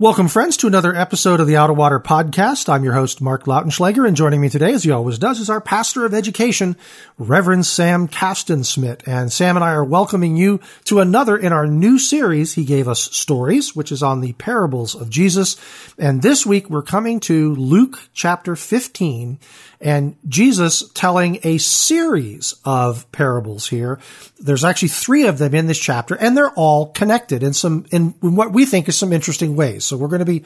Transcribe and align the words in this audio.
Welcome, 0.00 0.28
friends, 0.28 0.56
to 0.56 0.66
another 0.66 0.96
episode 0.96 1.40
of 1.40 1.46
the 1.46 1.58
Out 1.58 1.68
of 1.68 1.76
Water 1.76 2.00
podcast. 2.00 2.70
I'm 2.70 2.84
your 2.84 2.94
host, 2.94 3.20
Mark 3.20 3.44
Lautenschlager, 3.44 4.08
and 4.08 4.16
joining 4.16 4.40
me 4.40 4.48
today, 4.48 4.72
as 4.72 4.82
he 4.82 4.90
always 4.90 5.18
does, 5.18 5.40
is 5.40 5.50
our 5.50 5.60
pastor 5.60 6.06
of 6.06 6.14
education, 6.14 6.76
Reverend 7.18 7.66
Sam 7.66 8.08
Castensmith. 8.08 9.06
And 9.06 9.30
Sam 9.30 9.58
and 9.58 9.62
I 9.62 9.72
are 9.72 9.84
welcoming 9.84 10.38
you 10.38 10.58
to 10.84 11.00
another 11.00 11.36
in 11.36 11.52
our 11.52 11.66
new 11.66 11.98
series. 11.98 12.54
He 12.54 12.64
gave 12.64 12.88
us 12.88 13.14
stories, 13.14 13.76
which 13.76 13.92
is 13.92 14.02
on 14.02 14.22
the 14.22 14.32
parables 14.32 14.94
of 14.94 15.10
Jesus. 15.10 15.58
And 15.98 16.22
this 16.22 16.46
week 16.46 16.70
we're 16.70 16.80
coming 16.80 17.20
to 17.20 17.54
Luke 17.56 17.98
chapter 18.14 18.56
15 18.56 19.38
and 19.80 20.16
Jesus 20.28 20.88
telling 20.92 21.38
a 21.42 21.58
series 21.58 22.54
of 22.64 23.10
parables 23.12 23.66
here. 23.68 23.98
There's 24.38 24.64
actually 24.64 24.88
three 24.88 25.26
of 25.26 25.38
them 25.38 25.54
in 25.54 25.66
this 25.66 25.78
chapter 25.78 26.14
and 26.14 26.36
they're 26.36 26.50
all 26.50 26.86
connected 26.86 27.42
in 27.42 27.54
some, 27.54 27.86
in 27.90 28.10
what 28.20 28.52
we 28.52 28.66
think 28.66 28.88
is 28.88 28.98
some 28.98 29.12
interesting 29.12 29.56
ways. 29.56 29.84
So 29.84 29.96
we're 29.96 30.08
going 30.08 30.20
to 30.20 30.26
be, 30.26 30.44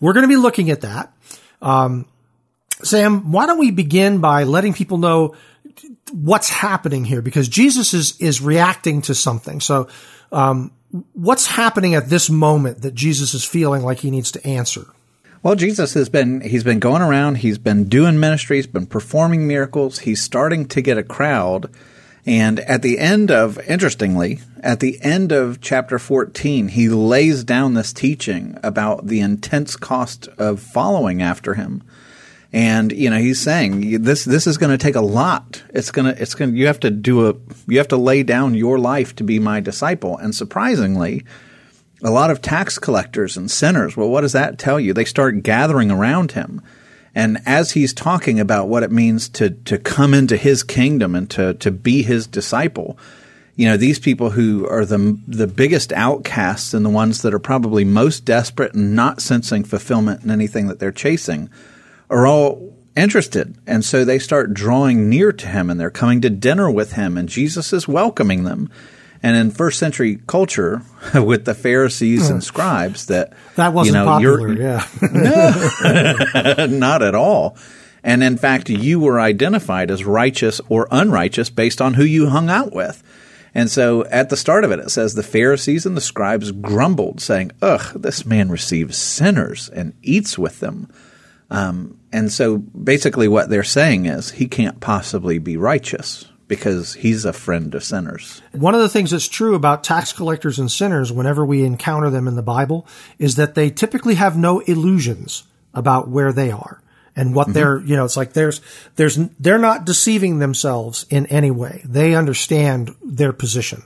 we're 0.00 0.12
going 0.12 0.24
to 0.24 0.28
be 0.28 0.36
looking 0.36 0.70
at 0.70 0.82
that. 0.82 1.12
Um, 1.60 2.06
Sam, 2.82 3.32
why 3.32 3.46
don't 3.46 3.58
we 3.58 3.70
begin 3.70 4.20
by 4.20 4.44
letting 4.44 4.74
people 4.74 4.98
know 4.98 5.34
what's 6.12 6.50
happening 6.50 7.04
here? 7.04 7.22
Because 7.22 7.48
Jesus 7.48 7.94
is, 7.94 8.20
is 8.20 8.40
reacting 8.40 9.02
to 9.02 9.14
something. 9.14 9.60
So, 9.60 9.88
um, 10.30 10.72
what's 11.12 11.46
happening 11.46 11.94
at 11.94 12.08
this 12.08 12.30
moment 12.30 12.82
that 12.82 12.94
Jesus 12.94 13.34
is 13.34 13.44
feeling 13.44 13.82
like 13.82 13.98
he 13.98 14.10
needs 14.10 14.32
to 14.32 14.46
answer? 14.46 14.86
Well, 15.46 15.54
Jesus 15.54 15.94
has 15.94 16.08
been 16.08 16.40
he's 16.40 16.64
been 16.64 16.80
going 16.80 17.02
around, 17.02 17.36
he's 17.36 17.56
been 17.56 17.84
doing 17.84 18.18
ministry, 18.18 18.56
he's 18.56 18.66
been 18.66 18.88
performing 18.88 19.46
miracles, 19.46 20.00
he's 20.00 20.20
starting 20.20 20.66
to 20.66 20.80
get 20.80 20.98
a 20.98 21.04
crowd. 21.04 21.70
And 22.26 22.58
at 22.58 22.82
the 22.82 22.98
end 22.98 23.30
of 23.30 23.56
interestingly, 23.60 24.40
at 24.60 24.80
the 24.80 24.98
end 25.02 25.30
of 25.30 25.60
chapter 25.60 26.00
14, 26.00 26.66
he 26.66 26.88
lays 26.88 27.44
down 27.44 27.74
this 27.74 27.92
teaching 27.92 28.58
about 28.64 29.06
the 29.06 29.20
intense 29.20 29.76
cost 29.76 30.26
of 30.36 30.58
following 30.58 31.22
after 31.22 31.54
him. 31.54 31.84
And 32.52 32.90
you 32.90 33.08
know, 33.08 33.18
he's 33.18 33.40
saying 33.40 34.02
this 34.02 34.24
this 34.24 34.48
is 34.48 34.58
going 34.58 34.76
to 34.76 34.84
take 34.84 34.96
a 34.96 35.00
lot. 35.00 35.62
It's 35.72 35.92
going 35.92 36.12
to 36.12 36.20
it's 36.20 36.34
going 36.34 36.56
you 36.56 36.66
have 36.66 36.80
to 36.80 36.90
do 36.90 37.28
a 37.28 37.34
you 37.68 37.78
have 37.78 37.86
to 37.88 37.96
lay 37.96 38.24
down 38.24 38.56
your 38.56 38.80
life 38.80 39.14
to 39.14 39.22
be 39.22 39.38
my 39.38 39.60
disciple. 39.60 40.18
And 40.18 40.34
surprisingly, 40.34 41.24
a 42.02 42.10
lot 42.10 42.30
of 42.30 42.42
tax 42.42 42.78
collectors 42.78 43.36
and 43.36 43.50
sinners. 43.50 43.96
Well, 43.96 44.10
what 44.10 44.20
does 44.20 44.32
that 44.32 44.58
tell 44.58 44.78
you? 44.78 44.92
They 44.92 45.04
start 45.04 45.42
gathering 45.42 45.90
around 45.90 46.32
him. 46.32 46.62
And 47.14 47.38
as 47.46 47.72
he's 47.72 47.94
talking 47.94 48.38
about 48.38 48.68
what 48.68 48.82
it 48.82 48.92
means 48.92 49.28
to, 49.30 49.50
to 49.50 49.78
come 49.78 50.12
into 50.12 50.36
his 50.36 50.62
kingdom 50.62 51.14
and 51.14 51.30
to, 51.30 51.54
to 51.54 51.70
be 51.70 52.02
his 52.02 52.26
disciple, 52.26 52.98
you 53.54 53.66
know, 53.66 53.78
these 53.78 53.98
people 53.98 54.30
who 54.30 54.68
are 54.68 54.84
the, 54.84 55.18
the 55.26 55.46
biggest 55.46 55.94
outcasts 55.94 56.74
and 56.74 56.84
the 56.84 56.90
ones 56.90 57.22
that 57.22 57.32
are 57.32 57.38
probably 57.38 57.84
most 57.84 58.26
desperate 58.26 58.74
and 58.74 58.94
not 58.94 59.22
sensing 59.22 59.64
fulfillment 59.64 60.22
in 60.22 60.30
anything 60.30 60.66
that 60.66 60.78
they're 60.78 60.92
chasing 60.92 61.48
are 62.10 62.26
all 62.26 62.76
interested. 62.94 63.56
And 63.66 63.82
so 63.82 64.04
they 64.04 64.18
start 64.18 64.52
drawing 64.52 65.08
near 65.08 65.32
to 65.32 65.46
him 65.46 65.70
and 65.70 65.80
they're 65.80 65.90
coming 65.90 66.20
to 66.20 66.30
dinner 66.30 66.70
with 66.70 66.92
him 66.92 67.16
and 67.16 67.30
Jesus 67.30 67.72
is 67.72 67.88
welcoming 67.88 68.44
them. 68.44 68.70
And 69.22 69.36
in 69.36 69.50
first 69.50 69.78
century 69.78 70.20
culture, 70.26 70.82
with 71.14 71.44
the 71.44 71.54
Pharisees 71.54 72.30
and 72.30 72.42
scribes, 72.42 73.06
that 73.06 73.32
that 73.56 73.72
wasn't 73.72 73.96
you 73.96 74.00
know, 74.00 74.06
popular. 74.06 74.52
Yeah, 74.52 74.86
no, 76.56 76.66
not 76.78 77.02
at 77.02 77.14
all. 77.14 77.56
And 78.02 78.22
in 78.22 78.36
fact, 78.36 78.68
you 78.68 79.00
were 79.00 79.20
identified 79.20 79.90
as 79.90 80.04
righteous 80.04 80.60
or 80.68 80.86
unrighteous 80.90 81.50
based 81.50 81.80
on 81.82 81.94
who 81.94 82.04
you 82.04 82.28
hung 82.28 82.48
out 82.48 82.72
with. 82.72 83.02
And 83.52 83.70
so 83.70 84.04
at 84.04 84.28
the 84.28 84.36
start 84.36 84.64
of 84.64 84.70
it, 84.70 84.78
it 84.78 84.90
says 84.90 85.14
the 85.14 85.22
Pharisees 85.22 85.86
and 85.86 85.96
the 85.96 86.00
scribes 86.00 86.52
grumbled, 86.52 87.20
saying, 87.20 87.52
Ugh, 87.62 88.00
this 88.00 88.24
man 88.24 88.50
receives 88.50 88.96
sinners 88.96 89.68
and 89.70 89.94
eats 90.02 90.38
with 90.38 90.60
them. 90.60 90.88
Um, 91.50 91.98
and 92.12 92.30
so 92.30 92.58
basically 92.58 93.28
what 93.28 93.48
they're 93.48 93.64
saying 93.64 94.06
is 94.06 94.30
he 94.30 94.46
can't 94.46 94.80
possibly 94.80 95.38
be 95.38 95.56
righteous 95.56 96.26
because 96.48 96.94
he's 96.94 97.24
a 97.24 97.32
friend 97.32 97.74
of 97.74 97.82
sinners. 97.82 98.40
One 98.52 98.74
of 98.74 98.80
the 98.80 98.88
things 98.88 99.10
that's 99.10 99.28
true 99.28 99.54
about 99.54 99.84
tax 99.84 100.12
collectors 100.12 100.58
and 100.58 100.70
sinners 100.70 101.12
whenever 101.12 101.44
we 101.44 101.64
encounter 101.64 102.10
them 102.10 102.28
in 102.28 102.36
the 102.36 102.42
Bible 102.42 102.86
is 103.18 103.36
that 103.36 103.54
they 103.54 103.70
typically 103.70 104.14
have 104.14 104.36
no 104.36 104.60
illusions 104.60 105.44
about 105.74 106.08
where 106.08 106.32
they 106.32 106.50
are 106.50 106.82
and 107.16 107.34
what 107.34 107.48
mm-hmm. 107.48 107.54
they're, 107.54 107.78
you 107.80 107.96
know, 107.96 108.04
it's 108.04 108.16
like 108.16 108.32
there's, 108.32 108.60
there's, 108.96 109.16
they're 109.40 109.58
not 109.58 109.84
deceiving 109.84 110.38
themselves 110.38 111.06
in 111.10 111.26
any 111.26 111.50
way. 111.50 111.82
They 111.84 112.14
understand 112.14 112.94
their 113.02 113.32
position. 113.32 113.82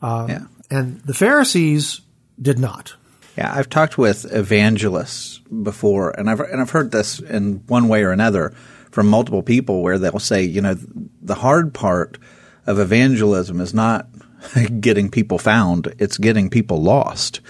Uh, 0.00 0.26
yeah. 0.28 0.44
And 0.70 1.00
the 1.00 1.14
Pharisees 1.14 2.00
did 2.40 2.58
not. 2.58 2.94
Yeah, 3.36 3.52
I've 3.54 3.68
talked 3.68 3.96
with 3.96 4.30
evangelists 4.32 5.38
before, 5.38 6.10
and 6.10 6.28
I've 6.28 6.40
and 6.40 6.60
I've 6.60 6.70
heard 6.70 6.90
this 6.90 7.20
in 7.20 7.62
one 7.68 7.88
way 7.88 8.02
or 8.02 8.10
another 8.10 8.52
from 8.90 9.08
multiple 9.08 9.42
people 9.42 9.82
where 9.82 9.98
they'll 9.98 10.18
say, 10.18 10.42
you 10.42 10.60
know, 10.60 10.76
the 11.22 11.34
hard 11.34 11.72
part 11.74 12.18
of 12.66 12.78
evangelism 12.78 13.60
is 13.60 13.74
not 13.74 14.08
getting 14.80 15.10
people 15.10 15.38
found, 15.38 15.94
it's 15.98 16.18
getting 16.18 16.50
people 16.50 16.82
lost. 16.82 17.40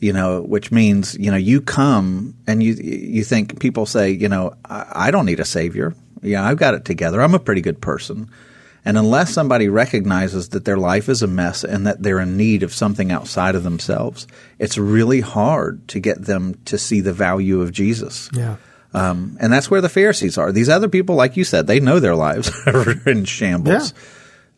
You 0.00 0.12
know, 0.12 0.42
which 0.42 0.70
means, 0.70 1.18
you 1.18 1.32
know, 1.32 1.36
you 1.36 1.60
come 1.60 2.36
and 2.46 2.62
you 2.62 2.74
you 2.74 3.24
think 3.24 3.58
people 3.58 3.84
say, 3.84 4.12
you 4.12 4.28
know, 4.28 4.54
I, 4.64 4.92
I 4.94 5.10
don't 5.10 5.26
need 5.26 5.40
a 5.40 5.44
savior. 5.44 5.92
Yeah, 6.22 6.46
I've 6.46 6.56
got 6.56 6.74
it 6.74 6.84
together. 6.84 7.20
I'm 7.20 7.34
a 7.34 7.40
pretty 7.40 7.62
good 7.62 7.80
person. 7.80 8.30
And 8.84 8.96
unless 8.96 9.32
somebody 9.32 9.68
recognizes 9.68 10.50
that 10.50 10.64
their 10.64 10.78
life 10.78 11.08
is 11.08 11.22
a 11.22 11.26
mess 11.26 11.64
and 11.64 11.86
that 11.86 12.02
they're 12.02 12.20
in 12.20 12.36
need 12.36 12.62
of 12.62 12.72
something 12.72 13.12
outside 13.12 13.54
of 13.54 13.64
themselves, 13.64 14.26
it's 14.58 14.78
really 14.78 15.20
hard 15.20 15.86
to 15.88 16.00
get 16.00 16.24
them 16.24 16.54
to 16.66 16.78
see 16.78 17.00
the 17.00 17.12
value 17.12 17.60
of 17.60 17.72
Jesus. 17.72 18.30
Yeah. 18.32 18.56
Um, 18.94 19.36
and 19.40 19.52
that's 19.52 19.70
where 19.70 19.80
the 19.80 19.88
Pharisees 19.88 20.38
are. 20.38 20.50
These 20.50 20.68
other 20.68 20.88
people, 20.88 21.14
like 21.14 21.36
you 21.36 21.44
said, 21.44 21.66
they 21.66 21.80
know 21.80 22.00
their 22.00 22.14
lives 22.14 22.50
are 22.66 22.92
in 23.08 23.24
shambles. 23.24 23.92
Yeah. 23.92 23.98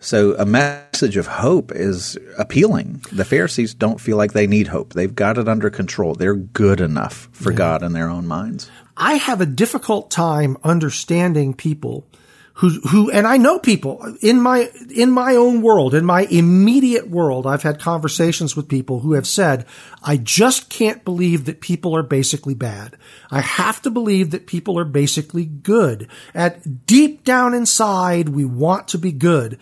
So 0.03 0.35
a 0.37 0.47
message 0.47 1.19
of 1.19 1.27
hope 1.27 1.73
is 1.73 2.17
appealing. 2.39 3.05
The 3.13 3.25
Pharisees 3.25 3.75
don't 3.75 4.01
feel 4.01 4.17
like 4.17 4.33
they 4.33 4.47
need 4.47 4.69
hope. 4.69 4.95
They've 4.95 5.15
got 5.15 5.37
it 5.37 5.47
under 5.47 5.69
control. 5.69 6.15
They're 6.15 6.35
good 6.35 6.81
enough 6.81 7.29
for 7.33 7.51
yeah. 7.51 7.59
God 7.59 7.83
in 7.83 7.93
their 7.93 8.09
own 8.09 8.27
minds. 8.27 8.71
I 8.97 9.15
have 9.15 9.43
a 9.43 9.47
difficult 9.47 10.11
time 10.11 10.57
understanding 10.65 11.53
people 11.53 12.07
who 12.55 12.69
who 12.88 13.11
and 13.11 13.27
I 13.27 13.37
know 13.37 13.59
people 13.59 14.16
in 14.21 14.41
my 14.41 14.71
in 14.94 15.11
my 15.11 15.34
own 15.34 15.62
world, 15.62 15.94
in 15.94 16.05
my 16.05 16.22
immediate 16.31 17.09
world, 17.09 17.47
I've 17.47 17.62
had 17.62 17.81
conversations 17.81 18.55
with 18.55 18.69
people 18.69 19.00
who 19.00 19.15
have 19.15 19.27
said, 19.27 19.66
I 20.03 20.16
just 20.16 20.69
can't 20.69 21.05
believe 21.05 21.47
that 21.47 21.61
people 21.61 21.97
are 21.97 22.03
basically 22.03 22.55
bad. 22.55 22.97
I 23.31 23.41
have 23.41 23.81
to 23.83 23.91
believe 23.91 24.31
that 24.33 24.47
people 24.47 24.78
are 24.78 24.84
basically 24.84 25.44
good. 25.44 26.09
At 26.34 26.87
deep 26.87 27.25
down 27.25 27.55
inside, 27.55 28.28
we 28.28 28.44
want 28.44 28.88
to 28.88 28.99
be 28.99 29.12
good. 29.12 29.59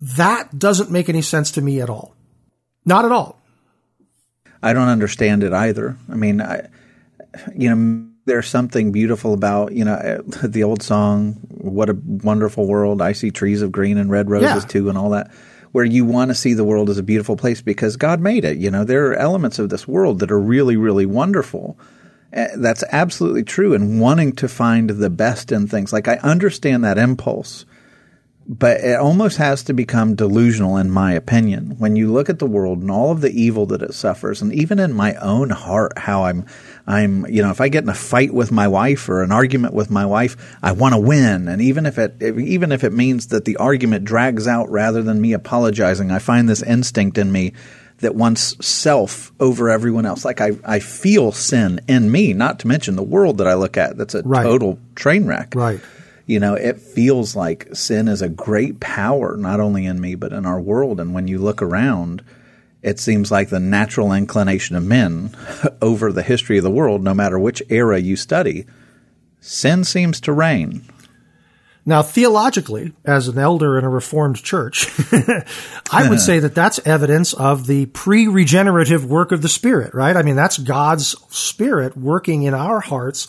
That 0.00 0.58
doesn't 0.58 0.90
make 0.90 1.08
any 1.08 1.22
sense 1.22 1.50
to 1.52 1.62
me 1.62 1.80
at 1.80 1.90
all. 1.90 2.14
Not 2.84 3.04
at 3.04 3.12
all. 3.12 3.40
I 4.62 4.72
don't 4.72 4.88
understand 4.88 5.44
it 5.44 5.52
either. 5.52 5.96
I 6.10 6.14
mean, 6.14 6.40
I, 6.40 6.68
you 7.54 7.74
know, 7.74 8.07
there's 8.28 8.48
something 8.48 8.92
beautiful 8.92 9.34
about 9.34 9.72
you 9.72 9.84
know 9.84 10.22
the 10.42 10.62
old 10.62 10.82
song 10.82 11.32
"What 11.48 11.90
a 11.90 11.94
Wonderful 11.94 12.66
World." 12.66 13.02
I 13.02 13.12
see 13.12 13.30
trees 13.30 13.62
of 13.62 13.72
green 13.72 13.98
and 13.98 14.10
red 14.10 14.30
roses 14.30 14.62
yeah. 14.62 14.68
too, 14.68 14.88
and 14.88 14.96
all 14.96 15.10
that. 15.10 15.30
Where 15.72 15.84
you 15.84 16.06
want 16.06 16.30
to 16.30 16.34
see 16.34 16.54
the 16.54 16.64
world 16.64 16.88
as 16.88 16.96
a 16.96 17.02
beautiful 17.02 17.36
place 17.36 17.60
because 17.60 17.96
God 17.96 18.20
made 18.20 18.44
it. 18.46 18.56
You 18.56 18.70
know, 18.70 18.84
there 18.84 19.10
are 19.10 19.14
elements 19.14 19.58
of 19.58 19.68
this 19.68 19.86
world 19.86 20.20
that 20.20 20.30
are 20.30 20.40
really, 20.40 20.76
really 20.76 21.04
wonderful. 21.04 21.78
Uh, 22.34 22.46
that's 22.56 22.82
absolutely 22.90 23.42
true. 23.42 23.74
And 23.74 24.00
wanting 24.00 24.32
to 24.36 24.48
find 24.48 24.88
the 24.88 25.10
best 25.10 25.52
in 25.52 25.66
things, 25.66 25.92
like 25.92 26.08
I 26.08 26.16
understand 26.16 26.84
that 26.84 26.96
impulse 26.96 27.66
but 28.48 28.80
it 28.80 28.96
almost 28.98 29.36
has 29.36 29.62
to 29.64 29.74
become 29.74 30.14
delusional 30.14 30.78
in 30.78 30.90
my 30.90 31.12
opinion 31.12 31.76
when 31.78 31.96
you 31.96 32.10
look 32.10 32.30
at 32.30 32.38
the 32.38 32.46
world 32.46 32.80
and 32.80 32.90
all 32.90 33.10
of 33.10 33.20
the 33.20 33.30
evil 33.30 33.66
that 33.66 33.82
it 33.82 33.92
suffers 33.92 34.40
and 34.40 34.52
even 34.54 34.78
in 34.78 34.92
my 34.92 35.14
own 35.16 35.50
heart 35.50 35.96
how 35.98 36.24
i'm 36.24 36.46
i'm 36.86 37.26
you 37.26 37.42
know 37.42 37.50
if 37.50 37.60
i 37.60 37.68
get 37.68 37.82
in 37.82 37.90
a 37.90 37.94
fight 37.94 38.32
with 38.32 38.50
my 38.50 38.66
wife 38.66 39.08
or 39.08 39.22
an 39.22 39.30
argument 39.30 39.74
with 39.74 39.90
my 39.90 40.06
wife 40.06 40.56
i 40.62 40.72
want 40.72 40.94
to 40.94 40.98
win 41.00 41.46
and 41.46 41.60
even 41.60 41.84
if 41.84 41.98
it 41.98 42.22
even 42.22 42.72
if 42.72 42.82
it 42.84 42.92
means 42.92 43.26
that 43.26 43.44
the 43.44 43.56
argument 43.58 44.04
drags 44.04 44.48
out 44.48 44.70
rather 44.70 45.02
than 45.02 45.20
me 45.20 45.34
apologizing 45.34 46.10
i 46.10 46.18
find 46.18 46.48
this 46.48 46.62
instinct 46.62 47.18
in 47.18 47.30
me 47.30 47.52
that 47.98 48.14
wants 48.14 48.64
self 48.64 49.32
over 49.40 49.68
everyone 49.68 50.06
else. 50.06 50.24
Like 50.24 50.40
I, 50.40 50.52
I 50.64 50.78
feel 50.78 51.32
sin 51.32 51.80
in 51.88 52.12
me, 52.12 52.32
not 52.32 52.60
to 52.60 52.68
mention 52.68 52.94
the 52.94 53.02
world 53.02 53.38
that 53.38 53.48
I 53.48 53.54
look 53.54 53.76
at 53.76 53.96
that's 53.96 54.14
a 54.14 54.22
Right. 54.22 54.44
total 54.44 54.78
train 54.94 55.26
wreck. 55.26 55.52
Right. 55.56 55.80
You 56.28 56.40
know, 56.40 56.52
it 56.52 56.78
feels 56.78 57.34
like 57.34 57.74
sin 57.74 58.06
is 58.06 58.20
a 58.20 58.28
great 58.28 58.80
power, 58.80 59.34
not 59.38 59.60
only 59.60 59.86
in 59.86 59.98
me, 59.98 60.14
but 60.14 60.30
in 60.30 60.44
our 60.44 60.60
world. 60.60 61.00
And 61.00 61.14
when 61.14 61.26
you 61.26 61.38
look 61.38 61.62
around, 61.62 62.22
it 62.82 63.00
seems 63.00 63.32
like 63.32 63.48
the 63.48 63.58
natural 63.58 64.12
inclination 64.12 64.76
of 64.76 64.84
men 64.84 65.34
over 65.82 66.12
the 66.12 66.22
history 66.22 66.58
of 66.58 66.64
the 66.64 66.70
world, 66.70 67.02
no 67.02 67.14
matter 67.14 67.38
which 67.38 67.62
era 67.70 67.98
you 67.98 68.14
study, 68.14 68.66
sin 69.40 69.84
seems 69.84 70.20
to 70.20 70.34
reign. 70.34 70.82
Now, 71.86 72.02
theologically, 72.02 72.92
as 73.06 73.28
an 73.28 73.38
elder 73.38 73.78
in 73.78 73.84
a 73.84 73.88
Reformed 73.88 74.42
church, 74.42 74.86
I 75.90 76.02
would 76.02 76.18
uh-huh. 76.18 76.18
say 76.18 76.38
that 76.40 76.54
that's 76.54 76.78
evidence 76.86 77.32
of 77.32 77.66
the 77.66 77.86
pre-regenerative 77.86 79.06
work 79.06 79.32
of 79.32 79.40
the 79.40 79.48
Spirit, 79.48 79.94
right? 79.94 80.14
I 80.14 80.20
mean, 80.20 80.36
that's 80.36 80.58
God's 80.58 81.16
Spirit 81.30 81.96
working 81.96 82.42
in 82.42 82.52
our 82.52 82.80
hearts 82.80 83.28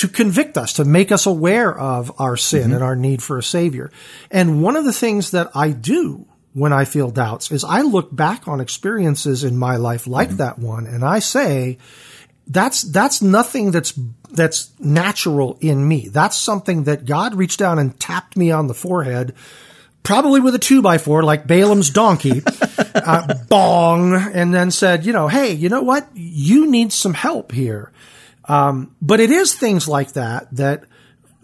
to 0.00 0.08
convict 0.08 0.56
us, 0.56 0.72
to 0.74 0.84
make 0.86 1.12
us 1.12 1.26
aware 1.26 1.78
of 1.78 2.10
our 2.18 2.34
sin 2.34 2.72
and 2.72 2.82
our 2.82 2.96
need 2.96 3.22
for 3.22 3.36
a 3.36 3.42
Savior. 3.42 3.90
And 4.30 4.62
one 4.62 4.76
of 4.76 4.86
the 4.86 4.94
things 4.94 5.32
that 5.32 5.50
I 5.54 5.72
do 5.72 6.26
when 6.54 6.72
I 6.72 6.86
feel 6.86 7.10
doubts 7.10 7.50
is 7.50 7.64
I 7.64 7.82
look 7.82 8.14
back 8.14 8.48
on 8.48 8.62
experiences 8.62 9.44
in 9.44 9.58
my 9.58 9.76
life 9.76 10.06
like 10.06 10.30
that 10.30 10.58
one 10.58 10.86
and 10.86 11.04
I 11.04 11.18
say, 11.18 11.76
that's 12.46 12.80
that's 12.82 13.20
nothing 13.20 13.72
that's 13.72 13.92
that's 14.30 14.72
natural 14.80 15.58
in 15.60 15.86
me. 15.86 16.08
That's 16.08 16.36
something 16.36 16.84
that 16.84 17.04
God 17.04 17.34
reached 17.34 17.58
down 17.58 17.78
and 17.78 18.00
tapped 18.00 18.38
me 18.38 18.50
on 18.50 18.68
the 18.68 18.74
forehead, 18.74 19.34
probably 20.02 20.40
with 20.40 20.54
a 20.54 20.58
two 20.58 20.80
by 20.80 20.96
four, 20.96 21.22
like 21.22 21.46
Balaam's 21.46 21.90
donkey, 21.90 22.42
uh, 22.94 23.34
bong, 23.50 24.14
and 24.14 24.54
then 24.54 24.70
said, 24.70 25.04
you 25.04 25.12
know, 25.12 25.28
hey, 25.28 25.52
you 25.52 25.68
know 25.68 25.82
what? 25.82 26.08
You 26.14 26.70
need 26.70 26.90
some 26.90 27.12
help 27.12 27.52
here. 27.52 27.92
Um, 28.50 28.96
but 29.00 29.20
it 29.20 29.30
is 29.30 29.54
things 29.54 29.86
like 29.86 30.14
that 30.14 30.48
that 30.56 30.84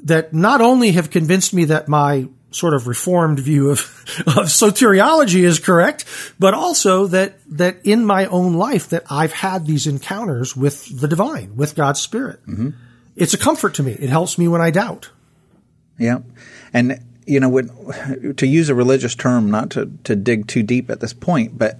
that 0.03 0.33
not 0.33 0.61
only 0.61 0.93
have 0.93 1.11
convinced 1.11 1.55
me 1.55 1.67
that 1.67 1.89
my 1.89 2.29
sort 2.51 2.75
of 2.75 2.87
reformed 2.87 3.39
view 3.39 3.71
of, 3.71 3.81
of 4.27 4.47
soteriology 4.47 5.45
is 5.45 5.59
correct, 5.59 6.05
but 6.39 6.55
also 6.55 7.07
that, 7.07 7.39
that 7.49 7.85
in 7.85 8.05
my 8.05 8.27
own 8.27 8.55
life 8.55 8.89
that 8.89 9.05
I've 9.11 9.33
had 9.33 9.67
these 9.67 9.87
encounters 9.87 10.57
with 10.57 11.01
the 11.01 11.09
divine, 11.09 11.57
with 11.57 11.75
God's 11.75 12.01
spirit. 12.01 12.41
It's 13.15 13.35
a 13.35 13.39
comfort 13.39 13.75
to 13.75 13.83
me. 13.83 13.93
It 13.93 14.09
helps 14.09 14.39
me 14.39 14.49
when 14.49 14.61
I 14.61 14.71
doubt. 14.71 15.11
Yeah. 15.99 16.21
And, 16.73 17.05
you 17.27 17.41
know, 17.41 17.49
when, 17.49 18.35
to 18.37 18.47
use 18.47 18.69
a 18.69 18.75
religious 18.75 19.15
term, 19.15 19.51
not 19.51 19.71
to, 19.71 19.91
to 20.05 20.17
dig 20.17 20.47
too 20.47 20.63
deep 20.63 20.91
at 20.91 21.01
this 21.01 21.13
point, 21.13 21.59
but 21.59 21.79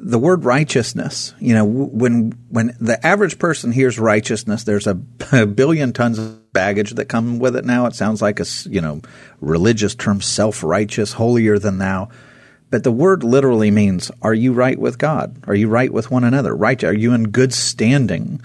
the 0.00 0.18
word 0.18 0.44
righteousness, 0.44 1.34
you 1.40 1.54
know, 1.54 1.64
when, 1.64 2.32
when 2.48 2.76
the 2.80 3.04
average 3.04 3.38
person 3.38 3.72
hears 3.72 3.98
righteousness, 3.98 4.64
there's 4.64 4.86
a, 4.86 5.00
a 5.32 5.46
billion 5.46 5.92
tons 5.92 6.18
of 6.18 6.52
baggage 6.52 6.92
that 6.92 7.06
come 7.06 7.38
with 7.38 7.56
it 7.56 7.64
now. 7.64 7.86
It 7.86 7.94
sounds 7.94 8.22
like 8.22 8.40
a, 8.40 8.46
you 8.66 8.80
know, 8.80 9.02
religious 9.40 9.94
term, 9.94 10.20
self-righteous, 10.20 11.14
holier 11.14 11.58
than 11.58 11.78
thou. 11.78 12.08
But 12.70 12.84
the 12.84 12.92
word 12.92 13.24
literally 13.24 13.70
means, 13.70 14.10
are 14.22 14.34
you 14.34 14.52
right 14.52 14.78
with 14.78 14.98
God? 14.98 15.42
Are 15.46 15.54
you 15.54 15.68
right 15.68 15.92
with 15.92 16.10
one 16.10 16.24
another? 16.24 16.54
Right? 16.54 16.82
Are 16.84 16.92
you 16.92 17.14
in 17.14 17.30
good 17.30 17.54
standing? 17.54 18.40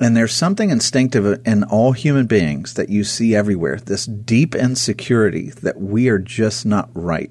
And 0.00 0.16
there's 0.16 0.32
something 0.32 0.70
instinctive 0.70 1.46
in 1.46 1.64
all 1.64 1.92
human 1.92 2.26
beings 2.26 2.74
that 2.74 2.88
you 2.88 3.04
see 3.04 3.34
everywhere 3.34 3.76
this 3.76 4.06
deep 4.06 4.54
insecurity 4.54 5.50
that 5.62 5.78
we 5.78 6.08
are 6.08 6.18
just 6.18 6.64
not 6.64 6.88
right. 6.94 7.30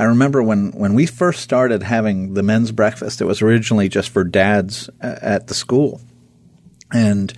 I 0.00 0.04
remember 0.04 0.42
when, 0.42 0.72
when 0.72 0.94
we 0.94 1.04
first 1.04 1.42
started 1.42 1.82
having 1.82 2.32
the 2.32 2.42
men's 2.42 2.72
breakfast, 2.72 3.20
it 3.20 3.26
was 3.26 3.42
originally 3.42 3.90
just 3.90 4.08
for 4.08 4.24
dads 4.24 4.88
uh, 5.02 5.16
at 5.20 5.48
the 5.48 5.52
school. 5.52 6.00
And 6.90 7.30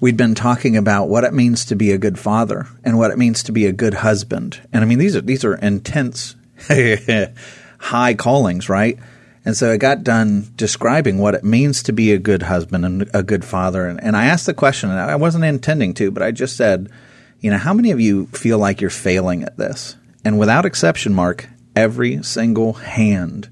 we'd 0.00 0.16
been 0.16 0.34
talking 0.34 0.76
about 0.76 1.08
what 1.08 1.22
it 1.22 1.32
means 1.32 1.64
to 1.66 1.76
be 1.76 1.92
a 1.92 1.98
good 1.98 2.18
father 2.18 2.66
and 2.82 2.98
what 2.98 3.12
it 3.12 3.18
means 3.18 3.44
to 3.44 3.52
be 3.52 3.66
a 3.66 3.72
good 3.72 3.94
husband. 3.94 4.60
And 4.72 4.82
I 4.82 4.86
mean, 4.88 4.98
these 4.98 5.14
are, 5.14 5.20
these 5.20 5.44
are 5.44 5.54
intense, 5.54 6.34
high 7.78 8.14
callings, 8.14 8.68
right? 8.68 8.98
And 9.44 9.56
so 9.56 9.70
I 9.70 9.76
got 9.76 10.02
done 10.02 10.52
describing 10.56 11.18
what 11.18 11.36
it 11.36 11.44
means 11.44 11.84
to 11.84 11.92
be 11.92 12.10
a 12.12 12.18
good 12.18 12.42
husband 12.42 12.84
and 12.84 13.10
a 13.14 13.22
good 13.22 13.44
father. 13.44 13.86
And, 13.86 14.02
and 14.02 14.16
I 14.16 14.24
asked 14.24 14.46
the 14.46 14.54
question, 14.54 14.90
and 14.90 14.98
I 14.98 15.14
wasn't 15.14 15.44
intending 15.44 15.94
to, 15.94 16.10
but 16.10 16.24
I 16.24 16.32
just 16.32 16.56
said, 16.56 16.90
you 17.38 17.52
know, 17.52 17.58
how 17.58 17.72
many 17.72 17.92
of 17.92 18.00
you 18.00 18.26
feel 18.26 18.58
like 18.58 18.80
you're 18.80 18.90
failing 18.90 19.44
at 19.44 19.56
this? 19.56 19.94
And 20.24 20.36
without 20.36 20.66
exception, 20.66 21.14
Mark, 21.14 21.48
every 21.74 22.22
single 22.22 22.74
hand 22.74 23.50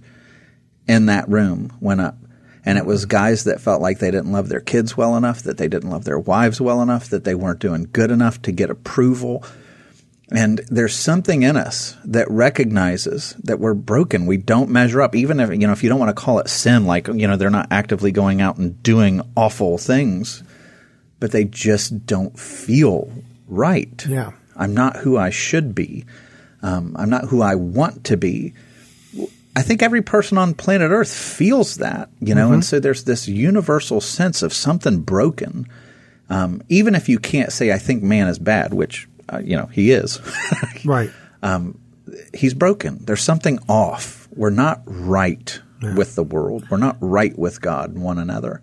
in 0.87 1.07
that 1.07 1.29
room 1.29 1.73
went 1.81 2.01
up. 2.01 2.17
And 2.65 2.77
it 2.77 2.85
was 2.85 3.07
guys 3.07 3.45
that 3.45 3.61
felt 3.61 3.81
like 3.81 3.99
they 3.99 4.11
didn't 4.11 4.33
love 4.33 4.49
their 4.49 4.61
kids 4.61 4.97
well 4.97 5.17
enough, 5.17 5.43
that 5.43 5.57
they 5.57 5.69
didn't 5.69 5.91
love 5.91 6.05
their 6.05 6.19
wives 6.19 6.61
well 6.61 6.83
enough, 6.83 7.09
that 7.09 7.25
they 7.25 7.35
weren't 7.35 7.61
doing 7.61 7.89
good 7.91 8.11
enough 8.11 8.43
to 8.43 8.53
get 8.53 8.71
approval. 8.71 9.45
And 10.31 10.61
there's 10.69 10.95
something 10.95 11.43
in 11.43 11.57
us 11.57 11.97
that 12.05 12.31
recognizes 12.31 13.35
that 13.43 13.59
we're 13.59 13.75
broken. 13.75 14.27
We 14.27 14.37
don't 14.37 14.71
measure 14.71 15.01
up, 15.01 15.17
even 15.17 15.41
if 15.41 15.51
you 15.51 15.67
know 15.67 15.73
if 15.73 15.83
you 15.83 15.89
don't 15.89 15.99
want 15.99 16.15
to 16.15 16.23
call 16.23 16.39
it 16.39 16.49
sin, 16.49 16.87
like 16.87 17.09
you 17.09 17.27
know 17.27 17.37
they're 17.37 17.51
not 17.51 17.69
actively 17.73 18.13
going 18.13 18.41
out 18.41 18.57
and 18.57 18.81
doing 18.83 19.23
awful 19.37 19.77
things, 19.77 20.45
but 21.19 21.33
they 21.33 21.45
just 21.45 22.07
don't 22.07 22.39
feel 22.39 23.11
right. 23.49 24.07
Yeah. 24.07 24.33
I'm 24.55 24.75
not 24.75 24.99
who 24.99 25.17
I 25.17 25.31
should 25.31 25.75
be. 25.75 26.05
Um, 26.63 26.95
I'm 26.99 27.11
not 27.11 27.25
who 27.27 27.43
I 27.43 27.55
want 27.55 28.05
to 28.05 28.17
be. 28.17 28.55
I 29.57 29.63
think 29.63 29.83
every 29.83 30.03
person 30.03 30.39
on 30.39 30.55
planet 30.55 30.91
Earth 30.91 31.13
feels 31.13 31.77
that, 31.77 32.09
you 32.21 32.35
know, 32.35 32.53
and 32.53 32.65
so 32.65 32.79
there's 32.79 33.05
this 33.05 33.27
universal 33.27 34.01
sense 34.01 34.43
of 34.43 34.53
something 34.53 35.01
broken. 35.01 35.67
Um, 36.29 36.63
even 36.69 36.95
if 36.95 37.09
you 37.09 37.19
can't 37.19 37.53
say, 37.53 37.73
I 37.73 37.79
think 37.79 38.03
man 38.03 38.29
is 38.29 38.39
bad, 38.39 38.73
which, 38.73 39.09
uh, 39.29 39.41
you 39.45 39.57
know, 39.57 39.67
he 39.67 39.91
is, 39.91 40.21
Right. 40.85 41.11
he's 42.33 42.55
broken. 42.55 43.05
There's 43.05 43.23
something 43.23 43.59
off. 43.69 44.29
We're 44.35 44.51
not 44.51 44.83
right 44.87 45.61
with 45.97 46.15
the 46.15 46.23
world. 46.23 46.67
We're 46.71 46.77
not 46.77 46.97
right 47.01 47.37
with 47.37 47.61
God 47.61 47.91
and 47.91 48.03
one 48.03 48.19
another. 48.19 48.63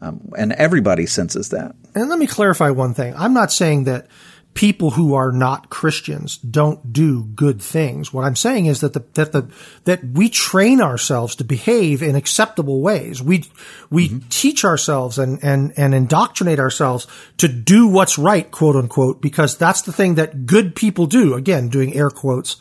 Um, 0.00 0.30
and 0.36 0.52
everybody 0.52 1.06
senses 1.06 1.48
that. 1.50 1.74
And 1.94 2.08
let 2.10 2.18
me 2.18 2.26
clarify 2.26 2.70
one 2.70 2.94
thing. 2.94 3.14
I'm 3.16 3.32
not 3.32 3.50
saying 3.50 3.84
that 3.84 4.06
people 4.54 4.90
who 4.90 5.14
are 5.14 5.30
not 5.30 5.70
Christians 5.70 6.36
don't 6.38 6.92
do 6.92 7.22
good 7.22 7.62
things. 7.62 8.12
What 8.12 8.24
I'm 8.24 8.34
saying 8.34 8.66
is 8.66 8.80
that 8.80 8.92
the, 8.92 9.04
that 9.14 9.30
the, 9.30 9.48
that 9.84 10.04
we 10.04 10.28
train 10.28 10.80
ourselves 10.80 11.36
to 11.36 11.44
behave 11.44 12.02
in 12.02 12.16
acceptable 12.16 12.80
ways. 12.80 13.22
We, 13.22 13.44
we 13.88 14.08
mm-hmm. 14.08 14.28
teach 14.30 14.64
ourselves 14.64 15.16
and, 15.16 15.38
and, 15.44 15.72
and 15.76 15.94
indoctrinate 15.94 16.58
ourselves 16.58 17.06
to 17.36 17.46
do 17.46 17.86
what's 17.86 18.18
right, 18.18 18.50
quote 18.50 18.74
unquote, 18.74 19.22
because 19.22 19.56
that's 19.56 19.82
the 19.82 19.92
thing 19.92 20.16
that 20.16 20.44
good 20.44 20.74
people 20.74 21.06
do. 21.06 21.34
Again, 21.34 21.68
doing 21.68 21.94
air 21.94 22.10
quotes. 22.10 22.56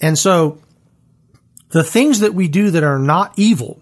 And 0.00 0.18
so 0.18 0.58
the 1.70 1.84
things 1.84 2.20
that 2.20 2.34
we 2.34 2.48
do 2.48 2.70
that 2.72 2.82
are 2.82 2.98
not 2.98 3.34
evil, 3.36 3.80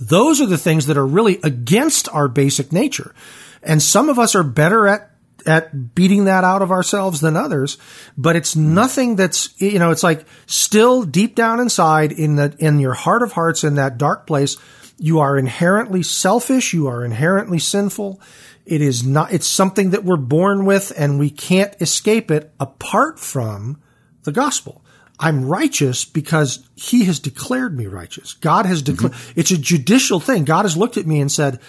those 0.00 0.40
are 0.40 0.46
the 0.46 0.58
things 0.58 0.86
that 0.86 0.96
are 0.96 1.06
really 1.06 1.38
against 1.44 2.08
our 2.08 2.26
basic 2.26 2.72
nature. 2.72 3.14
And 3.62 3.82
some 3.82 4.08
of 4.08 4.18
us 4.18 4.34
are 4.34 4.42
better 4.42 4.88
at 4.88 5.12
at 5.46 5.94
beating 5.94 6.24
that 6.24 6.44
out 6.44 6.62
of 6.62 6.70
ourselves 6.70 7.20
than 7.20 7.36
others, 7.36 7.78
but 8.16 8.36
it's 8.36 8.54
hmm. 8.54 8.74
nothing 8.74 9.16
that's 9.16 9.60
you 9.60 9.78
know, 9.78 9.90
it's 9.90 10.02
like 10.02 10.26
still 10.46 11.02
deep 11.02 11.34
down 11.34 11.60
inside 11.60 12.12
in 12.12 12.36
the 12.36 12.54
in 12.58 12.80
your 12.80 12.94
heart 12.94 13.22
of 13.22 13.32
hearts 13.32 13.64
in 13.64 13.74
that 13.76 13.98
dark 13.98 14.26
place, 14.26 14.56
you 14.98 15.20
are 15.20 15.38
inherently 15.38 16.02
selfish, 16.02 16.72
you 16.72 16.86
are 16.86 17.04
inherently 17.04 17.58
sinful. 17.58 18.20
It 18.64 18.80
is 18.80 19.06
not 19.06 19.32
it's 19.32 19.46
something 19.46 19.90
that 19.90 20.04
we're 20.04 20.16
born 20.16 20.64
with 20.64 20.92
and 20.96 21.18
we 21.18 21.30
can't 21.30 21.74
escape 21.80 22.30
it 22.30 22.52
apart 22.58 23.18
from 23.18 23.80
the 24.24 24.32
gospel. 24.32 24.82
I'm 25.18 25.46
righteous 25.46 26.04
because 26.04 26.68
he 26.74 27.04
has 27.04 27.20
declared 27.20 27.76
me 27.76 27.86
righteous. 27.86 28.34
God 28.34 28.66
has 28.66 28.82
mm-hmm. 28.82 28.92
declared, 28.92 29.14
it's 29.34 29.50
a 29.50 29.58
judicial 29.58 30.20
thing. 30.20 30.44
God 30.44 30.64
has 30.64 30.76
looked 30.76 30.96
at 30.96 31.06
me 31.06 31.20
and 31.20 31.32
said, 31.32 31.60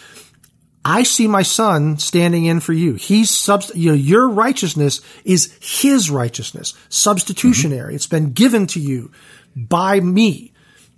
I 0.88 1.04
see 1.04 1.28
my 1.28 1.42
son 1.42 1.98
standing 1.98 2.46
in 2.46 2.62
for 2.62 2.72
you. 2.72 2.94
He's 2.94 3.30
subst- 3.30 3.76
you 3.76 3.90
know, 3.90 3.96
your 3.96 4.30
righteousness 4.30 5.02
is 5.26 5.54
his 5.60 6.10
righteousness, 6.10 6.74
substitutionary. 6.88 7.94
It's 7.94 8.08
been 8.08 8.32
given 8.32 8.68
to 8.68 8.80
you 8.80 9.12
by 9.54 10.00
me. 10.00 10.54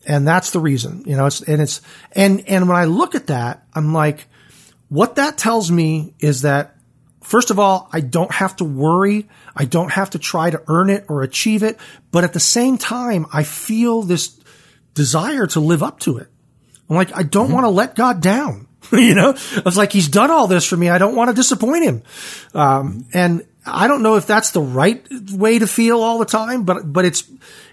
And 0.05 0.27
that's 0.27 0.51
the 0.51 0.59
reason, 0.59 1.03
you 1.07 1.17
know, 1.17 1.25
it's, 1.25 1.41
and 1.41 1.59
it's, 1.59 1.81
and, 2.11 2.47
and 2.47 2.67
when 2.67 2.77
I 2.77 2.85
look 2.85 3.15
at 3.15 3.27
that, 3.27 3.65
I'm 3.73 3.91
like, 3.91 4.27
what 4.89 5.15
that 5.15 5.39
tells 5.39 5.71
me 5.71 6.13
is 6.19 6.43
that 6.43 6.75
First 7.21 7.51
of 7.51 7.59
all, 7.59 7.89
I 7.91 7.99
don't 7.99 8.31
have 8.31 8.55
to 8.55 8.63
worry. 8.63 9.27
I 9.55 9.65
don't 9.65 9.91
have 9.91 10.11
to 10.11 10.19
try 10.19 10.49
to 10.49 10.63
earn 10.67 10.89
it 10.89 11.05
or 11.09 11.21
achieve 11.21 11.61
it. 11.61 11.77
But 12.11 12.23
at 12.23 12.33
the 12.33 12.39
same 12.39 12.77
time, 12.79 13.27
I 13.31 13.43
feel 13.43 14.01
this 14.01 14.39
desire 14.95 15.45
to 15.47 15.59
live 15.59 15.83
up 15.83 15.99
to 16.01 16.17
it. 16.17 16.27
I'm 16.89 16.95
like, 16.95 17.15
I 17.15 17.21
don't 17.21 17.47
mm-hmm. 17.47 17.53
want 17.53 17.65
to 17.65 17.69
let 17.69 17.93
God 17.93 18.21
down. 18.21 18.68
you 18.91 19.15
know, 19.15 19.35
I 19.55 19.61
was 19.65 19.77
like, 19.77 19.91
he's 19.91 20.07
done 20.07 20.31
all 20.31 20.47
this 20.47 20.65
for 20.65 20.77
me. 20.77 20.89
I 20.89 20.97
don't 20.97 21.15
want 21.15 21.29
to 21.29 21.35
disappoint 21.35 21.83
him. 21.83 22.03
Um, 22.53 23.05
and, 23.13 23.45
I 23.71 23.87
don't 23.87 24.03
know 24.03 24.15
if 24.15 24.25
that's 24.25 24.51
the 24.51 24.61
right 24.61 25.05
way 25.31 25.59
to 25.59 25.67
feel 25.67 26.01
all 26.01 26.19
the 26.19 26.25
time, 26.25 26.63
but 26.63 26.91
but 26.91 27.05
it's 27.05 27.29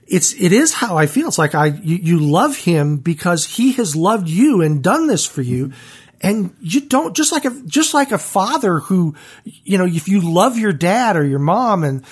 it's 0.06 0.34
it 0.34 0.52
is 0.52 0.72
how 0.72 0.96
I 0.96 1.06
feel. 1.06 1.28
It's 1.28 1.38
like 1.38 1.54
I 1.54 1.66
you, 1.66 1.96
you 1.96 2.18
love 2.18 2.56
him 2.56 2.98
because 2.98 3.44
he 3.44 3.72
has 3.74 3.96
loved 3.96 4.28
you 4.28 4.62
and 4.62 4.82
done 4.82 5.06
this 5.06 5.24
for 5.26 5.42
you. 5.42 5.72
And 6.20 6.54
you 6.60 6.80
don't 6.80 7.14
just 7.14 7.30
like 7.30 7.44
a 7.44 7.50
just 7.66 7.94
like 7.94 8.10
a 8.10 8.18
father 8.18 8.80
who, 8.80 9.14
you 9.44 9.78
know, 9.78 9.86
if 9.86 10.08
you 10.08 10.20
love 10.20 10.58
your 10.58 10.72
dad 10.72 11.16
or 11.16 11.24
your 11.24 11.38
mom 11.38 11.84
and 11.84 12.04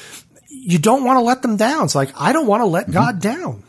you 0.49 0.79
don't 0.79 1.05
want 1.05 1.17
to 1.19 1.23
let 1.23 1.43
them 1.43 1.57
down. 1.57 1.85
It's 1.85 1.95
like 1.95 2.11
I 2.21 2.33
don't 2.33 2.47
want 2.47 2.61
to 2.61 2.67
let 2.67 2.85
mm-hmm. 2.85 2.93
God 2.93 3.21
down. 3.21 3.64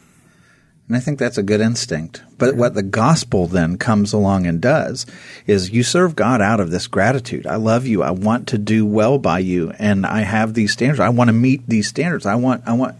And 0.88 0.96
I 0.96 1.00
think 1.00 1.18
that's 1.18 1.38
a 1.38 1.44
good 1.44 1.62
instinct. 1.62 2.22
But 2.38 2.56
what 2.56 2.76
the 2.76 2.84
gospel 2.84 3.48
then 3.48 3.78
comes 3.78 4.14
along 4.14 4.46
and 4.46 4.62
does 4.62 5.08
is 5.48 5.72
you 5.72 5.82
serve 5.82 6.16
God 6.16 6.42
out 6.42 6.60
of 6.60 6.70
this 6.70 6.86
gratitude. 6.86 7.48
I 7.48 7.56
love 7.56 7.88
you. 7.88 8.04
I 8.04 8.12
want 8.12 8.48
to 8.50 8.60
do 8.60 8.86
well 8.86 9.18
by 9.18 9.40
you. 9.40 9.72
And 9.80 10.06
I 10.06 10.22
have 10.22 10.54
these 10.54 10.74
standards. 10.74 11.00
I 11.00 11.10
want 11.10 11.30
to 11.30 11.34
meet 11.34 11.68
these 11.68 11.88
standards. 11.88 12.28
I 12.28 12.36
want, 12.36 12.62
I 12.68 12.74
want 12.74 12.98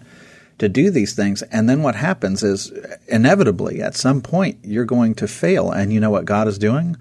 to 0.58 0.68
do 0.68 0.90
these 0.90 1.14
things. 1.14 1.44
And 1.44 1.70
then 1.70 1.84
what 1.84 1.96
happens 1.96 2.42
is 2.42 2.72
inevitably 3.08 3.84
at 3.84 3.96
some 3.96 4.22
point 4.22 4.58
you're 4.64 4.86
going 4.86 5.14
to 5.16 5.28
fail. 5.28 5.70
And 5.70 5.94
you 5.94 6.00
know 6.00 6.10
what 6.10 6.26
God 6.26 6.48
is 6.48 6.58
doing? 6.58 6.98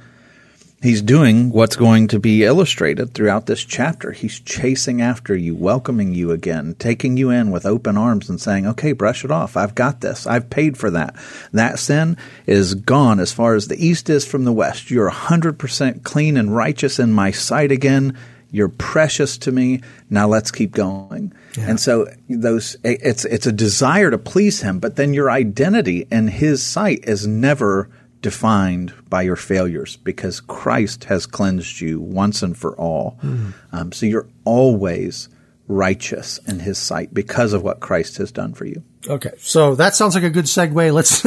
He's 0.85 1.01
doing 1.01 1.49
what's 1.49 1.77
going 1.77 2.09
to 2.09 2.21
be 2.21 2.45
illustrated 2.45 3.15
throughout 3.15 3.47
this 3.47 3.65
chapter. 3.65 4.13
He's 4.13 4.39
chasing 4.39 5.01
after 5.01 5.35
you, 5.35 5.55
welcoming 5.55 6.13
you 6.13 6.31
again, 6.31 6.77
taking 6.79 7.17
you 7.17 7.31
in 7.31 7.51
with 7.51 7.65
open 7.65 7.97
arms 7.97 8.29
and 8.29 8.39
saying, 8.39 8.67
okay, 8.67 8.93
brush 8.93 9.25
it 9.25 9.31
off. 9.31 9.57
I've 9.57 9.75
got 9.75 10.03
this. 10.03 10.27
I've 10.27 10.51
paid 10.51 10.77
for 10.77 10.91
that. 10.91 11.17
That 11.55 11.79
sin 11.79 12.19
is 12.45 12.75
gone 12.75 13.19
as 13.19 13.33
far 13.33 13.55
as 13.55 13.69
the 13.69 13.83
east 13.83 14.11
is 14.11 14.27
from 14.27 14.45
the 14.45 14.53
west. 14.53 14.91
You're 14.91 15.11
100% 15.11 16.03
clean 16.03 16.37
and 16.37 16.55
righteous 16.55 16.99
in 16.99 17.15
my 17.15 17.31
sight 17.31 17.73
again. 17.73 18.19
You're 18.51 18.69
precious 18.69 19.39
to 19.39 19.53
me. 19.53 19.81
Now 20.11 20.29
let's 20.29 20.51
keep 20.51 20.73
going. 20.73 21.33
Yeah. 21.57 21.71
And 21.71 21.81
so 21.81 22.09
those, 22.29 22.77
it's, 22.85 23.25
it's 23.25 23.47
a 23.47 23.53
desire 23.53 24.11
to 24.11 24.19
please 24.19 24.61
him, 24.61 24.81
but 24.81 24.97
then 24.97 25.15
your 25.15 25.31
identity 25.31 26.07
in 26.11 26.29
his 26.29 26.63
sight 26.63 27.05
is 27.05 27.27
never 27.27 27.89
defined 28.25 28.95
by 29.07 29.21
your 29.21 29.37
failures 29.37 29.97
because 29.97 30.41
Christ 30.41 31.05
has 31.05 31.27
cleansed 31.27 31.79
you 31.79 32.01
once 32.01 32.43
and 32.43 32.57
for 32.57 32.75
all. 32.75 33.19
Mm. 33.23 33.53
Um, 33.71 33.93
so 33.93 34.07
you're 34.07 34.27
always 34.47 35.29
righteous 35.69 36.39
in 36.47 36.61
his 36.61 36.79
sight 36.79 37.13
because 37.13 37.53
of 37.53 37.63
what 37.63 37.81
Christ 37.81 38.17
has 38.17 38.33
done 38.33 38.55
for 38.55 38.65
you. 38.65 38.83
Okay. 39.07 39.33
So 39.37 39.75
that 39.75 39.95
sounds 39.95 40.15
like 40.15 40.25
a 40.25 40.31
good 40.31 40.47
segue. 40.47 40.95
Let's, 40.95 41.23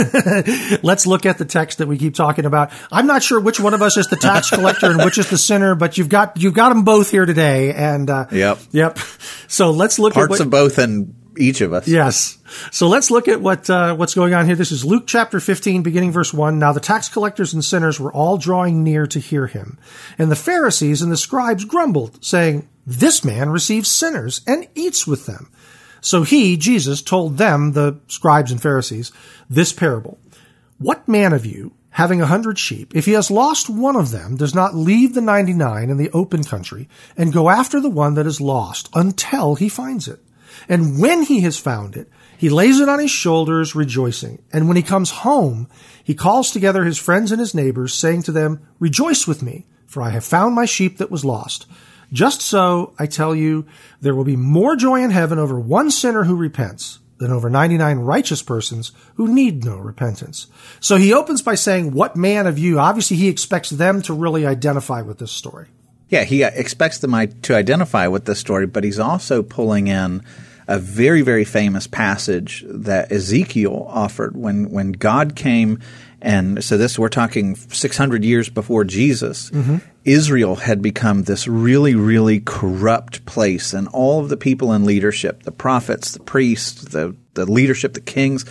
let's 0.83 1.05
look 1.05 1.27
at 1.27 1.37
the 1.37 1.45
text 1.45 1.77
that 1.77 1.87
we 1.87 1.99
keep 1.99 2.15
talking 2.15 2.45
about. 2.45 2.71
I'm 2.91 3.05
not 3.05 3.21
sure 3.21 3.39
which 3.39 3.59
one 3.59 3.75
of 3.75 3.83
us 3.83 3.95
is 3.95 4.07
the 4.07 4.15
tax 4.15 4.49
collector 4.49 4.89
and 4.89 5.05
which 5.05 5.19
is 5.19 5.29
the 5.29 5.37
sinner, 5.37 5.75
but 5.75 5.99
you've 5.99 6.09
got, 6.09 6.41
you've 6.41 6.55
got 6.55 6.69
them 6.69 6.83
both 6.83 7.11
here 7.11 7.27
today. 7.27 7.75
And, 7.75 8.09
uh, 8.09 8.25
yep. 8.31 8.57
Yep. 8.71 8.97
So 9.47 9.69
let's 9.69 9.99
look 9.99 10.15
Parts 10.15 10.25
at 10.25 10.29
Parts 10.29 10.41
of 10.41 10.49
both 10.49 10.77
and 10.79 11.13
each 11.38 11.62
of 11.62 11.74
us. 11.74 11.88
Yes. 11.88 12.38
So 12.72 12.88
let's 12.88 13.12
look 13.12 13.27
at 13.27 13.41
what 13.41 13.70
uh, 13.70 13.96
what's 13.96 14.13
going 14.15 14.34
on 14.34 14.46
here. 14.46 14.56
This 14.56 14.72
is 14.72 14.86
Luke 14.86 15.06
chapter 15.08 15.39
15, 15.39 15.84
beginning 15.84 16.12
verse 16.12 16.34
1. 16.34 16.60
Now 16.60 16.74
the 16.74 16.79
tax 16.79 17.10
collectors 17.10 17.53
and 17.53 17.63
sinners 17.63 18.00
were 18.00 18.12
all 18.12 18.38
drawing 18.38 18.84
near 18.84 19.08
to 19.08 19.20
hear 19.20 19.48
him. 19.48 19.77
And 20.17 20.32
the 20.32 20.36
Pharisees 20.36 21.01
and 21.01 21.12
the 21.12 21.17
scribes 21.17 21.65
grumbled, 21.65 22.24
saying, 22.24 22.67
This 22.86 23.24
man 23.24 23.50
receives 23.50 23.89
sinners 23.89 24.41
and 24.48 24.67
eats 24.75 25.06
with 25.08 25.25
them. 25.25 25.51
So 26.01 26.24
he, 26.24 26.58
Jesus, 26.58 27.01
told 27.01 27.38
them, 27.38 27.74
the 27.74 28.00
scribes 28.08 28.51
and 28.51 28.62
Pharisees, 28.62 29.12
this 29.50 29.74
parable. 29.74 30.20
What 30.77 31.08
man 31.08 31.34
of 31.34 31.46
you, 31.46 31.74
having 31.91 32.22
a 32.22 32.27
hundred 32.27 32.60
sheep, 32.60 32.96
if 32.96 33.06
he 33.06 33.13
has 33.13 33.32
lost 33.32 33.70
one 33.70 33.96
of 33.96 34.12
them, 34.12 34.38
does 34.38 34.53
not 34.53 34.75
leave 34.75 35.13
the 35.13 35.22
ninety-nine 35.22 35.89
in 35.89 35.98
the 35.98 36.12
open 36.12 36.44
country 36.44 36.88
and 37.17 37.34
go 37.34 37.50
after 37.50 37.82
the 37.82 37.89
one 37.89 38.13
that 38.13 38.27
is 38.27 38.39
lost 38.39 38.89
until 38.94 39.56
he 39.56 39.70
finds 39.70 40.08
it? 40.08 40.22
And 40.67 40.99
when 40.99 41.23
he 41.23 41.41
has 41.41 41.57
found 41.57 41.95
it, 41.95 42.09
he 42.37 42.49
lays 42.49 42.79
it 42.79 42.89
on 42.89 42.99
his 42.99 43.11
shoulders, 43.11 43.75
rejoicing. 43.75 44.41
And 44.53 44.67
when 44.67 44.77
he 44.77 44.83
comes 44.83 45.09
home, 45.09 45.67
he 46.03 46.13
calls 46.13 46.51
together 46.51 46.83
his 46.83 46.97
friends 46.97 47.31
and 47.31 47.39
his 47.39 47.55
neighbors, 47.55 47.93
saying 47.93 48.23
to 48.23 48.31
them, 48.31 48.67
Rejoice 48.79 49.25
with 49.27 49.41
me, 49.41 49.65
for 49.87 50.01
I 50.01 50.11
have 50.11 50.23
found 50.23 50.53
my 50.53 50.65
sheep 50.65 50.97
that 50.97 51.11
was 51.11 51.25
lost. 51.25 51.65
Just 52.13 52.41
so, 52.41 52.93
I 52.97 53.05
tell 53.05 53.35
you, 53.35 53.65
there 53.99 54.15
will 54.15 54.23
be 54.23 54.37
more 54.37 54.75
joy 54.75 55.01
in 55.01 55.11
heaven 55.11 55.39
over 55.39 55.59
one 55.59 55.91
sinner 55.91 56.23
who 56.23 56.35
repents 56.35 56.99
than 57.17 57.31
over 57.31 57.49
99 57.49 57.97
righteous 57.99 58.41
persons 58.41 58.91
who 59.15 59.27
need 59.27 59.65
no 59.65 59.77
repentance. 59.77 60.47
So 60.79 60.97
he 60.97 61.13
opens 61.13 61.41
by 61.41 61.55
saying, 61.55 61.91
What 61.91 62.15
man 62.15 62.47
of 62.47 62.59
you? 62.59 62.79
Obviously, 62.79 63.17
he 63.17 63.27
expects 63.27 63.71
them 63.71 64.01
to 64.03 64.13
really 64.13 64.45
identify 64.45 65.01
with 65.01 65.17
this 65.17 65.31
story. 65.31 65.67
Yeah, 66.09 66.23
he 66.23 66.43
expects 66.43 66.99
them 66.99 67.11
to 67.41 67.55
identify 67.55 68.07
with 68.07 68.25
this 68.25 68.39
story, 68.39 68.65
but 68.65 68.83
he's 68.83 68.99
also 68.99 69.43
pulling 69.43 69.87
in 69.87 70.23
a 70.67 70.79
very, 70.79 71.21
very 71.21 71.45
famous 71.45 71.87
passage 71.87 72.63
that 72.67 73.11
Ezekiel 73.11 73.85
offered 73.89 74.35
when, 74.35 74.69
when 74.69 74.93
God 74.93 75.35
came 75.35 75.79
and 76.21 76.63
so 76.63 76.77
this 76.77 76.97
we're 76.97 77.09
talking 77.09 77.55
600 77.55 78.23
years 78.23 78.49
before 78.49 78.83
Jesus. 78.83 79.51
Mm-hmm. 79.51 79.77
Israel 80.03 80.55
had 80.55 80.81
become 80.81 81.23
this 81.23 81.47
really, 81.47 81.93
really 81.93 82.39
corrupt 82.39 83.25
place, 83.25 83.73
and 83.73 83.87
all 83.89 84.21
of 84.21 84.29
the 84.29 84.37
people 84.37 84.73
in 84.73 84.85
leadership, 84.85 85.43
the 85.43 85.51
prophets, 85.51 86.13
the 86.13 86.23
priests, 86.23 86.85
the, 86.85 87.15
the 87.33 87.45
leadership, 87.45 87.93
the 87.93 88.01
kings, 88.01 88.45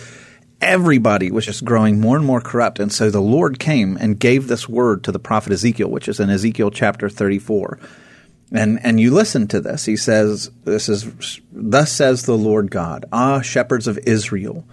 everybody 0.61 1.31
was 1.31 1.45
just 1.45 1.65
growing 1.65 1.99
more 1.99 2.17
and 2.17 2.25
more 2.25 2.41
corrupt. 2.41 2.79
And 2.79 2.91
so 2.91 3.09
the 3.09 3.21
Lord 3.21 3.59
came 3.59 3.97
and 3.97 4.19
gave 4.19 4.47
this 4.47 4.67
word 4.67 5.03
to 5.03 5.11
the 5.11 5.19
prophet 5.19 5.53
Ezekiel, 5.53 5.89
which 5.89 6.07
is 6.07 6.19
in 6.19 6.29
Ezekiel 6.29 6.71
chapter 6.71 7.09
34. 7.09 7.79
And 8.51 8.79
and 8.83 8.99
you 8.99 9.13
listen 9.13 9.47
to 9.49 9.59
this. 9.59 9.85
He 9.85 9.97
says, 9.97 10.51
"This 10.63 10.87
is 10.87 11.41
thus 11.51 11.91
says 11.91 12.23
the 12.23 12.37
Lord 12.37 12.71
God: 12.71 13.05
Ah, 13.11 13.41
shepherds 13.41 13.87
of 13.87 13.99
Israel, 14.05 14.63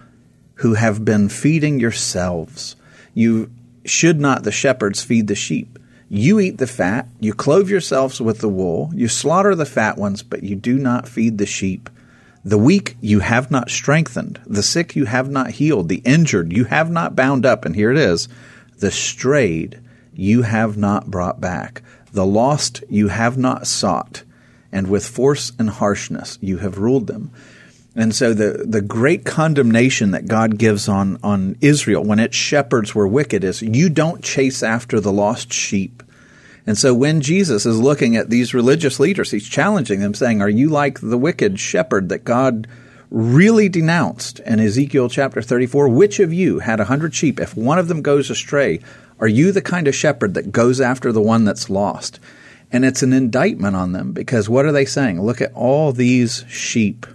who 0.55 0.75
have 0.75 1.03
been 1.03 1.27
feeding 1.27 1.79
yourselves, 1.79 2.77
you 3.13 3.51
should 3.83 4.19
not 4.19 4.43
the 4.43 4.51
shepherds 4.51 5.03
feed 5.03 5.27
the 5.27 5.35
sheep. 5.35 5.77
You 6.07 6.39
eat 6.39 6.57
the 6.57 6.67
fat, 6.67 7.07
you 7.19 7.33
clothe 7.33 7.67
yourselves 7.67 8.21
with 8.21 8.39
the 8.39 8.47
wool, 8.47 8.91
you 8.93 9.07
slaughter 9.07 9.55
the 9.55 9.65
fat 9.65 9.97
ones, 9.97 10.23
but 10.23 10.43
you 10.43 10.55
do 10.55 10.77
not 10.77 11.07
feed 11.07 11.37
the 11.37 11.45
sheep. 11.45 11.89
The 12.45 12.57
weak 12.57 12.95
you 13.01 13.19
have 13.19 13.51
not 13.51 13.69
strengthened, 13.69 14.39
the 14.45 14.63
sick 14.63 14.95
you 14.95 15.05
have 15.05 15.29
not 15.29 15.51
healed, 15.51 15.89
the 15.89 16.03
injured 16.05 16.53
you 16.53 16.65
have 16.65 16.89
not 16.89 17.15
bound 17.15 17.45
up, 17.45 17.65
and 17.65 17.75
here 17.75 17.91
it 17.91 17.97
is, 17.97 18.29
the 18.79 18.91
strayed 18.91 19.79
you 20.13 20.43
have 20.43 20.77
not 20.77 21.11
brought 21.11 21.41
back." 21.41 21.81
The 22.15 22.25
lost 22.25 22.81
you 22.89 23.09
have 23.09 23.37
not 23.37 23.67
sought, 23.67 24.23
and 24.71 24.87
with 24.87 25.05
force 25.05 25.51
and 25.59 25.69
harshness 25.69 26.37
you 26.39 26.59
have 26.59 26.77
ruled 26.77 27.07
them. 27.07 27.31
And 27.93 28.15
so 28.15 28.33
the, 28.33 28.63
the 28.65 28.79
great 28.79 29.25
condemnation 29.25 30.11
that 30.11 30.29
God 30.29 30.57
gives 30.57 30.87
on, 30.87 31.19
on 31.21 31.57
Israel 31.59 32.05
when 32.05 32.19
its 32.19 32.37
shepherds 32.37 32.95
were 32.95 33.05
wicked 33.05 33.43
is 33.43 33.61
you 33.61 33.89
don't 33.89 34.23
chase 34.23 34.63
after 34.63 35.01
the 35.01 35.11
lost 35.11 35.51
sheep. 35.51 36.03
And 36.67 36.77
so 36.77 36.93
when 36.93 37.21
Jesus 37.21 37.65
is 37.65 37.79
looking 37.79 38.15
at 38.15 38.29
these 38.29 38.53
religious 38.53 38.99
leaders, 38.99 39.31
he's 39.31 39.47
challenging 39.47 39.99
them, 39.99 40.13
saying, 40.13 40.41
Are 40.41 40.49
you 40.49 40.69
like 40.69 40.99
the 40.99 41.17
wicked 41.17 41.59
shepherd 41.59 42.09
that 42.09 42.23
God 42.23 42.67
really 43.11 43.69
denounced 43.69 44.39
in 44.39 44.59
Ezekiel 44.59 45.09
chapter 45.09 45.41
34? 45.41 45.89
Which 45.89 46.19
of 46.19 46.33
you 46.33 46.59
had 46.59 46.79
a 46.79 46.85
hundred 46.85 47.13
sheep? 47.13 47.39
If 47.39 47.55
one 47.55 47.77
of 47.77 47.87
them 47.87 48.01
goes 48.01 48.29
astray, 48.29 48.79
are 49.19 49.27
you 49.27 49.51
the 49.51 49.61
kind 49.61 49.87
of 49.87 49.95
shepherd 49.95 50.33
that 50.33 50.51
goes 50.51 50.81
after 50.81 51.11
the 51.11 51.21
one 51.21 51.45
that's 51.45 51.69
lost? 51.69 52.19
And 52.71 52.83
it's 52.83 53.03
an 53.03 53.13
indictment 53.13 53.75
on 53.75 53.91
them 53.91 54.11
because 54.11 54.49
what 54.49 54.65
are 54.65 54.71
they 54.71 54.85
saying? 54.85 55.21
Look 55.21 55.41
at 55.41 55.53
all 55.53 55.91
these 55.91 56.43
sheep 56.49 57.05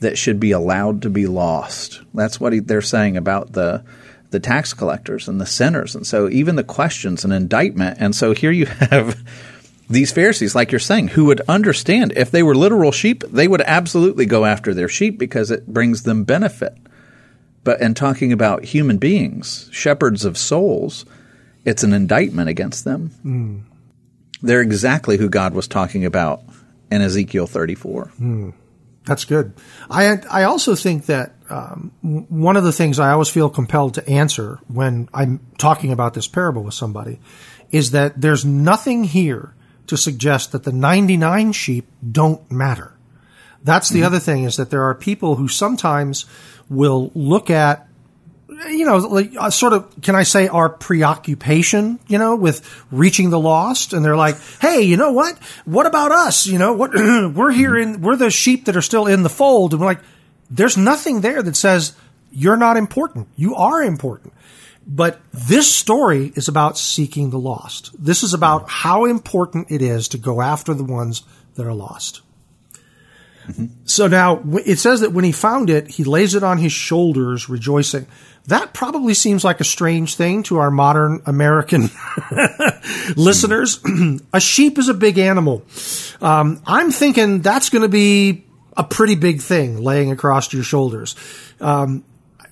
that 0.00 0.18
should 0.18 0.40
be 0.40 0.50
allowed 0.50 1.02
to 1.02 1.10
be 1.10 1.26
lost. 1.26 2.02
That's 2.12 2.40
what 2.40 2.66
they're 2.66 2.82
saying 2.82 3.16
about 3.16 3.52
the 3.52 3.84
the 4.32 4.40
tax 4.40 4.74
collectors 4.74 5.28
and 5.28 5.40
the 5.40 5.46
sinners. 5.46 5.94
And 5.94 6.06
so 6.06 6.28
even 6.28 6.56
the 6.56 6.64
questions 6.64 7.24
an 7.24 7.32
indictment. 7.32 7.98
And 8.00 8.16
so 8.16 8.32
here 8.32 8.50
you 8.50 8.66
have 8.66 9.22
these 9.88 10.10
Pharisees, 10.10 10.54
like 10.54 10.72
you're 10.72 10.78
saying, 10.78 11.08
who 11.08 11.26
would 11.26 11.42
understand 11.42 12.12
if 12.16 12.30
they 12.30 12.42
were 12.42 12.54
literal 12.54 12.92
sheep, 12.92 13.22
they 13.24 13.46
would 13.46 13.60
absolutely 13.60 14.26
go 14.26 14.44
after 14.44 14.74
their 14.74 14.88
sheep 14.88 15.18
because 15.18 15.50
it 15.50 15.66
brings 15.66 16.02
them 16.02 16.24
benefit. 16.24 16.76
But 17.64 17.80
in 17.80 17.94
talking 17.94 18.32
about 18.32 18.64
human 18.64 18.98
beings, 18.98 19.68
shepherds 19.70 20.24
of 20.24 20.36
souls, 20.36 21.04
it's 21.64 21.84
an 21.84 21.92
indictment 21.92 22.48
against 22.48 22.84
them. 22.84 23.10
Mm. 23.24 23.62
They're 24.42 24.62
exactly 24.62 25.16
who 25.16 25.28
God 25.28 25.54
was 25.54 25.68
talking 25.68 26.04
about 26.04 26.42
in 26.90 27.02
Ezekiel 27.02 27.46
34. 27.46 28.12
Mm. 28.20 28.52
That's 29.04 29.24
good. 29.24 29.54
I 29.90 30.18
I 30.30 30.44
also 30.44 30.74
think 30.74 31.06
that 31.06 31.34
um, 31.50 31.92
one 32.00 32.56
of 32.56 32.64
the 32.64 32.72
things 32.72 32.98
I 32.98 33.10
always 33.10 33.28
feel 33.28 33.50
compelled 33.50 33.94
to 33.94 34.08
answer 34.08 34.58
when 34.68 35.08
I'm 35.12 35.40
talking 35.58 35.92
about 35.92 36.14
this 36.14 36.28
parable 36.28 36.62
with 36.62 36.74
somebody 36.74 37.18
is 37.70 37.90
that 37.90 38.20
there's 38.20 38.44
nothing 38.44 39.04
here 39.04 39.54
to 39.88 39.96
suggest 39.96 40.52
that 40.52 40.62
the 40.62 40.72
99 40.72 41.52
sheep 41.52 41.86
don't 42.10 42.48
matter. 42.50 42.94
That's 43.64 43.88
the 43.88 43.98
mm-hmm. 43.98 44.06
other 44.06 44.18
thing 44.18 44.44
is 44.44 44.56
that 44.56 44.70
there 44.70 44.82
are 44.82 44.94
people 44.94 45.36
who 45.36 45.48
sometimes 45.48 46.26
will 46.68 47.10
look 47.14 47.50
at 47.50 47.86
you 48.68 48.84
know, 48.84 48.96
like, 48.96 49.32
uh, 49.38 49.50
sort 49.50 49.72
of, 49.72 50.00
can 50.02 50.14
I 50.14 50.22
say 50.22 50.48
our 50.48 50.68
preoccupation, 50.68 51.98
you 52.06 52.18
know, 52.18 52.36
with 52.36 52.68
reaching 52.90 53.30
the 53.30 53.40
lost? 53.40 53.92
And 53.92 54.04
they're 54.04 54.16
like, 54.16 54.36
hey, 54.60 54.82
you 54.82 54.96
know 54.96 55.12
what? 55.12 55.38
What 55.64 55.86
about 55.86 56.12
us? 56.12 56.46
You 56.46 56.58
know, 56.58 56.72
what, 56.72 56.92
we're 56.94 57.52
here 57.52 57.76
in, 57.76 58.00
we're 58.02 58.16
the 58.16 58.30
sheep 58.30 58.66
that 58.66 58.76
are 58.76 58.82
still 58.82 59.06
in 59.06 59.22
the 59.22 59.28
fold. 59.28 59.72
And 59.72 59.80
we're 59.80 59.86
like, 59.86 60.02
there's 60.50 60.76
nothing 60.76 61.20
there 61.20 61.42
that 61.42 61.56
says 61.56 61.94
you're 62.30 62.56
not 62.56 62.76
important. 62.76 63.28
You 63.36 63.54
are 63.54 63.82
important. 63.82 64.32
But 64.86 65.20
this 65.32 65.72
story 65.72 66.32
is 66.34 66.48
about 66.48 66.76
seeking 66.76 67.30
the 67.30 67.38
lost. 67.38 67.90
This 67.98 68.22
is 68.22 68.34
about 68.34 68.68
how 68.68 69.04
important 69.04 69.70
it 69.70 69.80
is 69.80 70.08
to 70.08 70.18
go 70.18 70.40
after 70.40 70.74
the 70.74 70.84
ones 70.84 71.22
that 71.54 71.66
are 71.66 71.74
lost. 71.74 72.22
Mm-hmm. 73.48 73.66
So 73.84 74.06
now 74.06 74.42
it 74.64 74.78
says 74.78 75.00
that 75.00 75.12
when 75.12 75.24
he 75.24 75.32
found 75.32 75.70
it, 75.70 75.88
he 75.88 76.04
lays 76.04 76.34
it 76.34 76.42
on 76.42 76.58
his 76.58 76.72
shoulders, 76.72 77.48
rejoicing. 77.48 78.06
That 78.46 78.72
probably 78.72 79.14
seems 79.14 79.44
like 79.44 79.60
a 79.60 79.64
strange 79.64 80.16
thing 80.16 80.42
to 80.44 80.58
our 80.58 80.70
modern 80.70 81.22
American 81.26 81.90
listeners. 83.16 83.80
a 84.32 84.40
sheep 84.40 84.78
is 84.78 84.88
a 84.88 84.94
big 84.94 85.18
animal. 85.18 85.62
Um, 86.20 86.60
I'm 86.66 86.90
thinking 86.90 87.40
that's 87.40 87.70
going 87.70 87.82
to 87.82 87.88
be 87.88 88.44
a 88.76 88.82
pretty 88.84 89.14
big 89.14 89.40
thing 89.40 89.82
laying 89.82 90.10
across 90.10 90.52
your 90.52 90.64
shoulders. 90.64 91.14
Um, 91.60 92.04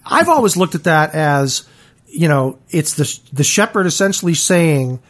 I've 0.05 0.29
always 0.29 0.57
looked 0.57 0.75
at 0.75 0.85
that 0.85 1.15
as, 1.15 1.69
you 2.07 2.29
know, 2.29 2.59
it's 2.71 2.95
the 2.95 3.21
the 3.33 3.45
shepherd 3.45 3.87
essentially 3.87 4.35
saying 4.35 5.01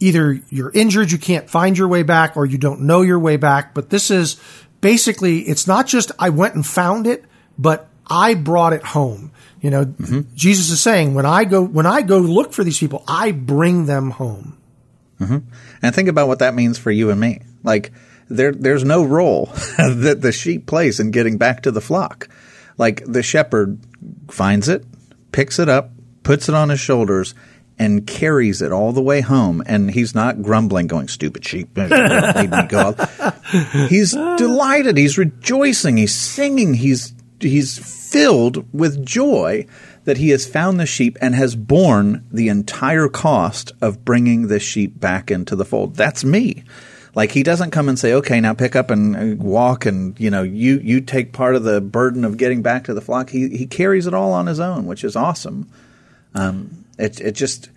either 0.00 0.40
you're 0.50 0.70
injured, 0.72 1.12
you 1.12 1.18
can't 1.18 1.50
find 1.50 1.76
your 1.76 1.88
way 1.88 2.02
back, 2.02 2.36
or 2.36 2.46
you 2.46 2.58
don't 2.58 2.82
know 2.82 3.02
your 3.02 3.18
way 3.18 3.36
back. 3.36 3.74
But 3.74 3.90
this 3.90 4.10
is 4.10 4.40
basically 4.86 5.40
it's 5.40 5.66
not 5.66 5.88
just 5.88 6.12
I 6.16 6.28
went 6.28 6.54
and 6.54 6.64
found 6.64 7.08
it, 7.08 7.24
but 7.58 7.88
I 8.06 8.34
brought 8.34 8.72
it 8.72 8.84
home. 8.84 9.32
You 9.60 9.70
know, 9.70 9.84
mm-hmm. 9.84 10.20
Jesus 10.36 10.70
is 10.70 10.80
saying 10.80 11.14
when 11.14 11.26
I 11.26 11.42
go 11.42 11.60
when 11.60 11.86
I 11.86 12.02
go 12.02 12.18
look 12.18 12.52
for 12.52 12.62
these 12.62 12.78
people, 12.78 13.02
I 13.08 13.32
bring 13.32 13.86
them 13.86 14.12
home. 14.12 14.56
Mm-hmm. 15.20 15.38
And 15.82 15.92
think 15.92 16.08
about 16.08 16.28
what 16.28 16.38
that 16.38 16.54
means 16.54 16.78
for 16.78 16.92
you 16.92 17.10
and 17.10 17.18
me. 17.18 17.40
Like 17.64 17.90
there 18.28 18.52
there's 18.52 18.84
no 18.84 19.02
role 19.02 19.46
that 19.76 20.18
the 20.20 20.30
sheep 20.30 20.66
plays 20.66 21.00
in 21.00 21.10
getting 21.10 21.36
back 21.36 21.64
to 21.64 21.72
the 21.72 21.80
flock. 21.80 22.28
Like 22.78 23.02
the 23.04 23.24
shepherd 23.24 23.80
finds 24.28 24.68
it, 24.68 24.84
picks 25.32 25.58
it 25.58 25.68
up, 25.68 25.90
puts 26.22 26.48
it 26.48 26.54
on 26.54 26.68
his 26.68 26.78
shoulders, 26.78 27.34
and 27.78 28.06
carries 28.06 28.62
it 28.62 28.72
all 28.72 28.92
the 28.92 29.02
way 29.02 29.20
home. 29.20 29.62
And 29.66 29.90
he's 29.90 30.14
not 30.14 30.42
grumbling, 30.42 30.86
going, 30.86 31.08
stupid 31.08 31.44
sheep, 31.44 31.76
made 31.76 31.90
me 32.50 32.66
go 32.68 32.94
He's 33.88 34.12
delighted. 34.12 34.96
He's 34.96 35.18
rejoicing. 35.18 35.96
He's 35.96 36.14
singing. 36.14 36.74
He's, 36.74 37.14
he's 37.40 37.78
filled 37.78 38.72
with 38.72 39.04
joy 39.04 39.66
that 40.04 40.18
he 40.18 40.30
has 40.30 40.46
found 40.46 40.80
the 40.80 40.86
sheep 40.86 41.18
and 41.20 41.34
has 41.34 41.54
borne 41.54 42.24
the 42.30 42.48
entire 42.48 43.08
cost 43.08 43.72
of 43.80 44.04
bringing 44.04 44.46
the 44.46 44.60
sheep 44.60 44.98
back 44.98 45.30
into 45.30 45.56
the 45.56 45.64
fold. 45.64 45.96
That's 45.96 46.24
me. 46.24 46.64
Like 47.14 47.32
he 47.32 47.42
doesn't 47.42 47.70
come 47.70 47.88
and 47.88 47.98
say, 47.98 48.12
"Okay, 48.12 48.40
now 48.40 48.52
pick 48.52 48.76
up 48.76 48.90
and 48.90 49.16
uh, 49.16 49.42
walk," 49.42 49.86
and 49.86 50.18
you 50.20 50.30
know, 50.30 50.42
you 50.42 50.78
you 50.84 51.00
take 51.00 51.32
part 51.32 51.56
of 51.56 51.64
the 51.64 51.80
burden 51.80 52.26
of 52.26 52.36
getting 52.36 52.60
back 52.60 52.84
to 52.84 52.94
the 52.94 53.00
flock. 53.00 53.30
He 53.30 53.48
he 53.56 53.66
carries 53.66 54.06
it 54.06 54.12
all 54.12 54.32
on 54.32 54.46
his 54.46 54.60
own, 54.60 54.84
which 54.84 55.02
is 55.02 55.16
awesome. 55.16 55.66
Um, 56.34 56.84
it 56.98 57.20
it 57.20 57.32
just 57.32 57.70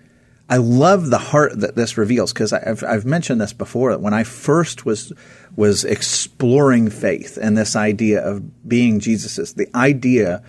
I 0.49 0.57
love 0.57 1.11
the 1.11 1.19
heart 1.19 1.59
that 1.59 1.75
this 1.75 1.97
reveals 1.97 2.33
because 2.33 2.51
I've 2.53 2.83
I've 2.83 3.05
mentioned 3.05 3.39
this 3.39 3.53
before. 3.53 3.91
That 3.91 4.01
when 4.01 4.13
I 4.13 4.23
first 4.23 4.85
was 4.85 5.13
was 5.55 5.85
exploring 5.85 6.89
faith 6.89 7.37
and 7.39 7.57
this 7.57 7.75
idea 7.75 8.25
of 8.25 8.67
being 8.67 8.99
Jesus's, 8.99 9.53
the 9.53 9.69
idea 9.75 10.43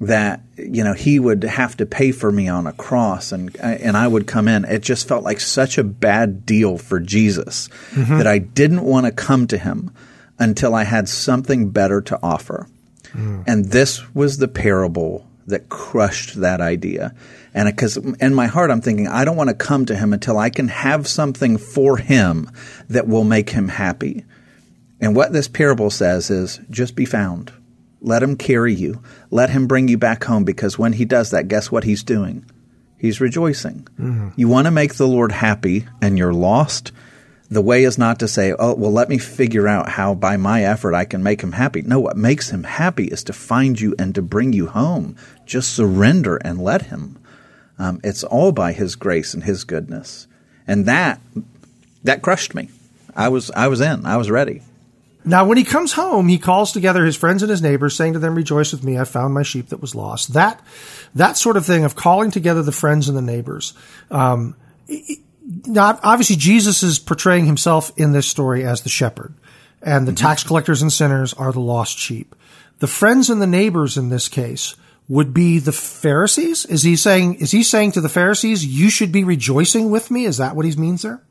that 0.00 0.42
you 0.56 0.84
know 0.84 0.92
he 0.92 1.18
would 1.18 1.42
have 1.42 1.76
to 1.78 1.86
pay 1.86 2.12
for 2.12 2.30
me 2.30 2.48
on 2.48 2.66
a 2.66 2.72
cross 2.72 3.32
and 3.32 3.56
and 3.56 3.96
I 3.96 4.06
would 4.06 4.26
come 4.26 4.46
in 4.46 4.66
it 4.66 4.82
just 4.82 5.08
felt 5.08 5.24
like 5.24 5.40
such 5.40 5.78
a 5.78 5.84
bad 5.84 6.44
deal 6.44 6.76
for 6.76 7.00
Jesus 7.00 7.68
mm-hmm. 7.92 8.18
that 8.18 8.26
I 8.26 8.38
didn't 8.38 8.82
want 8.82 9.06
to 9.06 9.12
come 9.12 9.46
to 9.46 9.56
him 9.56 9.90
until 10.38 10.74
I 10.74 10.84
had 10.84 11.08
something 11.08 11.70
better 11.70 12.02
to 12.02 12.18
offer 12.22 12.68
mm. 13.12 13.42
and 13.46 13.64
this 13.66 14.14
was 14.14 14.36
the 14.36 14.48
parable 14.48 15.26
that 15.46 15.68
crushed 15.68 16.40
that 16.40 16.60
idea 16.60 17.14
and 17.54 17.68
because 17.68 17.96
in 17.96 18.34
my 18.34 18.46
heart 18.46 18.70
I'm 18.70 18.80
thinking 18.80 19.08
I 19.08 19.24
don't 19.24 19.36
want 19.36 19.50
to 19.50 19.54
come 19.54 19.86
to 19.86 19.96
him 19.96 20.12
until 20.12 20.38
I 20.38 20.50
can 20.50 20.68
have 20.68 21.06
something 21.06 21.56
for 21.56 21.96
him 21.96 22.50
that 22.88 23.06
will 23.06 23.24
make 23.24 23.50
him 23.50 23.68
happy 23.68 24.24
and 25.00 25.14
what 25.14 25.32
this 25.32 25.48
parable 25.48 25.90
says 25.90 26.30
is 26.30 26.60
just 26.70 26.96
be 26.96 27.04
found 27.04 27.52
let 28.00 28.22
him 28.22 28.36
carry 28.36 28.74
you. 28.74 29.02
Let 29.30 29.50
him 29.50 29.66
bring 29.66 29.88
you 29.88 29.98
back 29.98 30.24
home 30.24 30.44
because 30.44 30.78
when 30.78 30.92
he 30.92 31.04
does 31.04 31.30
that, 31.30 31.48
guess 31.48 31.72
what 31.72 31.84
he's 31.84 32.04
doing? 32.04 32.44
He's 32.98 33.20
rejoicing. 33.20 33.88
Mm-hmm. 33.98 34.28
You 34.36 34.48
want 34.48 34.66
to 34.66 34.70
make 34.70 34.94
the 34.94 35.08
Lord 35.08 35.32
happy 35.32 35.86
and 36.00 36.16
you're 36.16 36.32
lost. 36.32 36.92
The 37.48 37.62
way 37.62 37.84
is 37.84 37.98
not 37.98 38.18
to 38.20 38.28
say, 38.28 38.54
oh, 38.58 38.74
well, 38.74 38.92
let 38.92 39.08
me 39.08 39.18
figure 39.18 39.68
out 39.68 39.88
how 39.88 40.14
by 40.14 40.36
my 40.36 40.64
effort 40.64 40.94
I 40.94 41.04
can 41.04 41.22
make 41.22 41.40
him 41.40 41.52
happy. 41.52 41.82
No, 41.82 42.00
what 42.00 42.16
makes 42.16 42.50
him 42.50 42.64
happy 42.64 43.06
is 43.06 43.22
to 43.24 43.32
find 43.32 43.78
you 43.80 43.94
and 43.98 44.14
to 44.14 44.22
bring 44.22 44.52
you 44.52 44.66
home. 44.66 45.16
Just 45.46 45.74
surrender 45.74 46.36
and 46.36 46.60
let 46.60 46.82
him. 46.82 47.18
Um, 47.78 48.00
it's 48.04 48.24
all 48.24 48.52
by 48.52 48.72
his 48.72 48.96
grace 48.96 49.34
and 49.34 49.44
his 49.44 49.64
goodness. 49.64 50.26
And 50.66 50.86
that, 50.86 51.20
that 52.04 52.22
crushed 52.22 52.54
me. 52.54 52.70
I 53.14 53.28
was, 53.28 53.50
I 53.52 53.68
was 53.68 53.80
in. 53.80 54.04
I 54.04 54.16
was 54.16 54.30
ready. 54.30 54.62
Now, 55.24 55.44
when 55.44 55.58
he 55.58 55.64
comes 55.64 55.92
home, 55.92 56.28
he 56.28 56.38
calls 56.38 56.70
together 56.70 57.04
his 57.04 57.16
friends 57.16 57.42
and 57.42 57.50
his 57.50 57.60
neighbors, 57.60 57.96
saying 57.96 58.12
to 58.12 58.20
them, 58.20 58.36
Rejoice 58.36 58.72
with 58.72 58.84
me, 58.84 58.96
I 58.96 59.04
found 59.04 59.34
my 59.34 59.42
sheep 59.42 59.70
that 59.70 59.80
was 59.80 59.94
lost. 59.94 60.34
That, 60.34 60.62
that 61.16 61.36
sort 61.36 61.56
of 61.56 61.66
thing 61.66 61.84
of 61.84 61.96
calling 61.96 62.30
together 62.30 62.62
the 62.62 62.70
friends 62.70 63.08
and 63.08 63.18
the 63.18 63.22
neighbors. 63.22 63.74
Um, 64.08 64.54
now, 65.66 65.98
obviously, 66.04 66.36
Jesus 66.36 66.84
is 66.84 67.00
portraying 67.00 67.46
himself 67.46 67.92
in 67.96 68.12
this 68.12 68.28
story 68.28 68.64
as 68.64 68.82
the 68.82 68.88
shepherd, 68.88 69.34
and 69.82 70.06
the 70.06 70.12
mm-hmm. 70.12 70.24
tax 70.24 70.44
collectors 70.44 70.80
and 70.80 70.92
sinners 70.92 71.34
are 71.34 71.52
the 71.52 71.60
lost 71.60 71.98
sheep. 71.98 72.36
The 72.78 72.86
friends 72.86 73.28
and 73.28 73.42
the 73.42 73.48
neighbors 73.48 73.96
in 73.96 74.10
this 74.10 74.28
case 74.28 74.76
would 75.08 75.32
be 75.32 75.58
the 75.58 75.72
Pharisees. 75.72 76.64
Is 76.66 76.82
he 76.82 76.96
saying, 76.96 77.34
is 77.34 77.52
he 77.52 77.62
saying 77.62 77.92
to 77.92 78.00
the 78.00 78.08
Pharisees, 78.08 78.66
you 78.66 78.90
should 78.90 79.12
be 79.12 79.24
rejoicing 79.24 79.90
with 79.90 80.10
me? 80.10 80.24
Is 80.24 80.38
that 80.38 80.56
what 80.56 80.64
he 80.64 80.74
means 80.76 81.02
there? 81.02 81.22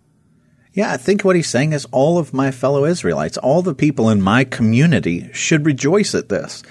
Yeah, 0.74 0.92
I 0.92 0.98
think 0.98 1.24
what 1.24 1.36
he's 1.36 1.50
saying 1.50 1.74
is 1.74 1.86
all 1.92 2.18
of 2.18 2.34
my 2.34 2.52
fellow 2.52 2.86
Israelites, 2.86 3.38
all 3.38 3.62
the 3.62 3.74
people 3.74 4.10
in 4.10 4.22
my 4.22 4.44
community 4.44 5.30
should 5.34 5.66
rejoice 5.66 6.14
at 6.14 6.30
this. 6.30 6.64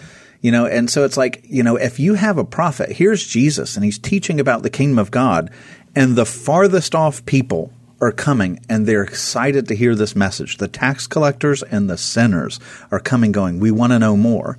You 0.42 0.52
know, 0.52 0.66
and 0.66 0.90
so 0.90 1.04
it's 1.04 1.16
like, 1.16 1.42
you 1.44 1.62
know, 1.62 1.76
if 1.76 1.98
you 1.98 2.14
have 2.14 2.36
a 2.36 2.44
prophet, 2.44 2.92
here's 2.92 3.26
Jesus 3.26 3.76
and 3.76 3.84
he's 3.84 3.98
teaching 3.98 4.38
about 4.38 4.62
the 4.62 4.68
kingdom 4.68 4.98
of 4.98 5.10
God 5.10 5.50
and 5.96 6.16
the 6.16 6.26
farthest 6.26 6.94
off 6.94 7.24
people 7.24 7.72
are 8.02 8.12
coming 8.12 8.60
and 8.68 8.84
they're 8.84 9.02
excited 9.02 9.68
to 9.68 9.74
hear 9.74 9.94
this 9.94 10.14
message. 10.14 10.58
The 10.58 10.68
tax 10.68 11.06
collectors 11.06 11.62
and 11.62 11.88
the 11.88 11.96
sinners 11.96 12.60
are 12.90 13.00
coming 13.00 13.32
going, 13.32 13.58
we 13.58 13.70
want 13.70 13.92
to 13.92 13.98
know 13.98 14.18
more 14.18 14.58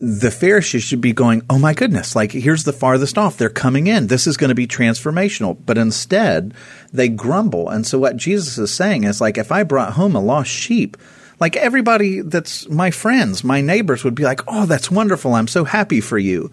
the 0.00 0.30
Pharisees 0.30 0.84
should 0.84 1.00
be 1.00 1.12
going, 1.12 1.42
oh 1.50 1.58
my 1.58 1.74
goodness, 1.74 2.14
like 2.14 2.32
here's 2.32 2.64
the 2.64 2.72
farthest 2.72 3.18
off. 3.18 3.36
They're 3.36 3.48
coming 3.48 3.88
in. 3.88 4.06
This 4.06 4.26
is 4.26 4.36
going 4.36 4.50
to 4.50 4.54
be 4.54 4.66
transformational. 4.66 5.56
But 5.64 5.78
instead, 5.78 6.54
they 6.92 7.08
grumble. 7.08 7.68
And 7.68 7.86
so 7.86 7.98
what 7.98 8.16
Jesus 8.16 8.58
is 8.58 8.72
saying 8.72 9.04
is 9.04 9.20
like, 9.20 9.38
if 9.38 9.50
I 9.50 9.64
brought 9.64 9.94
home 9.94 10.14
a 10.14 10.20
lost 10.20 10.50
sheep, 10.50 10.96
like 11.40 11.56
everybody 11.56 12.20
that's 12.20 12.68
my 12.68 12.90
friends, 12.90 13.42
my 13.42 13.60
neighbors 13.60 14.04
would 14.04 14.14
be 14.14 14.24
like, 14.24 14.40
oh, 14.46 14.66
that's 14.66 14.90
wonderful. 14.90 15.34
I'm 15.34 15.48
so 15.48 15.64
happy 15.64 16.00
for 16.00 16.18
you. 16.18 16.52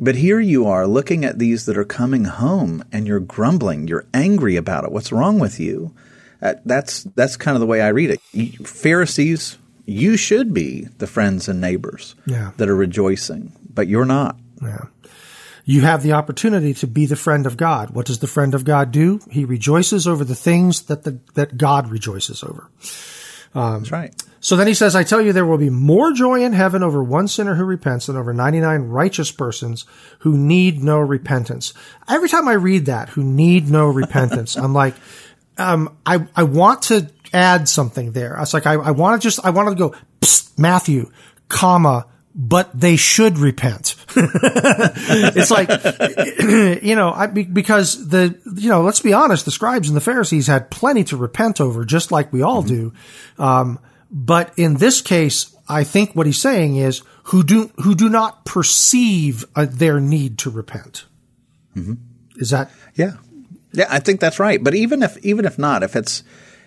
But 0.00 0.14
here 0.14 0.38
you 0.38 0.66
are 0.68 0.86
looking 0.86 1.24
at 1.24 1.40
these 1.40 1.66
that 1.66 1.76
are 1.76 1.84
coming 1.84 2.24
home 2.24 2.84
and 2.92 3.08
you're 3.08 3.18
grumbling. 3.18 3.88
You're 3.88 4.06
angry 4.14 4.54
about 4.54 4.84
it. 4.84 4.92
What's 4.92 5.10
wrong 5.10 5.40
with 5.40 5.58
you? 5.58 5.92
That's, 6.40 7.02
that's 7.02 7.36
kind 7.36 7.56
of 7.56 7.60
the 7.60 7.66
way 7.66 7.80
I 7.80 7.88
read 7.88 8.10
it. 8.10 8.66
Pharisees, 8.66 9.58
you 9.88 10.16
should 10.18 10.52
be 10.52 10.82
the 10.98 11.06
friends 11.06 11.48
and 11.48 11.60
neighbors 11.60 12.14
yeah. 12.26 12.52
that 12.58 12.68
are 12.68 12.76
rejoicing, 12.76 13.52
but 13.72 13.88
you're 13.88 14.04
not. 14.04 14.36
Yeah. 14.62 14.86
You 15.64 15.82
have 15.82 16.02
the 16.02 16.12
opportunity 16.12 16.74
to 16.74 16.86
be 16.86 17.06
the 17.06 17.16
friend 17.16 17.46
of 17.46 17.56
God. 17.56 17.90
What 17.90 18.06
does 18.06 18.18
the 18.18 18.26
friend 18.26 18.54
of 18.54 18.64
God 18.64 18.90
do? 18.90 19.20
He 19.30 19.44
rejoices 19.44 20.06
over 20.06 20.24
the 20.24 20.34
things 20.34 20.82
that 20.82 21.04
the, 21.04 21.20
that 21.34 21.56
God 21.56 21.90
rejoices 21.90 22.42
over. 22.42 22.68
Um, 23.54 23.80
That's 23.80 23.92
right. 23.92 24.22
So 24.40 24.56
then 24.56 24.66
he 24.66 24.74
says, 24.74 24.94
I 24.94 25.04
tell 25.04 25.20
you, 25.20 25.32
there 25.32 25.46
will 25.46 25.58
be 25.58 25.70
more 25.70 26.12
joy 26.12 26.42
in 26.42 26.52
heaven 26.52 26.82
over 26.82 27.02
one 27.02 27.26
sinner 27.26 27.54
who 27.54 27.64
repents 27.64 28.06
than 28.06 28.16
over 28.16 28.32
99 28.32 28.82
righteous 28.82 29.32
persons 29.32 29.84
who 30.20 30.36
need 30.36 30.82
no 30.82 30.98
repentance. 30.98 31.74
Every 32.08 32.28
time 32.28 32.46
I 32.46 32.52
read 32.52 32.86
that, 32.86 33.08
who 33.10 33.24
need 33.24 33.68
no 33.68 33.86
repentance, 33.86 34.56
I'm 34.56 34.74
like, 34.74 34.94
um, 35.58 35.96
I, 36.06 36.26
I 36.36 36.44
want 36.44 36.82
to 36.82 37.10
add 37.32 37.68
something 37.68 38.12
there. 38.12 38.36
I 38.36 38.40
was 38.40 38.54
like, 38.54 38.66
I, 38.66 38.74
I 38.74 38.90
want 38.92 39.20
to 39.20 39.26
just, 39.26 39.44
I 39.44 39.50
want 39.50 39.68
to 39.68 39.74
go, 39.74 39.94
Matthew, 40.56 41.10
comma, 41.48 42.06
but 42.34 42.70
they 42.78 42.96
should 42.96 43.38
repent. 43.38 43.96
it's 44.16 45.50
like, 45.50 45.68
you 46.82 46.94
know, 46.94 47.10
I, 47.10 47.26
because 47.26 48.08
the, 48.08 48.38
you 48.54 48.68
know, 48.68 48.82
let's 48.82 49.00
be 49.00 49.12
honest, 49.12 49.44
the 49.44 49.50
scribes 49.50 49.88
and 49.88 49.96
the 49.96 50.00
Pharisees 50.00 50.46
had 50.46 50.70
plenty 50.70 51.04
to 51.04 51.16
repent 51.16 51.60
over, 51.60 51.84
just 51.84 52.12
like 52.12 52.32
we 52.32 52.42
all 52.42 52.62
mm-hmm. 52.62 52.74
do. 52.74 52.92
Um, 53.38 53.78
but 54.10 54.52
in 54.56 54.74
this 54.74 55.00
case, 55.00 55.54
I 55.68 55.84
think 55.84 56.14
what 56.14 56.26
he's 56.26 56.40
saying 56.40 56.76
is 56.76 57.02
who 57.24 57.42
do 57.42 57.70
who 57.76 57.94
do 57.94 58.08
not 58.08 58.44
perceive 58.44 59.44
uh, 59.54 59.66
their 59.68 60.00
need 60.00 60.38
to 60.38 60.50
repent. 60.50 61.04
Mm-hmm. 61.76 61.94
Is 62.36 62.50
that 62.50 62.70
yeah? 62.94 63.14
Yeah, 63.72 63.86
I 63.90 63.98
think 63.98 64.20
that's 64.20 64.38
right. 64.38 64.62
But 64.62 64.74
even 64.74 65.02
if 65.02 65.18
even 65.18 65.44
if 65.44 65.58
not, 65.58 65.82
if 65.82 65.94
it's 65.94 66.22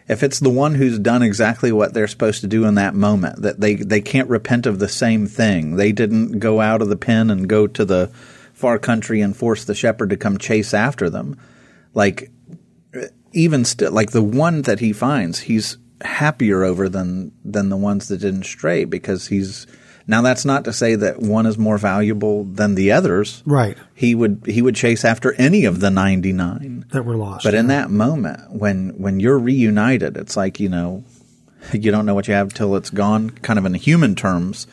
if 0.07 0.23
it's 0.23 0.39
the 0.39 0.49
one 0.49 0.75
who's 0.75 0.99
done 0.99 1.21
exactly 1.21 1.71
what 1.71 1.93
they're 1.93 2.07
supposed 2.07 2.41
to 2.41 2.47
do 2.47 2.65
in 2.65 2.75
that 2.75 2.95
moment, 2.95 3.41
that 3.41 3.59
they 3.59 3.75
they 3.75 4.01
can't 4.01 4.29
repent 4.29 4.65
of 4.65 4.79
the 4.79 4.89
same 4.89 5.27
thing. 5.27 5.75
They 5.75 5.91
didn't 5.91 6.39
go 6.39 6.61
out 6.61 6.81
of 6.81 6.89
the 6.89 6.97
pen 6.97 7.29
and 7.29 7.47
go 7.47 7.67
to 7.67 7.85
the 7.85 8.07
far 8.53 8.77
country 8.77 9.21
and 9.21 9.35
force 9.35 9.65
the 9.65 9.75
shepherd 9.75 10.09
to 10.09 10.17
come 10.17 10.37
chase 10.37 10.73
after 10.73 11.09
them. 11.09 11.37
Like 11.93 12.31
even 13.33 13.65
still, 13.65 13.91
like 13.91 14.11
the 14.11 14.21
one 14.21 14.63
that 14.63 14.79
he 14.79 14.93
finds, 14.93 15.39
he's 15.39 15.77
happier 16.01 16.63
over 16.63 16.89
than 16.89 17.31
than 17.45 17.69
the 17.69 17.77
ones 17.77 18.07
that 18.07 18.17
didn't 18.17 18.43
stray 18.43 18.85
because 18.85 19.27
he's 19.27 19.67
now 20.07 20.21
that's 20.21 20.45
not 20.45 20.65
to 20.65 20.73
say 20.73 20.95
that 20.95 21.19
one 21.19 21.45
is 21.45 21.57
more 21.57 21.77
valuable 21.77 22.43
than 22.43 22.75
the 22.75 22.91
others. 22.91 23.43
Right. 23.45 23.77
He 23.93 24.15
would 24.15 24.43
he 24.45 24.61
would 24.61 24.75
chase 24.75 25.05
after 25.05 25.33
any 25.33 25.65
of 25.65 25.79
the 25.79 25.91
99 25.91 26.85
that 26.91 27.03
were 27.03 27.15
lost. 27.15 27.43
But 27.43 27.53
in 27.53 27.67
that 27.67 27.89
moment 27.89 28.51
when 28.51 28.89
when 28.97 29.19
you're 29.19 29.39
reunited, 29.39 30.17
it's 30.17 30.35
like, 30.35 30.59
you 30.59 30.69
know, 30.69 31.03
you 31.73 31.91
don't 31.91 32.05
know 32.05 32.15
what 32.15 32.27
you 32.27 32.33
have 32.33 32.53
till 32.53 32.75
it's 32.75 32.89
gone 32.89 33.29
kind 33.29 33.59
of 33.59 33.65
in 33.65 33.73
human 33.73 34.15
terms. 34.15 34.67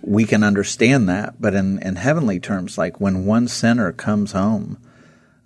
We 0.00 0.24
can 0.24 0.42
understand 0.42 1.08
that, 1.08 1.40
but 1.40 1.54
in 1.54 1.78
in 1.80 1.96
heavenly 1.96 2.40
terms 2.40 2.76
like 2.76 3.00
when 3.00 3.24
one 3.24 3.48
sinner 3.48 3.92
comes 3.92 4.32
home, 4.32 4.78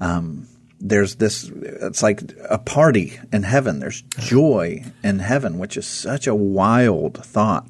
um, 0.00 0.48
there's 0.80 1.16
this 1.16 1.48
it's 1.48 2.02
like 2.02 2.22
a 2.48 2.58
party 2.58 3.18
in 3.32 3.42
heaven 3.42 3.80
there's 3.80 4.02
joy 4.18 4.84
in 5.02 5.20
heaven 5.20 5.58
which 5.58 5.76
is 5.76 5.86
such 5.86 6.26
a 6.26 6.34
wild 6.34 7.24
thought 7.24 7.66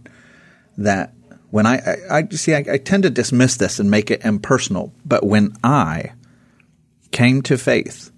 that 0.77 1.15
when 1.57 1.65
I, 1.65 1.77
I, 2.11 2.19
I 2.19 2.29
see, 2.33 2.55
I, 2.55 2.63
I, 2.71 2.77
tend 2.77 3.05
to 3.05 3.09
dismiss 3.09 3.57
this 3.57 3.79
and 3.79 3.91
make 3.91 4.11
it 4.11 4.23
impersonal. 4.27 4.93
But 5.07 5.25
when 5.25 5.57
I 5.65 6.13
came 7.13 7.41
to 7.45 7.57
faith, 7.57 8.11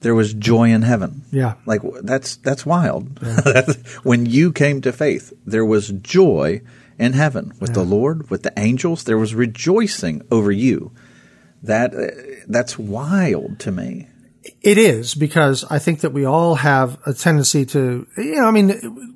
there 0.00 0.14
was 0.14 0.32
joy 0.32 0.70
in 0.70 0.80
heaven. 0.80 1.26
Yeah, 1.30 1.56
like 1.66 1.82
that's 2.00 2.36
that's 2.36 2.64
wild. 2.64 3.20
Yeah. 3.22 3.66
when 4.02 4.24
you 4.24 4.50
came 4.50 4.80
to 4.80 4.94
faith, 4.94 5.34
there 5.44 5.66
was 5.66 5.90
joy 5.90 6.62
in 6.98 7.12
heaven 7.12 7.52
with 7.60 7.70
yeah. 7.70 7.82
the 7.82 7.84
Lord, 7.84 8.30
with 8.30 8.44
the 8.44 8.52
angels. 8.56 9.04
There 9.04 9.18
was 9.18 9.34
rejoicing 9.34 10.22
over 10.30 10.50
you. 10.50 10.92
That 11.62 11.94
uh, 11.94 12.44
that's 12.48 12.78
wild 12.78 13.58
to 13.60 13.70
me. 13.70 14.08
It 14.62 14.78
is 14.78 15.14
because 15.14 15.66
I 15.68 15.78
think 15.78 16.00
that 16.00 16.14
we 16.14 16.24
all 16.24 16.54
have 16.54 16.96
a 17.04 17.12
tendency 17.12 17.66
to, 17.66 18.06
you 18.16 18.36
know, 18.36 18.46
I 18.46 18.52
mean, 18.52 19.15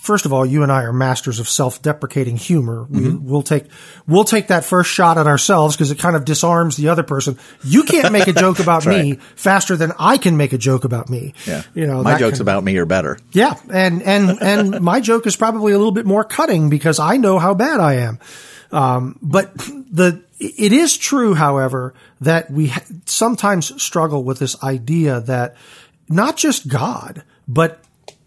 first 0.00 0.26
of 0.26 0.32
all, 0.32 0.44
you 0.44 0.62
and 0.62 0.70
I 0.70 0.82
are 0.82 0.92
masters 0.92 1.40
of 1.40 1.48
self-deprecating 1.48 2.36
humor. 2.36 2.84
Mm-hmm. 2.84 3.24
We, 3.24 3.32
will 3.32 3.42
take 3.42 3.64
we'll 4.06 4.24
take 4.24 4.48
that 4.48 4.64
first 4.64 4.90
shot 4.90 5.18
at 5.18 5.26
ourselves 5.26 5.76
because 5.76 5.90
it 5.90 5.98
kind 5.98 6.16
of 6.16 6.24
disarms 6.24 6.76
the 6.76 6.88
other 6.88 7.02
person. 7.02 7.38
You 7.64 7.84
can't 7.84 8.12
make 8.12 8.26
a 8.26 8.32
joke 8.38 8.58
about 8.58 8.86
me 8.86 9.12
right. 9.12 9.22
faster 9.22 9.76
than 9.76 9.92
I 9.98 10.18
can 10.18 10.36
make 10.36 10.52
a 10.52 10.58
joke 10.58 10.84
about 10.84 11.08
me. 11.08 11.34
Yeah, 11.46 11.62
you 11.74 11.86
know, 11.86 12.02
my 12.02 12.18
jokes 12.18 12.40
about 12.40 12.64
me 12.64 12.76
are 12.76 12.86
better. 12.86 13.18
Yeah, 13.32 13.54
and 13.70 14.02
and 14.02 14.42
and 14.42 14.80
my 14.82 15.00
joke 15.00 15.26
is 15.26 15.36
probably 15.36 15.72
a 15.72 15.78
little 15.78 15.92
bit 15.92 16.06
more 16.06 16.24
cutting 16.24 16.70
because 16.70 16.98
I 16.98 17.16
know 17.16 17.38
how 17.38 17.54
bad 17.54 17.80
I 17.80 17.94
am. 17.94 18.18
Um, 18.70 19.18
but 19.22 19.56
the 19.56 20.22
it 20.38 20.72
is 20.72 20.96
true, 20.96 21.34
however, 21.34 21.94
that 22.20 22.50
we 22.50 22.72
sometimes 23.06 23.82
struggle 23.82 24.22
with 24.22 24.38
this 24.38 24.62
idea 24.62 25.20
that 25.22 25.56
not 26.08 26.36
just 26.36 26.68
God, 26.68 27.24
but 27.46 27.82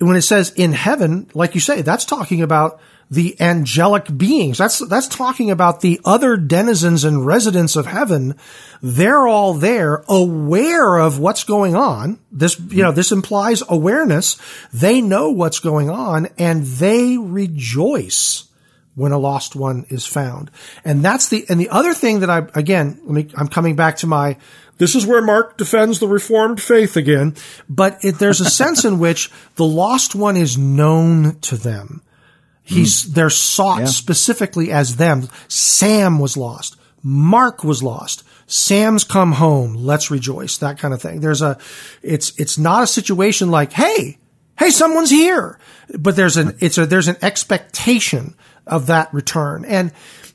when 0.07 0.15
it 0.15 0.21
says 0.21 0.51
in 0.55 0.73
heaven, 0.73 1.29
like 1.33 1.55
you 1.55 1.61
say, 1.61 1.81
that's 1.81 2.05
talking 2.05 2.41
about 2.41 2.79
the 3.11 3.39
angelic 3.41 4.17
beings. 4.17 4.57
That's, 4.57 4.79
that's 4.79 5.09
talking 5.09 5.51
about 5.51 5.81
the 5.81 5.99
other 6.05 6.37
denizens 6.37 7.03
and 7.03 7.25
residents 7.25 7.75
of 7.75 7.85
heaven. 7.85 8.35
They're 8.81 9.27
all 9.27 9.53
there 9.53 10.05
aware 10.07 10.95
of 10.97 11.19
what's 11.19 11.43
going 11.43 11.75
on. 11.75 12.19
This, 12.31 12.57
you 12.57 12.81
know, 12.81 12.93
this 12.93 13.11
implies 13.11 13.63
awareness. 13.67 14.37
They 14.71 15.01
know 15.01 15.29
what's 15.29 15.59
going 15.59 15.89
on 15.89 16.29
and 16.37 16.63
they 16.63 17.17
rejoice 17.17 18.47
when 18.95 19.11
a 19.11 19.17
lost 19.17 19.55
one 19.55 19.85
is 19.89 20.05
found. 20.05 20.49
And 20.85 21.03
that's 21.03 21.27
the, 21.27 21.45
and 21.49 21.59
the 21.59 21.69
other 21.69 21.93
thing 21.93 22.21
that 22.21 22.29
I, 22.29 22.47
again, 22.55 22.99
let 23.03 23.11
me, 23.11 23.27
I'm 23.35 23.47
coming 23.49 23.75
back 23.75 23.97
to 23.97 24.07
my 24.07 24.37
this 24.81 24.95
is 24.95 25.05
where 25.05 25.21
Mark 25.21 25.59
defends 25.59 25.99
the 25.99 26.07
Reformed 26.07 26.59
faith 26.59 26.97
again. 26.97 27.35
But 27.69 28.03
it, 28.03 28.17
there's 28.17 28.41
a 28.41 28.49
sense 28.49 28.83
in 28.83 28.97
which 28.97 29.29
the 29.53 29.63
lost 29.63 30.15
one 30.15 30.35
is 30.35 30.57
known 30.57 31.39
to 31.41 31.55
them. 31.55 32.01
He's, 32.63 33.03
mm. 33.03 33.13
they're 33.13 33.29
sought 33.29 33.81
yeah. 33.81 33.85
specifically 33.85 34.71
as 34.71 34.95
them. 34.95 35.29
Sam 35.47 36.17
was 36.17 36.35
lost. 36.35 36.77
Mark 37.03 37.63
was 37.63 37.83
lost. 37.83 38.23
Sam's 38.47 39.03
come 39.03 39.33
home. 39.33 39.75
Let's 39.75 40.09
rejoice. 40.09 40.57
That 40.57 40.79
kind 40.79 40.95
of 40.95 41.01
thing. 41.01 41.19
There's 41.19 41.43
a, 41.43 41.59
it's, 42.01 42.35
it's 42.39 42.57
not 42.57 42.81
a 42.81 42.87
situation 42.87 43.51
like, 43.51 43.73
hey, 43.73 44.17
hey, 44.57 44.71
someone's 44.71 45.11
here. 45.11 45.59
But 45.95 46.15
there's 46.15 46.37
an, 46.37 46.57
it's 46.59 46.79
a, 46.79 46.87
there's 46.87 47.07
an 47.07 47.17
expectation 47.21 48.33
of 48.65 48.87
that 48.87 49.13
return. 49.13 49.63
And, 49.63 49.91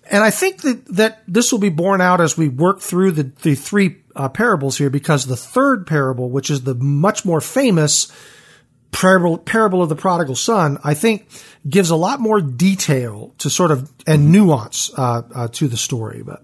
and 0.08 0.22
I 0.22 0.30
think 0.30 0.62
that, 0.62 0.84
that 0.94 1.24
this 1.26 1.50
will 1.50 1.58
be 1.58 1.68
borne 1.68 2.00
out 2.00 2.20
as 2.20 2.38
we 2.38 2.46
work 2.46 2.78
through 2.78 3.10
the, 3.10 3.24
the 3.24 3.56
three 3.56 4.02
uh, 4.16 4.28
parables 4.28 4.78
here 4.78 4.90
because 4.90 5.26
the 5.26 5.36
third 5.36 5.86
parable, 5.86 6.30
which 6.30 6.50
is 6.50 6.62
the 6.62 6.74
much 6.74 7.24
more 7.24 7.40
famous 7.40 8.10
parable, 8.92 9.38
parable 9.38 9.82
of 9.82 9.88
the 9.88 9.96
prodigal 9.96 10.34
son, 10.34 10.78
I 10.82 10.94
think 10.94 11.28
gives 11.68 11.90
a 11.90 11.96
lot 11.96 12.20
more 12.20 12.40
detail 12.40 13.34
to 13.38 13.50
sort 13.50 13.70
of 13.70 13.92
and 14.06 14.32
nuance 14.32 14.90
uh, 14.96 15.22
uh, 15.34 15.48
to 15.48 15.68
the 15.68 15.76
story. 15.76 16.22
But 16.24 16.42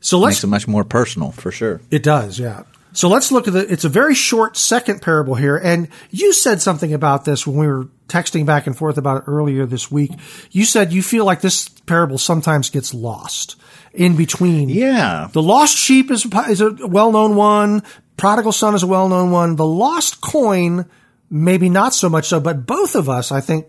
so 0.00 0.18
let's 0.18 0.36
makes 0.36 0.44
it 0.44 0.48
much 0.48 0.68
more 0.68 0.84
personal 0.84 1.32
for 1.32 1.50
sure. 1.50 1.80
It 1.90 2.02
does, 2.02 2.38
yeah. 2.38 2.62
So 2.92 3.08
let's 3.08 3.30
look 3.30 3.46
at 3.46 3.54
the. 3.54 3.70
It's 3.72 3.84
a 3.84 3.88
very 3.88 4.14
short 4.14 4.56
second 4.56 5.00
parable 5.00 5.36
here, 5.36 5.56
and 5.56 5.88
you 6.10 6.32
said 6.32 6.60
something 6.60 6.92
about 6.92 7.24
this 7.24 7.46
when 7.46 7.56
we 7.56 7.66
were 7.66 7.88
texting 8.08 8.44
back 8.44 8.66
and 8.66 8.76
forth 8.76 8.98
about 8.98 9.22
it 9.22 9.24
earlier 9.28 9.64
this 9.64 9.90
week. 9.90 10.10
You 10.50 10.64
said 10.64 10.92
you 10.92 11.02
feel 11.02 11.24
like 11.24 11.40
this 11.40 11.68
parable 11.68 12.18
sometimes 12.18 12.68
gets 12.68 12.92
lost 12.92 13.59
in 13.92 14.16
between. 14.16 14.68
Yeah. 14.68 15.28
The 15.32 15.42
lost 15.42 15.76
sheep 15.76 16.10
is, 16.10 16.26
is 16.48 16.60
a 16.60 16.86
well 16.86 17.12
known 17.12 17.36
one. 17.36 17.82
Prodigal 18.16 18.52
son 18.52 18.74
is 18.74 18.82
a 18.82 18.86
well 18.86 19.08
known 19.08 19.30
one. 19.30 19.56
The 19.56 19.66
lost 19.66 20.20
coin, 20.20 20.88
maybe 21.30 21.68
not 21.68 21.94
so 21.94 22.08
much 22.08 22.28
so, 22.28 22.40
but 22.40 22.66
both 22.66 22.94
of 22.94 23.08
us, 23.08 23.32
I 23.32 23.40
think, 23.40 23.66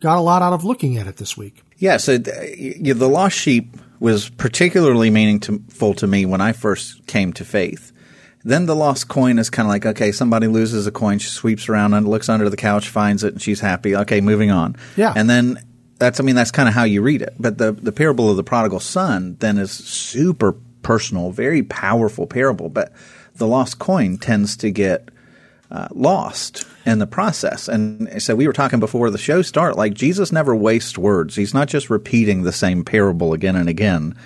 got 0.00 0.18
a 0.18 0.20
lot 0.20 0.42
out 0.42 0.52
of 0.52 0.64
looking 0.64 0.98
at 0.98 1.06
it 1.06 1.16
this 1.16 1.36
week. 1.36 1.62
Yeah. 1.78 1.96
So 1.96 2.14
uh, 2.14 2.18
the, 2.18 2.92
the 2.94 3.08
lost 3.08 3.36
sheep 3.36 3.76
was 4.00 4.28
particularly 4.28 5.10
meaningful 5.10 5.94
to 5.94 6.06
me 6.06 6.26
when 6.26 6.40
I 6.40 6.52
first 6.52 7.06
came 7.06 7.32
to 7.34 7.44
faith. 7.44 7.92
Then 8.44 8.66
the 8.66 8.74
lost 8.74 9.06
coin 9.06 9.38
is 9.38 9.50
kind 9.50 9.66
of 9.66 9.70
like, 9.70 9.86
okay, 9.86 10.10
somebody 10.10 10.48
loses 10.48 10.88
a 10.88 10.90
coin, 10.90 11.20
she 11.20 11.28
sweeps 11.28 11.68
around 11.68 11.94
and 11.94 12.08
looks 12.08 12.28
under 12.28 12.50
the 12.50 12.56
couch, 12.56 12.88
finds 12.88 13.22
it, 13.22 13.34
and 13.34 13.40
she's 13.40 13.60
happy. 13.60 13.94
Okay, 13.94 14.20
moving 14.20 14.50
on. 14.50 14.74
Yeah. 14.96 15.12
And 15.14 15.30
then 15.30 15.58
that's 16.02 16.18
I 16.18 16.24
mean 16.24 16.34
that's 16.34 16.50
kind 16.50 16.68
of 16.68 16.74
how 16.74 16.84
you 16.84 17.00
read 17.00 17.22
it. 17.22 17.34
But 17.38 17.58
the 17.58 17.72
the 17.72 17.92
parable 17.92 18.28
of 18.28 18.36
the 18.36 18.42
prodigal 18.42 18.80
son 18.80 19.36
then 19.38 19.56
is 19.56 19.70
super 19.70 20.56
personal, 20.82 21.30
very 21.30 21.62
powerful 21.62 22.26
parable. 22.26 22.68
But 22.68 22.92
the 23.36 23.46
lost 23.46 23.78
coin 23.78 24.18
tends 24.18 24.56
to 24.58 24.70
get 24.70 25.10
uh, 25.70 25.88
lost 25.92 26.66
in 26.84 26.98
the 26.98 27.06
process. 27.06 27.68
And 27.68 28.20
so 28.20 28.34
we 28.34 28.46
were 28.48 28.52
talking 28.52 28.80
before 28.80 29.10
the 29.10 29.18
show 29.18 29.42
start, 29.42 29.76
like 29.76 29.94
Jesus 29.94 30.32
never 30.32 30.54
wastes 30.54 30.98
words. 30.98 31.36
He's 31.36 31.54
not 31.54 31.68
just 31.68 31.88
repeating 31.88 32.42
the 32.42 32.52
same 32.52 32.84
parable 32.84 33.32
again 33.32 33.54
and 33.54 33.68
again, 33.68 34.16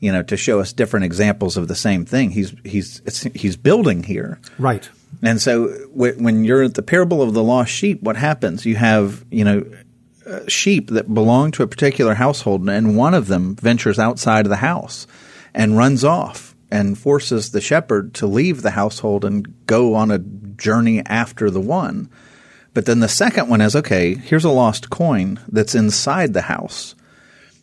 you 0.00 0.10
know, 0.10 0.22
to 0.22 0.36
show 0.36 0.60
us 0.60 0.72
different 0.72 1.04
examples 1.04 1.58
of 1.58 1.68
the 1.68 1.76
same 1.76 2.06
thing. 2.06 2.30
He's 2.30 2.54
he's 2.64 3.02
he's 3.34 3.56
building 3.56 4.02
here, 4.02 4.40
right? 4.58 4.88
And 5.22 5.42
so 5.42 5.68
when 5.92 6.44
you're 6.44 6.62
at 6.62 6.74
the 6.74 6.82
parable 6.82 7.20
of 7.20 7.34
the 7.34 7.42
lost 7.42 7.70
sheep, 7.70 8.02
what 8.02 8.16
happens? 8.16 8.64
You 8.64 8.76
have 8.76 9.26
you 9.30 9.44
know 9.44 9.64
Uh, 10.28 10.46
sheep 10.46 10.90
that 10.90 11.14
belong 11.14 11.50
to 11.50 11.62
a 11.62 11.66
particular 11.66 12.14
household, 12.14 12.68
and 12.68 12.96
one 12.98 13.14
of 13.14 13.28
them 13.28 13.56
ventures 13.56 13.98
outside 13.98 14.44
of 14.44 14.50
the 14.50 14.56
house 14.56 15.06
and 15.54 15.78
runs 15.78 16.04
off 16.04 16.54
and 16.70 16.98
forces 16.98 17.50
the 17.50 17.62
shepherd 17.62 18.12
to 18.12 18.26
leave 18.26 18.60
the 18.60 18.72
household 18.72 19.24
and 19.24 19.64
go 19.64 19.94
on 19.94 20.10
a 20.10 20.18
journey 20.18 21.02
after 21.06 21.50
the 21.50 21.62
one. 21.62 22.10
But 22.74 22.84
then 22.84 23.00
the 23.00 23.08
second 23.08 23.48
one 23.48 23.62
is 23.62 23.74
okay, 23.74 24.14
here's 24.16 24.44
a 24.44 24.50
lost 24.50 24.90
coin 24.90 25.40
that's 25.48 25.74
inside 25.74 26.34
the 26.34 26.42
house. 26.42 26.94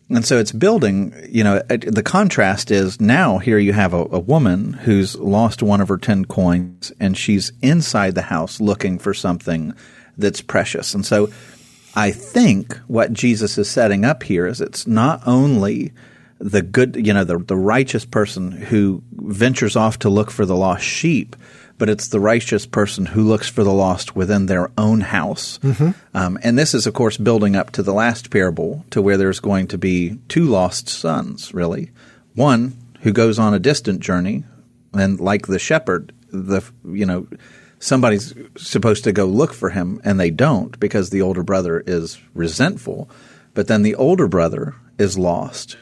And 0.09 0.25
so 0.25 0.39
it's 0.39 0.51
building, 0.51 1.13
you 1.29 1.43
know, 1.43 1.59
the 1.59 2.03
contrast 2.03 2.71
is 2.71 2.99
now 2.99 3.37
here 3.37 3.59
you 3.59 3.73
have 3.73 3.93
a, 3.93 4.05
a, 4.11 4.19
woman 4.19 4.73
who's 4.73 5.15
lost 5.15 5.61
one 5.61 5.81
of 5.81 5.87
her 5.89 5.97
10 5.97 6.25
coins 6.25 6.91
and 6.99 7.17
she's 7.17 7.51
inside 7.61 8.15
the 8.15 8.21
house 8.23 8.59
looking 8.59 8.97
for 8.97 9.13
something 9.13 9.73
that's 10.17 10.41
precious. 10.41 10.93
And 10.93 11.05
so 11.05 11.29
I 11.95 12.11
think 12.11 12.77
what 12.87 13.13
Jesus 13.13 13.57
is 13.57 13.69
setting 13.69 14.03
up 14.03 14.23
here 14.23 14.45
is 14.45 14.61
it's 14.61 14.85
not 14.85 15.21
only 15.25 15.93
the 16.39 16.61
good, 16.61 16.95
you 17.05 17.13
know, 17.13 17.23
the, 17.23 17.37
the 17.37 17.55
righteous 17.55 18.05
person 18.05 18.51
who 18.51 19.01
ventures 19.13 19.75
off 19.75 19.99
to 19.99 20.09
look 20.09 20.29
for 20.29 20.45
the 20.45 20.55
lost 20.55 20.83
sheep, 20.83 21.35
but 21.77 21.89
it's 21.89 22.09
the 22.09 22.19
righteous 22.19 22.65
person 22.65 23.05
who 23.05 23.23
looks 23.23 23.49
for 23.49 23.63
the 23.63 23.73
lost 23.73 24.15
within 24.15 24.45
their 24.45 24.71
own 24.77 25.01
house. 25.01 25.59
Mm-hmm. 25.59 25.91
Um, 26.13 26.37
and 26.41 26.57
this 26.57 26.73
is, 26.73 26.87
of 26.87 26.93
course, 26.93 27.17
building 27.17 27.55
up 27.55 27.71
to 27.71 27.83
the 27.83 27.93
last 27.93 28.29
parable, 28.29 28.85
to 28.91 29.01
where 29.01 29.17
there's 29.17 29.39
going 29.39 29.67
to 29.67 29.77
be 29.77 30.19
two 30.27 30.45
lost 30.45 30.89
sons, 30.89 31.53
really. 31.53 31.91
One 32.33 32.77
who 33.01 33.11
goes 33.11 33.39
on 33.39 33.53
a 33.53 33.59
distant 33.59 34.01
journey, 34.01 34.43
and 34.93 35.19
like 35.19 35.47
the 35.47 35.59
shepherd, 35.59 36.13
the 36.31 36.61
you 36.85 37.05
know 37.05 37.27
somebody's 37.85 38.33
supposed 38.57 39.03
to 39.03 39.11
go 39.11 39.25
look 39.25 39.53
for 39.53 39.69
him, 39.69 40.01
and 40.03 40.19
they 40.19 40.31
don't 40.31 40.79
because 40.79 41.09
the 41.09 41.21
older 41.21 41.43
brother 41.43 41.83
is 41.85 42.19
resentful. 42.33 43.09
But 43.53 43.67
then 43.67 43.83
the 43.83 43.95
older 43.95 44.27
brother 44.27 44.75
is 44.97 45.17
lost, 45.17 45.77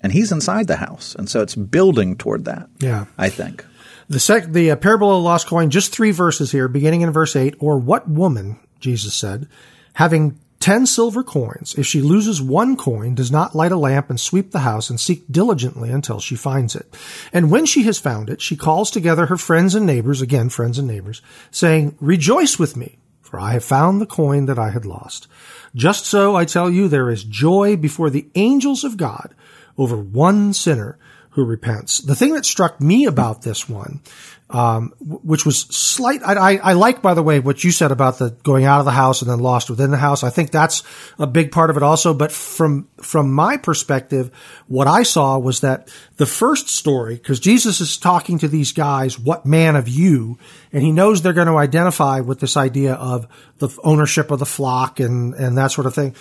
and 0.00 0.12
he's 0.12 0.32
inside 0.32 0.66
the 0.66 0.76
house, 0.76 1.14
and 1.14 1.28
so 1.28 1.42
it's 1.42 1.54
building 1.54 2.16
toward 2.16 2.44
that. 2.46 2.68
Yeah, 2.78 3.06
I 3.18 3.28
think. 3.28 3.64
The 4.08 4.20
sec- 4.20 4.52
the 4.52 4.72
uh, 4.72 4.76
parable 4.76 5.10
of 5.10 5.22
the 5.22 5.28
lost 5.28 5.46
coin, 5.46 5.70
just 5.70 5.92
three 5.92 6.10
verses 6.10 6.52
here, 6.52 6.68
beginning 6.68 7.02
in 7.02 7.10
verse 7.12 7.36
eight. 7.36 7.54
Or 7.60 7.78
what 7.78 8.08
woman, 8.08 8.58
Jesus 8.80 9.14
said, 9.14 9.48
having 9.94 10.40
ten 10.60 10.86
silver 10.86 11.24
coins, 11.24 11.74
if 11.76 11.86
she 11.86 12.02
loses 12.02 12.40
one 12.40 12.76
coin, 12.76 13.14
does 13.14 13.32
not 13.32 13.56
light 13.56 13.72
a 13.72 13.76
lamp 13.76 14.10
and 14.10 14.20
sweep 14.20 14.52
the 14.52 14.60
house 14.60 14.90
and 14.90 15.00
seek 15.00 15.24
diligently 15.30 15.90
until 15.90 16.20
she 16.20 16.36
finds 16.36 16.76
it. 16.76 16.94
And 17.32 17.50
when 17.50 17.66
she 17.66 17.82
has 17.84 17.98
found 17.98 18.28
it, 18.30 18.40
she 18.40 18.56
calls 18.56 18.90
together 18.90 19.26
her 19.26 19.38
friends 19.38 19.74
and 19.74 19.86
neighbors, 19.86 20.20
again 20.20 20.50
friends 20.50 20.78
and 20.78 20.86
neighbors, 20.86 21.22
saying, 21.50 21.96
"Rejoice 22.00 22.58
with 22.58 22.76
me, 22.76 22.98
for 23.22 23.40
I 23.40 23.54
have 23.54 23.64
found 23.64 24.00
the 24.00 24.06
coin 24.06 24.46
that 24.46 24.58
I 24.58 24.70
had 24.70 24.84
lost." 24.84 25.26
Just 25.74 26.04
so 26.04 26.36
I 26.36 26.44
tell 26.44 26.68
you, 26.68 26.88
there 26.88 27.10
is 27.10 27.24
joy 27.24 27.76
before 27.76 28.10
the 28.10 28.26
angels 28.34 28.84
of 28.84 28.96
God 28.96 29.34
over 29.78 29.96
one 29.96 30.52
sinner 30.52 30.98
who 31.30 31.44
repents. 31.44 31.98
The 31.98 32.16
thing 32.16 32.34
that 32.34 32.44
struck 32.44 32.80
me 32.80 33.06
about 33.06 33.42
this 33.42 33.68
one, 33.68 34.00
um, 34.48 34.92
which 34.98 35.46
was 35.46 35.60
slight, 35.60 36.22
I, 36.24 36.34
I, 36.34 36.56
I, 36.56 36.72
like, 36.72 37.00
by 37.00 37.14
the 37.14 37.22
way, 37.22 37.38
what 37.38 37.62
you 37.62 37.70
said 37.70 37.92
about 37.92 38.18
the 38.18 38.30
going 38.42 38.64
out 38.64 38.80
of 38.80 38.84
the 38.84 38.90
house 38.90 39.22
and 39.22 39.30
then 39.30 39.38
lost 39.38 39.70
within 39.70 39.92
the 39.92 39.96
house. 39.96 40.24
I 40.24 40.30
think 40.30 40.50
that's 40.50 40.82
a 41.20 41.26
big 41.28 41.52
part 41.52 41.70
of 41.70 41.76
it 41.76 41.84
also. 41.84 42.14
But 42.14 42.32
from, 42.32 42.88
from 43.00 43.32
my 43.32 43.58
perspective, 43.58 44.32
what 44.66 44.88
I 44.88 45.04
saw 45.04 45.38
was 45.38 45.60
that 45.60 45.88
the 46.16 46.26
first 46.26 46.68
story, 46.68 47.14
because 47.14 47.38
Jesus 47.38 47.80
is 47.80 47.96
talking 47.96 48.38
to 48.40 48.48
these 48.48 48.72
guys, 48.72 49.16
what 49.16 49.46
man 49.46 49.76
of 49.76 49.88
you? 49.88 50.36
And 50.72 50.82
he 50.82 50.90
knows 50.90 51.22
they're 51.22 51.32
going 51.32 51.46
to 51.46 51.56
identify 51.56 52.18
with 52.18 52.40
this 52.40 52.56
idea 52.56 52.94
of 52.94 53.28
the 53.58 53.68
ownership 53.84 54.32
of 54.32 54.40
the 54.40 54.46
flock 54.46 54.98
and, 54.98 55.34
and 55.34 55.56
that 55.58 55.70
sort 55.70 55.86
of 55.86 55.94
thing. 55.94 56.16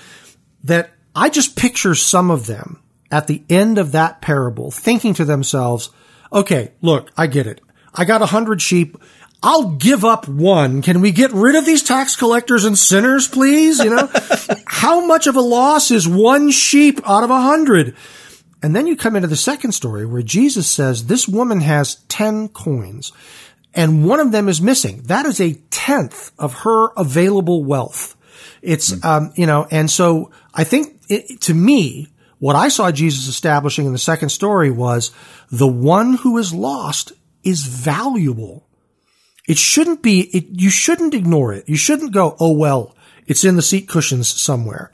That 0.65 0.91
I 1.15 1.29
just 1.29 1.55
picture 1.55 1.95
some 1.95 2.29
of 2.29 2.45
them 2.45 2.83
at 3.11 3.27
the 3.27 3.43
end 3.49 3.77
of 3.77 3.91
that 3.91 4.21
parable 4.21 4.71
thinking 4.71 5.13
to 5.15 5.25
themselves, 5.25 5.89
okay, 6.31 6.71
look, 6.81 7.11
I 7.17 7.27
get 7.27 7.47
it. 7.47 7.61
I 7.93 8.05
got 8.05 8.21
a 8.21 8.27
hundred 8.27 8.61
sheep. 8.61 8.97
I'll 9.41 9.69
give 9.69 10.03
up 10.03 10.27
one. 10.27 10.81
Can 10.81 11.01
we 11.01 11.11
get 11.11 11.31
rid 11.31 11.55
of 11.55 11.65
these 11.65 11.81
tax 11.81 12.15
collectors 12.15 12.65
and 12.65 12.77
sinners, 12.77 13.27
please? 13.27 13.79
You 13.79 13.91
know, 13.91 14.09
how 14.65 15.05
much 15.05 15.27
of 15.27 15.35
a 15.35 15.41
loss 15.41 15.91
is 15.91 16.07
one 16.07 16.51
sheep 16.51 16.99
out 17.05 17.23
of 17.23 17.29
a 17.29 17.41
hundred? 17.41 17.95
And 18.61 18.75
then 18.75 18.87
you 18.87 18.97
come 18.97 19.15
into 19.15 19.29
the 19.29 19.37
second 19.37 19.71
story 19.71 20.05
where 20.05 20.21
Jesus 20.21 20.69
says 20.69 21.05
this 21.05 21.27
woman 21.27 21.61
has 21.61 21.95
10 22.09 22.49
coins 22.49 23.13
and 23.73 24.05
one 24.05 24.19
of 24.19 24.31
them 24.31 24.49
is 24.49 24.61
missing. 24.61 25.03
That 25.03 25.25
is 25.25 25.39
a 25.39 25.53
tenth 25.69 26.31
of 26.37 26.53
her 26.59 26.89
available 26.97 27.63
wealth. 27.63 28.17
It's, 28.61 28.91
mm. 28.91 29.05
um, 29.05 29.31
you 29.35 29.45
know, 29.45 29.67
and 29.71 29.89
so 29.89 30.31
I 30.53 30.65
think 30.65 30.99
it, 31.07 31.39
to 31.41 31.53
me, 31.53 32.09
what 32.39 32.55
I 32.55 32.69
saw 32.69 32.91
Jesus 32.91 33.27
establishing 33.27 33.85
in 33.85 33.91
the 33.91 33.99
second 33.99 34.29
story 34.29 34.71
was 34.71 35.11
the 35.51 35.67
one 35.67 36.13
who 36.15 36.37
is 36.37 36.53
lost 36.53 37.11
is 37.43 37.63
valuable. 37.63 38.67
It 39.47 39.57
shouldn't 39.57 40.01
be, 40.01 40.21
it, 40.21 40.45
you 40.49 40.69
shouldn't 40.69 41.13
ignore 41.13 41.53
it. 41.53 41.67
You 41.67 41.75
shouldn't 41.75 42.13
go, 42.13 42.35
oh 42.39 42.53
well, 42.53 42.95
it's 43.27 43.43
in 43.43 43.55
the 43.55 43.61
seat 43.61 43.87
cushions 43.87 44.27
somewhere. 44.27 44.91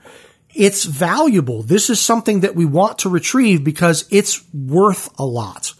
It's 0.53 0.85
valuable. 0.85 1.61
This 1.61 1.89
is 1.89 1.99
something 1.99 2.39
that 2.39 2.55
we 2.55 2.65
want 2.65 2.99
to 2.99 3.09
retrieve 3.09 3.63
because 3.63 4.07
it's 4.09 4.43
worth 4.53 5.09
a 5.19 5.25
lot. 5.25 5.73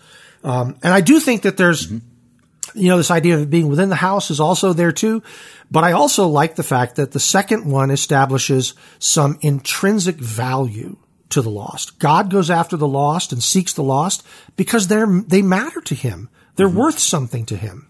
Um, 0.43 0.78
and 0.84 0.93
I 0.93 1.01
do 1.01 1.19
think 1.19 1.43
that 1.43 1.58
there's, 1.58 1.88
mm-hmm. 1.88 2.80
you 2.80 2.89
know, 2.89 2.97
this 2.97 3.12
idea 3.12 3.39
of 3.39 3.49
being 3.49 3.69
within 3.69 3.89
the 3.89 3.95
house 3.95 4.30
is 4.30 4.39
also 4.39 4.73
there 4.73 4.91
too. 4.91 5.23
But 5.71 5.84
I 5.84 5.93
also 5.93 6.28
like 6.28 6.56
the 6.56 6.63
fact 6.63 6.97
that 6.97 7.13
the 7.13 7.19
second 7.19 7.65
one 7.65 7.89
establishes 7.89 8.75
some 8.99 9.39
intrinsic 9.41 10.17
value 10.17 10.97
to 11.29 11.41
the 11.41 11.49
lost. 11.49 11.99
God 11.99 12.29
goes 12.29 12.49
after 12.49 12.77
the 12.77 12.88
lost 12.88 13.31
and 13.31 13.43
seeks 13.43 13.73
the 13.73 13.83
lost 13.83 14.25
because 14.55 14.88
they're, 14.88 15.07
they 15.07 15.41
matter 15.41 15.81
to 15.81 15.95
him. 15.95 16.29
They're 16.55 16.67
mm-hmm. 16.67 16.77
worth 16.77 16.99
something 16.99 17.45
to 17.47 17.57
him. 17.57 17.88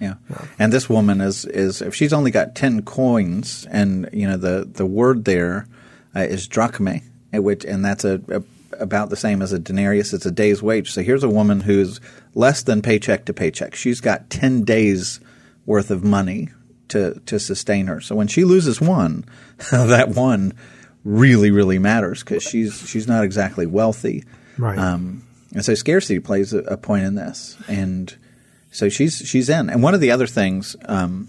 Yeah. 0.00 0.14
yeah. 0.28 0.44
And 0.58 0.72
this 0.72 0.88
woman 0.88 1.20
is, 1.20 1.44
is, 1.44 1.80
if 1.80 1.94
she's 1.94 2.12
only 2.12 2.30
got 2.30 2.54
10 2.54 2.82
coins 2.82 3.66
and, 3.70 4.08
you 4.12 4.28
know, 4.28 4.36
the, 4.36 4.68
the 4.70 4.86
word 4.86 5.24
there 5.24 5.66
uh, 6.14 6.20
is 6.20 6.48
drachme, 6.48 7.02
which, 7.32 7.64
and 7.64 7.84
that's 7.84 8.04
a, 8.04 8.20
a, 8.28 8.42
about 8.78 9.10
the 9.10 9.16
same 9.16 9.40
as 9.40 9.52
a 9.52 9.58
denarius. 9.58 10.12
It's 10.12 10.26
a 10.26 10.30
day's 10.30 10.62
wage. 10.62 10.90
So 10.90 11.02
here's 11.02 11.24
a 11.24 11.28
woman 11.28 11.60
who's 11.60 12.00
less 12.34 12.62
than 12.62 12.82
paycheck 12.82 13.24
to 13.26 13.32
paycheck. 13.32 13.74
She's 13.74 14.00
got 14.00 14.30
10 14.30 14.64
days 14.64 15.20
worth 15.64 15.90
of 15.90 16.04
money 16.04 16.50
to, 16.88 17.20
to 17.26 17.38
sustain 17.38 17.86
her. 17.86 18.00
So 18.00 18.14
when 18.14 18.28
she 18.28 18.44
loses 18.44 18.80
one, 18.80 19.24
that 19.70 20.10
one 20.10 20.52
really 21.04 21.50
really 21.50 21.78
matters 21.78 22.20
because 22.20 22.42
she's 22.42 22.88
she's 22.88 23.06
not 23.06 23.24
exactly 23.24 23.66
wealthy, 23.66 24.24
right? 24.58 24.78
Um, 24.78 25.22
and 25.52 25.64
so 25.64 25.74
scarcity 25.74 26.18
plays 26.18 26.52
a, 26.52 26.58
a, 26.60 26.76
point 26.76 27.04
in 27.04 27.14
this, 27.14 27.56
and 27.68 28.14
so 28.72 28.88
she's 28.88 29.18
she's 29.18 29.48
in. 29.48 29.70
And 29.70 29.82
one 29.82 29.94
of 29.94 30.00
the 30.00 30.10
other 30.10 30.26
things 30.26 30.74
um, 30.86 31.28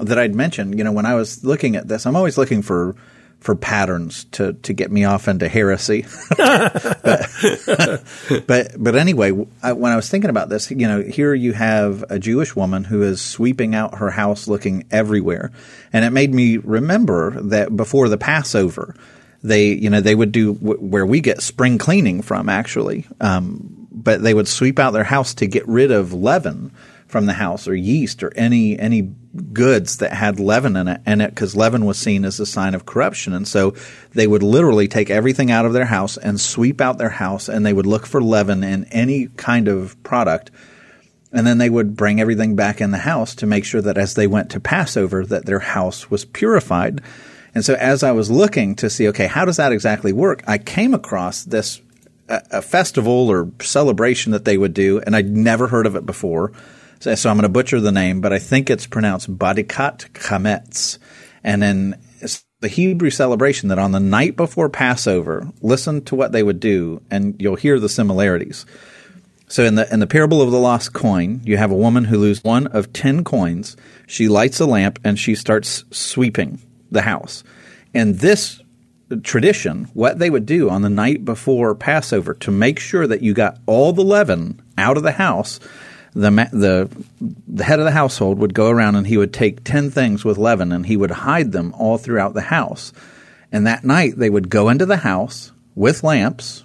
that 0.00 0.18
I'd 0.18 0.34
mentioned, 0.34 0.78
you 0.78 0.84
know, 0.84 0.92
when 0.92 1.06
I 1.06 1.14
was 1.14 1.44
looking 1.44 1.76
at 1.76 1.88
this, 1.88 2.06
I'm 2.06 2.16
always 2.16 2.38
looking 2.38 2.62
for 2.62 2.96
for 3.40 3.54
patterns 3.54 4.24
to 4.32 4.54
to 4.54 4.72
get 4.72 4.90
me 4.90 5.04
off 5.04 5.28
into 5.28 5.48
heresy. 5.48 6.06
but, 6.36 7.30
but, 8.46 8.72
but 8.78 8.96
anyway, 8.96 9.46
I, 9.62 9.72
when 9.72 9.92
I 9.92 9.96
was 9.96 10.08
thinking 10.08 10.30
about 10.30 10.48
this, 10.48 10.70
you 10.70 10.88
know, 10.88 11.02
here 11.02 11.34
you 11.34 11.52
have 11.52 12.04
a 12.08 12.18
Jewish 12.18 12.56
woman 12.56 12.84
who 12.84 13.02
is 13.02 13.20
sweeping 13.20 13.74
out 13.74 13.98
her 13.98 14.10
house, 14.10 14.48
looking 14.48 14.84
everywhere, 14.90 15.52
and 15.92 16.04
it 16.04 16.10
made 16.10 16.32
me 16.32 16.56
remember 16.56 17.42
that 17.42 17.76
before 17.76 18.08
the 18.08 18.18
Passover 18.18 18.94
they 19.46 19.68
you 19.68 19.90
know 19.90 20.00
they 20.00 20.14
would 20.14 20.32
do 20.32 20.54
w- 20.54 20.78
where 20.78 21.06
we 21.06 21.20
get 21.20 21.42
spring 21.42 21.78
cleaning 21.78 22.22
from 22.22 22.48
actually. 22.48 23.06
Um, 23.20 23.86
but 23.90 24.22
they 24.22 24.34
would 24.34 24.46
sweep 24.46 24.78
out 24.78 24.92
their 24.92 25.04
house 25.04 25.34
to 25.34 25.46
get 25.46 25.66
rid 25.66 25.90
of 25.90 26.12
leaven 26.12 26.70
from 27.06 27.26
the 27.26 27.32
house 27.32 27.68
or 27.68 27.74
yeast 27.74 28.22
or 28.22 28.32
any 28.36 28.78
any 28.78 29.02
goods 29.52 29.98
that 29.98 30.12
had 30.12 30.40
leaven 30.40 30.76
in 30.76 30.88
it 30.88 31.00
in 31.06 31.20
it 31.20 31.30
because 31.30 31.54
leaven 31.54 31.84
was 31.84 31.98
seen 31.98 32.24
as 32.24 32.40
a 32.40 32.46
sign 32.46 32.74
of 32.74 32.86
corruption. 32.86 33.32
And 33.32 33.46
so 33.46 33.74
they 34.12 34.26
would 34.26 34.42
literally 34.42 34.88
take 34.88 35.10
everything 35.10 35.50
out 35.50 35.64
of 35.64 35.72
their 35.72 35.84
house 35.84 36.16
and 36.16 36.40
sweep 36.40 36.80
out 36.80 36.98
their 36.98 37.10
house 37.10 37.48
and 37.48 37.64
they 37.64 37.72
would 37.72 37.86
look 37.86 38.06
for 38.06 38.22
leaven 38.22 38.64
in 38.64 38.84
any 38.86 39.28
kind 39.36 39.68
of 39.68 40.00
product. 40.02 40.50
And 41.32 41.46
then 41.46 41.58
they 41.58 41.70
would 41.70 41.96
bring 41.96 42.20
everything 42.20 42.56
back 42.56 42.80
in 42.80 42.90
the 42.90 42.98
house 42.98 43.34
to 43.36 43.46
make 43.46 43.64
sure 43.64 43.82
that 43.82 43.98
as 43.98 44.14
they 44.14 44.26
went 44.26 44.50
to 44.50 44.60
Passover 44.60 45.24
that 45.26 45.46
their 45.46 45.58
house 45.58 46.10
was 46.10 46.24
purified 46.24 47.02
and 47.56 47.64
so 47.64 47.72
as 47.72 48.02
I 48.02 48.12
was 48.12 48.30
looking 48.30 48.74
to 48.76 48.90
see, 48.90 49.08
okay, 49.08 49.26
how 49.26 49.46
does 49.46 49.56
that 49.56 49.72
exactly 49.72 50.12
work? 50.12 50.42
I 50.46 50.58
came 50.58 50.92
across 50.92 51.42
this 51.42 51.80
a, 52.28 52.42
a 52.50 52.60
festival 52.60 53.30
or 53.30 53.50
celebration 53.62 54.32
that 54.32 54.44
they 54.44 54.58
would 54.58 54.74
do, 54.74 55.00
and 55.00 55.16
I'd 55.16 55.30
never 55.30 55.66
heard 55.66 55.86
of 55.86 55.96
it 55.96 56.04
before. 56.04 56.52
So, 57.00 57.14
so 57.14 57.30
I'm 57.30 57.36
going 57.36 57.44
to 57.44 57.48
butcher 57.48 57.80
the 57.80 57.90
name, 57.90 58.20
but 58.20 58.30
I 58.30 58.40
think 58.40 58.68
it's 58.68 58.86
pronounced 58.86 59.34
Badikat 59.38 60.10
Chametz. 60.10 60.98
And 61.42 61.62
then 61.62 61.98
the 62.60 62.68
Hebrew 62.68 63.08
celebration 63.08 63.70
that 63.70 63.78
on 63.78 63.92
the 63.92 64.00
night 64.00 64.36
before 64.36 64.68
Passover, 64.68 65.50
listen 65.62 66.04
to 66.04 66.14
what 66.14 66.32
they 66.32 66.42
would 66.42 66.60
do, 66.60 67.00
and 67.10 67.36
you'll 67.40 67.56
hear 67.56 67.80
the 67.80 67.88
similarities. 67.88 68.66
So 69.48 69.64
in 69.64 69.76
the 69.76 69.90
in 69.90 70.00
the 70.00 70.06
parable 70.06 70.42
of 70.42 70.50
the 70.50 70.60
lost 70.60 70.92
coin, 70.92 71.40
you 71.42 71.56
have 71.56 71.70
a 71.70 71.74
woman 71.74 72.04
who 72.04 72.18
loses 72.18 72.44
one 72.44 72.66
of 72.66 72.92
ten 72.92 73.24
coins. 73.24 73.78
She 74.06 74.28
lights 74.28 74.60
a 74.60 74.66
lamp 74.66 74.98
and 75.04 75.18
she 75.18 75.34
starts 75.34 75.84
sweeping 75.90 76.60
the 76.90 77.02
house. 77.02 77.44
And 77.94 78.18
this 78.18 78.60
tradition, 79.22 79.84
what 79.94 80.18
they 80.18 80.30
would 80.30 80.46
do 80.46 80.68
on 80.68 80.82
the 80.82 80.90
night 80.90 81.24
before 81.24 81.74
Passover 81.74 82.34
to 82.34 82.50
make 82.50 82.78
sure 82.78 83.06
that 83.06 83.22
you 83.22 83.34
got 83.34 83.58
all 83.66 83.92
the 83.92 84.04
leaven 84.04 84.60
out 84.76 84.96
of 84.96 85.02
the 85.02 85.12
house, 85.12 85.60
the 86.12 86.30
the 86.52 86.88
the 87.46 87.64
head 87.64 87.78
of 87.78 87.84
the 87.84 87.90
household 87.90 88.38
would 88.38 88.54
go 88.54 88.70
around 88.70 88.96
and 88.96 89.06
he 89.06 89.18
would 89.18 89.32
take 89.32 89.62
10 89.64 89.90
things 89.90 90.24
with 90.24 90.38
leaven 90.38 90.72
and 90.72 90.86
he 90.86 90.96
would 90.96 91.10
hide 91.10 91.52
them 91.52 91.74
all 91.78 91.98
throughout 91.98 92.34
the 92.34 92.40
house. 92.40 92.92
And 93.52 93.66
that 93.66 93.84
night 93.84 94.16
they 94.16 94.30
would 94.30 94.48
go 94.48 94.68
into 94.68 94.86
the 94.86 94.96
house 94.96 95.52
with 95.74 96.02
lamps 96.02 96.64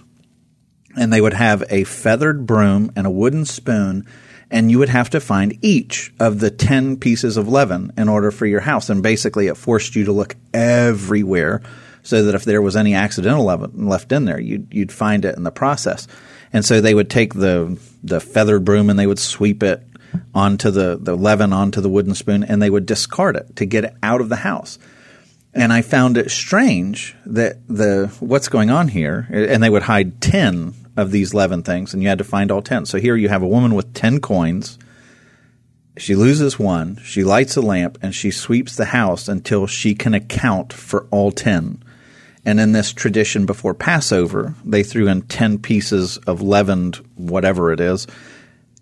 and 0.97 1.11
they 1.11 1.21
would 1.21 1.33
have 1.33 1.63
a 1.69 1.83
feathered 1.83 2.45
broom 2.45 2.91
and 2.95 3.05
a 3.05 3.11
wooden 3.11 3.45
spoon 3.45 4.07
and 4.51 4.69
you 4.69 4.77
would 4.79 4.89
have 4.89 5.09
to 5.11 5.21
find 5.21 5.57
each 5.61 6.13
of 6.19 6.41
the 6.41 6.51
10 6.51 6.97
pieces 6.97 7.37
of 7.37 7.47
leaven 7.47 7.93
in 7.97 8.09
order 8.09 8.31
for 8.31 8.45
your 8.45 8.59
house. 8.59 8.89
And 8.89 9.01
basically, 9.01 9.47
it 9.47 9.55
forced 9.55 9.95
you 9.95 10.03
to 10.05 10.11
look 10.11 10.35
everywhere 10.53 11.61
so 12.03 12.25
that 12.25 12.35
if 12.35 12.43
there 12.43 12.61
was 12.61 12.75
any 12.75 12.93
accidental 12.93 13.45
leaven 13.45 13.87
left 13.87 14.11
in 14.11 14.25
there, 14.25 14.39
you'd, 14.39 14.67
you'd 14.73 14.91
find 14.91 15.23
it 15.23 15.37
in 15.37 15.43
the 15.43 15.51
process. 15.51 16.05
And 16.51 16.65
so 16.65 16.81
they 16.81 16.93
would 16.93 17.09
take 17.09 17.33
the, 17.33 17.79
the 18.03 18.19
feathered 18.19 18.65
broom 18.65 18.89
and 18.89 18.99
they 18.99 19.07
would 19.07 19.19
sweep 19.19 19.63
it 19.63 19.81
onto 20.35 20.69
the, 20.69 20.97
the 20.99 21.15
leaven 21.15 21.53
onto 21.53 21.79
the 21.79 21.89
wooden 21.89 22.13
spoon 22.13 22.43
and 22.43 22.61
they 22.61 22.69
would 22.69 22.85
discard 22.85 23.37
it 23.37 23.55
to 23.55 23.65
get 23.65 23.85
it 23.85 23.95
out 24.03 24.19
of 24.19 24.27
the 24.27 24.35
house. 24.35 24.77
And 25.53 25.71
I 25.71 25.81
found 25.81 26.17
it 26.17 26.29
strange 26.29 27.15
that 27.25 27.65
the 27.67 28.13
what's 28.19 28.47
going 28.47 28.69
on 28.69 28.87
here, 28.87 29.27
and 29.29 29.61
they 29.61 29.69
would 29.69 29.83
hide 29.83 30.21
ten 30.21 30.73
of 30.97 31.11
these 31.11 31.33
leaven 31.33 31.63
things, 31.63 31.93
and 31.93 32.01
you 32.01 32.09
had 32.09 32.17
to 32.17 32.23
find 32.23 32.51
all 32.51 32.61
ten. 32.61 32.85
So 32.85 32.99
here 32.99 33.15
you 33.15 33.29
have 33.29 33.43
a 33.43 33.47
woman 33.47 33.75
with 33.75 33.93
ten 33.93 34.19
coins. 34.19 34.77
She 35.97 36.15
loses 36.15 36.57
one. 36.57 36.97
She 37.03 37.23
lights 37.23 37.57
a 37.57 37.61
lamp 37.61 37.97
and 38.01 38.15
she 38.15 38.31
sweeps 38.31 38.75
the 38.75 38.85
house 38.85 39.27
until 39.27 39.67
she 39.67 39.93
can 39.93 40.13
account 40.13 40.71
for 40.71 41.05
all 41.11 41.31
ten. 41.31 41.83
And 42.45 42.59
in 42.59 42.71
this 42.71 42.91
tradition 42.91 43.45
before 43.45 43.73
Passover, 43.73 44.55
they 44.65 44.83
threw 44.83 45.07
in 45.07 45.23
10 45.23 45.59
pieces 45.59 46.17
of 46.19 46.41
leavened 46.41 46.95
whatever 47.15 47.71
it 47.71 47.79
is, 47.79 48.07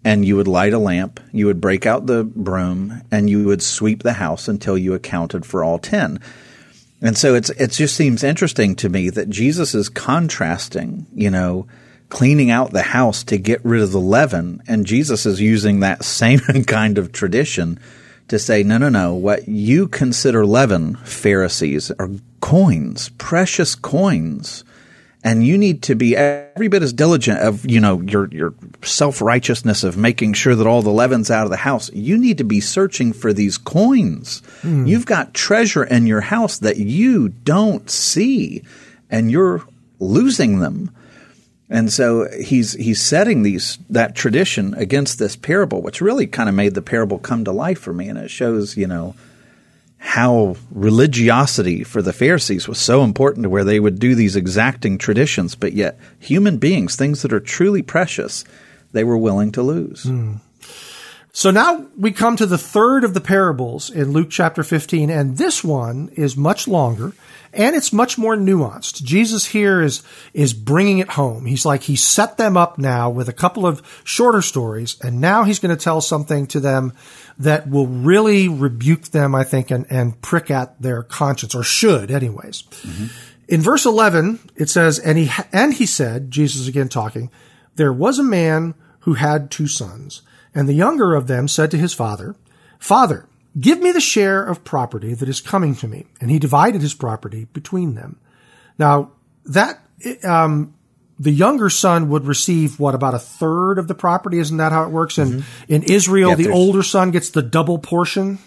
and 0.06 0.24
you 0.24 0.38
would 0.38 0.48
light 0.48 0.74
a 0.74 0.80
lamp, 0.80 1.19
you 1.34 1.45
would 1.48 1.60
break 1.60 1.86
out 1.86 2.06
the 2.06 2.24
broom, 2.24 3.02
and 3.12 3.30
you 3.30 3.43
would 3.45 3.62
sweep 3.62 4.02
the 4.02 4.13
house 4.13 4.48
until 4.48 4.78
you 4.78 4.93
accounted 4.93 5.45
for 5.45 5.62
all 5.62 5.78
10. 5.78 6.19
And 7.02 7.17
so 7.17 7.36
it's 7.36 7.50
it 7.52 7.72
just 7.72 7.95
seems 7.95 8.24
interesting 8.24 8.76
to 8.78 8.89
me 8.89 9.10
that 9.10 9.30
Jesus 9.30 9.76
is 9.76 9.89
contrasting, 9.89 11.06
you 11.13 11.30
know, 11.30 11.67
cleaning 12.10 12.50
out 12.50 12.72
the 12.72 12.82
house 12.82 13.24
to 13.26 13.38
get 13.38 13.63
rid 13.63 13.82
of 13.82 13.91
the 13.91 14.00
leaven, 14.00 14.62
and 14.67 14.86
Jesus 14.86 15.26
is 15.26 15.39
using 15.39 15.80
that 15.80 16.04
same 16.04 16.39
kind 16.67 16.98
of 16.98 17.12
tradition 17.12 17.80
to 18.28 18.39
say, 18.39 18.63
no, 18.63 18.78
no, 18.78 18.89
no, 18.89 19.15
what 19.15 19.48
you 19.48 19.88
consider 19.88 20.45
leaven, 20.45 20.95
Pharisees, 20.98 21.91
are 21.91 22.10
coins, 22.41 23.10
precious 23.17 23.76
coins. 23.76 24.63
And 25.22 25.45
you 25.45 25.58
need 25.58 25.84
to 25.84 25.95
be 25.95 26.15
every 26.15 26.69
bit 26.69 26.82
as 26.82 26.93
diligent 26.93 27.39
of, 27.39 27.69
you 27.69 27.82
know, 27.82 28.00
your, 28.02 28.28
your 28.30 28.54
self-righteousness 28.84 29.84
of 29.84 29.98
making 29.98 30.34
sure 30.34 30.56
that 30.56 30.65
all 30.65 30.82
the 30.82 30.91
leaven's 30.91 31.30
out 31.30 31.43
of 31.43 31.50
the 31.50 31.58
house. 31.58 31.91
You 31.91 32.17
need 32.17 32.38
to 32.38 32.45
be 32.45 32.62
searching 32.62 33.12
for 33.12 33.34
these 33.34 33.58
coins. 33.58 34.41
Mm. 34.62 34.88
You've 34.88 35.06
got 35.06 35.34
treasure 35.34 35.84
in 35.84 36.08
your 36.08 36.22
house 36.22 36.60
that 36.60 36.78
you 36.78 37.30
don't 37.30 37.89
see 37.89 38.63
and 39.10 39.30
you're 39.30 39.63
losing 40.00 40.60
them. 40.60 40.91
And 41.69 41.93
so 41.93 42.27
he's 42.32 42.73
he's 42.73 43.01
setting 43.01 43.43
these 43.43 43.77
that 43.89 44.15
tradition 44.15 44.73
against 44.73 45.19
this 45.19 45.36
parable, 45.36 45.82
which 45.82 46.01
really 46.01 46.25
kind 46.25 46.49
of 46.49 46.55
made 46.55 46.73
the 46.73 46.82
parable 46.82 47.19
come 47.19 47.45
to 47.45 47.51
life 47.51 47.79
for 47.79 47.93
me, 47.93 48.08
and 48.08 48.17
it 48.17 48.32
shows 48.32 48.75
you 48.75 48.88
know 48.88 49.13
how 49.99 50.55
religiosity 50.71 51.84
for 51.84 52.01
the 52.01 52.13
Pharisees 52.13 52.67
was 52.67 52.79
so 52.79 53.03
important 53.03 53.43
to 53.43 53.49
where 53.49 53.65
they 53.65 53.79
would 53.79 53.99
do 53.99 54.15
these 54.15 54.36
exacting 54.36 54.97
traditions, 54.97 55.55
but 55.55 55.73
yet 55.73 55.99
human 56.19 56.58
beings, 56.58 56.95
things 56.95 57.21
that 57.21 57.34
are 57.34 57.39
truly 57.39 57.82
precious, 57.82 58.45
they 58.93 59.03
were 59.03 59.17
willing 59.17 59.51
to 59.51 59.62
lose. 59.62 60.05
Mm. 60.05 60.39
So 61.31 61.51
now 61.51 61.87
we 61.95 62.11
come 62.11 62.35
to 62.37 62.45
the 62.45 62.57
third 62.57 63.03
of 63.03 63.13
the 63.13 63.21
parables 63.21 63.89
in 63.89 64.11
Luke 64.11 64.29
chapter 64.29 64.63
15, 64.63 65.09
and 65.09 65.37
this 65.37 65.63
one 65.63 66.09
is 66.15 66.35
much 66.35 66.67
longer 66.67 67.13
and 67.53 67.75
it's 67.75 67.91
much 67.91 68.17
more 68.17 68.35
nuanced. 68.35 69.03
Jesus 69.03 69.47
here 69.47 69.81
is, 69.81 70.03
is 70.33 70.53
bringing 70.53 70.99
it 70.99 71.09
home. 71.09 71.45
He's 71.45 71.65
like, 71.65 71.83
he 71.83 71.95
set 71.95 72.37
them 72.37 72.55
up 72.55 72.77
now 72.77 73.09
with 73.09 73.27
a 73.27 73.33
couple 73.33 73.65
of 73.65 73.81
shorter 74.03 74.41
stories, 74.41 74.97
and 75.01 75.19
now 75.19 75.43
he's 75.43 75.59
going 75.59 75.75
to 75.75 75.83
tell 75.83 76.01
something 76.01 76.45
to 76.47 76.59
them 76.59 76.93
that 77.39 77.69
will 77.69 77.87
really 77.87 78.47
rebuke 78.47 79.05
them, 79.05 79.33
I 79.33 79.43
think, 79.43 79.71
and, 79.71 79.85
and 79.89 80.19
prick 80.21 80.51
at 80.51 80.79
their 80.81 81.01
conscience, 81.03 81.55
or 81.55 81.63
should 81.63 82.11
anyways. 82.11 82.63
Mm-hmm. 82.63 83.05
In 83.47 83.61
verse 83.61 83.85
11, 83.85 84.39
it 84.55 84.69
says, 84.69 84.99
and 84.99 85.17
he, 85.17 85.31
and 85.51 85.73
he 85.73 85.87
said, 85.87 86.29
Jesus 86.29 86.67
again 86.67 86.89
talking, 86.89 87.31
there 87.75 87.93
was 87.93 88.19
a 88.19 88.23
man 88.23 88.75
who 89.01 89.13
had 89.13 89.49
two 89.49 89.67
sons, 89.67 90.21
and 90.53 90.67
the 90.67 90.73
younger 90.73 91.15
of 91.15 91.27
them 91.27 91.47
said 91.47 91.71
to 91.71 91.77
his 91.77 91.93
father, 91.93 92.35
Father, 92.79 93.27
Give 93.59 93.79
me 93.79 93.91
the 93.91 94.01
share 94.01 94.43
of 94.43 94.63
property 94.63 95.13
that 95.13 95.27
is 95.27 95.41
coming 95.41 95.75
to 95.77 95.88
me. 95.88 96.05
And 96.21 96.29
he 96.29 96.39
divided 96.39 96.81
his 96.81 96.93
property 96.93 97.47
between 97.51 97.95
them. 97.95 98.19
Now, 98.77 99.12
that, 99.45 99.79
um, 100.23 100.75
the 101.17 101.31
younger 101.31 101.69
son 101.69 102.09
would 102.09 102.25
receive 102.25 102.79
what 102.79 102.95
about 102.95 103.13
a 103.13 103.19
third 103.19 103.77
of 103.77 103.88
the 103.88 103.95
property? 103.95 104.39
Isn't 104.39 104.57
that 104.57 104.71
how 104.71 104.83
it 104.83 104.89
works? 104.89 105.17
And 105.17 105.41
mm-hmm. 105.41 105.73
in 105.73 105.83
Israel, 105.83 106.29
yeah, 106.29 106.35
the 106.35 106.49
older 106.49 106.83
son 106.83 107.12
gets 107.12 107.31
the 107.31 107.41
double 107.41 107.79
portion. 107.79 108.38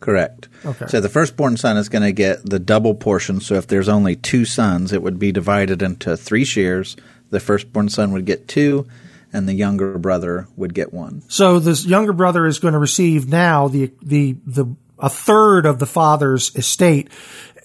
Correct. 0.00 0.48
Okay. 0.64 0.86
So 0.86 1.00
the 1.00 1.08
firstborn 1.08 1.56
son 1.56 1.76
is 1.76 1.88
going 1.88 2.02
to 2.02 2.12
get 2.12 2.48
the 2.48 2.60
double 2.60 2.94
portion. 2.94 3.40
So 3.40 3.56
if 3.56 3.66
there's 3.66 3.88
only 3.88 4.14
two 4.14 4.44
sons, 4.44 4.92
it 4.92 5.02
would 5.02 5.18
be 5.18 5.32
divided 5.32 5.82
into 5.82 6.16
three 6.16 6.44
shares. 6.44 6.96
The 7.30 7.40
firstborn 7.40 7.88
son 7.88 8.12
would 8.12 8.24
get 8.24 8.46
two, 8.48 8.86
and 9.32 9.48
the 9.48 9.54
younger 9.54 9.98
brother 9.98 10.48
would 10.56 10.74
get 10.74 10.92
one. 10.92 11.22
So 11.28 11.58
this 11.58 11.84
younger 11.84 12.12
brother 12.12 12.46
is 12.46 12.58
going 12.58 12.72
to 12.72 12.78
receive 12.78 13.28
now 13.28 13.68
the 13.68 13.92
the 14.02 14.36
the 14.46 14.66
a 14.98 15.08
third 15.08 15.66
of 15.66 15.78
the 15.78 15.86
father's 15.86 16.54
estate. 16.56 17.08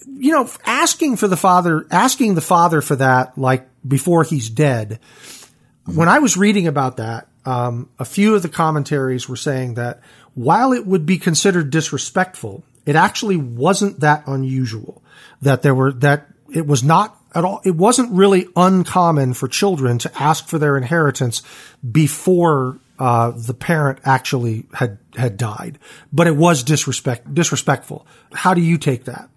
You 0.07 0.31
know, 0.31 0.49
asking 0.65 1.17
for 1.17 1.27
the 1.27 1.37
father, 1.37 1.87
asking 1.89 2.35
the 2.35 2.41
father 2.41 2.81
for 2.81 2.95
that, 2.97 3.37
like 3.37 3.67
before 3.87 4.23
he's 4.23 4.49
dead. 4.49 4.99
When 5.85 6.07
I 6.07 6.19
was 6.19 6.37
reading 6.37 6.67
about 6.67 6.97
that, 6.97 7.27
um, 7.45 7.89
a 7.99 8.05
few 8.05 8.35
of 8.35 8.41
the 8.41 8.49
commentaries 8.49 9.27
were 9.27 9.35
saying 9.35 9.73
that 9.73 10.01
while 10.33 10.71
it 10.71 10.85
would 10.85 11.05
be 11.05 11.17
considered 11.17 11.69
disrespectful, 11.69 12.63
it 12.85 12.95
actually 12.95 13.37
wasn't 13.37 13.99
that 13.99 14.23
unusual. 14.27 15.01
That 15.41 15.61
there 15.61 15.75
were 15.75 15.91
that 15.93 16.27
it 16.53 16.67
was 16.67 16.83
not 16.83 17.19
at 17.33 17.43
all. 17.43 17.61
It 17.65 17.75
wasn't 17.75 18.11
really 18.11 18.47
uncommon 18.55 19.33
for 19.33 19.47
children 19.47 19.97
to 19.99 20.21
ask 20.21 20.47
for 20.47 20.59
their 20.59 20.77
inheritance 20.77 21.41
before 21.89 22.79
uh, 22.99 23.31
the 23.31 23.53
parent 23.53 23.99
actually 24.05 24.65
had 24.73 24.99
had 25.15 25.35
died, 25.37 25.79
but 26.11 26.27
it 26.27 26.35
was 26.35 26.63
disrespect 26.63 27.33
disrespectful. 27.33 28.05
How 28.33 28.53
do 28.53 28.61
you 28.61 28.77
take 28.77 29.05
that? 29.05 29.29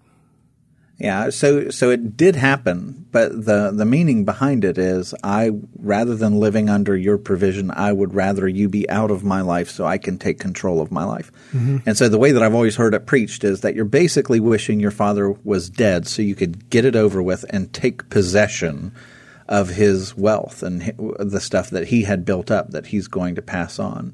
Yeah, 0.99 1.29
so 1.29 1.69
so 1.69 1.91
it 1.91 2.17
did 2.17 2.35
happen, 2.35 3.05
but 3.11 3.45
the 3.45 3.71
the 3.71 3.85
meaning 3.85 4.25
behind 4.25 4.65
it 4.65 4.79
is 4.79 5.13
I 5.23 5.51
rather 5.77 6.15
than 6.15 6.39
living 6.39 6.69
under 6.71 6.97
your 6.97 7.19
provision, 7.19 7.69
I 7.69 7.91
would 7.91 8.15
rather 8.15 8.47
you 8.47 8.67
be 8.67 8.89
out 8.89 9.11
of 9.11 9.23
my 9.23 9.41
life 9.41 9.69
so 9.69 9.85
I 9.85 9.99
can 9.99 10.17
take 10.17 10.39
control 10.39 10.81
of 10.81 10.91
my 10.91 11.03
life. 11.03 11.31
Mm-hmm. 11.53 11.77
And 11.85 11.95
so 11.95 12.09
the 12.09 12.17
way 12.17 12.31
that 12.31 12.41
I've 12.41 12.55
always 12.55 12.77
heard 12.77 12.95
it 12.95 13.05
preached 13.05 13.43
is 13.43 13.61
that 13.61 13.75
you're 13.75 13.85
basically 13.85 14.39
wishing 14.39 14.79
your 14.79 14.89
father 14.89 15.29
was 15.29 15.69
dead 15.69 16.07
so 16.07 16.23
you 16.23 16.33
could 16.33 16.67
get 16.71 16.83
it 16.83 16.95
over 16.95 17.21
with 17.21 17.45
and 17.51 17.71
take 17.71 18.09
possession 18.09 18.91
of 19.47 19.69
his 19.69 20.17
wealth 20.17 20.63
and 20.63 20.81
the 21.19 21.39
stuff 21.39 21.69
that 21.69 21.87
he 21.87 22.03
had 22.03 22.25
built 22.25 22.49
up 22.49 22.71
that 22.71 22.87
he's 22.87 23.07
going 23.07 23.35
to 23.35 23.41
pass 23.41 23.77
on. 23.77 24.13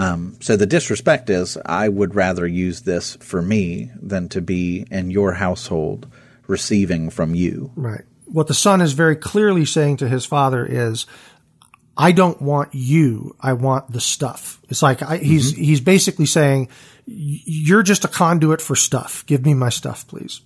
Um, 0.00 0.36
so 0.40 0.56
the 0.56 0.66
disrespect 0.66 1.28
is, 1.28 1.58
I 1.66 1.88
would 1.88 2.14
rather 2.14 2.46
use 2.46 2.82
this 2.82 3.16
for 3.16 3.42
me 3.42 3.90
than 4.00 4.28
to 4.30 4.40
be 4.40 4.86
in 4.90 5.10
your 5.10 5.32
household 5.34 6.06
receiving 6.46 7.10
from 7.10 7.34
you. 7.34 7.70
Right. 7.76 8.04
What 8.24 8.46
the 8.46 8.54
son 8.54 8.80
is 8.80 8.94
very 8.94 9.16
clearly 9.16 9.64
saying 9.64 9.98
to 9.98 10.08
his 10.08 10.24
father 10.24 10.64
is, 10.64 11.06
I 11.96 12.12
don't 12.12 12.40
want 12.40 12.70
you. 12.72 13.36
I 13.40 13.52
want 13.52 13.92
the 13.92 14.00
stuff. 14.00 14.60
It's 14.70 14.82
like 14.82 15.02
I, 15.02 15.18
he's 15.18 15.52
mm-hmm. 15.52 15.62
he's 15.62 15.80
basically 15.80 16.26
saying, 16.26 16.68
you're 17.04 17.82
just 17.82 18.04
a 18.04 18.08
conduit 18.08 18.62
for 18.62 18.76
stuff. 18.76 19.26
Give 19.26 19.44
me 19.44 19.52
my 19.52 19.68
stuff, 19.68 20.06
please. 20.06 20.40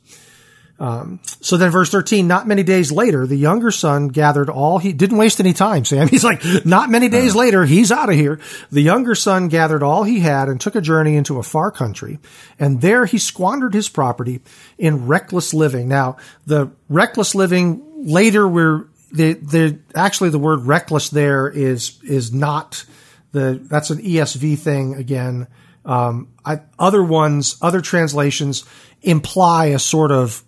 Um, 0.79 1.21
so 1.41 1.57
then 1.57 1.71
verse 1.71 1.89
13, 1.91 2.27
not 2.27 2.49
many 2.49 2.65
days 2.65 2.91
later, 2.91 3.29
the 3.29 3.37
younger 3.37 3.71
son 3.71 4.09
gathered 4.09 4.51
all 4.51 4.79
he 4.79 4.93
didn't 4.93 5.19
waste 5.19 5.39
any 5.39 5.53
time, 5.53 5.85
Sam. 5.85 6.09
He's 6.15 6.25
like, 6.25 6.43
not 6.65 6.91
many 6.91 7.09
days 7.09 7.31
uh-huh. 7.31 7.41
later, 7.41 7.65
he's 7.65 7.93
out 7.93 8.09
of 8.09 8.17
here. 8.17 8.41
The 8.73 8.81
younger 8.83 9.15
son 9.15 9.49
gathered 9.49 9.83
all 9.83 10.03
he 10.03 10.21
had 10.21 10.49
and 10.49 10.61
took 10.61 10.75
a 10.75 10.81
journey 10.81 11.17
into 11.17 11.39
a 11.39 11.43
far 11.43 11.71
country. 11.71 12.19
And 12.59 12.81
there 12.81 13.07
he 13.07 13.19
squandered 13.19 13.73
his 13.73 13.89
property 13.89 14.41
in 14.77 15.07
reckless 15.07 15.55
living. 15.55 15.89
Now, 15.89 16.17
the 16.47 16.73
reckless 16.89 17.35
living 17.35 17.83
later 17.97 18.49
we're, 18.49 18.89
the, 19.13 19.35
the, 19.35 19.79
actually 19.95 20.31
the 20.31 20.41
word 20.41 20.63
reckless 20.63 21.09
there 21.09 21.49
is, 21.49 22.01
is 22.03 22.33
not 22.33 22.85
the, 23.31 23.61
that's 23.63 23.91
an 23.91 23.99
ESV 23.99 24.59
thing 24.59 24.95
again. 24.95 25.47
Um, 25.85 26.29
I, 26.45 26.63
other 26.79 27.03
ones, 27.03 27.57
other 27.63 27.81
translations 27.81 28.65
imply 29.03 29.67
a 29.67 29.79
sort 29.79 30.11
of 30.11 30.43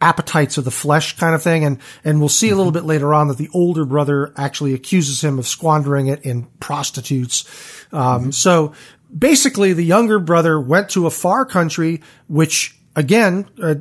appetites 0.00 0.58
of 0.58 0.64
the 0.64 0.70
flesh 0.70 1.16
kind 1.16 1.34
of 1.34 1.42
thing. 1.42 1.64
And, 1.64 1.78
and 2.04 2.20
we'll 2.20 2.28
see 2.28 2.50
a 2.50 2.56
little 2.56 2.72
bit 2.72 2.84
later 2.84 3.12
on 3.14 3.28
that 3.28 3.38
the 3.38 3.50
older 3.52 3.84
brother 3.84 4.32
actually 4.36 4.74
accuses 4.74 5.22
him 5.22 5.38
of 5.38 5.46
squandering 5.46 6.08
it 6.08 6.22
in 6.22 6.44
prostitutes. 6.58 7.44
Um, 7.92 8.00
mm-hmm. 8.00 8.30
so 8.30 8.72
basically 9.16 9.72
the 9.72 9.84
younger 9.84 10.18
brother 10.18 10.60
went 10.60 10.90
to 10.90 11.06
a 11.06 11.10
far 11.10 11.44
country, 11.44 12.02
which 12.28 12.76
again, 12.96 13.48
uh, 13.62 13.76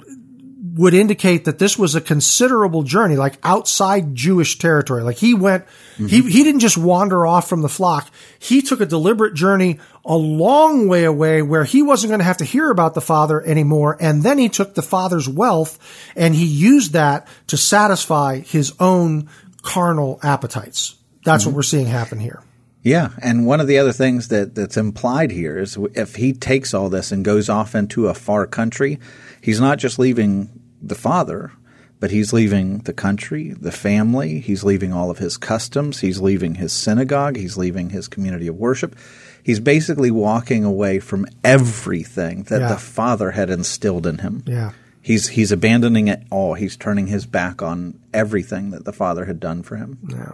would 0.76 0.94
indicate 0.94 1.46
that 1.46 1.60
this 1.60 1.78
was 1.78 1.96
a 1.96 2.02
considerable 2.02 2.84
journey, 2.84 3.16
like 3.16 3.38
outside 3.44 4.16
Jewish 4.16 4.58
territory. 4.58 5.04
Like 5.04 5.18
he 5.18 5.34
went, 5.34 5.66
mm-hmm. 5.66 6.08
he, 6.08 6.22
he 6.22 6.44
didn't 6.44 6.60
just 6.60 6.78
wander 6.78 7.26
off 7.26 7.48
from 7.48 7.62
the 7.62 7.70
flock. 7.70 8.10
He 8.40 8.62
took 8.62 8.82
a 8.82 8.86
deliberate 8.86 9.34
journey 9.34 9.80
a 10.06 10.16
long 10.16 10.88
way 10.88 11.06
away 11.06 11.42
where 11.42 11.64
he 11.64 11.82
wasn't 11.82 12.10
going 12.10 12.20
to 12.20 12.26
have 12.26 12.38
to 12.38 12.46
hear 12.46 12.70
about 12.72 12.94
the 12.94 13.02
father 13.02 13.42
anymore. 13.42 13.98
And 14.00 14.24
then 14.24 14.38
he 14.38 14.50
took 14.50 14.76
the 14.76 14.82
father's 14.82 15.30
wealth 15.30 15.80
and 16.16 16.36
he 16.36 16.46
used 16.46 16.94
that 16.94 17.28
to 17.48 17.58
satisfy 17.58 18.40
his 18.40 18.74
own 18.80 19.30
carnal 19.62 20.20
appetites. 20.24 20.96
That's 21.24 21.44
mm-hmm. 21.44 21.52
what 21.52 21.56
we're 21.58 21.64
seeing 21.64 21.88
happen 21.88 22.20
here. 22.20 22.44
Yeah, 22.82 23.10
and 23.22 23.46
one 23.46 23.60
of 23.60 23.68
the 23.68 23.78
other 23.78 23.92
things 23.92 24.30
that, 24.30 24.56
that's 24.56 24.78
implied 24.78 25.32
here 25.32 25.58
is 25.58 25.78
if 25.96 26.16
he 26.16 26.32
takes 26.32 26.74
all 26.74 26.90
this 26.90 27.12
and 27.12 27.26
goes 27.26 27.50
off 27.50 27.76
into 27.76 28.08
a 28.08 28.14
far 28.14 28.48
country, 28.48 29.00
he's 29.42 29.60
not 29.60 29.80
just 29.80 30.00
leaving 30.00 30.59
the 30.82 30.96
father, 30.96 31.52
but 32.00 32.12
he's 32.12 32.32
leaving 32.32 32.80
the 32.80 32.94
country, 32.94 33.52
the 33.52 33.72
family, 33.72 34.40
he's 34.40 34.64
leaving 34.64 34.94
all 34.94 35.10
of 35.12 35.18
his 35.18 35.36
customs, 35.38 36.00
he's 36.00 36.22
leaving 36.22 36.56
his 36.56 36.72
synagogue, 36.72 37.36
he's 37.36 37.58
leaving 37.58 37.90
his 37.90 38.08
community 38.08 38.48
of 38.48 38.56
worship. 38.56 38.96
He's 39.44 39.60
basically 39.60 40.12
walking 40.12 40.64
away 40.64 41.00
from 41.00 41.26
everything 41.44 42.44
that 42.44 42.62
Yeah. 42.62 42.70
the 42.70 42.78
father 42.78 43.32
had 43.32 43.50
instilled 43.50 44.06
in 44.08 44.20
him. 44.20 44.44
Yeah. 44.46 44.72
He's 45.02 45.30
he's 45.30 45.52
abandoning 45.52 46.08
it 46.08 46.24
all. 46.30 46.54
He's 46.56 46.76
turning 46.76 47.08
his 47.08 47.26
back 47.26 47.62
on 47.62 47.96
everything 48.14 48.72
that 48.72 48.86
the 48.86 48.94
father 48.94 49.26
had 49.26 49.40
done 49.40 49.64
for 49.64 49.76
him. 49.78 49.98
Yeah. 50.10 50.34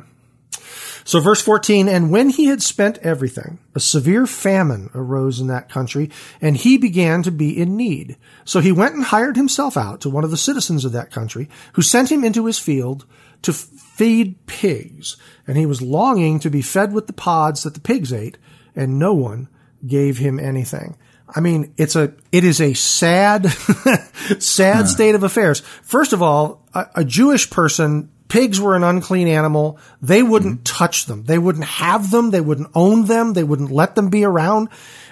So 1.07 1.19
verse 1.19 1.39
14, 1.39 1.87
and 1.87 2.09
when 2.09 2.31
he 2.31 2.45
had 2.45 2.63
spent 2.63 2.97
everything, 2.97 3.59
a 3.75 3.79
severe 3.79 4.25
famine 4.25 4.89
arose 4.95 5.39
in 5.39 5.45
that 5.47 5.69
country, 5.69 6.09
and 6.41 6.57
he 6.57 6.79
began 6.79 7.21
to 7.21 7.31
be 7.31 7.55
in 7.55 7.77
need. 7.77 8.17
So 8.43 8.59
he 8.59 8.71
went 8.71 8.95
and 8.95 9.03
hired 9.03 9.35
himself 9.35 9.77
out 9.77 10.01
to 10.01 10.09
one 10.09 10.23
of 10.23 10.31
the 10.31 10.35
citizens 10.35 10.83
of 10.83 10.93
that 10.93 11.11
country, 11.11 11.47
who 11.73 11.83
sent 11.83 12.11
him 12.11 12.23
into 12.23 12.47
his 12.47 12.57
field 12.57 13.05
to 13.43 13.51
f- 13.51 13.57
feed 13.57 14.47
pigs. 14.47 15.15
And 15.45 15.57
he 15.57 15.67
was 15.67 15.79
longing 15.79 16.39
to 16.39 16.49
be 16.49 16.63
fed 16.63 16.91
with 16.91 17.05
the 17.05 17.13
pods 17.13 17.61
that 17.61 17.75
the 17.75 17.79
pigs 17.79 18.11
ate, 18.11 18.39
and 18.75 18.97
no 18.97 19.13
one 19.13 19.47
gave 19.85 20.17
him 20.17 20.39
anything. 20.39 20.97
I 21.29 21.39
mean, 21.39 21.71
it's 21.77 21.95
a, 21.95 22.13
it 22.31 22.43
is 22.43 22.59
a 22.59 22.73
sad, 22.73 23.45
sad 24.39 24.87
state 24.87 25.13
of 25.13 25.21
affairs. 25.21 25.59
First 25.83 26.13
of 26.13 26.23
all, 26.23 26.65
a, 26.73 26.87
a 26.95 27.05
Jewish 27.05 27.51
person, 27.51 28.09
pigs 28.27 28.59
were 28.59 28.75
an 28.75 28.83
unclean 28.83 29.27
animal. 29.27 29.79
They 30.01 30.23
wouldn't 30.23 30.63
mm-hmm. 30.63 30.77
touch 30.77 31.05
them. 31.05 31.23
They 31.23 31.37
wouldn't 31.37 31.65
have 31.65 32.11
them. 32.11 32.31
They 32.31 32.41
wouldn't 32.41 32.71
own 32.73 33.05
them. 33.05 33.33
They 33.33 33.43
wouldn't 33.43 33.71
let 33.71 33.95
them 33.95 34.09
be 34.09 34.23
around. 34.23 34.69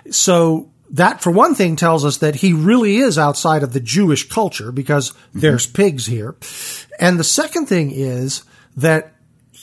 So 0.10 0.72
that, 0.92 1.22
for 1.22 1.32
one 1.32 1.56
thing, 1.56 1.76
tells 1.76 2.06
us 2.06 2.18
that 2.18 2.36
he 2.36 2.54
really 2.54 2.98
is 2.98 3.18
outside 3.18 3.64
of 3.64 3.74
the 3.74 3.80
Jewish 3.80 4.30
culture 4.30 4.72
because 4.72 5.12
mm-hmm. 5.12 5.40
there's 5.40 5.66
pigs 5.66 6.06
here. 6.06 6.36
And 7.00 7.20
the 7.20 7.24
second 7.24 7.68
thing 7.68 7.92
is 7.92 8.44
that 8.78 9.14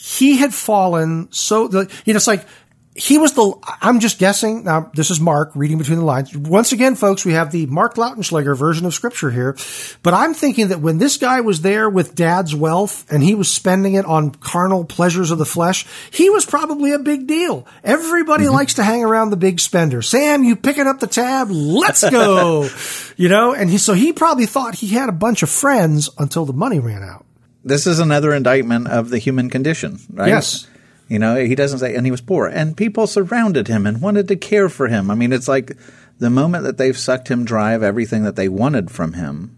he 0.01 0.37
had 0.37 0.51
fallen 0.51 1.31
so 1.31 1.69
you 1.69 2.13
know 2.13 2.17
it's 2.17 2.25
like 2.25 2.47
he 2.93 3.17
was 3.17 3.33
the 3.33 3.53
I'm 3.81 4.01
just 4.01 4.19
guessing 4.19 4.65
now 4.65 4.91
this 4.93 5.11
is 5.11 5.19
Mark 5.19 5.51
reading 5.55 5.77
between 5.77 5.99
the 5.99 6.05
lines. 6.05 6.35
Once 6.35 6.73
again 6.73 6.95
folks 6.95 7.23
we 7.23 7.33
have 7.33 7.51
the 7.51 7.65
Mark 7.67 7.95
Lautenschlager 7.95 8.57
version 8.57 8.85
of 8.85 8.93
scripture 8.93 9.31
here. 9.31 9.55
But 10.03 10.13
I'm 10.13 10.33
thinking 10.33 10.69
that 10.69 10.81
when 10.81 10.97
this 10.97 11.15
guy 11.15 11.39
was 11.39 11.61
there 11.61 11.89
with 11.89 12.15
dad's 12.15 12.53
wealth 12.53 13.09
and 13.09 13.23
he 13.23 13.33
was 13.33 13.51
spending 13.51 13.93
it 13.93 14.05
on 14.05 14.31
carnal 14.31 14.83
pleasures 14.83 15.31
of 15.31 15.37
the 15.37 15.45
flesh 15.45 15.85
he 16.11 16.29
was 16.29 16.45
probably 16.45 16.91
a 16.91 16.99
big 16.99 17.27
deal. 17.27 17.65
Everybody 17.83 18.45
mm-hmm. 18.45 18.55
likes 18.55 18.73
to 18.73 18.83
hang 18.83 19.05
around 19.05 19.29
the 19.29 19.37
big 19.37 19.61
spender. 19.61 20.01
Sam 20.01 20.43
you 20.43 20.57
picking 20.57 20.87
up 20.87 20.99
the 20.99 21.07
tab? 21.07 21.49
Let's 21.49 22.07
go. 22.09 22.69
You 23.17 23.29
know 23.29 23.53
and 23.53 23.69
he 23.69 23.77
so 23.77 23.93
he 23.93 24.13
probably 24.13 24.47
thought 24.47 24.73
he 24.73 24.87
had 24.87 25.07
a 25.07 25.11
bunch 25.11 25.43
of 25.43 25.49
friends 25.49 26.09
until 26.17 26.45
the 26.45 26.53
money 26.53 26.79
ran 26.79 27.03
out. 27.03 27.25
This 27.63 27.85
is 27.85 27.99
another 27.99 28.33
indictment 28.33 28.87
of 28.87 29.09
the 29.09 29.19
human 29.19 29.49
condition, 29.49 29.99
right? 30.11 30.29
Yes. 30.29 30.67
You 31.11 31.19
know, 31.19 31.35
he 31.35 31.55
doesn't 31.55 31.79
say, 31.79 31.93
and 31.93 32.07
he 32.07 32.11
was 32.11 32.21
poor, 32.21 32.47
and 32.47 32.77
people 32.77 33.05
surrounded 33.05 33.67
him 33.67 33.85
and 33.85 34.01
wanted 34.01 34.29
to 34.29 34.37
care 34.37 34.69
for 34.69 34.87
him. 34.87 35.11
I 35.11 35.15
mean, 35.15 35.33
it's 35.33 35.49
like 35.49 35.75
the 36.19 36.29
moment 36.29 36.63
that 36.63 36.77
they've 36.77 36.97
sucked 36.97 37.27
him 37.27 37.43
dry 37.43 37.73
of 37.73 37.83
everything 37.83 38.23
that 38.23 38.37
they 38.37 38.47
wanted 38.47 38.89
from 38.89 39.11
him, 39.11 39.57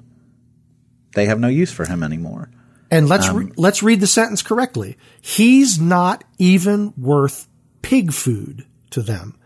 they 1.13 1.27
have 1.27 1.39
no 1.39 1.49
use 1.49 1.71
for 1.71 1.85
him 1.85 2.01
anymore. 2.01 2.49
And 2.89 3.07
let's 3.07 3.27
um, 3.27 3.37
re- 3.37 3.51
let's 3.55 3.83
read 3.83 3.99
the 3.99 4.07
sentence 4.07 4.41
correctly. 4.41 4.97
He's 5.21 5.79
not 5.79 6.23
even 6.39 6.91
worth 6.97 7.47
pig 7.83 8.13
food 8.13 8.65
to 8.89 9.03
them. 9.03 9.37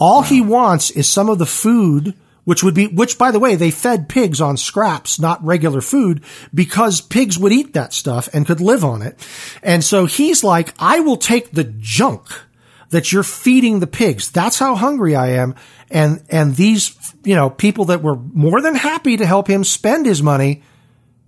All 0.00 0.22
he 0.22 0.40
wants 0.40 0.90
is 0.90 1.08
some 1.08 1.28
of 1.28 1.38
the 1.38 1.46
food 1.46 2.14
which 2.48 2.62
would 2.62 2.74
be 2.74 2.86
which 2.86 3.18
by 3.18 3.30
the 3.30 3.38
way 3.38 3.56
they 3.56 3.70
fed 3.70 4.08
pigs 4.08 4.40
on 4.40 4.56
scraps 4.56 5.20
not 5.20 5.44
regular 5.44 5.82
food 5.82 6.24
because 6.54 7.02
pigs 7.02 7.38
would 7.38 7.52
eat 7.52 7.74
that 7.74 7.92
stuff 7.92 8.26
and 8.32 8.46
could 8.46 8.58
live 8.58 8.82
on 8.82 9.02
it. 9.02 9.18
And 9.62 9.84
so 9.84 10.06
he's 10.06 10.42
like 10.42 10.72
I 10.78 11.00
will 11.00 11.18
take 11.18 11.50
the 11.50 11.64
junk 11.64 12.26
that 12.88 13.12
you're 13.12 13.22
feeding 13.22 13.80
the 13.80 13.86
pigs. 13.86 14.30
That's 14.30 14.58
how 14.58 14.76
hungry 14.76 15.14
I 15.14 15.32
am. 15.32 15.56
And 15.90 16.24
and 16.30 16.56
these 16.56 16.96
you 17.22 17.34
know 17.34 17.50
people 17.50 17.84
that 17.86 18.02
were 18.02 18.16
more 18.16 18.62
than 18.62 18.74
happy 18.74 19.18
to 19.18 19.26
help 19.26 19.46
him 19.46 19.62
spend 19.62 20.06
his 20.06 20.22
money 20.22 20.62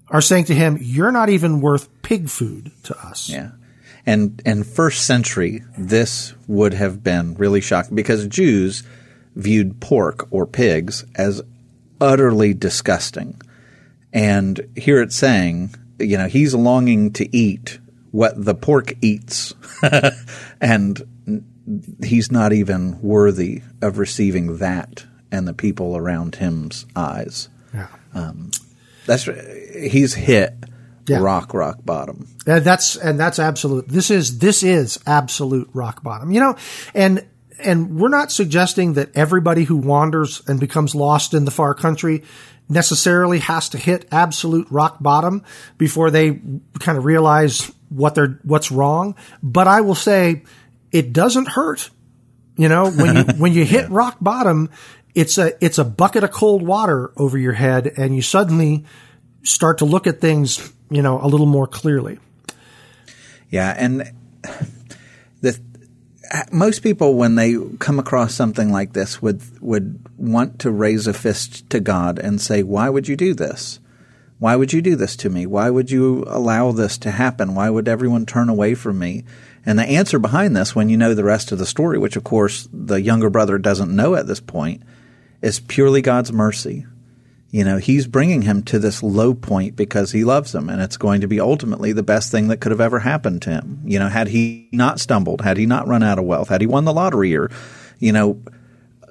are 0.09 0.23
saying 0.23 0.47
to 0.47 0.55
him, 0.55 0.79
"You're 0.81 1.12
not 1.12 1.29
even 1.29 1.61
worth 1.61 1.91
pig 2.01 2.31
food 2.31 2.73
to 2.85 2.99
us." 2.99 3.29
Yeah. 3.29 3.51
And 4.07 4.41
and 4.47 4.66
first 4.66 5.05
century, 5.05 5.64
this 5.77 6.33
would 6.47 6.73
have 6.73 7.05
been 7.05 7.35
really 7.35 7.61
shocking 7.61 7.95
because 7.95 8.27
Jews 8.27 8.85
viewed 9.37 9.81
pork 9.81 10.26
or 10.31 10.47
pigs 10.47 11.05
as 11.14 11.43
utterly 12.01 12.55
disgusting. 12.55 13.41
And 14.12 14.61
here 14.76 15.03
it's 15.03 15.16
saying, 15.16 15.74
you 15.99 16.18
know, 16.18 16.26
he's 16.26 16.55
longing 16.55 17.12
to 17.14 17.37
eat 17.37 17.78
what 18.11 18.43
the 18.45 18.55
pork 18.55 18.95
eats. 19.03 19.55
and 20.61 21.47
he's 22.03 22.33
not 22.33 22.53
even 22.53 23.01
worthy 23.01 23.62
of 23.81 23.99
receiving 23.99 24.57
that 24.59 25.05
and 25.31 25.47
the 25.47 25.55
people 25.55 25.97
around 25.97 26.35
him's 26.37 26.87
eyes. 26.97 27.49
Yeah. 27.72 27.87
Um, 28.14 28.51
that's 29.07 29.28
he's 29.76 30.14
hit 30.14 30.55
Yeah. 31.07 31.18
rock 31.20 31.55
rock 31.55 31.78
bottom. 31.85 32.26
And 32.47 32.64
that's 32.64 32.97
and 32.97 33.18
that's 33.20 33.39
absolute. 33.39 33.87
This 33.89 34.11
is 34.11 34.39
this 34.39 34.64
is 34.64 34.99
absolute 35.07 35.70
rock 35.72 36.03
bottom. 36.03 36.33
You 36.33 36.41
know, 36.41 36.57
and 36.95 37.24
and 37.64 37.98
we're 37.98 38.08
not 38.08 38.32
suggesting 38.32 38.94
that 38.94 39.11
everybody 39.14 39.64
who 39.64 39.76
wanders 39.76 40.42
and 40.46 40.58
becomes 40.61 40.94
lost 40.94 41.34
in 41.34 41.44
the 41.44 41.50
far 41.50 41.74
country 41.74 42.22
necessarily 42.68 43.40
has 43.40 43.68
to 43.70 43.78
hit 43.78 44.06
absolute 44.12 44.66
rock 44.70 44.98
bottom 45.00 45.44
before 45.76 46.11
they 46.11 46.40
kind 46.78 46.96
of 46.96 47.04
realize 47.04 47.70
what 47.88 48.14
they're 48.14 48.38
what's 48.42 48.70
wrong. 48.70 49.16
But 49.42 49.66
I 49.66 49.80
will 49.80 49.94
say 49.94 50.44
it 50.92 51.12
doesn't 51.12 51.48
hurt. 51.48 51.90
You 52.56 52.68
know, 52.68 52.90
when 52.90 53.16
you 53.16 53.22
when 53.36 53.52
you 53.52 53.64
hit 53.76 53.90
rock 53.90 54.16
bottom, 54.20 54.70
it's 55.14 55.38
a 55.38 55.52
it's 55.64 55.78
a 55.78 55.84
bucket 55.84 56.24
of 56.24 56.30
cold 56.30 56.62
water 56.62 57.12
over 57.16 57.36
your 57.36 57.52
head, 57.52 57.92
and 57.96 58.14
you 58.14 58.22
suddenly 58.22 58.84
start 59.42 59.78
to 59.78 59.84
look 59.84 60.06
at 60.06 60.20
things, 60.20 60.72
you 60.90 61.02
know, 61.02 61.20
a 61.20 61.26
little 61.26 61.46
more 61.46 61.66
clearly. 61.66 62.18
Yeah, 63.50 63.74
and 63.76 64.12
the 65.40 65.61
most 66.53 66.83
people 66.83 67.14
when 67.14 67.35
they 67.35 67.57
come 67.78 67.99
across 67.99 68.35
something 68.35 68.70
like 68.70 68.93
this 68.93 69.20
would 69.20 69.41
would 69.61 69.99
want 70.16 70.59
to 70.61 70.70
raise 70.70 71.07
a 71.07 71.12
fist 71.12 71.68
to 71.70 71.81
God 71.81 72.18
and 72.18 72.41
say, 72.41 72.62
"Why 72.62 72.89
would 72.89 73.09
you 73.09 73.16
do 73.16 73.35
this? 73.35 73.81
Why 74.39 74.57
would 74.57 74.72
you 74.72 74.81
do 74.81 74.97
this 74.97 75.16
to 75.16 75.31
me? 75.31 75.45
Why 75.45 75.70
would 75.70 75.91
you 75.91 76.24
allow 76.26 76.72
this 76.72 76.97
to 76.99 77.11
happen? 77.11 77.55
Why 77.55 77.68
would 77.68 77.89
everyone 77.89 78.26
turn 78.26 78.49
away 78.49 78.74
from 78.74 78.99
me?" 78.99 79.24
And 79.66 79.78
the 79.78 79.85
answer 79.85 80.18
behind 80.18 80.57
this, 80.57 80.74
when 80.74 80.89
you 80.89 80.97
know 80.97 81.14
the 81.14 81.24
rest 81.24 81.53
of 81.53 81.59
the 81.59 81.66
story, 81.66 81.99
which 81.99 82.16
of 82.16 82.24
course 82.24 82.68
the 82.72 83.03
younger 83.03 83.28
brother 83.28 83.59
doesn't 83.59 83.95
know 83.95 84.14
at 84.14 84.26
this 84.26 84.41
point, 84.41 84.83
is 85.43 85.61
purely 85.61 86.01
God's 86.01 86.33
mercy. 86.33 86.87
You 87.53 87.64
know, 87.64 87.78
he's 87.78 88.07
bringing 88.07 88.42
him 88.42 88.62
to 88.64 88.78
this 88.78 89.03
low 89.03 89.34
point 89.34 89.74
because 89.74 90.12
he 90.12 90.24
loves 90.24 90.55
him, 90.55 90.68
and 90.70 90.80
it's 90.80 90.96
going 90.96 91.20
to 91.22 91.26
be 91.26 91.40
ultimately 91.40 91.92
the 91.92 92.03
best 92.03 92.30
thing 92.30 92.48
that 92.48 92.61
could 92.61 92.70
have 92.70 92.80
ever 92.80 93.01
happened 93.01 93.42
to 93.42 93.51
him. 93.51 93.80
You 93.84 93.98
know, 93.98 94.09
had 94.09 94.28
he 94.28 94.68
not 94.72 95.01
stumbled, 95.01 95.40
had 95.40 95.57
he 95.57 95.66
not 95.66 95.88
run 95.88 96.05
out 96.05 96.18
of 96.18 96.24
wealth, 96.24 96.48
had 96.48 96.61
he 96.61 96.68
won 96.68 96.84
the 96.84 96.92
lottery, 96.92 97.36
or, 97.36 97.51
you 97.98 98.12
know, 98.12 98.40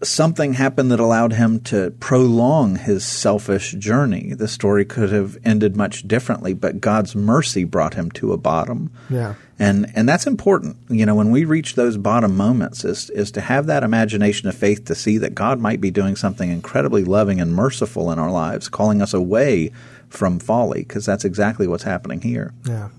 something 0.01 0.53
happened 0.53 0.91
that 0.91 1.01
allowed 1.01 1.33
him 1.33 1.59
to 1.59 1.91
prolong 1.99 2.77
his 2.77 3.03
selfish 3.03 3.73
journey, 3.73 4.33
the 4.33 4.47
story 4.47 4.85
could 4.85 5.11
have 5.11 5.37
ended 5.43 5.75
much 5.75 6.07
differently, 6.07 6.53
but 6.53 6.79
God's 6.79 7.15
mercy 7.15 7.65
brought 7.65 7.95
him 7.95 8.09
to 8.11 8.31
a 8.31 8.37
bottom. 8.37 8.91
Yeah. 9.09 9.35
And 9.59 9.91
and 9.93 10.07
that's 10.07 10.25
important. 10.25 10.77
You 10.89 11.05
know, 11.05 11.15
when 11.15 11.31
we 11.31 11.43
reach 11.43 11.75
those 11.75 11.97
bottom 11.97 12.37
moments 12.37 12.85
is 12.85 13.09
is 13.09 13.31
to 13.31 13.41
have 13.41 13.65
that 13.65 13.83
imagination 13.83 14.47
of 14.47 14.55
faith 14.55 14.85
to 14.85 14.95
see 14.95 15.17
that 15.17 15.35
God 15.35 15.59
might 15.59 15.81
be 15.81 15.91
doing 15.91 16.15
something 16.15 16.49
incredibly 16.49 17.03
loving 17.03 17.41
and 17.41 17.53
merciful 17.53 18.11
in 18.11 18.19
our 18.19 18.31
lives, 18.31 18.69
calling 18.69 19.01
us 19.01 19.13
away 19.13 19.71
from 20.07 20.39
folly, 20.39 20.79
because 20.79 21.05
that's 21.05 21.25
exactly 21.25 21.67
what's 21.67 21.83
happening 21.83 22.21
here. 22.21 22.53
Yeah. 22.65 22.89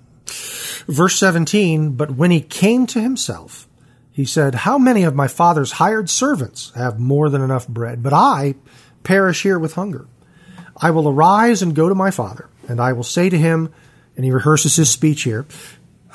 Verse 0.86 1.16
17, 1.18 1.92
but 1.92 2.12
when 2.12 2.30
he 2.30 2.40
came 2.40 2.86
to 2.86 3.00
himself, 3.00 3.68
he 4.12 4.24
said, 4.24 4.54
How 4.54 4.78
many 4.78 5.02
of 5.04 5.14
my 5.14 5.28
father's 5.28 5.72
hired 5.72 6.10
servants 6.10 6.72
have 6.74 6.98
more 6.98 7.28
than 7.28 7.42
enough 7.42 7.66
bread, 7.66 8.02
but 8.02 8.12
I 8.12 8.54
perish 9.02 9.42
here 9.42 9.58
with 9.58 9.74
hunger? 9.74 10.06
I 10.76 10.90
will 10.90 11.08
arise 11.08 11.62
and 11.62 11.74
go 11.74 11.88
to 11.88 11.94
my 11.94 12.10
father, 12.10 12.48
and 12.68 12.80
I 12.80 12.92
will 12.92 13.04
say 13.04 13.28
to 13.28 13.38
him, 13.38 13.72
and 14.16 14.24
he 14.24 14.30
rehearses 14.30 14.76
his 14.76 14.90
speech 14.90 15.22
here, 15.22 15.46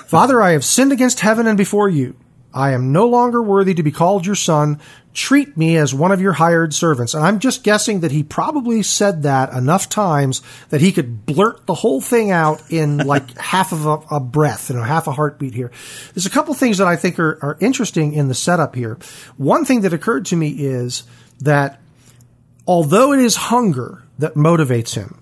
Father, 0.08 0.41
I 0.41 0.51
have 0.51 0.66
sinned 0.66 0.91
against 0.91 1.20
heaven 1.20 1.47
and 1.47 1.58
before 1.58 1.89
you. 1.89 2.16
I 2.56 2.72
am 2.72 2.93
no 2.93 3.06
longer 3.08 3.41
worthy 3.41 3.74
to 3.74 3.84
be 3.84 3.91
called 3.91 4.26
your 4.26 4.36
son. 4.36 4.80
Treat 5.14 5.58
me 5.58 5.76
as 5.76 5.93
one 5.93 6.14
of 6.14 6.22
your 6.22 6.32
hired 6.32 6.74
servants. 6.74 7.14
And 7.14 7.26
I'm 7.26 7.39
just 7.39 7.64
guessing 7.64 7.99
that 7.99 8.12
he 8.12 8.24
probably 8.24 8.82
said 8.82 9.24
that 9.24 9.51
enough 9.51 9.89
times 9.89 10.41
that 10.70 10.80
he 10.80 10.93
could 10.93 11.26
blurt 11.26 11.66
the 11.66 11.74
whole 11.74 11.99
thing 11.99 12.32
out 12.32 12.62
in 12.72 12.97
like 13.06 13.38
half 13.38 13.74
of 13.74 13.86
a, 13.86 14.16
a, 14.16 14.20
breath, 14.22 14.70
you 14.70 14.78
know, 14.78 14.84
half 14.84 15.08
a 15.08 15.12
heartbeat 15.12 15.53
here. 15.53 15.70
There's 16.14 16.26
a 16.26 16.30
couple 16.30 16.53
things 16.53 16.78
that 16.78 16.88
I 16.88 16.95
think 16.95 17.20
are, 17.20 17.38
are 17.43 17.58
interesting 17.60 18.14
in 18.14 18.30
the 18.30 18.34
setup 18.34 18.74
here. 18.74 18.97
One 19.36 19.66
thing 19.66 19.82
that 19.82 19.93
occurred 19.93 20.26
to 20.28 20.38
me 20.38 20.49
is 20.51 21.03
that 21.41 21.82
although 22.66 23.12
it 23.12 23.20
is 23.20 23.36
hunger 23.36 24.03
that 24.20 24.36
motivates 24.36 24.95
him, 24.95 25.22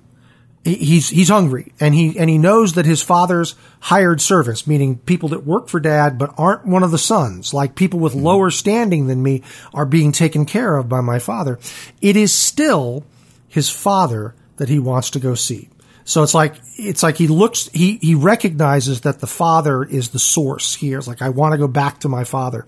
he's 0.64 1.10
he's 1.10 1.30
hungry 1.30 1.74
and 1.80 1.94
he 1.94 2.18
and 2.18 2.30
he 2.30 2.38
knows 2.38 2.74
that 2.74 2.86
his 2.86 3.02
father's 3.02 3.56
hired 3.82 4.22
servants 4.22 4.66
meaning 4.66 4.98
people 5.00 5.30
that 5.30 5.46
work 5.46 5.68
for 5.68 5.80
dad 5.80 6.18
but 6.18 6.34
aren't 6.38 6.66
one 6.66 6.84
of 6.84 6.92
the 6.92 6.98
sons 6.98 7.54
like 7.54 7.76
people 7.76 8.00
with 8.00 8.14
mm-hmm. 8.14 8.26
lower 8.26 8.50
standing 8.50 9.08
than 9.08 9.22
me 9.22 9.42
are 9.74 9.86
being 9.86 10.12
taken 10.12 10.46
care 10.46 10.78
of 10.78 10.88
by 10.88 11.02
my 11.02 11.20
father 11.20 11.60
it 12.02 12.16
is 12.16 12.34
still 12.34 13.04
his 13.50 13.70
father 13.70 14.34
that 14.58 14.70
he 14.70 14.80
wants 14.80 15.10
to 15.10 15.20
go 15.20 15.36
see 15.36 15.68
so 16.06 16.24
it's 16.24 16.34
like 16.34 16.56
it's 16.76 17.04
like 17.04 17.18
he 17.18 17.28
looks 17.28 17.70
he 17.70 17.98
he 18.02 18.16
recognizes 18.16 19.02
that 19.02 19.20
the 19.20 19.28
father 19.28 19.84
is 19.84 20.10
the 20.10 20.20
source 20.20 20.76
here. 20.76 20.98
It's 20.98 21.08
like 21.08 21.22
I 21.22 21.30
want 21.30 21.54
to 21.54 21.58
go 21.58 21.68
back 21.68 22.02
to 22.02 22.10
my 22.10 22.24
father. 22.24 22.66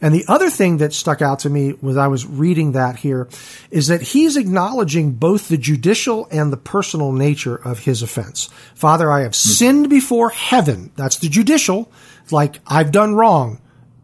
And 0.00 0.14
the 0.14 0.24
other 0.28 0.48
thing 0.48 0.78
that 0.78 0.94
stuck 0.94 1.20
out 1.20 1.40
to 1.40 1.50
me 1.50 1.74
was 1.82 1.96
I 1.96 2.08
was 2.08 2.24
reading 2.24 2.72
that 2.72 2.96
here 2.96 3.28
is 3.70 3.88
that 3.88 4.00
he's 4.00 4.36
acknowledging 4.36 5.12
both 5.12 5.48
the 5.48 5.58
judicial 5.58 6.28
and 6.30 6.52
the 6.52 6.56
personal 6.56 7.12
nature 7.12 7.56
of 7.56 7.80
his 7.80 8.02
offense. 8.02 8.48
Father, 8.74 9.10
I 9.10 9.22
have 9.22 9.32
mm-hmm. 9.32 9.50
sinned 9.50 9.90
before 9.90 10.30
heaven. 10.30 10.90
That's 10.96 11.18
the 11.18 11.28
judicial. 11.28 11.90
Like 12.30 12.60
I've 12.66 12.92
done 12.92 13.14
wrong. 13.14 13.60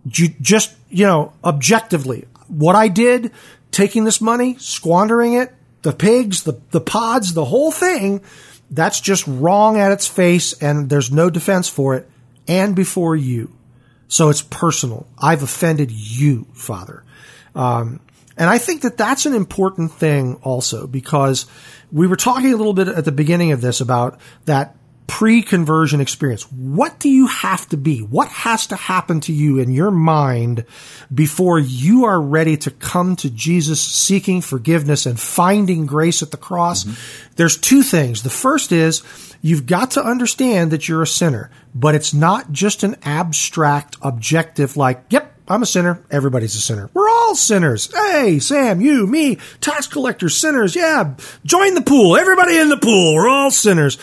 Just, 0.07 0.76
you 0.91 1.07
know, 1.07 1.32
objectively, 1.43 2.26
what 2.49 2.76
I 2.76 2.89
did, 2.89 3.32
taking 3.70 4.05
this 4.05 4.20
money, 4.20 4.57
squandering 4.59 5.32
it, 5.32 5.55
the 5.80 5.93
pigs, 5.93 6.43
the, 6.43 6.61
the 6.70 6.80
pods, 6.80 7.32
the 7.32 7.45
whole 7.45 7.70
thing, 7.70 8.20
that's 8.75 9.01
just 9.01 9.27
wrong 9.27 9.79
at 9.79 9.93
its 9.93 10.07
face 10.07 10.53
and 10.55 10.89
there's 10.89 11.12
no 11.12 11.31
defense 11.31 11.68
for 11.68 11.95
it 11.95 12.09
and 12.49 12.75
before 12.75 13.16
you. 13.16 13.55
So 14.09 14.29
it's 14.29 14.43
personal. 14.43 15.07
I've 15.18 15.43
offended 15.43 15.91
you, 15.91 16.47
Father. 16.53 17.05
Um, 17.55 18.01
and 18.37 18.51
I 18.51 18.59
think 18.59 18.83
that 18.83 18.97
that's 18.97 19.27
an 19.27 19.35
important 19.35 19.93
thing 19.93 20.41
also 20.43 20.87
because 20.87 21.47
we 21.93 22.07
were 22.07 22.16
talking 22.16 22.53
a 22.53 22.57
little 22.57 22.75
bit 22.75 22.89
at 22.89 23.05
the 23.05 23.12
beginning 23.12 23.53
of 23.53 23.61
this 23.61 23.81
about 23.81 24.18
that 24.47 24.77
pre-conversion 25.07 26.01
experience. 26.01 26.51
What 26.51 26.99
do 26.99 27.09
you 27.09 27.27
have 27.27 27.69
to 27.69 27.77
be? 27.77 28.01
What 28.01 28.29
has 28.29 28.67
to 28.69 28.77
happen 28.77 29.21
to 29.21 29.33
you 29.33 29.59
in 29.59 29.71
your 29.71 29.91
mind 29.91 30.65
before 31.13 31.59
you 31.59 32.05
are 32.05 32.21
ready 32.21 32.57
to 32.59 32.71
come 32.71 33.17
to 33.17 33.31
Jesus 33.31 33.81
seeking 33.81 34.41
forgiveness 34.41 35.07
and 35.07 35.21
finding 35.21 35.87
grace 35.87 36.23
at 36.23 36.31
the 36.31 36.37
cross? 36.37 36.85
Mm-hmm. 36.85 37.33
There's 37.37 37.59
two 37.59 37.83
things. 37.83 38.23
The 38.23 38.31
first 38.31 38.73
is 38.73 39.03
you've 39.43 39.67
got 39.67 39.93
to 39.93 40.03
understand 40.03 40.71
that 40.71 40.89
you're 40.89 41.03
a 41.03 41.07
sinner, 41.07 41.51
but 41.75 41.95
it's 41.95 42.15
not 42.15 42.51
just 42.51 42.83
an 42.83 42.97
abstract 43.03 43.97
objective 44.01 44.77
like, 44.77 45.05
yep, 45.11 45.33
I'm 45.47 45.63
a 45.63 45.67
sinner. 45.67 46.03
Everybody's 46.11 46.55
a 46.55 46.61
sinner. 46.61 46.89
We're 46.95 47.11
all 47.11 47.35
sinners. 47.35 47.93
Hey, 47.95 48.39
Sam, 48.39 48.81
you, 48.81 49.07
me, 49.07 49.37
tax 49.61 49.87
collectors, 49.87 50.39
sinners. 50.39 50.75
Yeah, 50.75 51.15
join 51.45 51.75
the 51.75 51.83
pool. 51.83 52.17
Everybody 52.17 52.57
in 52.57 52.71
the 52.71 52.79
pool. 52.79 53.15
We're 53.15 53.29
all 53.29 53.51
sinners 53.51 53.99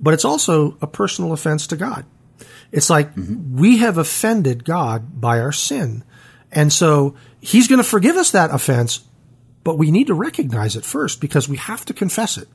but 0.00 0.14
it's 0.14 0.24
also 0.24 0.76
a 0.80 0.86
personal 0.86 1.32
offense 1.32 1.66
to 1.68 1.76
God. 1.76 2.04
It's 2.70 2.90
like 2.90 3.14
mm-hmm. 3.14 3.56
we 3.56 3.78
have 3.78 3.98
offended 3.98 4.64
God 4.64 5.20
by 5.20 5.40
our 5.40 5.52
sin. 5.52 6.04
And 6.52 6.72
so 6.72 7.14
he's 7.40 7.68
going 7.68 7.78
to 7.78 7.84
forgive 7.84 8.16
us 8.16 8.30
that 8.30 8.52
offense, 8.52 9.00
but 9.64 9.78
we 9.78 9.90
need 9.90 10.06
to 10.08 10.14
recognize 10.14 10.76
it 10.76 10.84
first 10.84 11.20
because 11.20 11.48
we 11.48 11.56
have 11.56 11.84
to 11.86 11.94
confess 11.94 12.38
it. 12.38 12.48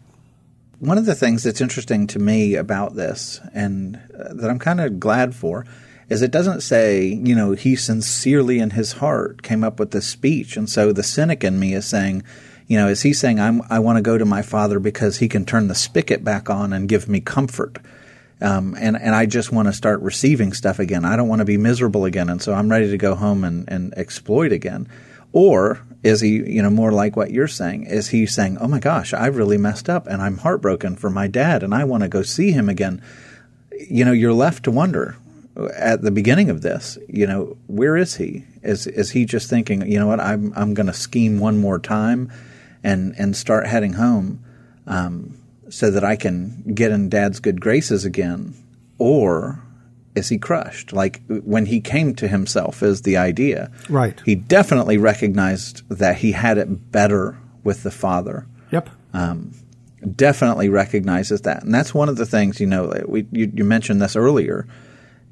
One 0.80 0.98
of 0.98 1.06
the 1.06 1.16
things 1.16 1.44
that's 1.44 1.62
interesting 1.62 2.08
to 2.08 2.20
me 2.20 2.56
about 2.56 2.96
this 2.96 3.39
and 3.54 3.96
uh, 4.18 4.34
that 4.34 4.50
I'm 4.50 4.60
kind 4.60 4.82
of 4.82 5.00
glad 5.00 5.36
for 5.36 5.66
is 6.10 6.22
it 6.22 6.32
doesn't 6.32 6.62
say, 6.62 7.06
you 7.06 7.36
know, 7.36 7.54
he 7.54 7.76
sincerely 7.76 8.60
in 8.60 8.72
his 8.72 8.94
heart 8.94 9.41
came 9.41 9.64
up 9.64 9.80
with 9.80 9.91
this 9.91 10.08
speech. 10.08 10.58
And 10.58 10.70
so 10.70 10.91
the 10.91 11.04
cynic 11.04 11.44
in 11.44 11.60
me 11.60 11.74
is 11.74 11.86
saying, 11.86 12.24
you 12.68 12.78
know, 12.78 12.88
is 12.88 13.01
he 13.01 13.14
saying 13.14 13.39
I 13.39 13.80
want 13.80 13.97
to 13.97 14.01
go 14.01 14.18
to 14.18 14.26
my 14.26 14.41
father 14.41 14.80
because 14.80 15.18
he 15.18 15.28
can 15.28 15.45
turn 15.45 15.68
the 15.68 15.76
spigot 15.76 16.24
back 16.24 16.49
on 16.49 16.74
and 16.74 16.88
give 16.89 17.07
me 17.07 17.20
comfort? 17.20 17.78
Um, 18.41 18.76
and 18.80 18.97
and 18.97 19.16
I 19.16 19.26
just 19.26 19.51
want 19.51 19.68
to 19.68 19.74
start 19.74 20.01
receiving 20.01 20.53
stuff 20.53 20.80
again. 20.80 21.05
I 21.05 21.16
don't 21.16 21.28
want 21.28 21.39
to 21.39 21.45
be 21.45 21.57
miserable 21.57 22.05
again, 22.05 22.30
and 22.30 22.41
so 22.41 22.53
I'm 22.53 22.70
ready 22.70 22.89
to 22.89 22.97
go 22.97 23.16
home 23.16 23.43
and, 23.43 23.70
and 23.70 23.93
exploit 23.97 24.51
again. 24.51 24.88
Or 25.32 25.82
is 26.03 26.22
he, 26.22 26.30
you 26.30 26.61
know, 26.61 26.70
more 26.70 26.91
like 26.91 27.16
what 27.16 27.32
you're 27.32 27.47
saying? 27.47 27.86
Is 27.86 28.09
he 28.09 28.26
saying, 28.26 28.57
"Oh 28.59 28.68
my 28.68 28.80
gosh, 28.80 29.14
I 29.14 29.28
really 29.28 29.57
messed 29.57 29.89
up, 29.89 30.07
and 30.07 30.22
I'm 30.22 30.38
heartbroken 30.38 30.95
for 30.97 31.09
my 31.09 31.28
dad, 31.28 31.64
and 31.64 31.74
I 31.74 31.86
want 31.86 32.03
to 32.03 32.09
go 32.09 32.22
see 32.22 32.51
him 32.51 32.70
again"? 32.70 33.01
You 33.72 34.03
know, 34.03 34.11
you're 34.11 34.34
left 34.34 34.64
to 34.66 34.72
wonder 34.72 35.16
at 35.76 36.01
the 36.01 36.11
beginning 36.11 36.49
of 36.49 36.61
this. 36.61 36.97
You 37.07 37.28
know, 37.28 37.57
where 37.68 37.95
is 37.95 38.16
he? 38.16 38.45
Is 38.61 38.88
is 38.88 39.11
he 39.11 39.26
just 39.26 39.49
thinking, 39.49 39.89
you 39.89 39.99
know 39.99 40.07
what, 40.07 40.20
I'm 40.20 40.53
I'm 40.55 40.74
going 40.74 40.88
to 40.88 40.93
scheme 40.93 41.39
one 41.39 41.59
more 41.59 41.80
time? 41.80 42.32
And 42.84 43.16
and 43.18 43.36
start 43.36 43.68
heading 43.68 43.94
home 43.94 44.44
um, 44.88 45.38
so 45.70 45.92
that 45.92 46.04
I 46.04 46.16
can 46.16 46.74
get 46.74 46.92
in 46.92 47.10
Dad's 47.10 47.40
good 47.40 47.62
graces 47.62 48.06
again, 48.06 48.56
or 48.98 49.64
is 50.16 50.30
he 50.30 50.38
crushed? 50.38 50.94
Like 50.94 51.22
when 51.28 51.66
he 51.66 51.82
came 51.82 52.16
to 52.16 52.28
himself 52.28 52.84
is 52.84 53.02
the 53.02 53.18
idea. 53.18 53.72
Right. 53.90 54.22
He 54.26 54.36
definitely 54.36 54.98
recognized 54.98 55.88
that 55.90 56.18
he 56.18 56.32
had 56.32 56.58
it 56.58 56.92
better 56.92 57.38
with 57.64 57.84
the 57.84 57.92
Father. 57.92 58.46
Yep. 58.72 58.90
Um, 59.14 59.54
definitely 60.16 60.70
recognizes 60.70 61.42
that, 61.42 61.64
and 61.64 61.74
that's 61.74 61.94
one 61.94 62.10
of 62.10 62.18
the 62.18 62.26
things 62.26 62.60
you 62.60 62.68
know. 62.68 62.94
We 63.08 63.26
you, 63.32 63.52
you 63.54 63.64
mentioned 63.64 64.02
this 64.02 64.16
earlier. 64.16 64.68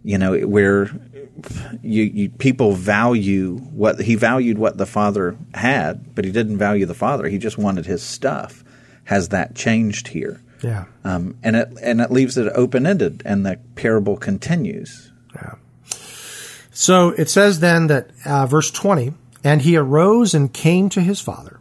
You 0.03 0.17
know 0.17 0.35
where 0.39 0.85
you, 1.81 2.03
you, 2.03 2.29
people 2.29 2.73
value 2.73 3.57
what 3.57 3.99
he 4.01 4.15
valued 4.15 4.57
what 4.57 4.77
the 4.77 4.85
father 4.85 5.37
had, 5.53 6.15
but 6.15 6.25
he 6.25 6.31
didn't 6.31 6.57
value 6.57 6.85
the 6.85 6.93
father. 6.93 7.27
He 7.27 7.37
just 7.37 7.57
wanted 7.57 7.85
his 7.85 8.03
stuff. 8.03 8.63
Has 9.05 9.29
that 9.29 9.55
changed 9.55 10.09
here? 10.09 10.41
Yeah. 10.61 10.85
Um, 11.03 11.37
and 11.43 11.55
it 11.55 11.69
and 11.81 12.01
it 12.01 12.11
leaves 12.11 12.37
it 12.37 12.51
open 12.55 12.85
ended, 12.85 13.23
and 13.25 13.45
the 13.45 13.59
parable 13.75 14.17
continues. 14.17 15.11
Yeah. 15.35 15.55
So 16.71 17.09
it 17.09 17.29
says 17.29 17.59
then 17.59 17.87
that 17.87 18.09
uh, 18.25 18.45
verse 18.45 18.71
twenty, 18.71 19.13
and 19.43 19.61
he 19.61 19.75
arose 19.75 20.33
and 20.33 20.53
came 20.53 20.89
to 20.89 21.01
his 21.01 21.19
father. 21.19 21.59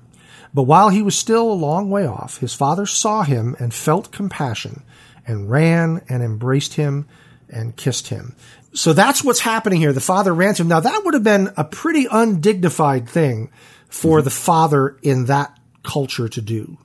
But 0.52 0.64
while 0.64 0.88
he 0.88 1.02
was 1.02 1.16
still 1.16 1.50
a 1.50 1.54
long 1.54 1.90
way 1.90 2.06
off, 2.06 2.38
his 2.38 2.54
father 2.54 2.84
saw 2.84 3.22
him 3.22 3.56
and 3.58 3.72
felt 3.72 4.12
compassion, 4.12 4.82
and 5.26 5.50
ran 5.50 6.02
and 6.08 6.22
embraced 6.22 6.74
him 6.74 7.06
and 7.48 7.76
kissed 7.76 8.08
him 8.08 8.34
so 8.72 8.92
that's 8.92 9.24
what's 9.24 9.40
happening 9.40 9.80
here. 9.80 9.92
The 9.92 10.00
father 10.00 10.34
ransomed. 10.34 10.68
Now 10.68 10.80
that 10.80 11.02
would 11.04 11.14
have 11.14 11.24
been 11.24 11.52
a 11.56 11.64
pretty 11.64 12.06
undignified 12.10 13.08
thing 13.08 13.50
for 13.88 14.18
mm-hmm. 14.18 14.24
the 14.24 14.30
father 14.30 14.98
in 15.02 15.26
that 15.26 15.58
culture 15.82 16.28
to 16.28 16.40
do. 16.40 16.78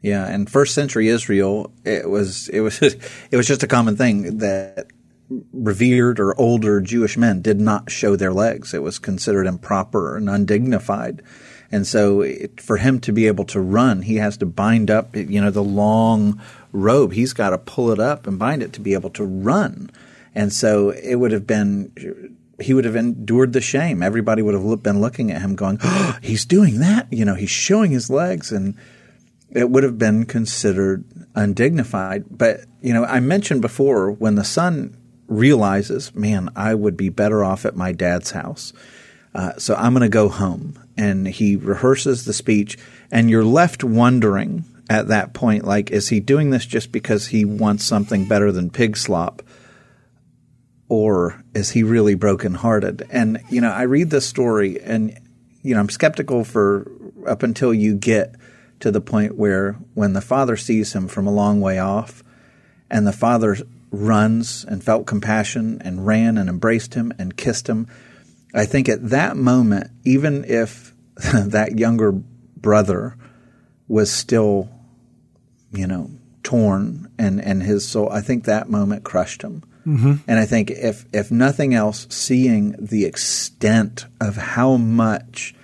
Yeah, 0.00 0.26
and 0.26 0.48
first 0.48 0.74
century 0.74 1.08
Israel, 1.08 1.72
it 1.84 2.08
was 2.08 2.48
it 2.48 2.60
was 2.60 2.80
it 2.82 3.36
was 3.36 3.46
just 3.46 3.62
a 3.62 3.66
common 3.66 3.96
thing 3.96 4.38
that 4.38 4.86
revered 5.52 6.20
or 6.20 6.38
older 6.40 6.80
Jewish 6.80 7.16
men 7.16 7.42
did 7.42 7.60
not 7.60 7.90
show 7.90 8.16
their 8.16 8.32
legs. 8.32 8.72
It 8.72 8.82
was 8.82 8.98
considered 8.98 9.46
improper 9.46 10.16
and 10.16 10.30
undignified. 10.30 11.22
And 11.70 11.86
so 11.86 12.22
it, 12.22 12.60
for 12.60 12.78
him 12.78 12.98
to 13.00 13.12
be 13.12 13.26
able 13.26 13.44
to 13.46 13.60
run, 13.60 14.02
he 14.02 14.16
has 14.16 14.38
to 14.38 14.46
bind 14.46 14.90
up, 14.90 15.14
you 15.14 15.40
know, 15.40 15.50
the 15.50 15.62
long 15.62 16.40
robe. 16.72 17.12
He's 17.12 17.34
got 17.34 17.50
to 17.50 17.58
pull 17.58 17.90
it 17.90 17.98
up 17.98 18.26
and 18.26 18.38
bind 18.38 18.62
it 18.62 18.72
to 18.74 18.80
be 18.80 18.94
able 18.94 19.10
to 19.10 19.24
run. 19.24 19.90
And 20.38 20.52
so 20.52 20.90
it 20.90 21.16
would 21.16 21.32
have 21.32 21.48
been, 21.48 22.36
he 22.60 22.72
would 22.72 22.84
have 22.84 22.94
endured 22.94 23.52
the 23.52 23.60
shame. 23.60 24.04
Everybody 24.04 24.40
would 24.40 24.54
have 24.54 24.82
been 24.84 25.00
looking 25.00 25.32
at 25.32 25.42
him 25.42 25.56
going, 25.56 25.80
oh, 25.82 26.16
he's 26.22 26.44
doing 26.44 26.78
that. 26.78 27.12
You 27.12 27.24
know, 27.24 27.34
he's 27.34 27.50
showing 27.50 27.90
his 27.90 28.08
legs 28.08 28.52
and 28.52 28.76
it 29.50 29.68
would 29.68 29.82
have 29.82 29.98
been 29.98 30.26
considered 30.26 31.04
undignified. 31.34 32.26
But, 32.30 32.60
you 32.80 32.94
know, 32.94 33.04
I 33.04 33.18
mentioned 33.18 33.62
before 33.62 34.12
when 34.12 34.36
the 34.36 34.44
son 34.44 34.96
realizes, 35.26 36.14
man, 36.14 36.50
I 36.54 36.72
would 36.72 36.96
be 36.96 37.08
better 37.08 37.42
off 37.42 37.66
at 37.66 37.74
my 37.74 37.90
dad's 37.90 38.30
house. 38.30 38.72
Uh, 39.34 39.54
so 39.58 39.74
I'm 39.74 39.92
going 39.92 40.02
to 40.02 40.08
go 40.08 40.28
home. 40.28 40.78
And 40.96 41.26
he 41.26 41.56
rehearses 41.56 42.26
the 42.26 42.32
speech, 42.32 42.78
and 43.10 43.28
you're 43.28 43.44
left 43.44 43.82
wondering 43.82 44.64
at 44.88 45.08
that 45.08 45.32
point, 45.32 45.64
like, 45.64 45.90
is 45.90 46.08
he 46.08 46.20
doing 46.20 46.50
this 46.50 46.64
just 46.64 46.92
because 46.92 47.26
he 47.28 47.44
wants 47.44 47.84
something 47.84 48.26
better 48.26 48.52
than 48.52 48.70
pig 48.70 48.96
slop? 48.96 49.42
Or 50.88 51.42
is 51.54 51.70
he 51.70 51.82
really 51.82 52.14
brokenhearted? 52.14 53.06
And 53.10 53.40
you 53.50 53.60
know, 53.60 53.70
I 53.70 53.82
read 53.82 54.10
this 54.10 54.26
story, 54.26 54.80
and 54.80 55.18
you 55.62 55.74
know, 55.74 55.80
I'm 55.80 55.88
skeptical 55.88 56.44
for 56.44 56.90
up 57.26 57.42
until 57.42 57.74
you 57.74 57.94
get 57.94 58.34
to 58.80 58.90
the 58.90 59.00
point 59.00 59.36
where 59.36 59.72
when 59.94 60.12
the 60.12 60.20
father 60.20 60.56
sees 60.56 60.94
him 60.94 61.08
from 61.08 61.26
a 61.26 61.32
long 61.32 61.60
way 61.60 61.78
off, 61.78 62.22
and 62.90 63.06
the 63.06 63.12
father 63.12 63.56
runs 63.90 64.64
and 64.64 64.82
felt 64.82 65.06
compassion 65.06 65.80
and 65.82 66.06
ran 66.06 66.38
and 66.38 66.48
embraced 66.48 66.94
him 66.94 67.12
and 67.18 67.36
kissed 67.36 67.68
him. 67.68 67.86
I 68.54 68.64
think 68.66 68.88
at 68.88 69.10
that 69.10 69.36
moment, 69.36 69.90
even 70.04 70.44
if 70.44 70.94
that 71.16 71.78
younger 71.78 72.12
brother 72.12 73.16
was 73.86 74.10
still, 74.10 74.68
you 75.72 75.86
know, 75.86 76.10
torn 76.42 77.10
and, 77.18 77.40
and 77.40 77.62
his 77.62 77.86
soul, 77.86 78.10
I 78.10 78.20
think 78.20 78.44
that 78.44 78.68
moment 78.68 79.04
crushed 79.04 79.42
him. 79.42 79.62
Mm-hmm. 79.86 80.14
And 80.26 80.38
I 80.38 80.44
think 80.44 80.70
if, 80.70 81.04
if 81.12 81.30
nothing 81.30 81.74
else, 81.74 82.06
seeing 82.10 82.74
the 82.78 83.04
extent 83.04 84.06
of 84.20 84.36
how 84.36 84.76
much 84.76 85.54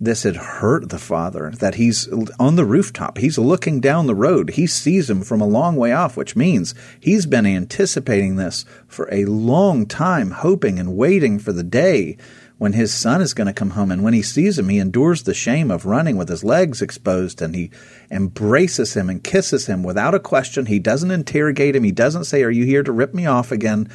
this 0.00 0.24
had 0.24 0.36
hurt 0.36 0.90
the 0.90 0.98
father, 0.98 1.50
that 1.60 1.76
he's 1.76 2.08
on 2.38 2.56
the 2.56 2.64
rooftop, 2.64 3.18
he's 3.18 3.38
looking 3.38 3.80
down 3.80 4.06
the 4.06 4.14
road, 4.14 4.50
he 4.50 4.66
sees 4.66 5.08
him 5.08 5.22
from 5.22 5.40
a 5.40 5.46
long 5.46 5.76
way 5.76 5.92
off, 5.92 6.16
which 6.16 6.36
means 6.36 6.74
he's 7.00 7.26
been 7.26 7.46
anticipating 7.46 8.36
this 8.36 8.64
for 8.86 9.08
a 9.12 9.24
long 9.24 9.86
time, 9.86 10.30
hoping 10.32 10.78
and 10.78 10.96
waiting 10.96 11.38
for 11.38 11.52
the 11.52 11.62
day 11.62 12.16
when 12.58 12.72
his 12.72 12.92
son 12.94 13.20
is 13.20 13.34
going 13.34 13.46
to 13.46 13.52
come 13.52 13.70
home. 13.70 13.90
And 13.90 14.02
when 14.02 14.14
he 14.14 14.22
sees 14.22 14.58
him, 14.58 14.68
he 14.68 14.78
endures 14.78 15.22
the 15.22 15.34
shame 15.34 15.70
of 15.70 15.86
running 15.86 16.16
with 16.16 16.28
his 16.28 16.44
legs 16.44 16.80
exposed 16.80 17.42
and 17.42 17.54
he 17.54 17.70
embraces 18.10 18.94
him 18.94 19.10
and 19.10 19.24
kisses 19.24 19.66
him 19.66 19.82
without 19.82 20.14
a 20.14 20.20
question. 20.20 20.66
He 20.66 20.78
doesn't 20.78 21.10
interrogate 21.10 21.74
him. 21.74 21.84
He 21.84 21.92
doesn't 21.92 22.24
say, 22.24 22.42
Are 22.42 22.50
you 22.50 22.64
here 22.64 22.82
to 22.82 22.92
rip 22.92 23.12
me 23.12 23.26
off 23.26 23.50
again? 23.50 23.90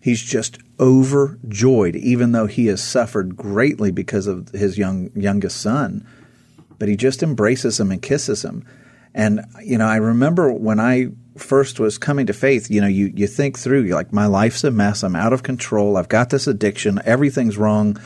He's 0.00 0.22
just 0.22 0.58
overjoyed, 0.78 1.96
even 1.96 2.32
though 2.32 2.46
he 2.46 2.66
has 2.66 2.82
suffered 2.82 3.36
greatly 3.36 3.90
because 3.90 4.26
of 4.26 4.50
his 4.50 4.76
young 4.76 5.10
youngest 5.14 5.62
son. 5.62 6.06
But 6.78 6.90
he 6.90 6.96
just 6.96 7.22
embraces 7.22 7.80
him 7.80 7.90
and 7.90 8.02
kisses 8.02 8.44
him. 8.44 8.66
And 9.14 9.46
you 9.62 9.78
know, 9.78 9.86
I 9.86 9.96
remember 9.96 10.52
when 10.52 10.78
I 10.78 11.08
first 11.36 11.80
was 11.80 11.98
coming 11.98 12.26
to 12.26 12.32
faith, 12.32 12.70
you 12.70 12.80
know, 12.80 12.86
you, 12.86 13.12
you 13.14 13.26
think 13.26 13.58
through, 13.58 13.82
you're 13.82 13.96
like, 13.96 14.12
my 14.12 14.26
life's 14.26 14.64
a 14.64 14.70
mess. 14.70 15.02
I'm 15.02 15.16
out 15.16 15.32
of 15.32 15.42
control. 15.42 15.96
I've 15.96 16.08
got 16.08 16.30
this 16.30 16.46
addiction. 16.46 17.00
Everything's 17.04 17.58
wrong. 17.58 18.00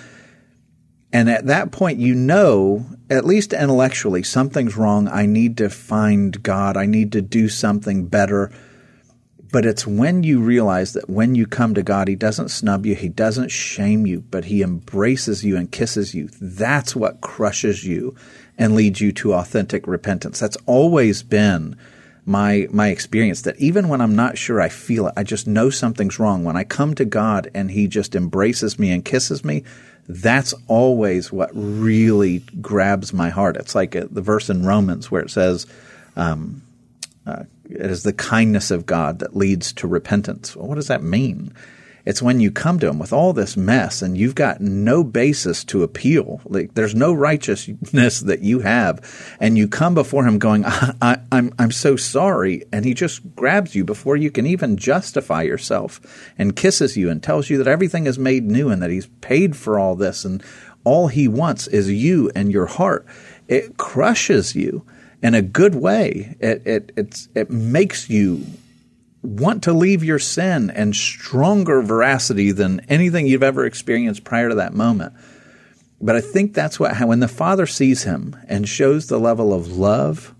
And 1.12 1.30
at 1.30 1.46
that 1.46 1.70
point, 1.70 1.98
you 2.00 2.14
know, 2.14 2.86
at 3.08 3.24
least 3.24 3.52
intellectually, 3.52 4.22
something's 4.22 4.76
wrong. 4.76 5.08
I 5.08 5.26
need 5.26 5.56
to 5.58 5.70
find 5.70 6.42
God. 6.42 6.76
I 6.76 6.86
need 6.86 7.12
to 7.12 7.22
do 7.22 7.48
something 7.48 8.06
better. 8.06 8.52
But 9.50 9.64
it's 9.64 9.86
when 9.86 10.22
you 10.24 10.40
realize 10.40 10.92
that 10.92 11.08
when 11.08 11.34
you 11.34 11.46
come 11.46 11.72
to 11.74 11.82
God, 11.82 12.08
He 12.08 12.14
doesn't 12.14 12.50
snub 12.50 12.84
you, 12.84 12.94
He 12.94 13.08
doesn't 13.08 13.50
shame 13.50 14.06
you, 14.06 14.20
but 14.20 14.46
He 14.46 14.62
embraces 14.62 15.42
you 15.42 15.56
and 15.56 15.72
kisses 15.72 16.14
you. 16.14 16.28
That's 16.40 16.94
what 16.94 17.22
crushes 17.22 17.84
you 17.84 18.14
and 18.58 18.74
leads 18.74 19.00
you 19.00 19.12
to 19.12 19.32
authentic 19.32 19.86
repentance. 19.86 20.38
That's 20.38 20.58
always 20.66 21.22
been 21.22 21.76
my 22.28 22.68
my 22.70 22.88
experience 22.88 23.42
that 23.42 23.56
even 23.58 23.88
when 23.88 24.02
I'm 24.02 24.14
not 24.14 24.36
sure 24.36 24.60
I 24.60 24.68
feel 24.68 25.06
it, 25.08 25.14
I 25.16 25.24
just 25.24 25.46
know 25.46 25.70
something's 25.70 26.18
wrong. 26.18 26.44
When 26.44 26.56
I 26.56 26.64
come 26.64 26.94
to 26.96 27.06
God 27.06 27.50
and 27.54 27.70
He 27.70 27.88
just 27.88 28.14
embraces 28.14 28.78
me 28.78 28.90
and 28.90 29.02
kisses 29.04 29.44
me, 29.44 29.64
that's 30.06 30.52
always 30.66 31.32
what 31.32 31.50
really 31.54 32.40
grabs 32.60 33.14
my 33.14 33.30
heart. 33.30 33.56
It's 33.56 33.74
like 33.74 33.94
a, 33.94 34.06
the 34.06 34.20
verse 34.20 34.50
in 34.50 34.66
Romans 34.66 35.10
where 35.10 35.22
it 35.22 35.30
says, 35.30 35.66
um, 36.16 36.62
uh, 37.26 37.44
"It 37.64 37.90
is 37.90 38.02
the 38.02 38.12
kindness 38.12 38.70
of 38.70 38.84
God 38.84 39.20
that 39.20 39.34
leads 39.34 39.72
to 39.74 39.88
repentance." 39.88 40.54
Well, 40.54 40.68
what 40.68 40.74
does 40.74 40.88
that 40.88 41.02
mean? 41.02 41.54
It's 42.08 42.22
when 42.22 42.40
you 42.40 42.50
come 42.50 42.78
to 42.78 42.88
him 42.88 42.98
with 42.98 43.12
all 43.12 43.34
this 43.34 43.54
mess 43.54 44.00
and 44.00 44.16
you've 44.16 44.34
got 44.34 44.62
no 44.62 45.04
basis 45.04 45.62
to 45.64 45.82
appeal. 45.82 46.40
Like 46.46 46.72
there's 46.72 46.94
no 46.94 47.12
righteousness 47.12 48.20
that 48.20 48.40
you 48.40 48.60
have, 48.60 49.04
and 49.38 49.58
you 49.58 49.68
come 49.68 49.92
before 49.92 50.24
him 50.24 50.38
going, 50.38 50.64
I, 50.64 50.94
I, 51.02 51.18
"I'm 51.30 51.52
I'm 51.58 51.70
so 51.70 51.96
sorry," 51.96 52.64
and 52.72 52.86
he 52.86 52.94
just 52.94 53.36
grabs 53.36 53.74
you 53.74 53.84
before 53.84 54.16
you 54.16 54.30
can 54.30 54.46
even 54.46 54.78
justify 54.78 55.42
yourself, 55.42 56.00
and 56.38 56.56
kisses 56.56 56.96
you 56.96 57.10
and 57.10 57.22
tells 57.22 57.50
you 57.50 57.58
that 57.58 57.68
everything 57.68 58.06
is 58.06 58.18
made 58.18 58.44
new 58.44 58.70
and 58.70 58.80
that 58.82 58.88
he's 58.88 59.08
paid 59.20 59.54
for 59.54 59.78
all 59.78 59.94
this, 59.94 60.24
and 60.24 60.42
all 60.84 61.08
he 61.08 61.28
wants 61.28 61.66
is 61.66 61.90
you 61.90 62.30
and 62.34 62.50
your 62.50 62.66
heart. 62.66 63.04
It 63.48 63.76
crushes 63.76 64.56
you 64.56 64.86
in 65.22 65.34
a 65.34 65.42
good 65.42 65.74
way. 65.74 66.38
It 66.40 66.62
it 66.64 67.28
it 67.34 67.50
makes 67.50 68.08
you 68.08 68.46
want 69.22 69.62
to 69.64 69.72
leave 69.72 70.04
your 70.04 70.18
sin 70.18 70.70
and 70.70 70.94
stronger 70.94 71.82
veracity 71.82 72.52
than 72.52 72.80
anything 72.88 73.26
you've 73.26 73.42
ever 73.42 73.64
experienced 73.64 74.24
prior 74.24 74.48
to 74.48 74.54
that 74.56 74.74
moment. 74.74 75.14
But 76.00 76.16
I 76.16 76.20
think 76.20 76.54
that's 76.54 76.78
what 76.78 76.96
when 77.00 77.20
the 77.20 77.28
father 77.28 77.66
sees 77.66 78.04
him 78.04 78.36
and 78.46 78.68
shows 78.68 79.06
the 79.06 79.18
level 79.18 79.52
of 79.52 79.76
love 79.76 80.34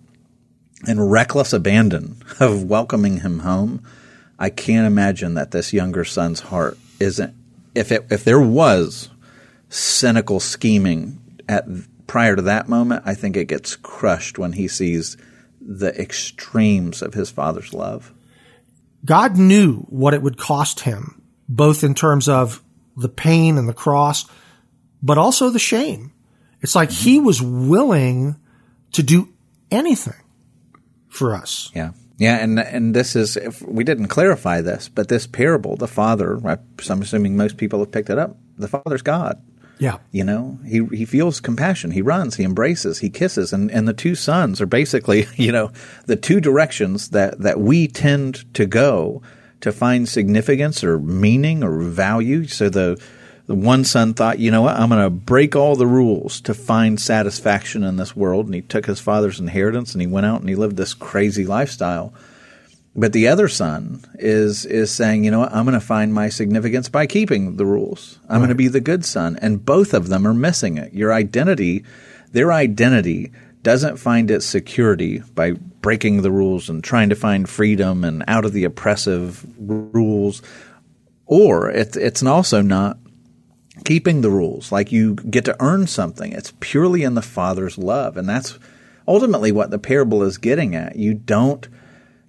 and 0.87 1.11
reckless 1.11 1.53
abandon 1.53 2.23
of 2.41 2.65
welcoming 2.65 3.21
him 3.21 3.41
home, 3.41 3.83
I 4.39 4.51
can't 4.51 4.87
imagine 4.87 5.35
that 5.35 5.51
this 5.51 5.73
younger 5.73 6.05
son's 6.05 6.41
heart 6.41 6.79
isn't 7.01 7.35
if 7.75 7.93
it 7.93 8.07
if 8.11 8.25
there 8.25 8.41
was 8.41 9.09
cynical 9.69 10.41
scheming 10.41 11.21
at 11.49 11.67
prior 12.07 12.37
to 12.37 12.43
that 12.43 12.69
moment, 12.69 13.03
I 13.05 13.15
think 13.15 13.37
it 13.37 13.47
gets 13.47 13.77
crushed 13.77 14.39
when 14.39 14.53
he 14.53 14.67
sees 14.67 15.17
the 15.61 15.99
extremes 16.01 17.03
of 17.03 17.15
his 17.15 17.31
father's 17.31 17.75
love. 17.75 18.13
God 19.05 19.37
knew 19.37 19.79
what 19.89 20.15
it 20.15 20.23
would 20.23 20.39
cost 20.39 20.81
him, 20.81 21.23
both 21.49 21.85
in 21.85 21.95
terms 21.95 22.29
of 22.29 22.63
the 22.97 23.09
pain 23.09 23.59
and 23.59 23.69
the 23.69 23.75
cross, 23.75 24.27
but 25.03 25.19
also 25.19 25.51
the 25.51 25.59
shame. 25.59 26.13
It's 26.61 26.75
like 26.75 26.91
mm-hmm. 26.91 27.05
he 27.05 27.21
was 27.21 27.41
willing 27.41 28.37
to 28.93 29.03
do 29.03 29.33
anything 29.71 30.21
for 31.09 31.35
us. 31.35 31.71
Yeah. 31.75 31.93
Yeah, 32.19 32.39
and 32.39 32.59
and 32.59 32.95
this 32.97 33.15
is 33.15 33.37
if 33.37 33.63
we 33.63 33.85
didn't 33.85 34.09
clarify 34.09 34.61
this, 34.61 34.89
but 34.89 35.07
this 35.07 35.29
parable, 35.29 35.77
the 35.77 35.87
father, 35.87 36.41
I'm 36.45 37.03
assuming 37.03 37.37
most 37.37 37.57
people 37.57 37.79
have 37.79 37.93
picked 37.93 38.11
it 38.11 38.19
up. 38.19 38.37
The 38.57 38.67
father's 38.67 39.03
God. 39.03 39.41
Yeah. 39.79 39.99
You 40.11 40.25
know, 40.25 40.59
he 40.67 40.85
he 40.87 41.05
feels 41.05 41.41
compassion. 41.41 41.93
He 41.93 42.03
runs, 42.03 42.37
he 42.37 42.45
embraces, 42.45 42.99
he 42.99 43.11
kisses, 43.11 43.53
and, 43.53 43.71
and 43.71 43.87
the 43.87 43.93
two 43.93 44.15
sons 44.15 44.61
are 44.61 44.67
basically, 44.67 45.27
you 45.37 45.53
know, 45.53 45.71
the 46.07 46.17
two 46.17 46.41
directions 46.41 47.11
that, 47.11 47.39
that 47.39 47.61
we 47.61 47.87
tend 47.87 48.53
to 48.55 48.67
go 48.67 49.23
to 49.61 49.73
find 49.73 50.09
significance 50.09 50.85
or 50.85 50.99
meaning 50.99 51.63
or 51.63 51.81
value. 51.81 52.47
So 52.47 52.69
the 52.69 53.01
the 53.47 53.55
one 53.55 53.83
son 53.83 54.13
thought, 54.13 54.39
you 54.39 54.51
know 54.51 54.61
what, 54.61 54.77
I'm 54.77 54.91
going 54.91 55.03
to 55.03 55.09
break 55.09 55.57
all 55.57 55.75
the 55.75 55.87
rules 55.87 56.43
to 56.43 56.53
find 56.53 57.01
satisfaction 57.01 57.83
in 57.83 57.97
this 57.97 58.15
world, 58.15 58.45
and 58.45 58.55
he 58.55 58.61
took 58.61 58.85
his 58.85 59.01
father's 59.01 59.41
inheritance 59.41 59.95
and 59.95 60.03
he 60.03 60.07
went 60.07 60.27
out 60.27 60.41
and 60.41 60.51
he 60.51 60.55
lived 60.55 60.77
this 60.77 60.93
crazy 60.93 61.47
lifestyle. 61.47 62.13
But 62.97 63.13
the 63.13 63.29
other 63.29 63.49
son 63.49 64.05
is 64.15 64.65
is 64.65 64.91
saying, 64.91 65.25
you 65.25 65.31
know 65.31 65.41
what, 65.41 65.53
I'm 65.53 65.65
going 65.65 65.79
to 65.79 65.87
find 65.87 66.13
my 66.13 66.29
significance 66.29 66.89
by 66.89 67.07
keeping 67.07 67.57
the 67.57 67.67
rules. 67.67 68.19
I'm 68.25 68.37
right. 68.37 68.39
going 68.39 68.49
to 68.49 68.55
be 68.55 68.69
the 68.69 68.81
good 68.81 69.05
son, 69.05 69.39
and 69.41 69.65
both 69.65 69.95
of 69.95 70.09
them 70.09 70.27
are 70.27 70.35
missing 70.35 70.79
it. 70.79 70.93
Your 70.93 71.13
identity, 71.13 71.85
their 72.33 72.53
identity 72.53 73.31
doesn't 73.63 73.99
find 73.99 74.31
its 74.31 74.47
security 74.47 75.19
by 75.35 75.53
breaking 75.53 76.23
the 76.23 76.33
rules 76.33 76.69
and 76.69 76.83
trying 76.83 77.09
to 77.11 77.15
find 77.15 77.49
freedom 77.49 78.05
and 78.05 78.25
out 78.27 78.45
of 78.45 78.53
the 78.53 78.65
oppressive 78.65 79.45
rules, 79.59 80.43
or 81.27 81.71
it's 81.71 81.97
it's 81.97 82.23
also 82.23 82.63
not 82.63 82.99
keeping 83.85 84.23
the 84.23 84.31
rules 84.31 84.73
like 84.73 84.91
you 84.91 85.15
get 85.15 85.45
to 85.45 85.57
earn 85.61 85.87
something. 85.87 86.33
It's 86.33 86.53
purely 86.61 87.05
in 87.05 87.15
the 87.15 87.23
Father's 87.23 87.79
love, 87.79 88.17
and 88.17 88.29
that's 88.29 88.59
ultimately 89.07 89.53
what 89.53 89.71
the 89.71 89.79
parable 89.79 90.23
is 90.23 90.39
getting 90.39 90.75
at. 90.75 90.97
You 90.97 91.15
don't 91.15 91.69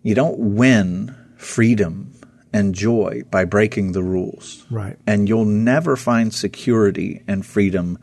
you 0.04 0.16
don't 0.16 0.38
win 0.56 1.16
freedom 1.38 2.14
and 2.52 2.74
joy 2.74 3.24
by 3.30 3.46
breaking 3.46 3.92
the 3.92 4.04
rules. 4.04 4.66
Right. 4.72 4.98
And 5.06 5.30
you'll 5.30 5.46
never 5.46 5.96
find 5.96 6.34
security 6.34 7.24
and 7.28 7.46
freedom 7.46 8.00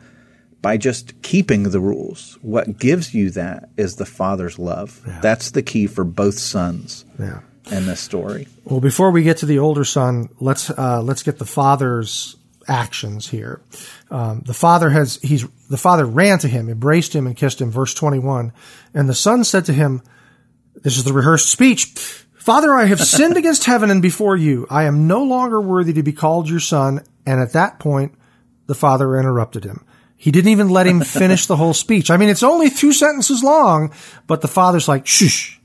by 0.61 0.77
just 0.77 1.21
keeping 1.21 1.63
the 1.63 1.79
rules. 1.79 2.37
What 2.41 2.79
gives 2.79 3.13
you 3.13 3.29
that 3.31 3.69
is 3.77 3.95
the 3.95 4.05
Father's 4.05 4.57
love. 4.57 5.01
Yeah. 5.05 5.19
That's 5.21 5.51
the 5.51 5.61
key 5.61 5.87
for 5.87 6.03
both 6.03 6.39
sons. 6.39 7.05
Yeah. 7.19 7.41
In 7.69 7.85
this 7.85 7.99
story. 7.99 8.47
Well, 8.63 8.79
before 8.79 9.11
we 9.11 9.23
get 9.23 9.35
to 9.39 9.45
the 9.45 9.59
older 9.59 9.83
son, 9.83 10.29
let's 10.39 10.69
uh, 10.69 11.01
let's 11.01 11.21
get 11.21 11.37
the 11.37 11.45
father's 11.45 12.37
actions 12.65 13.27
here. 13.27 13.59
Um, 14.09 14.41
the 14.45 14.53
father 14.53 14.89
has 14.89 15.19
he's 15.21 15.45
the 15.69 15.75
father 15.75 16.05
ran 16.05 16.39
to 16.39 16.47
him, 16.47 16.69
embraced 16.69 17.13
him, 17.13 17.27
and 17.27 17.35
kissed 17.35 17.59
him. 17.59 17.69
Verse 17.69 17.93
twenty 17.93 18.19
one, 18.19 18.53
and 18.93 19.09
the 19.09 19.13
son 19.13 19.43
said 19.43 19.65
to 19.65 19.73
him, 19.73 20.01
this 20.83 20.97
is 20.97 21.03
the 21.03 21.13
rehearsed 21.13 21.49
speech. 21.49 21.85
Father, 22.35 22.73
I 22.73 22.85
have 22.85 23.01
sinned 23.01 23.37
against 23.37 23.65
heaven 23.65 23.89
and 23.89 24.01
before 24.01 24.35
you. 24.35 24.67
I 24.69 24.83
am 24.83 25.07
no 25.07 25.23
longer 25.23 25.59
worthy 25.59 25.93
to 25.93 26.03
be 26.03 26.13
called 26.13 26.49
your 26.49 26.59
son. 26.59 27.03
And 27.25 27.41
at 27.41 27.53
that 27.53 27.79
point, 27.79 28.13
the 28.67 28.75
father 28.75 29.17
interrupted 29.19 29.63
him. 29.63 29.85
He 30.15 30.31
didn't 30.31 30.51
even 30.51 30.69
let 30.69 30.87
him 30.87 31.01
finish 31.01 31.45
the 31.45 31.57
whole 31.57 31.73
speech. 31.73 32.09
I 32.09 32.17
mean, 32.17 32.29
it's 32.29 32.43
only 32.43 32.69
two 32.69 32.93
sentences 32.93 33.43
long, 33.43 33.93
but 34.27 34.41
the 34.41 34.47
father's 34.47 34.87
like, 34.87 35.05
shush. 35.05 35.59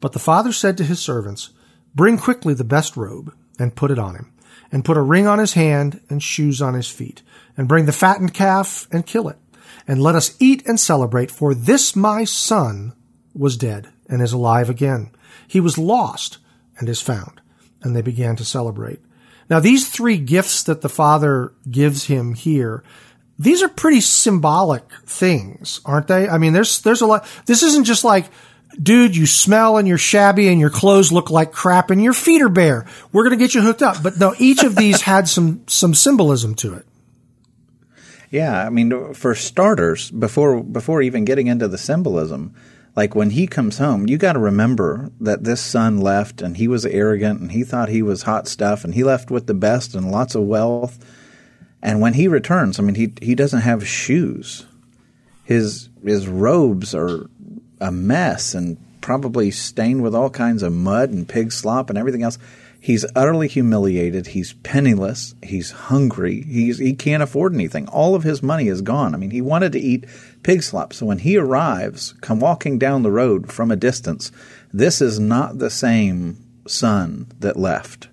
But 0.00 0.12
the 0.12 0.18
father 0.18 0.52
said 0.52 0.76
to 0.78 0.84
his 0.84 1.00
servants, 1.00 1.50
bring 1.94 2.18
quickly 2.18 2.54
the 2.54 2.64
best 2.64 2.96
robe 2.96 3.34
and 3.58 3.76
put 3.76 3.90
it 3.90 3.98
on 3.98 4.14
him 4.14 4.32
and 4.70 4.84
put 4.84 4.96
a 4.96 5.02
ring 5.02 5.26
on 5.26 5.38
his 5.38 5.54
hand 5.54 6.00
and 6.08 6.22
shoes 6.22 6.60
on 6.60 6.74
his 6.74 6.88
feet 6.88 7.22
and 7.56 7.68
bring 7.68 7.86
the 7.86 7.92
fattened 7.92 8.34
calf 8.34 8.88
and 8.90 9.06
kill 9.06 9.28
it 9.28 9.38
and 9.86 10.02
let 10.02 10.14
us 10.14 10.36
eat 10.40 10.66
and 10.66 10.78
celebrate 10.78 11.30
for 11.30 11.54
this 11.54 11.94
my 11.94 12.24
son 12.24 12.92
was 13.34 13.56
dead 13.56 13.88
and 14.08 14.22
is 14.22 14.32
alive 14.32 14.70
again. 14.70 15.10
He 15.46 15.60
was 15.60 15.78
lost 15.78 16.38
and 16.78 16.88
is 16.88 17.00
found. 17.00 17.40
And 17.82 17.94
they 17.94 18.02
began 18.02 18.36
to 18.36 18.44
celebrate. 18.44 19.00
Now, 19.48 19.60
these 19.60 19.88
three 19.88 20.18
gifts 20.18 20.64
that 20.64 20.80
the 20.80 20.88
father 20.88 21.52
gives 21.70 22.04
him 22.04 22.34
here, 22.34 22.82
these 23.38 23.62
are 23.62 23.68
pretty 23.68 24.00
symbolic 24.00 24.82
things, 25.04 25.80
aren't 25.84 26.08
they? 26.08 26.28
I 26.28 26.38
mean, 26.38 26.52
there's, 26.52 26.80
there's 26.80 27.02
a 27.02 27.06
lot, 27.06 27.28
this 27.46 27.62
isn't 27.62 27.84
just 27.84 28.02
like, 28.02 28.26
dude, 28.82 29.16
you 29.16 29.26
smell 29.26 29.76
and 29.76 29.86
you're 29.86 29.98
shabby 29.98 30.48
and 30.48 30.58
your 30.58 30.70
clothes 30.70 31.12
look 31.12 31.30
like 31.30 31.52
crap 31.52 31.90
and 31.90 32.02
your 32.02 32.12
feet 32.12 32.42
are 32.42 32.48
bare. 32.48 32.86
We're 33.12 33.22
going 33.22 33.38
to 33.38 33.44
get 33.44 33.54
you 33.54 33.60
hooked 33.60 33.82
up. 33.82 34.02
But 34.02 34.18
no, 34.18 34.34
each 34.38 34.64
of 34.64 34.74
these 34.74 35.02
had 35.02 35.28
some, 35.28 35.62
some 35.68 35.94
symbolism 35.94 36.54
to 36.56 36.74
it. 36.74 36.86
Yeah. 38.30 38.66
I 38.66 38.70
mean, 38.70 39.14
for 39.14 39.34
starters, 39.34 40.10
before, 40.10 40.62
before 40.62 41.02
even 41.02 41.24
getting 41.24 41.46
into 41.46 41.68
the 41.68 41.78
symbolism, 41.78 42.54
like 42.96 43.14
when 43.14 43.30
he 43.30 43.46
comes 43.46 43.76
home, 43.76 44.08
you 44.08 44.16
got 44.16 44.32
to 44.32 44.38
remember 44.38 45.12
that 45.20 45.44
this 45.44 45.60
son 45.60 46.00
left 46.00 46.40
and 46.40 46.56
he 46.56 46.66
was 46.66 46.86
arrogant 46.86 47.40
and 47.40 47.52
he 47.52 47.62
thought 47.62 47.90
he 47.90 48.02
was 48.02 48.22
hot 48.22 48.48
stuff 48.48 48.84
and 48.84 48.94
he 48.94 49.04
left 49.04 49.30
with 49.30 49.46
the 49.46 49.54
best 49.54 49.94
and 49.94 50.10
lots 50.10 50.34
of 50.34 50.44
wealth. 50.44 50.98
And 51.82 52.00
when 52.00 52.14
he 52.14 52.26
returns, 52.26 52.80
I 52.80 52.82
mean, 52.82 52.94
he 52.94 53.12
he 53.20 53.34
doesn't 53.34 53.60
have 53.60 53.86
shoes. 53.86 54.64
His 55.44 55.90
his 56.02 56.26
robes 56.26 56.94
are 56.94 57.28
a 57.80 57.92
mess 57.92 58.54
and 58.54 58.78
probably 59.02 59.50
stained 59.50 60.02
with 60.02 60.14
all 60.14 60.30
kinds 60.30 60.62
of 60.62 60.72
mud 60.72 61.10
and 61.10 61.28
pig 61.28 61.52
slop 61.52 61.90
and 61.90 61.98
everything 61.98 62.22
else. 62.22 62.38
He's 62.80 63.04
utterly 63.14 63.48
humiliated. 63.48 64.28
He's 64.28 64.52
penniless. 64.52 65.34
He's 65.42 65.70
hungry. 65.70 66.42
He's 66.42 66.78
he 66.78 66.94
can't 66.94 67.22
afford 67.22 67.52
anything. 67.52 67.88
All 67.88 68.14
of 68.14 68.22
his 68.22 68.42
money 68.42 68.68
is 68.68 68.80
gone. 68.80 69.14
I 69.14 69.18
mean, 69.18 69.30
he 69.30 69.42
wanted 69.42 69.72
to 69.72 69.80
eat 69.80 70.06
pig 70.46 70.62
slop. 70.62 70.92
So 70.92 71.06
when 71.06 71.18
he 71.18 71.36
arrives, 71.36 72.14
come 72.20 72.38
walking 72.38 72.78
down 72.78 73.02
the 73.02 73.10
road 73.10 73.52
from 73.52 73.72
a 73.72 73.76
distance, 73.76 74.30
this 74.72 75.00
is 75.00 75.18
not 75.18 75.58
the 75.58 75.70
same 75.70 76.36
son 76.68 77.26
that 77.40 77.56
left. 77.56 78.06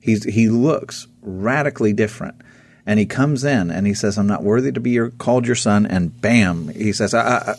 He's 0.00 0.24
he 0.24 0.48
looks 0.48 1.08
radically 1.20 1.92
different. 1.92 2.40
And 2.86 2.98
he 2.98 3.04
comes 3.04 3.44
in 3.44 3.70
and 3.70 3.86
he 3.86 3.92
says, 3.92 4.16
"I'm 4.16 4.26
not 4.26 4.42
worthy 4.42 4.72
to 4.72 4.80
be 4.80 4.92
your, 4.92 5.10
called 5.10 5.46
your 5.46 5.56
son." 5.56 5.84
And 5.84 6.18
bam, 6.22 6.68
he 6.68 6.92
says, 6.92 7.12
I, 7.12 7.20
I, 7.20 7.54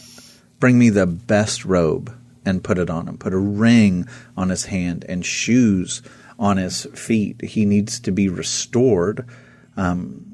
"Bring 0.59 0.79
me 0.79 0.89
the 0.89 1.07
best 1.07 1.63
robe." 1.63 2.11
And 2.47 2.63
put 2.63 2.77
it 2.77 2.91
on 2.91 3.07
him. 3.07 3.17
Put 3.17 3.33
a 3.33 3.37
ring 3.37 4.07
on 4.37 4.49
his 4.49 4.65
hand 4.65 5.03
and 5.09 5.25
shoes 5.25 6.03
on 6.37 6.57
his 6.57 6.85
feet. 6.93 7.41
He 7.43 7.65
needs 7.65 7.99
to 8.01 8.11
be 8.11 8.29
restored 8.29 9.27
um, 9.77 10.24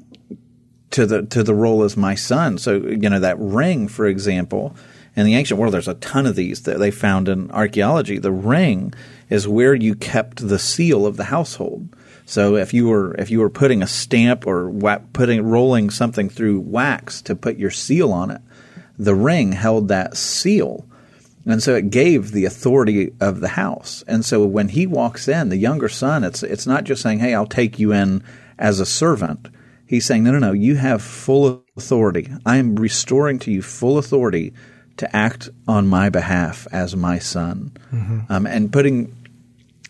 to 0.92 1.06
the 1.06 1.22
to 1.22 1.42
the 1.42 1.54
role 1.54 1.82
as 1.82 1.96
my 1.96 2.14
son. 2.14 2.58
So 2.58 2.76
you 2.76 3.10
know 3.10 3.20
that 3.20 3.38
ring, 3.38 3.88
for 3.88 4.06
example, 4.06 4.76
in 5.14 5.26
the 5.26 5.34
ancient 5.34 5.60
world, 5.60 5.74
there's 5.74 5.88
a 5.88 5.94
ton 5.94 6.26
of 6.26 6.36
these 6.36 6.62
that 6.62 6.78
they 6.78 6.90
found 6.90 7.28
in 7.28 7.50
archaeology. 7.50 8.18
The 8.18 8.32
ring 8.32 8.94
is 9.28 9.48
where 9.48 9.74
you 9.74 9.94
kept 9.94 10.46
the 10.48 10.58
seal 10.58 11.06
of 11.06 11.16
the 11.16 11.24
household. 11.24 11.94
So 12.24 12.56
if 12.56 12.72
you 12.72 12.88
were 12.88 13.14
if 13.16 13.30
you 13.30 13.40
were 13.40 13.50
putting 13.50 13.82
a 13.82 13.86
stamp 13.86 14.46
or 14.46 14.72
putting 15.12 15.42
rolling 15.42 15.90
something 15.90 16.28
through 16.28 16.60
wax 16.60 17.20
to 17.22 17.34
put 17.34 17.58
your 17.58 17.70
seal 17.70 18.12
on 18.12 18.30
it, 18.30 18.40
the 18.98 19.14
ring 19.14 19.52
held 19.52 19.88
that 19.88 20.16
seal. 20.16 20.86
And 21.44 21.62
so 21.62 21.74
it 21.74 21.90
gave 21.90 22.30
the 22.30 22.44
authority 22.44 23.12
of 23.20 23.40
the 23.40 23.48
house. 23.48 24.04
And 24.06 24.24
so 24.24 24.46
when 24.46 24.68
he 24.68 24.86
walks 24.86 25.26
in, 25.26 25.48
the 25.48 25.56
younger 25.56 25.88
son, 25.88 26.22
it's 26.22 26.42
it's 26.42 26.66
not 26.66 26.84
just 26.84 27.02
saying, 27.02 27.18
"Hey, 27.18 27.34
I'll 27.34 27.46
take 27.46 27.78
you 27.78 27.92
in 27.92 28.22
as 28.58 28.78
a 28.78 28.86
servant." 28.86 29.48
He's 29.92 30.06
saying, 30.06 30.24
"No, 30.24 30.32
no, 30.32 30.38
no. 30.38 30.52
You 30.52 30.76
have 30.76 31.02
full 31.02 31.64
authority. 31.76 32.30
I 32.46 32.56
am 32.56 32.76
restoring 32.76 33.38
to 33.40 33.52
you 33.52 33.60
full 33.60 33.98
authority 33.98 34.54
to 34.96 35.14
act 35.14 35.50
on 35.68 35.86
my 35.86 36.08
behalf 36.08 36.66
as 36.72 36.96
my 36.96 37.18
son." 37.18 37.72
Mm-hmm. 37.92 38.20
Um, 38.30 38.46
and 38.46 38.72
putting 38.72 39.14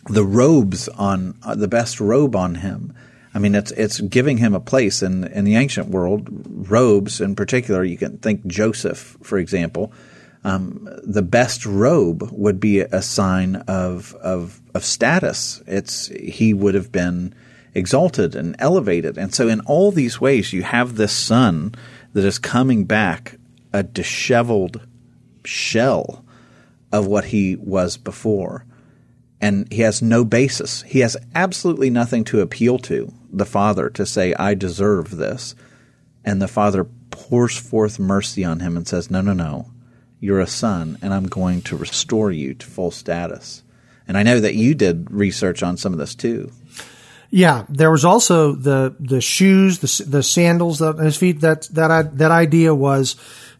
the 0.09 0.25
robes 0.25 0.89
on 0.89 1.37
uh, 1.43 1.55
the 1.55 1.69
best 1.69 2.01
robe 2.01 2.35
on 2.35 2.55
him. 2.55 2.93
I 3.33 3.39
mean, 3.39 3.55
it's 3.55 3.71
it's 3.71 4.01
giving 4.01 4.39
him 4.39 4.53
a 4.53 4.59
place 4.59 5.01
in 5.01 5.23
in 5.23 5.45
the 5.45 5.55
ancient 5.55 5.87
world. 5.87 6.27
Robes, 6.69 7.21
in 7.21 7.35
particular, 7.35 7.83
you 7.85 7.97
can 7.97 8.17
think 8.17 8.45
Joseph, 8.45 9.17
for 9.21 9.37
example 9.37 9.93
um, 10.43 10.89
the 11.03 11.21
best 11.21 11.65
robe 11.65 12.27
would 12.31 12.59
be 12.59 12.81
a 12.81 13.01
sign 13.01 13.57
of, 13.67 14.13
of 14.15 14.61
of 14.73 14.83
status. 14.83 15.61
It's 15.67 16.07
he 16.07 16.53
would 16.53 16.75
have 16.75 16.91
been 16.91 17.33
exalted 17.75 18.35
and 18.35 18.55
elevated, 18.59 19.17
and 19.17 19.33
so 19.33 19.47
in 19.47 19.59
all 19.61 19.91
these 19.91 20.21
ways, 20.21 20.53
you 20.53 20.63
have 20.63 20.95
this 20.95 21.13
son 21.13 21.73
that 22.13 22.25
is 22.25 22.39
coming 22.39 22.85
back 22.85 23.37
a 23.73 23.83
disheveled 23.83 24.81
shell 25.43 26.23
of 26.91 27.07
what 27.07 27.25
he 27.25 27.55
was 27.55 27.97
before. 27.97 28.65
And 29.41 29.69
he 29.73 29.81
has 29.81 30.01
no 30.01 30.23
basis. 30.23 30.83
He 30.83 30.99
has 30.99 31.17
absolutely 31.35 31.89
nothing 31.89 32.23
to 32.25 32.39
appeal 32.39 32.77
to 32.79 33.11
the 33.31 33.45
father 33.45 33.89
to 33.89 34.05
say, 34.05 34.33
I 34.35 34.53
deserve 34.53 35.17
this. 35.17 35.55
And 36.23 36.41
the 36.41 36.47
father 36.47 36.85
pours 37.09 37.57
forth 37.57 37.99
mercy 37.99 38.45
on 38.45 38.61
him 38.61 38.77
and 38.77 38.87
says, 38.87 39.11
No, 39.11 39.19
no, 39.19 39.33
no. 39.33 39.67
You're 40.21 40.39
a 40.39 40.47
son, 40.47 40.97
and 41.01 41.13
I'm 41.13 41.25
going 41.25 41.63
to 41.63 41.75
restore 41.75 42.31
you 42.31 42.53
to 42.53 42.65
full 42.65 42.91
status. 42.91 43.63
And 44.07 44.17
I 44.17 44.23
know 44.23 44.39
that 44.39 44.55
you 44.55 44.73
did 44.73 45.11
research 45.11 45.63
on 45.63 45.75
some 45.75 45.91
of 45.91 45.99
this 45.99 46.15
too. 46.15 46.51
Yeah, 47.35 47.65
there 47.67 47.89
was 47.89 48.05
also 48.05 48.53
the 48.53 48.95
the 48.99 49.19
shoes, 49.19 49.79
the 49.79 50.05
the 50.05 50.21
sandals 50.21 50.83
on 50.83 50.99
his 50.99 51.17
feet. 51.17 51.41
That 51.41 51.63
that 51.71 52.15
that 52.19 52.29
idea 52.29 52.75
was 52.75 53.15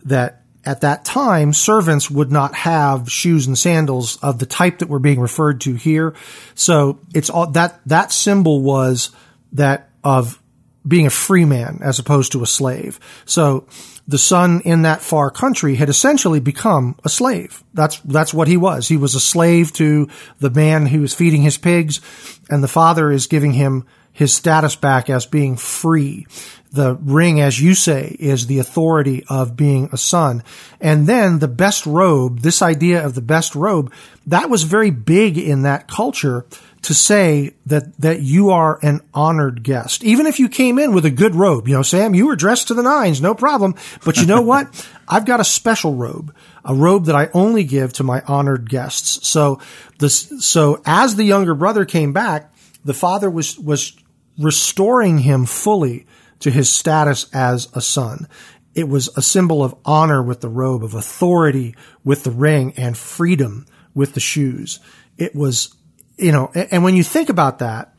that 0.05 0.43
at 0.63 0.81
that 0.81 1.05
time 1.05 1.53
servants 1.53 2.07
would 2.07 2.31
not 2.31 2.53
have 2.53 3.11
shoes 3.11 3.47
and 3.47 3.57
sandals 3.57 4.17
of 4.17 4.37
the 4.37 4.45
type 4.45 4.77
that 4.77 4.89
we're 4.89 4.99
being 4.99 5.19
referred 5.19 5.59
to 5.61 5.73
here. 5.73 6.13
So 6.53 6.99
it's 7.15 7.31
all 7.31 7.47
that 7.53 7.79
that 7.87 8.11
symbol 8.11 8.61
was 8.61 9.09
that 9.53 9.89
of 10.03 10.39
being 10.87 11.07
a 11.07 11.09
free 11.09 11.45
man 11.45 11.79
as 11.81 11.97
opposed 11.97 12.33
to 12.33 12.43
a 12.43 12.47
slave. 12.47 12.99
So 13.25 13.65
the 14.07 14.17
son 14.17 14.61
in 14.65 14.81
that 14.81 15.01
far 15.01 15.29
country 15.31 15.75
had 15.75 15.89
essentially 15.89 16.39
become 16.39 16.95
a 17.05 17.09
slave. 17.09 17.63
That's, 17.73 17.99
that's 18.01 18.33
what 18.33 18.47
he 18.47 18.57
was. 18.57 18.87
He 18.87 18.97
was 18.97 19.15
a 19.15 19.19
slave 19.19 19.71
to 19.73 20.09
the 20.39 20.49
man 20.49 20.87
who 20.87 21.01
was 21.01 21.13
feeding 21.13 21.41
his 21.41 21.57
pigs 21.57 22.01
and 22.49 22.63
the 22.63 22.67
father 22.67 23.11
is 23.11 23.27
giving 23.27 23.53
him 23.53 23.85
his 24.11 24.33
status 24.33 24.75
back 24.75 25.09
as 25.09 25.25
being 25.25 25.57
free. 25.57 26.27
The 26.71 26.95
ring, 26.95 27.41
as 27.41 27.61
you 27.61 27.73
say, 27.73 28.15
is 28.19 28.47
the 28.47 28.59
authority 28.59 29.23
of 29.27 29.55
being 29.55 29.89
a 29.91 29.97
son. 29.97 30.43
And 30.79 31.07
then 31.07 31.39
the 31.39 31.47
best 31.47 31.85
robe, 31.85 32.41
this 32.41 32.61
idea 32.61 33.05
of 33.05 33.15
the 33.15 33.21
best 33.21 33.55
robe, 33.55 33.91
that 34.27 34.49
was 34.49 34.63
very 34.63 34.91
big 34.91 35.37
in 35.37 35.63
that 35.63 35.87
culture 35.87 36.45
to 36.83 36.93
say 36.93 37.55
that, 37.65 37.97
that 37.97 38.21
you 38.21 38.49
are 38.49 38.77
an 38.83 39.01
honored 39.13 39.63
guest. 39.63 40.03
Even 40.03 40.25
if 40.25 40.37
you 40.39 40.49
came 40.49 40.77
in 40.77 40.93
with 40.93 41.05
a 41.05 41.09
good 41.09 41.33
robe, 41.33 41.67
you 41.67 41.75
know, 41.75 41.81
Sam, 41.81 42.13
you 42.13 42.27
were 42.27 42.35
dressed 42.35 42.67
to 42.67 42.73
the 42.73 42.83
nines, 42.83 43.21
no 43.21 43.33
problem. 43.33 43.75
But 44.03 44.17
you 44.17 44.25
know 44.25 44.41
what? 44.43 44.87
I've 45.07 45.25
got 45.25 45.39
a 45.39 45.45
special 45.45 45.95
robe, 45.95 46.35
a 46.65 46.75
robe 46.75 47.05
that 47.05 47.15
I 47.15 47.29
only 47.33 47.63
give 47.63 47.93
to 47.93 48.03
my 48.03 48.21
honored 48.27 48.69
guests. 48.69 49.25
So 49.27 49.59
this, 49.99 50.31
so 50.45 50.81
as 50.85 51.15
the 51.15 51.23
younger 51.23 51.55
brother 51.55 51.85
came 51.85 52.11
back, 52.11 52.53
the 52.83 52.93
father 52.93 53.29
was, 53.29 53.57
was 53.57 53.95
restoring 54.37 55.19
him 55.19 55.45
fully 55.45 56.05
to 56.39 56.51
his 56.51 56.69
status 56.69 57.33
as 57.33 57.69
a 57.73 57.81
son. 57.81 58.27
It 58.75 58.89
was 58.89 59.09
a 59.15 59.21
symbol 59.21 59.63
of 59.63 59.75
honor 59.85 60.21
with 60.21 60.41
the 60.41 60.49
robe, 60.49 60.83
of 60.83 60.95
authority 60.95 61.75
with 62.03 62.23
the 62.23 62.31
ring, 62.31 62.73
and 62.75 62.97
freedom 62.97 63.67
with 63.93 64.15
the 64.15 64.19
shoes. 64.19 64.81
It 65.17 65.33
was 65.33 65.73
you 66.17 66.31
know, 66.31 66.51
and 66.53 66.83
when 66.83 66.95
you 66.95 67.03
think 67.03 67.29
about 67.29 67.59
that, 67.59 67.95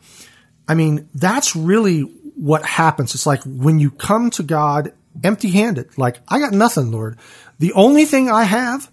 I 0.68 0.74
mean, 0.74 1.08
that's 1.14 1.54
really 1.54 2.00
what 2.00 2.64
happens. 2.64 3.14
It's 3.14 3.26
like 3.26 3.42
when 3.44 3.78
you 3.78 3.90
come 3.90 4.30
to 4.30 4.42
God 4.42 4.92
empty 5.22 5.50
handed, 5.50 5.96
like, 5.98 6.20
I 6.28 6.38
got 6.38 6.52
nothing, 6.52 6.90
Lord. 6.90 7.18
The 7.58 7.72
only 7.74 8.04
thing 8.04 8.30
I 8.30 8.44
have 8.44 8.90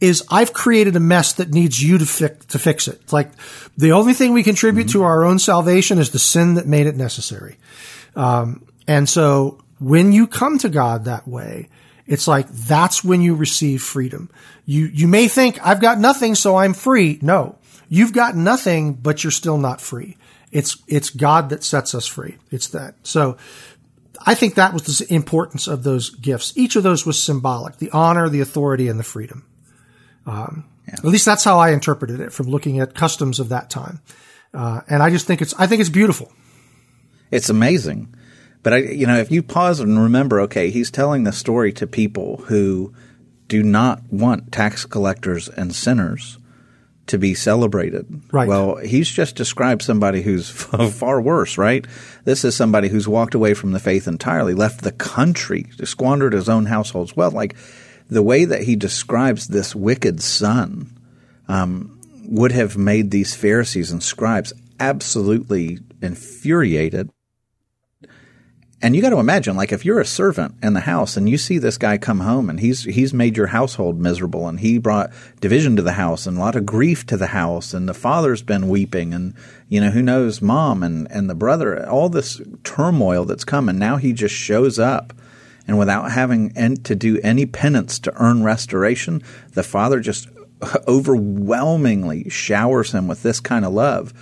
is 0.00 0.24
I've 0.30 0.52
created 0.52 0.94
a 0.94 1.00
mess 1.00 1.32
that 1.34 1.50
needs 1.50 1.82
you 1.82 1.98
to 1.98 2.06
fix, 2.06 2.46
to 2.46 2.58
fix 2.58 2.86
it. 2.86 3.00
It's 3.02 3.12
like 3.12 3.30
the 3.76 3.92
only 3.92 4.12
thing 4.12 4.32
we 4.32 4.42
contribute 4.42 4.88
mm-hmm. 4.88 4.98
to 4.98 5.04
our 5.04 5.24
own 5.24 5.38
salvation 5.38 5.98
is 5.98 6.10
the 6.10 6.18
sin 6.18 6.54
that 6.54 6.66
made 6.66 6.86
it 6.86 6.96
necessary. 6.96 7.56
Um, 8.14 8.66
and 8.86 9.08
so 9.08 9.58
when 9.78 10.12
you 10.12 10.26
come 10.26 10.58
to 10.58 10.68
God 10.68 11.04
that 11.04 11.26
way, 11.26 11.68
it's 12.06 12.28
like 12.28 12.48
that's 12.48 13.02
when 13.02 13.20
you 13.22 13.34
receive 13.34 13.82
freedom. 13.82 14.30
You, 14.64 14.86
you 14.86 15.08
may 15.08 15.28
think 15.28 15.58
I've 15.66 15.80
got 15.80 15.98
nothing, 15.98 16.34
so 16.34 16.56
I'm 16.56 16.74
free. 16.74 17.18
No, 17.22 17.58
You've 17.88 18.12
got 18.12 18.36
nothing, 18.36 18.94
but 18.94 19.22
you're 19.22 19.30
still 19.30 19.58
not 19.58 19.80
free. 19.80 20.16
It's, 20.52 20.82
it's 20.86 21.10
God 21.10 21.50
that 21.50 21.64
sets 21.64 21.94
us 21.94 22.06
free. 22.06 22.36
It's 22.50 22.68
that. 22.68 22.94
So 23.02 23.36
I 24.24 24.34
think 24.34 24.54
that 24.54 24.72
was 24.72 24.98
the 24.98 25.14
importance 25.14 25.68
of 25.68 25.82
those 25.82 26.10
gifts. 26.10 26.52
Each 26.56 26.76
of 26.76 26.82
those 26.82 27.04
was 27.04 27.22
symbolic, 27.22 27.76
the 27.76 27.90
honor, 27.90 28.28
the 28.28 28.40
authority, 28.40 28.88
and 28.88 28.98
the 28.98 29.04
freedom. 29.04 29.46
Um, 30.26 30.64
yeah. 30.88 30.94
At 30.94 31.04
least 31.04 31.24
that's 31.24 31.44
how 31.44 31.58
I 31.58 31.70
interpreted 31.70 32.20
it 32.20 32.32
from 32.32 32.46
looking 32.46 32.80
at 32.80 32.94
customs 32.94 33.40
of 33.40 33.50
that 33.50 33.70
time. 33.70 34.00
Uh, 34.54 34.80
and 34.88 35.02
I 35.02 35.10
just 35.10 35.26
think 35.26 35.42
it's, 35.42 35.54
I 35.58 35.66
think 35.66 35.80
it's 35.80 35.90
beautiful. 35.90 36.32
It's 37.30 37.50
amazing. 37.50 38.14
But 38.62 38.72
I, 38.72 38.76
you 38.78 39.06
know, 39.06 39.18
if 39.18 39.30
you 39.30 39.42
pause 39.42 39.80
and 39.80 39.98
remember, 39.98 40.40
okay, 40.42 40.70
he's 40.70 40.90
telling 40.90 41.24
the 41.24 41.32
story 41.32 41.72
to 41.74 41.86
people 41.86 42.38
who 42.46 42.92
do 43.48 43.62
not 43.62 44.02
want 44.10 44.50
tax 44.50 44.84
collectors 44.84 45.48
and 45.48 45.74
sinners 45.74 46.38
to 47.06 47.18
be 47.18 47.34
celebrated. 47.34 48.06
Right. 48.32 48.48
Well, 48.48 48.76
he's 48.76 49.08
just 49.08 49.36
described 49.36 49.82
somebody 49.82 50.22
who's 50.22 50.48
far 50.92 51.20
worse, 51.20 51.58
right? 51.58 51.86
This 52.24 52.44
is 52.44 52.56
somebody 52.56 52.88
who's 52.88 53.08
walked 53.08 53.34
away 53.34 53.54
from 53.54 53.72
the 53.72 53.78
faith 53.78 54.08
entirely, 54.08 54.54
left 54.54 54.82
the 54.82 54.92
country, 54.92 55.66
squandered 55.84 56.32
his 56.32 56.48
own 56.48 56.66
household's 56.66 57.16
wealth. 57.16 57.34
Like 57.34 57.56
the 58.08 58.22
way 58.22 58.44
that 58.44 58.62
he 58.62 58.76
describes 58.76 59.46
this 59.46 59.74
wicked 59.74 60.22
son 60.22 60.96
um, 61.48 62.00
would 62.28 62.52
have 62.52 62.76
made 62.76 63.10
these 63.10 63.34
Pharisees 63.34 63.90
and 63.92 64.02
scribes 64.02 64.52
absolutely 64.80 65.78
infuriated 66.02 67.10
and 68.86 68.94
you 68.94 69.02
got 69.02 69.10
to 69.10 69.18
imagine, 69.18 69.56
like, 69.56 69.72
if 69.72 69.84
you're 69.84 69.98
a 69.98 70.06
servant 70.06 70.54
in 70.62 70.74
the 70.74 70.78
house 70.78 71.16
and 71.16 71.28
you 71.28 71.38
see 71.38 71.58
this 71.58 71.76
guy 71.76 71.98
come 71.98 72.20
home 72.20 72.48
and 72.48 72.60
he's 72.60 72.84
he's 72.84 73.12
made 73.12 73.36
your 73.36 73.48
household 73.48 73.98
miserable 73.98 74.46
and 74.46 74.60
he 74.60 74.78
brought 74.78 75.10
division 75.40 75.74
to 75.74 75.82
the 75.82 75.94
house 75.94 76.24
and 76.24 76.36
a 76.36 76.40
lot 76.40 76.54
of 76.54 76.64
grief 76.64 77.04
to 77.06 77.16
the 77.16 77.26
house 77.26 77.74
and 77.74 77.88
the 77.88 77.94
father's 77.94 78.42
been 78.42 78.68
weeping 78.68 79.12
and 79.12 79.34
you 79.68 79.80
know 79.80 79.90
who 79.90 80.02
knows 80.02 80.40
mom 80.40 80.84
and 80.84 81.10
and 81.10 81.28
the 81.28 81.34
brother 81.34 81.84
all 81.88 82.08
this 82.08 82.40
turmoil 82.62 83.24
that's 83.24 83.42
come 83.42 83.68
and 83.68 83.80
now 83.80 83.96
he 83.96 84.12
just 84.12 84.36
shows 84.36 84.78
up. 84.78 85.12
And 85.66 85.80
without 85.80 86.12
having 86.12 86.50
to 86.84 86.94
do 86.94 87.18
any 87.24 87.44
penance 87.44 87.98
to 87.98 88.14
earn 88.22 88.44
restoration, 88.44 89.20
the 89.54 89.64
father 89.64 89.98
just 89.98 90.28
overwhelmingly 90.86 92.30
showers 92.30 92.92
him 92.92 93.08
with 93.08 93.24
this 93.24 93.40
kind 93.40 93.64
of 93.64 93.72
love 93.72 94.14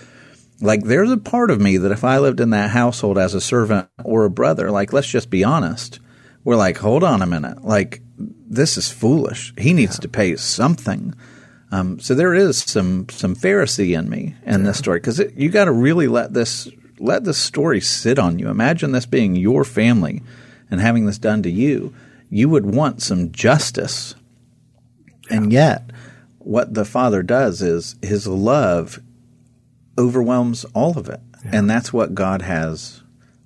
like 0.60 0.84
there's 0.84 1.10
a 1.10 1.16
part 1.16 1.50
of 1.50 1.60
me 1.60 1.76
that 1.76 1.92
if 1.92 2.04
I 2.04 2.18
lived 2.18 2.40
in 2.40 2.50
that 2.50 2.70
household 2.70 3.18
as 3.18 3.34
a 3.34 3.40
servant 3.40 3.88
or 4.04 4.24
a 4.24 4.30
brother, 4.30 4.70
like 4.70 4.92
let's 4.92 5.08
just 5.08 5.30
be 5.30 5.44
honest, 5.44 6.00
we're 6.44 6.56
like, 6.56 6.78
hold 6.78 7.02
on 7.02 7.22
a 7.22 7.26
minute, 7.26 7.64
like 7.64 8.00
this 8.18 8.76
is 8.76 8.90
foolish. 8.90 9.52
He 9.58 9.72
needs 9.72 9.96
yeah. 9.96 10.02
to 10.02 10.08
pay 10.08 10.36
something. 10.36 11.14
Um, 11.72 11.98
so 11.98 12.14
there 12.14 12.34
is 12.34 12.58
some 12.58 13.06
some 13.10 13.34
Pharisee 13.34 13.98
in 13.98 14.08
me 14.08 14.36
in 14.44 14.60
yeah. 14.60 14.66
this 14.66 14.78
story 14.78 15.00
because 15.00 15.20
you 15.34 15.48
got 15.48 15.64
to 15.64 15.72
really 15.72 16.06
let 16.06 16.32
this 16.32 16.68
let 16.98 17.24
this 17.24 17.38
story 17.38 17.80
sit 17.80 18.18
on 18.18 18.38
you. 18.38 18.48
Imagine 18.48 18.92
this 18.92 19.06
being 19.06 19.34
your 19.34 19.64
family 19.64 20.22
and 20.70 20.80
having 20.80 21.06
this 21.06 21.18
done 21.18 21.42
to 21.42 21.50
you. 21.50 21.92
You 22.30 22.48
would 22.48 22.66
want 22.66 23.02
some 23.02 23.32
justice, 23.32 24.14
yeah. 25.28 25.36
and 25.36 25.52
yet 25.52 25.90
what 26.38 26.74
the 26.74 26.84
father 26.84 27.22
does 27.22 27.62
is 27.62 27.96
his 28.02 28.26
love 28.28 29.00
overwhelms 29.98 30.64
all 30.74 30.98
of 30.98 31.08
it. 31.08 31.20
Yeah. 31.44 31.50
And 31.54 31.70
that's 31.70 31.92
what 31.92 32.14
God 32.14 32.42
has 32.42 33.02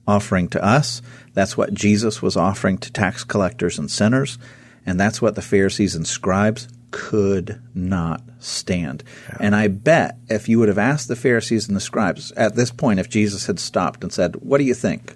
offering 0.06 0.48
to 0.48 0.64
us. 0.64 1.02
That's 1.34 1.56
what 1.56 1.74
Jesus 1.74 2.22
was 2.22 2.36
offering 2.36 2.78
to 2.78 2.92
tax 2.92 3.24
collectors 3.24 3.78
and 3.78 3.90
sinners. 3.90 4.38
And 4.86 4.98
that's 4.98 5.20
what 5.20 5.34
the 5.34 5.42
Pharisees 5.42 5.94
and 5.94 6.06
scribes 6.06 6.68
could 6.90 7.60
not 7.74 8.22
stand. 8.38 9.04
Yeah. 9.28 9.36
And 9.40 9.54
I 9.54 9.68
bet 9.68 10.16
if 10.28 10.48
you 10.48 10.58
would 10.58 10.68
have 10.68 10.78
asked 10.78 11.08
the 11.08 11.16
Pharisees 11.16 11.68
and 11.68 11.76
the 11.76 11.80
scribes 11.80 12.32
at 12.32 12.56
this 12.56 12.70
point, 12.70 13.00
if 13.00 13.10
Jesus 13.10 13.46
had 13.46 13.60
stopped 13.60 14.02
and 14.02 14.12
said, 14.12 14.36
What 14.36 14.58
do 14.58 14.64
you 14.64 14.74
think? 14.74 15.14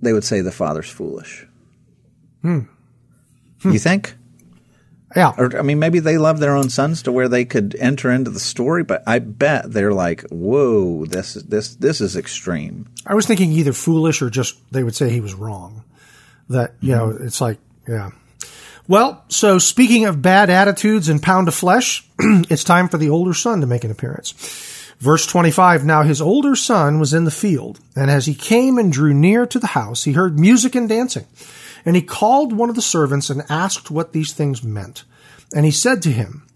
They 0.00 0.12
would 0.12 0.24
say 0.24 0.40
the 0.40 0.52
Father's 0.52 0.90
foolish. 0.90 1.46
Hmm. 2.42 2.60
You 3.64 3.78
think? 3.78 4.14
Yeah. 5.14 5.32
Or, 5.36 5.58
I 5.58 5.62
mean, 5.62 5.78
maybe 5.78 6.00
they 6.00 6.18
love 6.18 6.38
their 6.38 6.56
own 6.56 6.70
sons 6.70 7.02
to 7.02 7.12
where 7.12 7.28
they 7.28 7.44
could 7.44 7.74
enter 7.78 8.10
into 8.10 8.30
the 8.30 8.40
story, 8.40 8.82
but 8.82 9.02
I 9.06 9.18
bet 9.18 9.72
they're 9.72 9.92
like, 9.92 10.22
whoa, 10.30 11.06
this 11.06 11.36
is, 11.36 11.44
this, 11.44 11.74
this 11.76 12.00
is 12.00 12.16
extreme. 12.16 12.86
I 13.06 13.14
was 13.14 13.26
thinking 13.26 13.52
either 13.52 13.72
foolish 13.72 14.22
or 14.22 14.30
just 14.30 14.58
they 14.72 14.82
would 14.82 14.94
say 14.94 15.10
he 15.10 15.20
was 15.20 15.34
wrong. 15.34 15.84
That, 16.48 16.74
you 16.80 16.94
mm-hmm. 16.94 17.10
know, 17.20 17.26
it's 17.26 17.40
like, 17.40 17.58
yeah. 17.88 18.10
Well, 18.88 19.24
so 19.28 19.58
speaking 19.58 20.06
of 20.06 20.22
bad 20.22 20.50
attitudes 20.50 21.08
and 21.08 21.22
pound 21.22 21.48
of 21.48 21.54
flesh, 21.54 22.06
it's 22.18 22.64
time 22.64 22.88
for 22.88 22.98
the 22.98 23.10
older 23.10 23.34
son 23.34 23.60
to 23.60 23.66
make 23.66 23.84
an 23.84 23.90
appearance. 23.90 24.32
Verse 24.98 25.26
25, 25.26 25.84
now 25.84 26.02
his 26.02 26.20
older 26.20 26.54
son 26.54 27.00
was 27.00 27.12
in 27.12 27.24
the 27.24 27.30
field, 27.30 27.80
and 27.96 28.08
as 28.10 28.26
he 28.26 28.34
came 28.34 28.78
and 28.78 28.92
drew 28.92 29.12
near 29.12 29.46
to 29.46 29.58
the 29.58 29.68
house, 29.68 30.04
he 30.04 30.12
heard 30.12 30.38
music 30.38 30.76
and 30.76 30.88
dancing. 30.88 31.26
And 31.84 31.96
he 31.96 32.02
called 32.02 32.52
one 32.52 32.68
of 32.68 32.76
the 32.76 32.82
servants 32.82 33.30
and 33.30 33.42
asked 33.48 33.90
what 33.90 34.12
these 34.12 34.32
things 34.32 34.62
meant. 34.62 35.04
And 35.54 35.64
he 35.64 35.70
said 35.70 36.02
to 36.02 36.12
him, 36.12 36.46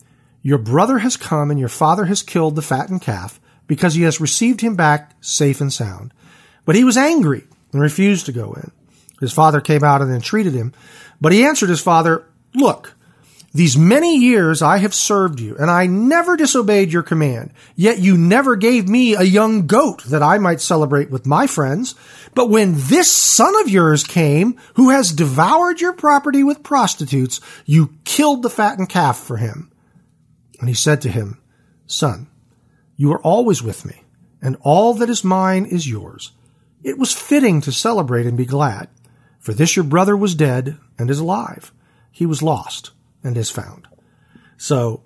Your 0.42 0.58
brother 0.58 0.98
has 0.98 1.16
come, 1.16 1.50
and 1.50 1.60
your 1.60 1.68
father 1.68 2.06
has 2.06 2.22
killed 2.22 2.56
the 2.56 2.62
fattened 2.62 3.02
calf, 3.02 3.40
because 3.66 3.94
he 3.94 4.02
has 4.02 4.20
received 4.20 4.60
him 4.60 4.76
back 4.76 5.12
safe 5.20 5.60
and 5.60 5.72
sound. 5.72 6.12
But 6.64 6.76
he 6.76 6.84
was 6.84 6.96
angry 6.96 7.44
and 7.72 7.82
refused 7.82 8.26
to 8.26 8.32
go 8.32 8.52
in. 8.54 8.70
His 9.20 9.32
father 9.32 9.60
came 9.60 9.82
out 9.82 10.02
and 10.02 10.12
entreated 10.12 10.54
him, 10.54 10.72
but 11.20 11.32
he 11.32 11.44
answered 11.44 11.68
his 11.68 11.80
father, 11.80 12.24
Look, 12.54 12.94
these 13.56 13.76
many 13.76 14.18
years 14.18 14.60
I 14.60 14.78
have 14.78 14.94
served 14.94 15.40
you, 15.40 15.56
and 15.56 15.70
I 15.70 15.86
never 15.86 16.36
disobeyed 16.36 16.92
your 16.92 17.02
command. 17.02 17.52
Yet 17.74 17.98
you 17.98 18.16
never 18.16 18.54
gave 18.56 18.88
me 18.88 19.14
a 19.14 19.22
young 19.22 19.66
goat 19.66 20.04
that 20.04 20.22
I 20.22 20.38
might 20.38 20.60
celebrate 20.60 21.10
with 21.10 21.26
my 21.26 21.46
friends. 21.46 21.94
But 22.34 22.50
when 22.50 22.74
this 22.76 23.10
son 23.10 23.58
of 23.60 23.70
yours 23.70 24.04
came, 24.04 24.58
who 24.74 24.90
has 24.90 25.12
devoured 25.12 25.80
your 25.80 25.92
property 25.92 26.42
with 26.42 26.62
prostitutes, 26.62 27.40
you 27.64 27.94
killed 28.04 28.42
the 28.42 28.50
fattened 28.50 28.88
calf 28.88 29.18
for 29.18 29.38
him. 29.38 29.72
And 30.60 30.68
he 30.68 30.74
said 30.74 31.00
to 31.02 31.10
him, 31.10 31.40
Son, 31.86 32.28
you 32.96 33.12
are 33.12 33.22
always 33.22 33.62
with 33.62 33.84
me, 33.84 34.02
and 34.42 34.56
all 34.60 34.94
that 34.94 35.10
is 35.10 35.24
mine 35.24 35.66
is 35.66 35.88
yours. 35.88 36.32
It 36.82 36.98
was 36.98 37.12
fitting 37.12 37.60
to 37.62 37.72
celebrate 37.72 38.26
and 38.26 38.36
be 38.36 38.46
glad. 38.46 38.88
For 39.38 39.54
this 39.54 39.76
your 39.76 39.84
brother 39.84 40.16
was 40.16 40.34
dead 40.34 40.78
and 40.98 41.10
is 41.10 41.20
alive. 41.20 41.72
He 42.10 42.26
was 42.26 42.42
lost 42.42 42.90
and 43.26 43.36
is 43.36 43.50
found. 43.50 43.88
So 44.56 45.02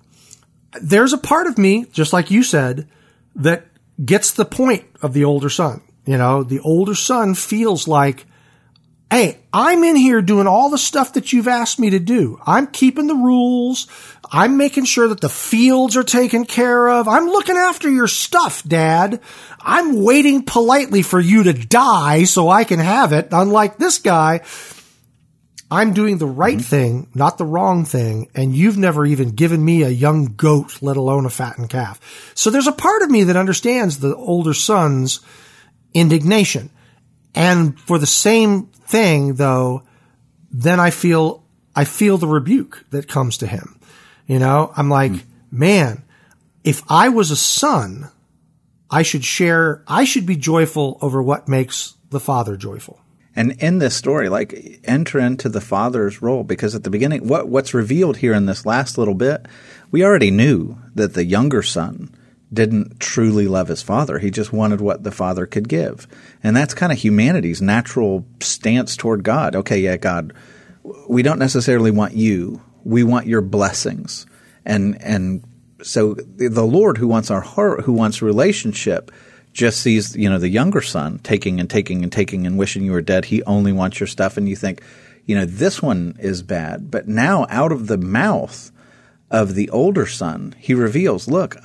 there's 0.80 1.12
a 1.12 1.18
part 1.18 1.46
of 1.46 1.58
me, 1.58 1.86
just 1.92 2.12
like 2.12 2.30
you 2.30 2.42
said, 2.42 2.88
that 3.36 3.66
gets 4.04 4.32
the 4.32 4.44
point 4.44 4.84
of 5.02 5.12
the 5.12 5.24
older 5.24 5.48
son. 5.48 5.82
You 6.06 6.18
know, 6.18 6.42
the 6.42 6.60
older 6.60 6.94
son 6.94 7.34
feels 7.34 7.88
like, 7.88 8.26
Hey, 9.10 9.40
I'm 9.52 9.82
in 9.82 9.96
here 9.96 10.22
doing 10.22 10.46
all 10.46 10.70
the 10.70 10.78
stuff 10.78 11.14
that 11.14 11.32
you've 11.32 11.48
asked 11.48 11.80
me 11.80 11.90
to 11.90 11.98
do. 11.98 12.38
I'm 12.46 12.68
keeping 12.68 13.08
the 13.08 13.16
rules. 13.16 13.88
I'm 14.30 14.56
making 14.56 14.84
sure 14.84 15.08
that 15.08 15.20
the 15.20 15.28
fields 15.28 15.96
are 15.96 16.04
taken 16.04 16.44
care 16.44 16.88
of. 16.88 17.08
I'm 17.08 17.26
looking 17.26 17.56
after 17.56 17.90
your 17.90 18.06
stuff, 18.06 18.62
dad. 18.62 19.20
I'm 19.58 20.04
waiting 20.04 20.44
politely 20.44 21.02
for 21.02 21.18
you 21.18 21.42
to 21.42 21.52
die 21.52 22.22
so 22.22 22.48
I 22.48 22.62
can 22.62 22.78
have 22.78 23.12
it. 23.12 23.28
Unlike 23.32 23.78
this 23.78 23.98
guy 23.98 24.42
I'm 25.70 25.92
doing 25.94 26.18
the 26.18 26.26
right 26.26 26.56
mm-hmm. 26.56 26.62
thing, 26.62 27.10
not 27.14 27.38
the 27.38 27.44
wrong 27.44 27.84
thing, 27.84 28.28
and 28.34 28.54
you've 28.54 28.76
never 28.76 29.06
even 29.06 29.30
given 29.30 29.64
me 29.64 29.82
a 29.82 29.88
young 29.88 30.34
goat, 30.34 30.82
let 30.82 30.96
alone 30.96 31.26
a 31.26 31.30
fattened 31.30 31.70
calf. 31.70 32.32
So 32.34 32.50
there's 32.50 32.66
a 32.66 32.72
part 32.72 33.02
of 33.02 33.10
me 33.10 33.24
that 33.24 33.36
understands 33.36 33.98
the 33.98 34.16
older 34.16 34.52
son's 34.52 35.20
indignation. 35.94 36.70
And 37.34 37.78
for 37.80 37.98
the 37.98 38.06
same 38.06 38.66
thing, 38.66 39.34
though, 39.34 39.84
then 40.50 40.80
I 40.80 40.90
feel, 40.90 41.44
I 41.76 41.84
feel 41.84 42.18
the 42.18 42.26
rebuke 42.26 42.84
that 42.90 43.06
comes 43.06 43.38
to 43.38 43.46
him. 43.46 43.78
You 44.26 44.40
know, 44.40 44.72
I'm 44.76 44.88
like, 44.88 45.12
mm. 45.12 45.24
man, 45.52 46.02
if 46.64 46.82
I 46.88 47.10
was 47.10 47.30
a 47.30 47.36
son, 47.36 48.10
I 48.90 49.02
should 49.02 49.24
share, 49.24 49.84
I 49.86 50.02
should 50.02 50.26
be 50.26 50.36
joyful 50.36 50.98
over 51.00 51.22
what 51.22 51.48
makes 51.48 51.94
the 52.10 52.20
father 52.20 52.56
joyful 52.56 53.00
and 53.40 53.52
in 53.52 53.78
this 53.78 53.96
story, 53.96 54.28
like 54.28 54.80
enter 54.84 55.18
into 55.18 55.48
the 55.48 55.62
father's 55.62 56.20
role 56.20 56.44
because 56.44 56.74
at 56.74 56.84
the 56.84 56.90
beginning, 56.90 57.26
what 57.26 57.48
what's 57.48 57.72
revealed 57.72 58.18
here 58.18 58.34
in 58.34 58.44
this 58.44 58.66
last 58.66 58.98
little 58.98 59.14
bit, 59.14 59.46
we 59.90 60.04
already 60.04 60.30
knew 60.30 60.76
that 60.94 61.14
the 61.14 61.24
younger 61.24 61.62
son 61.62 62.14
didn't 62.52 63.00
truly 63.00 63.48
love 63.48 63.68
his 63.68 63.80
father. 63.80 64.18
He 64.18 64.30
just 64.30 64.52
wanted 64.52 64.82
what 64.82 65.04
the 65.04 65.10
father 65.10 65.46
could 65.46 65.70
give, 65.70 66.06
and 66.42 66.54
that's 66.54 66.74
kind 66.74 66.92
of 66.92 66.98
humanity's 66.98 67.62
natural 67.62 68.26
stance 68.40 68.94
toward 68.94 69.24
God. 69.24 69.56
Okay, 69.56 69.80
yeah, 69.80 69.96
God, 69.96 70.34
we 71.08 71.22
don't 71.22 71.38
necessarily 71.38 71.90
want 71.90 72.12
you. 72.12 72.60
We 72.84 73.04
want 73.04 73.26
your 73.26 73.40
blessings, 73.40 74.26
and 74.66 75.00
and 75.00 75.42
so 75.82 76.12
the 76.12 76.66
Lord 76.66 76.98
who 76.98 77.08
wants 77.08 77.30
our 77.30 77.40
heart, 77.40 77.84
who 77.84 77.94
wants 77.94 78.20
relationship 78.20 79.10
just 79.52 79.80
sees, 79.80 80.16
you 80.16 80.28
know, 80.28 80.38
the 80.38 80.48
younger 80.48 80.80
son 80.80 81.18
taking 81.18 81.60
and 81.60 81.68
taking 81.68 82.02
and 82.02 82.12
taking 82.12 82.46
and 82.46 82.58
wishing 82.58 82.82
you 82.82 82.92
were 82.92 83.02
dead. 83.02 83.26
He 83.26 83.42
only 83.44 83.72
wants 83.72 83.98
your 84.00 84.06
stuff. 84.06 84.36
And 84.36 84.48
you 84.48 84.56
think, 84.56 84.82
you 85.26 85.34
know, 85.34 85.44
this 85.44 85.82
one 85.82 86.16
is 86.20 86.42
bad. 86.42 86.90
But 86.90 87.08
now 87.08 87.46
out 87.50 87.72
of 87.72 87.86
the 87.86 87.98
mouth 87.98 88.70
of 89.30 89.54
the 89.54 89.70
older 89.70 90.06
son, 90.06 90.54
he 90.58 90.74
reveals, 90.74 91.28
look, 91.28 91.56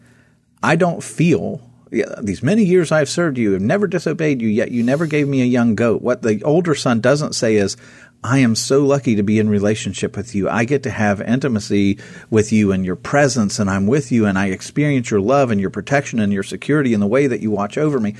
I 0.62 0.76
don't 0.76 1.02
feel 1.02 1.70
these 1.90 2.42
many 2.42 2.64
years 2.64 2.92
I've 2.92 3.08
served 3.08 3.36
you, 3.36 3.52
have 3.52 3.62
never 3.62 3.86
disobeyed 3.86 4.40
you, 4.40 4.48
yet 4.48 4.70
you 4.70 4.82
never 4.82 5.06
gave 5.06 5.26
me 5.26 5.42
a 5.42 5.46
young 5.46 5.74
goat. 5.74 6.02
What 6.02 6.22
the 6.22 6.42
older 6.44 6.74
son 6.74 7.00
doesn't 7.00 7.34
say 7.34 7.56
is, 7.56 7.76
I 8.22 8.38
am 8.38 8.54
so 8.54 8.84
lucky 8.84 9.16
to 9.16 9.22
be 9.22 9.38
in 9.38 9.48
relationship 9.48 10.16
with 10.16 10.34
you. 10.34 10.48
I 10.48 10.64
get 10.64 10.82
to 10.82 10.90
have 10.90 11.22
intimacy 11.22 11.98
with 12.28 12.52
you 12.52 12.70
and 12.70 12.84
your 12.84 12.96
presence, 12.96 13.58
and 13.58 13.70
I'm 13.70 13.86
with 13.86 14.12
you, 14.12 14.26
and 14.26 14.38
I 14.38 14.48
experience 14.48 15.10
your 15.10 15.20
love 15.20 15.50
and 15.50 15.60
your 15.60 15.70
protection 15.70 16.18
and 16.18 16.32
your 16.32 16.42
security 16.42 16.92
in 16.92 17.00
the 17.00 17.06
way 17.06 17.26
that 17.26 17.40
you 17.40 17.50
watch 17.50 17.78
over 17.78 17.98
me. 17.98 18.16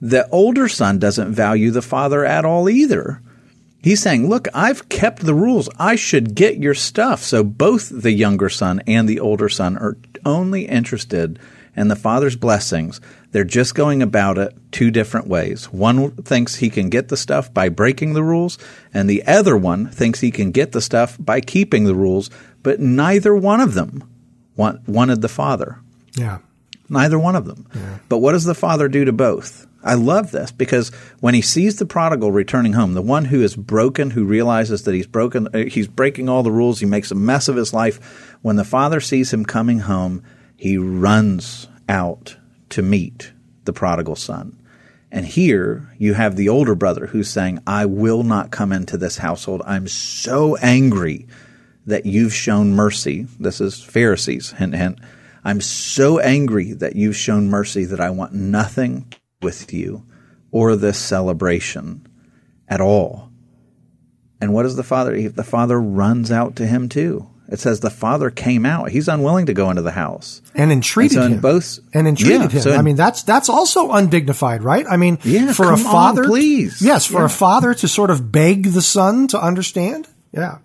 The 0.00 0.28
older 0.30 0.68
son 0.68 0.98
doesn't 0.98 1.32
value 1.32 1.70
the 1.70 1.82
father 1.82 2.24
at 2.24 2.44
all 2.44 2.68
either. 2.68 3.22
He's 3.82 4.02
saying, 4.02 4.28
look, 4.28 4.48
I've 4.52 4.88
kept 4.88 5.24
the 5.24 5.34
rules. 5.34 5.68
I 5.78 5.94
should 5.94 6.34
get 6.34 6.58
your 6.58 6.74
stuff. 6.74 7.22
So 7.22 7.44
both 7.44 7.88
the 7.88 8.10
younger 8.10 8.48
son 8.48 8.82
and 8.88 9.08
the 9.08 9.20
older 9.20 9.48
son 9.48 9.76
are 9.76 9.96
only 10.24 10.66
interested 10.66 11.38
in 11.76 11.88
the 11.88 11.96
father's 11.96 12.36
blessings. 12.36 13.00
They're 13.32 13.44
just 13.44 13.74
going 13.74 14.02
about 14.02 14.38
it 14.38 14.56
two 14.72 14.90
different 14.90 15.26
ways. 15.26 15.66
One 15.72 16.12
thinks 16.12 16.56
he 16.56 16.70
can 16.70 16.88
get 16.88 17.08
the 17.08 17.16
stuff 17.16 17.52
by 17.52 17.68
breaking 17.68 18.14
the 18.14 18.24
rules, 18.24 18.58
and 18.94 19.08
the 19.08 19.24
other 19.26 19.56
one 19.56 19.88
thinks 19.88 20.20
he 20.20 20.30
can 20.30 20.50
get 20.50 20.72
the 20.72 20.80
stuff 20.80 21.16
by 21.20 21.40
keeping 21.40 21.84
the 21.84 21.94
rules, 21.94 22.30
but 22.62 22.80
neither 22.80 23.36
one 23.36 23.60
of 23.60 23.74
them 23.74 24.08
want, 24.56 24.88
wanted 24.88 25.20
the 25.20 25.28
father. 25.28 25.80
Yeah. 26.14 26.38
Neither 26.88 27.18
one 27.18 27.36
of 27.36 27.46
them. 27.46 27.66
Yeah. 27.74 27.98
But 28.08 28.18
what 28.18 28.32
does 28.32 28.44
the 28.44 28.54
father 28.54 28.88
do 28.88 29.04
to 29.04 29.12
both? 29.12 29.66
I 29.86 29.94
love 29.94 30.32
this 30.32 30.50
because 30.50 30.88
when 31.20 31.34
he 31.34 31.42
sees 31.42 31.76
the 31.76 31.86
prodigal 31.86 32.32
returning 32.32 32.72
home, 32.72 32.94
the 32.94 33.02
one 33.02 33.26
who 33.26 33.42
is 33.42 33.54
broken, 33.54 34.10
who 34.10 34.24
realizes 34.24 34.82
that 34.82 34.94
he's 34.94 35.06
broken, 35.06 35.46
uh, 35.54 35.64
he's 35.66 35.86
breaking 35.86 36.28
all 36.28 36.42
the 36.42 36.50
rules, 36.50 36.80
he 36.80 36.86
makes 36.86 37.12
a 37.12 37.14
mess 37.14 37.46
of 37.46 37.54
his 37.54 37.72
life. 37.72 38.34
When 38.42 38.56
the 38.56 38.64
father 38.64 39.00
sees 39.00 39.32
him 39.32 39.44
coming 39.44 39.80
home, 39.80 40.24
he 40.56 40.78
runs 40.78 41.68
out 41.88 42.36
to 42.70 42.82
meet 42.82 43.32
the 43.64 43.72
prodigal 43.72 44.16
son. 44.16 44.58
And 45.10 45.24
here 45.24 45.94
you 45.98 46.14
have 46.14 46.36
the 46.36 46.48
older 46.48 46.74
brother 46.74 47.06
who's 47.06 47.30
saying, 47.30 47.60
I 47.66 47.86
will 47.86 48.22
not 48.22 48.50
come 48.50 48.72
into 48.72 48.96
this 48.96 49.18
household. 49.18 49.62
I'm 49.64 49.86
so 49.86 50.56
angry 50.56 51.26
that 51.86 52.06
you've 52.06 52.34
shown 52.34 52.72
mercy. 52.72 53.26
This 53.38 53.60
is 53.60 53.82
Pharisees, 53.82 54.52
hint, 54.52 54.74
hint. 54.74 54.98
I'm 55.44 55.60
so 55.60 56.18
angry 56.18 56.72
that 56.72 56.96
you've 56.96 57.16
shown 57.16 57.48
mercy 57.48 57.84
that 57.84 58.00
I 58.00 58.10
want 58.10 58.32
nothing 58.32 59.12
with 59.40 59.72
you 59.72 60.04
or 60.50 60.74
this 60.74 60.98
celebration 60.98 62.06
at 62.68 62.80
all. 62.80 63.30
And 64.40 64.52
what 64.52 64.64
does 64.64 64.76
the 64.76 64.82
father? 64.82 65.28
The 65.28 65.44
father 65.44 65.80
runs 65.80 66.32
out 66.32 66.56
to 66.56 66.66
him 66.66 66.88
too. 66.88 67.30
It 67.48 67.60
says 67.60 67.80
the 67.80 67.90
father 67.90 68.30
came 68.30 68.66
out. 68.66 68.90
He's 68.90 69.06
unwilling 69.06 69.46
to 69.46 69.54
go 69.54 69.70
into 69.70 69.82
the 69.82 69.92
house 69.92 70.42
and 70.54 70.72
entreated 70.72 71.18
and 71.18 71.24
so 71.24 71.34
him. 71.34 71.40
Both 71.40 71.78
and 71.94 72.08
entreated 72.08 72.40
yeah, 72.40 72.48
him. 72.48 72.60
So 72.60 72.72
in, 72.72 72.78
I 72.78 72.82
mean, 72.82 72.96
that's 72.96 73.22
that's 73.22 73.48
also 73.48 73.92
undignified, 73.92 74.64
right? 74.64 74.84
I 74.88 74.96
mean, 74.96 75.18
yeah, 75.22 75.52
for 75.52 75.72
a 75.72 75.76
father, 75.76 76.22
on, 76.22 76.28
please, 76.28 76.82
yes, 76.82 77.06
for 77.06 77.20
yeah. 77.20 77.26
a 77.26 77.28
father 77.28 77.72
to 77.74 77.88
sort 77.88 78.10
of 78.10 78.32
beg 78.32 78.64
the 78.64 78.82
son 78.82 79.28
to 79.28 79.40
understand, 79.40 80.08
yeah. 80.32 80.58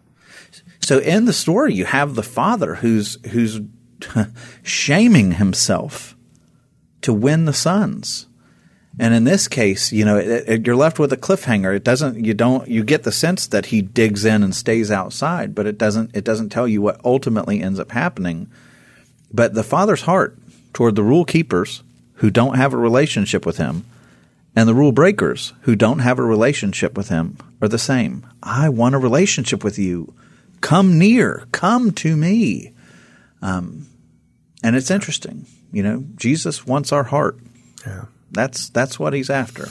So 0.80 0.98
in 0.98 1.26
the 1.26 1.34
story, 1.34 1.76
you 1.76 1.86
have 1.86 2.16
the 2.16 2.24
father 2.24 2.76
who's 2.76 3.18
who's 3.30 3.62
shaming 4.64 5.34
himself 5.34 6.16
to 7.02 7.14
win 7.14 7.46
the 7.46 7.54
sons. 7.54 8.28
And 9.02 9.16
in 9.16 9.24
this 9.24 9.48
case, 9.48 9.92
you 9.92 10.06
know, 10.06 10.18
it, 10.18 10.28
it, 10.48 10.68
you're 10.68 10.76
left 10.76 11.00
with 11.00 11.12
a 11.12 11.18
cliffhanger. 11.18 11.76
It 11.76 11.84
doesn't, 11.84 12.24
you 12.24 12.36
don't, 12.36 12.68
you 12.68 12.84
get 12.84 13.02
the 13.02 13.12
sense 13.12 13.48
that 13.48 13.66
he 13.66 13.82
digs 13.82 14.26
in 14.26 14.44
and 14.44 14.54
stays 14.54 14.92
outside, 14.92 15.56
but 15.56 15.66
it 15.66 15.80
doesn't, 15.80 16.16
it 16.16 16.24
doesn't 16.24 16.50
tell 16.50 16.68
you 16.68 16.84
what 16.84 17.02
ultimately 17.04 17.62
ends 17.62 17.80
up 17.80 17.94
happening. 17.94 18.48
But 19.34 19.56
the 19.56 19.64
father's 19.64 20.04
heart 20.04 20.38
toward 20.72 20.96
the 20.96 21.02
rule 21.02 21.26
keepers 21.26 21.82
who 22.18 22.30
don't 22.30 22.58
have 22.58 22.74
a 22.74 22.78
relationship 22.78 23.44
with 23.44 23.58
him 23.58 23.86
and 24.56 24.70
the 24.70 24.76
rule 24.76 24.92
breakers 24.92 25.54
who 25.62 25.76
don't 25.76 26.00
have 26.00 26.20
a 26.20 26.24
relationship 26.24 26.96
with 26.96 27.10
him 27.10 27.38
are 27.60 27.68
the 27.68 27.80
same. 27.80 28.24
I 28.44 28.70
want 28.70 28.94
a 28.94 29.00
relationship 29.00 29.64
with 29.64 29.80
you. 29.80 30.14
Come 30.62 31.00
near. 31.00 31.48
Come 31.52 31.92
to 31.94 32.16
me. 32.16 32.74
Um, 33.42 33.88
and 34.62 34.76
it's 34.76 34.92
interesting. 34.92 35.48
You 35.72 35.82
know, 35.82 36.06
Jesus 36.18 36.68
wants 36.68 36.92
our 36.92 37.06
heart. 37.06 37.40
Yeah. 37.84 38.06
That's 38.32 38.70
that's 38.70 39.00
what 39.00 39.14
he's 39.14 39.30
after. 39.30 39.68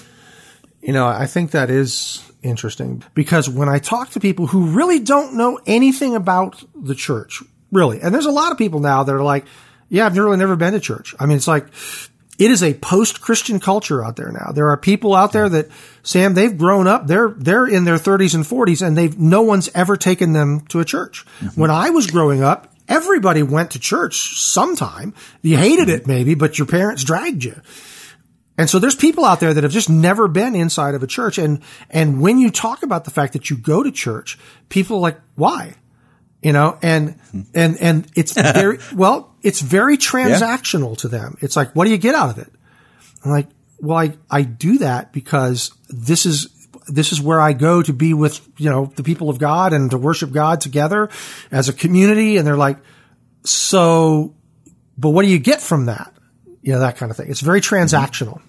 You 0.81 0.93
know, 0.93 1.07
I 1.07 1.27
think 1.27 1.51
that 1.51 1.71
is 1.71 2.25
interesting 2.43 3.03
because 3.15 3.49
when 3.49 3.69
I 3.69 3.79
talk 3.79 4.11
to 4.11 4.21
people 4.21 4.47
who 4.47 4.67
really 4.67 4.99
don't 4.99 5.35
know 5.35 5.61
anything 5.67 6.17
about 6.17 6.63
the 6.75 6.95
church, 6.95 7.43
really, 7.71 8.01
and 8.01 8.15
there's 8.15 8.27
a 8.27 8.31
lot 8.31 8.53
of 8.53 8.59
people 8.59 8.81
now 8.81 9.03
that 9.03 9.15
are 9.15 9.23
like, 9.23 9.45
yeah, 9.91 10.07
I've 10.07 10.17
really 10.17 10.39
never 10.39 10.57
been 10.57 10.73
to 10.73 10.81
church. 10.81 11.15
I 11.19 11.27
mean, 11.27 11.37
it's 11.37 11.49
like, 11.49 11.67
it 12.39 12.51
is 12.51 12.63
a 12.63 12.73
post-Christian 12.73 13.61
culture 13.61 14.03
out 14.03 14.17
there 14.17 14.33
now. 14.33 14.53
There 14.53 14.71
are 14.71 14.79
people 14.79 15.15
out 15.15 15.33
there 15.33 15.49
that, 15.51 15.69
Sam, 16.03 16.33
they've 16.33 16.57
grown 16.57 16.87
up, 16.87 17.07
they're, 17.07 17.35
they're 17.37 17.67
in 17.67 17.85
their 17.85 17.97
30s 17.97 18.35
and 18.35 18.45
40s 18.45 18.87
and 18.87 18.97
they've, 18.97 19.19
no 19.19 19.43
one's 19.43 19.69
ever 19.75 19.97
taken 19.99 20.33
them 20.33 20.63
to 20.69 20.81
a 20.81 20.85
church. 20.85 21.27
Mm-hmm. 21.41 21.61
When 21.61 21.71
I 21.71 21.91
was 21.91 22.07
growing 22.07 22.43
up, 22.43 22.73
everybody 22.89 23.43
went 23.43 23.73
to 23.73 23.79
church 23.79 24.41
sometime. 24.41 25.13
You 25.43 25.59
hated 25.59 25.91
it 25.91 26.07
maybe, 26.07 26.35
but 26.35 26.59
your 26.59 26.67
parents 26.67 27.05
dragged 27.05 27.45
you. 27.45 27.61
And 28.59 28.69
so 28.69 28.79
there's 28.79 28.95
people 28.95 29.25
out 29.25 29.41
there 29.41 29.55
that 29.55 29.65
have 29.65 29.73
just 29.73 29.89
never 29.89 30.29
been 30.29 30.55
inside 30.55 30.95
of 30.95 31.03
a 31.03 31.07
church. 31.07 31.39
And, 31.39 31.63
and 31.89 32.21
when 32.21 32.39
you 32.39 32.51
talk 32.51 32.83
about 32.83 33.05
the 33.05 33.11
fact 33.11 33.33
that 33.33 33.49
you 33.49 33.57
go 33.57 33.83
to 33.83 33.91
church, 33.91 34.39
people 34.69 34.99
are 34.99 35.01
like, 35.01 35.21
why? 35.35 35.75
You 36.43 36.53
know, 36.53 36.79
and, 36.83 37.19
and, 37.55 37.81
and 37.81 38.07
it's 38.15 38.33
very, 38.35 38.79
well, 38.95 39.35
it's 39.43 39.61
very 39.61 39.97
transactional 39.97 40.91
yeah. 40.91 40.97
to 40.97 41.09
them. 41.09 41.37
It's 41.41 41.57
like, 41.57 41.75
what 41.75 41.85
do 41.85 41.91
you 41.91 41.99
get 41.99 42.15
out 42.15 42.31
of 42.31 42.39
it? 42.39 42.53
I'm 43.25 43.31
like, 43.31 43.49
well, 43.79 43.99
I, 43.99 44.13
I 44.31 44.43
do 44.43 44.79
that 44.79 45.13
because 45.13 45.73
this 45.89 46.27
is, 46.27 46.49
this 46.87 47.13
is 47.13 47.21
where 47.21 47.41
I 47.41 47.53
go 47.53 47.83
to 47.83 47.93
be 47.93 48.15
with, 48.15 48.47
you 48.59 48.69
know, 48.69 48.93
the 48.97 49.03
people 49.03 49.31
of 49.31 49.39
God 49.39 49.73
and 49.73 49.91
to 49.91 49.99
worship 49.99 50.33
God 50.33 50.61
together 50.61 51.09
as 51.51 51.69
a 51.69 51.73
community. 51.73 52.37
And 52.37 52.47
they're 52.47 52.57
like, 52.57 52.79
so, 53.45 54.35
but 54.99 55.11
what 55.11 55.23
do 55.23 55.29
you 55.29 55.39
get 55.39 55.61
from 55.63 55.87
that? 55.87 56.13
You 56.63 56.73
know, 56.73 56.81
that 56.81 56.97
kind 56.97 57.11
of 57.11 57.17
thing. 57.17 57.31
It's 57.31 57.41
very 57.41 57.61
transactional. 57.61 58.41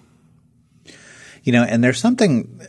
You 1.42 1.52
know, 1.52 1.64
and 1.64 1.82
there's 1.82 1.98
something, 1.98 2.60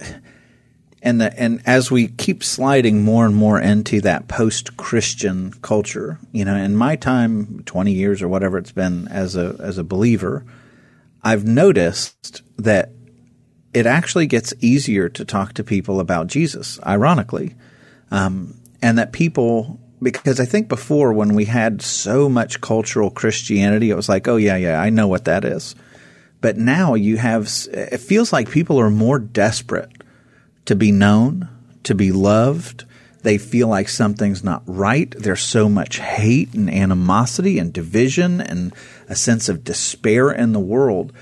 and 1.01 1.21
the, 1.21 1.39
and 1.39 1.61
as 1.65 1.91
we 1.91 2.07
keep 2.07 2.43
sliding 2.43 3.03
more 3.03 3.25
and 3.25 3.35
more 3.35 3.59
into 3.59 4.01
that 4.01 4.27
post-Christian 4.27 5.53
culture, 5.61 6.19
you 6.31 6.43
know, 6.43 6.55
in 6.55 6.75
my 6.75 6.95
time, 6.95 7.61
20 7.65 7.91
years 7.91 8.21
or 8.21 8.27
whatever 8.27 8.57
it's 8.57 8.71
been 8.71 9.07
as 9.09 9.35
a, 9.35 9.55
as 9.59 9.77
a 9.77 9.83
believer, 9.83 10.45
I've 11.21 11.45
noticed 11.45 12.41
that 12.57 12.89
it 13.73 13.85
actually 13.85 14.27
gets 14.27 14.53
easier 14.59 15.09
to 15.09 15.25
talk 15.25 15.53
to 15.53 15.63
people 15.63 15.99
about 15.99 16.27
Jesus, 16.27 16.79
ironically. 16.85 17.55
Um, 18.11 18.59
and 18.83 18.97
that 18.97 19.13
people, 19.13 19.79
because 20.03 20.39
I 20.39 20.45
think 20.45 20.67
before 20.67 21.13
when 21.13 21.33
we 21.33 21.45
had 21.45 21.81
so 21.81 22.29
much 22.29 22.61
cultural 22.61 23.09
Christianity, 23.09 23.89
it 23.89 23.95
was 23.95 24.09
like, 24.09 24.27
oh, 24.27 24.35
yeah, 24.35 24.57
yeah, 24.57 24.79
I 24.79 24.89
know 24.89 25.07
what 25.07 25.25
that 25.25 25.45
is. 25.45 25.75
But 26.41 26.57
now 26.57 26.93
you 26.93 27.17
have, 27.17 27.49
it 27.71 27.99
feels 27.99 28.33
like 28.33 28.51
people 28.51 28.79
are 28.79 28.89
more 28.89 29.17
desperate 29.17 29.89
to 30.65 30.75
be 30.75 30.91
known, 30.91 31.47
to 31.83 31.95
be 31.95 32.11
loved. 32.11 32.85
They 33.21 33.37
feel 33.37 33.69
like 33.69 33.87
something's 33.87 34.43
not 34.43 34.63
right. 34.65 35.09
There's 35.17 35.41
so 35.41 35.69
much 35.69 35.99
hate 35.99 36.53
and 36.53 36.69
animosity 36.69 37.59
and 37.59 37.71
division 37.71 38.41
and 38.41 38.73
a 39.07 39.15
sense 39.15 39.47
of 39.47 39.63
despair 39.63 40.31
in 40.31 40.51
the 40.51 40.59
world 40.59 41.13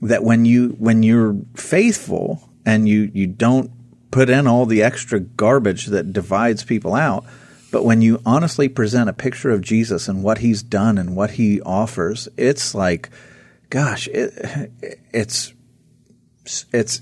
that 0.00 0.22
when 0.24 0.44
you 0.44 0.70
when 0.78 1.02
you're 1.02 1.36
faithful 1.54 2.48
and 2.66 2.88
you 2.88 3.10
you 3.14 3.26
don't 3.26 3.70
put 4.10 4.28
in 4.28 4.46
all 4.46 4.66
the 4.66 4.82
extra 4.82 5.18
garbage 5.18 5.86
that 5.86 6.12
divides 6.12 6.62
people 6.64 6.94
out, 6.94 7.24
but 7.72 7.84
when 7.84 8.02
you 8.02 8.20
honestly 8.24 8.68
present 8.68 9.08
a 9.08 9.14
picture 9.14 9.50
of 9.50 9.62
Jesus 9.62 10.06
and 10.06 10.22
what 10.22 10.38
he's 10.38 10.62
done 10.62 10.98
and 10.98 11.16
what 11.16 11.32
he 11.32 11.60
offers, 11.62 12.28
it's 12.36 12.74
like, 12.74 13.08
gosh, 13.70 14.06
it, 14.08 14.70
it's 15.12 15.54
it's 16.70 17.00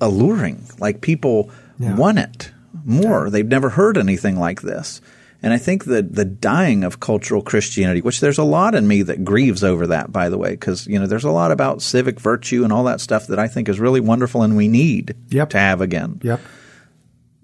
alluring. 0.00 0.64
Like 0.78 1.02
people 1.02 1.50
yeah. 1.78 1.94
want 1.94 2.18
it 2.18 2.50
more. 2.84 3.28
They've 3.28 3.46
never 3.46 3.68
heard 3.68 3.98
anything 3.98 4.38
like 4.38 4.62
this. 4.62 5.02
And 5.42 5.52
I 5.52 5.58
think 5.58 5.84
that 5.84 6.14
the 6.14 6.24
dying 6.24 6.82
of 6.82 6.98
cultural 6.98 7.42
Christianity, 7.42 8.00
which 8.00 8.20
there's 8.20 8.38
a 8.38 8.44
lot 8.44 8.74
in 8.74 8.88
me 8.88 9.02
that 9.02 9.22
grieves 9.22 9.62
over 9.62 9.86
that, 9.88 10.10
by 10.10 10.30
the 10.30 10.38
way, 10.38 10.50
because 10.50 10.86
you 10.86 10.98
know 10.98 11.06
there's 11.06 11.24
a 11.24 11.30
lot 11.30 11.52
about 11.52 11.82
civic 11.82 12.18
virtue 12.18 12.64
and 12.64 12.72
all 12.72 12.84
that 12.84 13.02
stuff 13.02 13.26
that 13.26 13.38
I 13.38 13.48
think 13.48 13.68
is 13.68 13.78
really 13.78 14.00
wonderful 14.00 14.42
and 14.42 14.56
we 14.56 14.66
need 14.66 15.14
yep. 15.28 15.50
to 15.50 15.58
have 15.58 15.82
again. 15.82 16.20
Yep. 16.22 16.40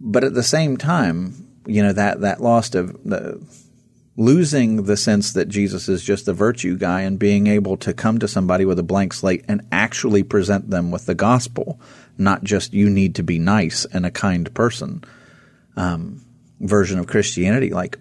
But 0.00 0.24
at 0.24 0.32
the 0.32 0.42
same 0.42 0.78
time, 0.78 1.51
you 1.66 1.82
know 1.82 1.92
that 1.92 2.20
that 2.20 2.40
lost 2.40 2.74
of 2.74 3.02
the 3.04 3.40
losing 4.16 4.84
the 4.84 4.96
sense 4.96 5.32
that 5.32 5.48
Jesus 5.48 5.88
is 5.88 6.04
just 6.04 6.26
the 6.26 6.34
virtue 6.34 6.76
guy 6.76 7.00
and 7.02 7.18
being 7.18 7.46
able 7.46 7.76
to 7.78 7.94
come 7.94 8.18
to 8.18 8.28
somebody 8.28 8.64
with 8.64 8.78
a 8.78 8.82
blank 8.82 9.14
slate 9.14 9.44
and 9.48 9.66
actually 9.72 10.22
present 10.22 10.68
them 10.68 10.90
with 10.90 11.06
the 11.06 11.14
gospel, 11.14 11.80
not 12.18 12.44
just 12.44 12.74
you 12.74 12.90
need 12.90 13.14
to 13.14 13.22
be 13.22 13.38
nice 13.38 13.86
and 13.86 14.04
a 14.04 14.10
kind 14.10 14.52
person. 14.52 15.02
Um, 15.76 16.22
version 16.62 16.98
of 16.98 17.06
Christianity, 17.06 17.70
like, 17.70 17.98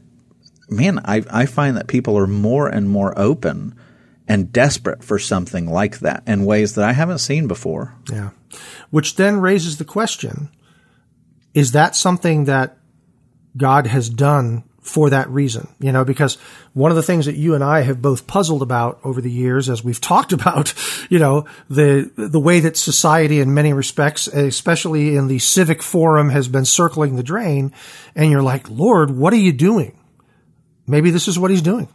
man, 0.70 1.00
I, 1.04 1.24
I 1.30 1.46
find 1.46 1.76
that 1.78 1.88
people 1.88 2.18
are 2.18 2.28
more 2.28 2.68
and 2.68 2.90
more 2.90 3.18
open 3.18 3.76
and 4.28 4.54
desperate 4.54 5.04
for 5.04 5.20
something 5.20 5.70
like 5.70 6.00
that 6.00 6.24
in 6.28 6.46
ways 6.46 6.76
that 6.76 6.88
I 6.88 6.94
haven't 6.94 7.18
seen 7.18 7.48
before. 7.48 7.96
Yeah. 8.10 8.30
Which 8.90 9.16
then 9.16 9.42
raises 9.42 9.78
the 9.78 9.86
question 9.86 10.50
is 11.54 11.72
that 11.74 11.96
something 11.96 12.46
that 12.46 12.78
God 13.56 13.88
has 13.88 14.10
done 14.10 14.64
for 14.82 15.12
that 15.12 15.30
reason, 15.30 15.68
you 15.80 15.92
know, 15.92 16.04
because 16.04 16.36
one 16.74 16.90
of 16.90 16.98
the 16.98 17.04
things 17.04 17.28
that 17.28 17.36
you 17.36 17.54
and 17.54 17.64
I 17.64 17.82
have 17.82 18.02
both 18.02 18.26
puzzled 18.26 18.64
about 18.64 19.00
over 19.04 19.22
the 19.22 19.32
years 19.32 19.70
as 19.70 19.84
we've 19.84 20.02
talked 20.02 20.34
about, 20.34 20.74
you 21.10 21.20
know, 21.20 21.46
the, 21.70 22.12
the 22.16 22.40
way 22.40 22.62
that 22.62 22.78
society 22.78 23.40
in 23.40 23.54
many 23.54 23.74
respects, 23.74 24.28
especially 24.28 25.16
in 25.16 25.28
the 25.28 25.40
civic 25.40 25.84
forum 25.84 26.30
has 26.30 26.48
been 26.48 26.66
circling 26.66 27.16
the 27.16 27.24
drain. 27.24 27.74
And 28.16 28.32
you're 28.32 28.42
like, 28.42 28.70
Lord, 28.70 29.12
what 29.12 29.34
are 29.34 29.38
you 29.38 29.54
doing? 29.54 29.98
Maybe 30.88 31.12
this 31.12 31.28
is 31.28 31.38
what 31.38 31.52
he's 31.52 31.62
doing. 31.62 31.88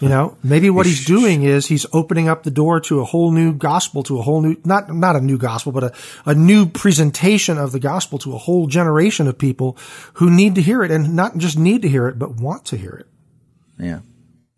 You 0.00 0.08
know, 0.08 0.36
maybe 0.42 0.70
what 0.70 0.86
he's 0.86 1.04
doing 1.04 1.44
is 1.44 1.66
he's 1.66 1.86
opening 1.92 2.28
up 2.28 2.42
the 2.42 2.50
door 2.50 2.80
to 2.80 3.00
a 3.00 3.04
whole 3.04 3.30
new 3.30 3.54
gospel, 3.54 4.02
to 4.04 4.18
a 4.18 4.22
whole 4.22 4.42
new, 4.42 4.56
not, 4.64 4.92
not 4.92 5.14
a 5.14 5.20
new 5.20 5.38
gospel, 5.38 5.70
but 5.70 5.84
a, 5.84 5.92
a 6.26 6.34
new 6.34 6.66
presentation 6.66 7.58
of 7.58 7.70
the 7.70 7.78
gospel 7.78 8.18
to 8.18 8.34
a 8.34 8.38
whole 8.38 8.66
generation 8.66 9.28
of 9.28 9.38
people 9.38 9.78
who 10.14 10.30
need 10.30 10.56
to 10.56 10.62
hear 10.62 10.82
it 10.82 10.90
and 10.90 11.14
not 11.14 11.38
just 11.38 11.56
need 11.56 11.82
to 11.82 11.88
hear 11.88 12.08
it, 12.08 12.18
but 12.18 12.34
want 12.36 12.64
to 12.66 12.76
hear 12.76 12.92
it. 12.92 13.06
Yeah. 13.78 14.00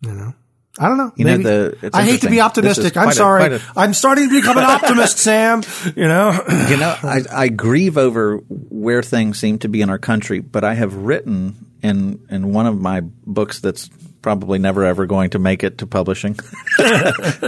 You 0.01 0.13
know? 0.13 0.33
I 0.79 0.87
don't 0.89 0.97
know. 0.97 1.11
You 1.15 1.25
Maybe, 1.25 1.43
know, 1.43 1.69
the, 1.69 1.89
I 1.93 2.03
hate 2.03 2.21
to 2.21 2.29
be 2.29 2.41
optimistic. 2.41 2.97
I'm 2.97 3.11
sorry. 3.11 3.59
I'm 3.75 3.93
starting 3.93 4.29
to 4.29 4.41
become 4.41 4.57
an 4.57 4.63
optimist, 4.67 5.17
Sam. 5.17 5.63
You 5.95 6.07
know. 6.07 6.31
you 6.69 6.77
know, 6.77 6.95
I, 7.01 7.21
I 7.31 7.47
grieve 7.49 7.97
over 7.97 8.37
where 8.47 9.01
things 9.01 9.39
seem 9.39 9.59
to 9.59 9.69
be 9.69 9.81
in 9.81 9.89
our 9.89 9.97
country, 9.97 10.39
but 10.39 10.63
I 10.63 10.75
have 10.75 10.93
written 10.93 11.67
in 11.81 12.25
in 12.29 12.53
one 12.53 12.67
of 12.67 12.79
my 12.79 13.01
books 13.01 13.59
that's 13.59 13.89
probably 14.21 14.59
never 14.59 14.83
ever 14.83 15.05
going 15.05 15.29
to 15.31 15.39
make 15.39 15.63
it 15.63 15.77
to 15.79 15.87
publishing. 15.87 16.35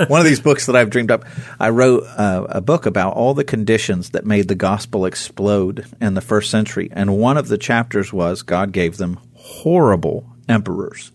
One 0.07 0.19
of 0.19 0.25
these 0.25 0.39
books 0.39 0.65
that 0.67 0.75
I've 0.75 0.89
dreamed 0.89 1.11
up. 1.11 1.25
I 1.59 1.69
wrote 1.69 2.03
uh, 2.03 2.45
a 2.49 2.61
book 2.61 2.85
about 2.85 3.15
all 3.15 3.33
the 3.33 3.43
conditions 3.43 4.11
that 4.11 4.25
made 4.25 4.47
the 4.47 4.55
gospel 4.55 5.05
explode 5.05 5.85
in 5.99 6.13
the 6.13 6.21
first 6.21 6.49
century, 6.49 6.89
and 6.91 7.17
one 7.17 7.37
of 7.37 7.47
the 7.47 7.57
chapters 7.57 8.13
was 8.13 8.41
God 8.41 8.71
gave 8.71 8.97
them 8.97 9.19
horrible 9.35 10.25
emperors. 10.47 11.11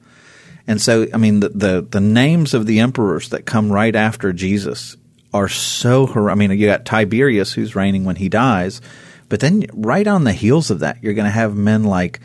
And 0.66 0.80
so, 0.80 1.06
I 1.12 1.18
mean, 1.18 1.40
the, 1.40 1.50
the, 1.50 1.86
the 1.88 2.00
names 2.00 2.54
of 2.54 2.66
the 2.66 2.80
emperors 2.80 3.28
that 3.30 3.44
come 3.44 3.70
right 3.70 3.94
after 3.94 4.32
Jesus 4.32 4.96
are 5.32 5.48
so. 5.48 6.06
horrible. 6.06 6.30
I 6.30 6.34
mean, 6.34 6.58
you 6.58 6.66
got 6.66 6.86
Tiberius 6.86 7.52
who's 7.52 7.76
reigning 7.76 8.04
when 8.04 8.16
he 8.16 8.28
dies, 8.28 8.80
but 9.28 9.40
then 9.40 9.66
right 9.74 10.06
on 10.06 10.24
the 10.24 10.32
heels 10.32 10.70
of 10.70 10.80
that, 10.80 11.02
you're 11.02 11.14
going 11.14 11.26
to 11.26 11.30
have 11.30 11.54
men 11.54 11.84
like 11.84 12.20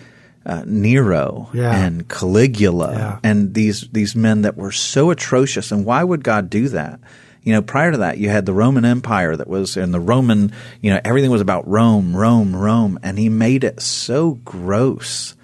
uh, 0.46 0.64
Nero 0.66 1.50
yeah. 1.54 1.86
and 1.86 2.08
Caligula 2.08 2.94
yeah. 2.94 3.20
and 3.24 3.54
these 3.54 3.88
these 3.92 4.16
men 4.16 4.44
that 4.44 4.58
were 4.58 4.72
so 4.72 5.12
atrocious. 5.12 5.72
And 5.72 5.86
why 5.86 6.04
would 6.04 6.24
God 6.24 6.50
do 6.50 6.70
that? 6.70 7.00
You 7.44 7.54
know, 7.54 7.62
prior 7.62 7.92
to 7.92 8.00
that, 8.00 8.18
you 8.18 8.30
had 8.30 8.46
the 8.46 8.54
Roman 8.54 8.84
Empire 8.86 9.36
that 9.36 9.48
was, 9.48 9.78
and 9.78 9.94
the 9.94 10.00
Roman, 10.00 10.52
you 10.82 10.92
know, 10.92 11.00
everything 11.04 11.32
was 11.32 11.42
about 11.42 11.68
Rome, 11.68 12.16
Rome, 12.16 12.56
Rome, 12.56 13.00
and 13.02 13.18
he 13.18 13.30
made 13.30 13.64
it 13.64 13.82
so 13.82 14.34
gross. 14.44 15.36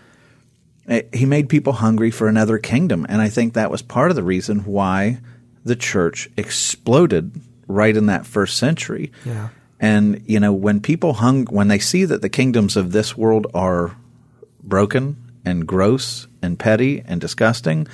It, 0.87 1.09
he 1.15 1.25
made 1.25 1.49
people 1.49 1.73
hungry 1.73 2.11
for 2.11 2.27
another 2.27 2.57
kingdom, 2.57 3.05
and 3.07 3.21
I 3.21 3.29
think 3.29 3.53
that 3.53 3.71
was 3.71 3.81
part 3.81 4.11
of 4.11 4.15
the 4.15 4.23
reason 4.23 4.65
why 4.65 5.19
the 5.63 5.75
church 5.75 6.29
exploded 6.37 7.41
right 7.67 7.95
in 7.95 8.07
that 8.07 8.25
first 8.25 8.57
century. 8.57 9.11
Yeah. 9.25 9.49
And 9.79 10.21
you 10.27 10.39
know, 10.39 10.53
when 10.53 10.81
people 10.81 11.13
hung, 11.13 11.45
when 11.45 11.69
they 11.69 11.79
see 11.79 12.05
that 12.05 12.21
the 12.21 12.29
kingdoms 12.29 12.75
of 12.77 12.91
this 12.91 13.17
world 13.17 13.47
are 13.53 13.95
broken 14.67 15.17
and 15.45 15.67
gross 15.67 16.27
and 16.41 16.59
petty 16.59 17.03
and 17.05 17.21
disgusting, 17.21 17.87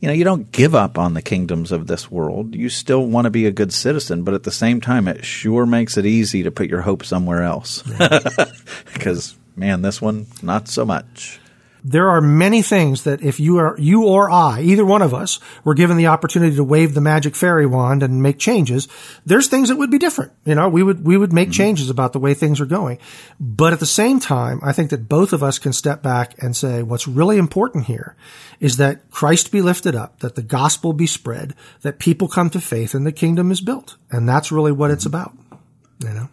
you 0.00 0.08
know, 0.08 0.14
you 0.14 0.24
don't 0.24 0.50
give 0.50 0.74
up 0.74 0.98
on 0.98 1.14
the 1.14 1.22
kingdoms 1.22 1.70
of 1.70 1.86
this 1.86 2.10
world. 2.10 2.54
You 2.54 2.68
still 2.68 3.06
want 3.06 3.26
to 3.26 3.30
be 3.30 3.46
a 3.46 3.52
good 3.52 3.72
citizen, 3.72 4.24
but 4.24 4.34
at 4.34 4.42
the 4.42 4.50
same 4.50 4.80
time, 4.80 5.06
it 5.06 5.24
sure 5.24 5.66
makes 5.66 5.96
it 5.96 6.06
easy 6.06 6.42
to 6.42 6.50
put 6.50 6.68
your 6.68 6.82
hope 6.82 7.04
somewhere 7.04 7.42
else. 7.42 7.82
Because, 8.92 9.36
man, 9.56 9.82
this 9.82 10.00
one, 10.00 10.26
not 10.42 10.68
so 10.68 10.84
much 10.84 11.40
there 11.84 12.10
are 12.10 12.20
many 12.20 12.62
things 12.62 13.04
that 13.04 13.22
if 13.22 13.40
you 13.40 13.58
are, 13.58 13.76
you 13.78 14.06
or 14.06 14.30
I, 14.30 14.60
either 14.62 14.84
one 14.84 15.02
of 15.02 15.12
us, 15.12 15.40
were 15.64 15.74
given 15.74 15.96
the 15.96 16.06
opportunity 16.06 16.54
to 16.56 16.64
wave 16.64 16.94
the 16.94 17.00
magic 17.00 17.34
fairy 17.34 17.66
wand 17.66 18.02
and 18.02 18.22
make 18.22 18.38
changes, 18.38 18.88
there's 19.26 19.48
things 19.48 19.68
that 19.68 19.76
would 19.76 19.90
be 19.90 19.98
different. 19.98 20.32
You 20.44 20.54
know, 20.54 20.68
we 20.68 20.82
would, 20.82 21.04
we 21.04 21.16
would 21.16 21.32
make 21.32 21.48
mm-hmm. 21.48 21.54
changes 21.54 21.90
about 21.90 22.12
the 22.12 22.18
way 22.20 22.34
things 22.34 22.60
are 22.60 22.66
going. 22.66 22.98
But 23.40 23.72
at 23.72 23.80
the 23.80 23.86
same 23.86 24.20
time, 24.20 24.60
I 24.62 24.72
think 24.72 24.90
that 24.90 25.08
both 25.08 25.32
of 25.32 25.42
us 25.42 25.58
can 25.58 25.72
step 25.72 26.02
back 26.02 26.40
and 26.42 26.56
say 26.56 26.82
what's 26.82 27.08
really 27.08 27.38
important 27.38 27.86
here 27.86 28.16
is 28.60 28.76
that 28.76 29.10
Christ 29.10 29.50
be 29.50 29.60
lifted 29.60 29.96
up, 29.96 30.20
that 30.20 30.36
the 30.36 30.42
gospel 30.42 30.92
be 30.92 31.06
spread, 31.06 31.54
that 31.80 31.98
people 31.98 32.28
come 32.28 32.48
to 32.50 32.60
faith 32.60 32.94
and 32.94 33.04
the 33.04 33.12
kingdom 33.12 33.50
is 33.50 33.60
built. 33.60 33.96
And 34.10 34.28
that's 34.28 34.52
really 34.52 34.72
what 34.72 34.92
it's 34.92 35.06
about, 35.06 35.32
you 35.98 36.10
know? 36.10 36.28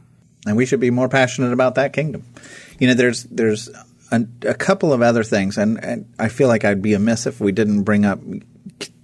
And 0.46 0.56
we 0.56 0.66
should 0.66 0.80
be 0.80 0.92
more 0.92 1.10
passionate 1.10 1.54
about 1.54 1.76
that 1.76 1.92
kingdom. 1.92 2.24
You 2.78 2.88
know, 2.88 2.94
there's, 2.94 3.24
there's, 3.24 3.70
a, 4.12 4.26
a 4.44 4.54
couple 4.54 4.94
of 4.94 5.02
other 5.02 5.24
things, 5.24 5.58
and, 5.58 5.84
and, 5.84 6.12
I 6.18 6.30
feel 6.30 6.48
like 6.48 6.66
I'd 6.66 6.82
be 6.82 6.94
amiss 6.94 7.28
if 7.28 7.40
we 7.40 7.52
didn't 7.52 7.84
bring 7.84 8.06
up. 8.06 8.20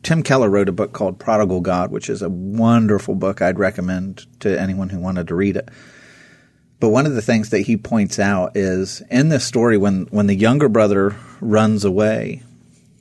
Tim 0.04 0.24
Keller 0.24 0.50
wrote 0.50 0.70
a 0.70 0.74
book 0.74 0.94
called 0.94 1.20
Prodigal 1.20 1.62
God, 1.62 1.92
which 1.92 2.10
is 2.10 2.22
a 2.22 2.30
wonderful 2.30 3.16
book. 3.16 3.42
I'd 3.42 3.60
recommend 3.60 4.26
to 4.42 4.60
anyone 4.60 4.90
who 4.90 5.00
wanted 5.00 5.28
to 5.30 5.36
read 5.36 5.58
it. 5.58 5.70
But 6.80 6.90
one 6.90 7.06
of 7.06 7.16
the 7.16 7.22
things 7.22 7.50
that 7.50 7.62
he 7.62 7.78
points 7.78 8.20
out 8.20 8.56
is 8.56 9.02
in 9.10 9.30
this 9.30 9.46
story, 9.46 9.78
when 9.78 10.06
when 10.12 10.28
the 10.28 10.36
younger 10.36 10.70
brother 10.70 11.16
runs 11.40 11.86
away, 11.86 12.44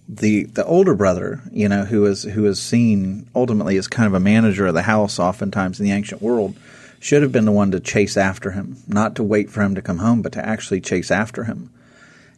the 0.09 0.45
the 0.45 0.65
older 0.65 0.95
brother, 0.95 1.43
you 1.51 1.69
know, 1.69 1.85
who 1.85 2.07
is 2.07 2.23
who 2.23 2.47
is 2.47 2.61
seen 2.61 3.29
ultimately 3.35 3.77
as 3.77 3.89
kind 3.89 4.07
of 4.07 4.15
a 4.15 4.21
manager 4.21 4.67
of 4.67 4.75
the 4.75 4.83
house, 4.83 5.19
oftentimes 5.19 5.81
in 5.81 5.87
the 5.87 5.93
ancient 5.93 6.23
world, 6.23 6.57
should 7.01 7.23
have 7.23 7.33
been 7.33 7.45
the 7.45 7.53
one 7.53 7.71
to 7.73 7.81
chase 7.81 8.17
after 8.17 8.53
him, 8.53 8.77
not 8.87 9.17
to 9.17 9.23
wait 9.23 9.51
for 9.51 9.63
him 9.63 9.75
to 9.75 9.83
come 9.83 9.99
home, 9.99 10.23
but 10.23 10.33
to 10.33 10.47
actually 10.47 10.81
chase 10.81 11.11
after 11.11 11.45
him. 11.45 11.71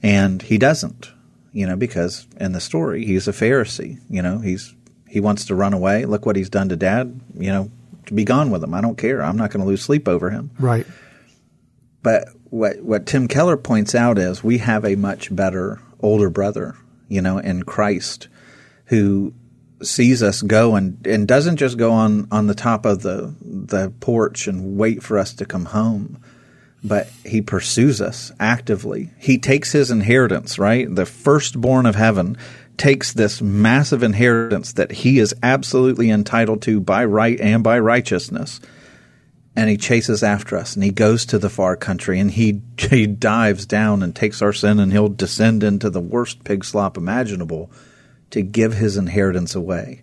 And 0.02 0.42
he 0.42 0.58
doesn't, 0.58 1.10
you 1.52 1.66
know, 1.66 1.76
because 1.76 2.26
in 2.38 2.52
the 2.52 2.60
story 2.60 3.04
he's 3.04 3.28
a 3.28 3.32
Pharisee. 3.32 4.00
You 4.08 4.22
know, 4.22 4.38
he's 4.38 4.74
he 5.08 5.20
wants 5.20 5.44
to 5.46 5.54
run 5.54 5.72
away. 5.72 6.04
Look 6.04 6.26
what 6.26 6.36
he's 6.36 6.50
done 6.50 6.68
to 6.68 6.76
dad. 6.76 7.20
You 7.34 7.50
know, 7.50 7.70
to 8.06 8.14
be 8.14 8.24
gone 8.24 8.50
with 8.50 8.62
him. 8.62 8.74
I 8.74 8.80
don't 8.80 8.98
care. 8.98 9.22
I'm 9.22 9.36
not 9.36 9.50
going 9.50 9.62
to 9.62 9.66
lose 9.66 9.82
sleep 9.82 10.08
over 10.08 10.30
him. 10.30 10.50
Right. 10.58 10.86
But 12.02 12.28
what 12.50 12.80
what 12.82 13.06
Tim 13.06 13.28
Keller 13.28 13.56
points 13.56 13.94
out 13.94 14.18
is 14.18 14.44
we 14.44 14.58
have 14.58 14.84
a 14.84 14.96
much 14.96 15.34
better 15.34 15.80
older 16.00 16.30
brother, 16.30 16.76
you 17.08 17.20
know, 17.20 17.38
in 17.38 17.64
Christ, 17.64 18.28
who 18.86 19.34
sees 19.82 20.22
us 20.22 20.42
go 20.42 20.74
and, 20.74 21.04
and 21.06 21.28
doesn't 21.28 21.56
just 21.56 21.76
go 21.76 21.92
on, 21.92 22.28
on 22.30 22.46
the 22.46 22.54
top 22.54 22.86
of 22.86 23.02
the 23.02 23.34
the 23.42 23.90
porch 24.00 24.46
and 24.46 24.76
wait 24.76 25.02
for 25.02 25.18
us 25.18 25.34
to 25.34 25.44
come 25.44 25.66
home, 25.66 26.18
but 26.86 27.08
he 27.24 27.40
pursues 27.40 28.00
us 28.00 28.32
actively. 28.38 29.10
He 29.18 29.38
takes 29.38 29.72
his 29.72 29.90
inheritance, 29.90 30.58
right? 30.58 30.92
The 30.92 31.06
firstborn 31.06 31.86
of 31.86 31.94
heaven 31.94 32.36
takes 32.76 33.12
this 33.12 33.40
massive 33.40 34.02
inheritance 34.02 34.72
that 34.74 34.92
he 34.92 35.18
is 35.18 35.34
absolutely 35.42 36.10
entitled 36.10 36.62
to 36.62 36.80
by 36.80 37.04
right 37.04 37.40
and 37.40 37.62
by 37.64 37.78
righteousness. 37.78 38.60
And 39.54 39.70
he 39.70 39.78
chases 39.78 40.22
after 40.22 40.56
us 40.56 40.74
and 40.74 40.84
he 40.84 40.90
goes 40.90 41.24
to 41.26 41.38
the 41.38 41.48
far 41.48 41.76
country 41.76 42.20
and 42.20 42.30
he, 42.30 42.60
he 42.78 43.06
dives 43.06 43.66
down 43.66 44.02
and 44.02 44.14
takes 44.14 44.42
our 44.42 44.52
sin 44.52 44.78
and 44.78 44.92
he'll 44.92 45.08
descend 45.08 45.62
into 45.62 45.88
the 45.88 46.00
worst 46.00 46.44
pig 46.44 46.64
slop 46.64 46.96
imaginable 46.96 47.70
to 48.30 48.42
give 48.42 48.74
his 48.74 48.96
inheritance 48.96 49.54
away 49.54 50.02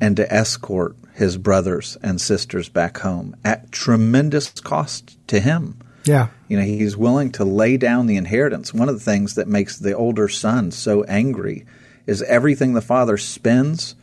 and 0.00 0.16
to 0.16 0.32
escort 0.32 0.96
his 1.14 1.36
brothers 1.36 1.96
and 2.02 2.20
sisters 2.20 2.68
back 2.68 2.98
home 2.98 3.36
at 3.44 3.72
tremendous 3.72 4.50
cost 4.50 5.16
to 5.28 5.40
him. 5.40 5.78
Yeah. 6.04 6.28
You 6.48 6.58
know, 6.58 6.64
he's 6.64 6.96
willing 6.96 7.32
to 7.32 7.44
lay 7.44 7.76
down 7.76 8.06
the 8.06 8.16
inheritance. 8.16 8.74
One 8.74 8.88
of 8.88 8.94
the 8.94 9.04
things 9.04 9.34
that 9.34 9.48
makes 9.48 9.78
the 9.78 9.94
older 9.94 10.28
son 10.28 10.70
so 10.70 11.02
angry 11.04 11.66
is 12.06 12.22
everything 12.22 12.74
the 12.74 12.82
father 12.82 13.16
spends 13.16 13.94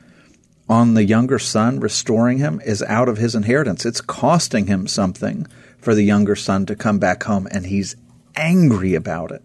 on 0.68 0.94
the 0.94 1.04
younger 1.04 1.38
son, 1.38 1.80
restoring 1.80 2.38
him, 2.38 2.62
is 2.66 2.82
out 2.84 3.10
of 3.10 3.18
his 3.18 3.36
inheritance. 3.36 3.86
It's 3.86 4.02
costing 4.02 4.68
him 4.68 4.88
something 4.88 5.46
for 5.78 5.94
the 5.94 6.04
younger 6.04 6.36
son 6.36 6.66
to 6.68 6.76
come 6.76 6.98
back 6.98 7.24
home, 7.24 7.48
and 7.52 7.66
he's 7.66 7.96
angry 8.36 8.96
about 8.96 9.32
it. 9.32 9.44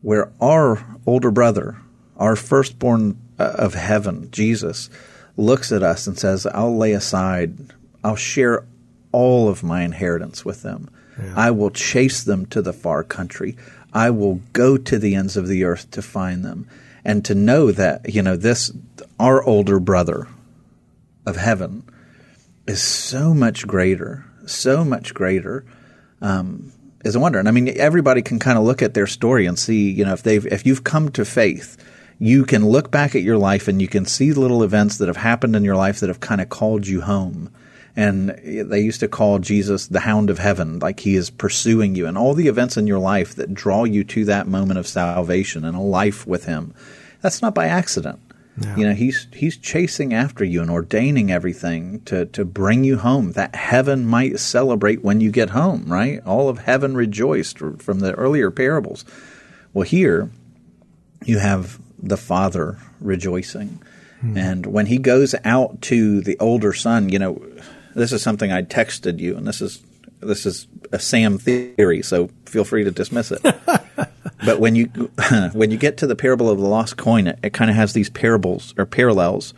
Where 0.00 0.32
our 0.40 0.84
older 1.06 1.30
brother, 1.30 1.78
our 2.16 2.36
firstborn 2.36 3.18
uh, 3.38 3.54
of 3.58 3.74
heaven, 3.74 4.30
Jesus, 4.30 4.88
looks 5.36 5.72
at 5.72 5.82
us 5.82 6.06
and 6.06 6.18
says, 6.18 6.46
I'll 6.46 6.76
lay 6.76 6.92
aside, 6.92 7.72
I'll 8.04 8.16
share 8.16 8.64
all 9.10 9.48
of 9.48 9.62
my 9.62 9.82
inheritance 9.82 10.44
with 10.44 10.62
them 10.62 10.88
yeah. 11.18 11.34
I 11.36 11.50
will 11.50 11.70
chase 11.70 12.22
them 12.24 12.46
to 12.46 12.62
the 12.62 12.72
far 12.72 13.02
country. 13.02 13.56
I 13.92 14.10
will 14.10 14.40
go 14.52 14.76
to 14.76 14.98
the 14.98 15.14
ends 15.14 15.36
of 15.36 15.48
the 15.48 15.64
earth 15.64 15.90
to 15.92 16.02
find 16.02 16.44
them. 16.44 16.68
And 17.04 17.24
to 17.24 17.34
know 17.34 17.72
that, 17.72 18.14
you 18.14 18.22
know, 18.22 18.36
this, 18.36 18.70
our 19.18 19.42
older 19.42 19.80
brother 19.80 20.28
of 21.26 21.36
heaven 21.36 21.84
is 22.66 22.80
so 22.80 23.34
much 23.34 23.66
greater, 23.66 24.24
so 24.46 24.84
much 24.84 25.12
greater, 25.12 25.64
um, 26.20 26.72
is 27.04 27.16
a 27.16 27.20
wonder. 27.20 27.40
And 27.40 27.48
I 27.48 27.50
mean, 27.50 27.68
everybody 27.76 28.22
can 28.22 28.38
kind 28.38 28.56
of 28.56 28.64
look 28.64 28.82
at 28.82 28.94
their 28.94 29.08
story 29.08 29.46
and 29.46 29.58
see, 29.58 29.90
you 29.90 30.04
know, 30.04 30.12
if 30.12 30.22
they've, 30.22 30.46
if 30.46 30.64
you've 30.64 30.84
come 30.84 31.10
to 31.12 31.24
faith, 31.24 31.76
you 32.20 32.44
can 32.44 32.68
look 32.68 32.92
back 32.92 33.16
at 33.16 33.22
your 33.22 33.38
life 33.38 33.66
and 33.66 33.82
you 33.82 33.88
can 33.88 34.06
see 34.06 34.32
little 34.32 34.62
events 34.62 34.98
that 34.98 35.08
have 35.08 35.16
happened 35.16 35.56
in 35.56 35.64
your 35.64 35.74
life 35.74 35.98
that 36.00 36.08
have 36.08 36.20
kind 36.20 36.40
of 36.40 36.48
called 36.48 36.86
you 36.86 37.00
home 37.00 37.50
And 37.94 38.30
they 38.30 38.80
used 38.80 39.00
to 39.00 39.08
call 39.08 39.38
Jesus 39.38 39.86
the 39.86 40.00
hound 40.00 40.30
of 40.30 40.38
heaven, 40.38 40.78
like 40.78 41.00
he 41.00 41.14
is 41.14 41.28
pursuing 41.28 41.94
you 41.94 42.06
and 42.06 42.16
all 42.16 42.32
the 42.32 42.48
events 42.48 42.78
in 42.78 42.86
your 42.86 42.98
life 42.98 43.34
that 43.34 43.52
draw 43.52 43.84
you 43.84 44.02
to 44.04 44.24
that 44.24 44.48
moment 44.48 44.78
of 44.78 44.86
salvation 44.86 45.64
and 45.64 45.76
a 45.76 45.80
life 45.80 46.26
with 46.26 46.46
him. 46.46 46.72
That's 47.20 47.42
not 47.42 47.54
by 47.54 47.66
accident. 47.66 48.18
Yeah. 48.60 48.76
You 48.76 48.86
know, 48.86 48.94
he's 48.94 49.28
he's 49.32 49.56
chasing 49.56 50.12
after 50.12 50.44
you 50.44 50.60
and 50.60 50.70
ordaining 50.70 51.30
everything 51.30 52.00
to 52.02 52.26
to 52.26 52.44
bring 52.44 52.84
you 52.84 52.98
home. 52.98 53.32
That 53.32 53.54
heaven 53.54 54.04
might 54.06 54.38
celebrate 54.40 55.02
when 55.02 55.20
you 55.20 55.30
get 55.30 55.50
home, 55.50 55.90
right? 55.90 56.24
All 56.26 56.48
of 56.48 56.58
heaven 56.58 56.94
rejoiced 56.94 57.58
from 57.58 58.00
the 58.00 58.12
earlier 58.12 58.50
parables. 58.50 59.06
Well, 59.72 59.84
here 59.84 60.30
you 61.24 61.38
have 61.38 61.78
the 61.98 62.18
father 62.18 62.78
rejoicing. 63.00 63.80
Hmm. 64.20 64.36
And 64.36 64.66
when 64.66 64.86
he 64.86 64.98
goes 64.98 65.34
out 65.44 65.80
to 65.82 66.20
the 66.20 66.38
older 66.38 66.74
son, 66.74 67.08
you 67.08 67.18
know, 67.18 67.42
this 67.94 68.12
is 68.12 68.22
something 68.22 68.52
I 68.52 68.62
texted 68.62 69.18
you, 69.18 69.36
and 69.36 69.46
this 69.46 69.60
is 69.60 69.82
this 70.20 70.46
is 70.46 70.66
a 70.92 70.98
Sam 70.98 71.38
theory, 71.38 72.02
so 72.02 72.30
feel 72.46 72.64
free 72.64 72.84
to 72.84 72.90
dismiss 72.90 73.32
it. 73.32 73.42
but 74.44 74.60
when 74.60 74.74
you 74.74 74.86
when 75.52 75.70
you 75.70 75.76
get 75.76 75.98
to 75.98 76.06
the 76.06 76.16
parable 76.16 76.50
of 76.50 76.58
the 76.58 76.66
lost 76.66 76.96
coin, 76.96 77.26
it, 77.26 77.38
it 77.42 77.52
kind 77.52 77.70
of 77.70 77.76
has 77.76 77.92
these 77.92 78.10
parables 78.10 78.74
or 78.78 78.86
parallels 78.86 79.54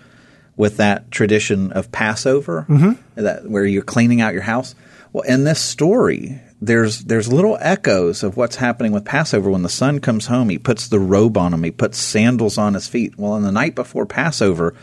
with 0.56 0.76
that 0.76 1.10
tradition 1.10 1.72
of 1.72 1.90
Passover, 1.90 2.64
mm-hmm. 2.68 3.22
that 3.22 3.48
where 3.48 3.64
you're 3.64 3.82
cleaning 3.82 4.20
out 4.20 4.34
your 4.34 4.42
house. 4.42 4.74
Well, 5.12 5.24
in 5.24 5.44
this 5.44 5.60
story, 5.60 6.40
there's 6.60 7.04
there's 7.04 7.32
little 7.32 7.58
echoes 7.60 8.22
of 8.22 8.36
what's 8.36 8.56
happening 8.56 8.92
with 8.92 9.04
Passover 9.04 9.50
when 9.50 9.62
the 9.62 9.68
son 9.68 10.00
comes 10.00 10.26
home. 10.26 10.48
He 10.48 10.58
puts 10.58 10.88
the 10.88 10.98
robe 10.98 11.36
on 11.36 11.52
him. 11.52 11.62
He 11.62 11.70
puts 11.70 11.98
sandals 11.98 12.58
on 12.58 12.74
his 12.74 12.88
feet. 12.88 13.18
Well, 13.18 13.32
on 13.32 13.42
the 13.42 13.52
night 13.52 13.74
before 13.74 14.06
Passover, 14.06 14.74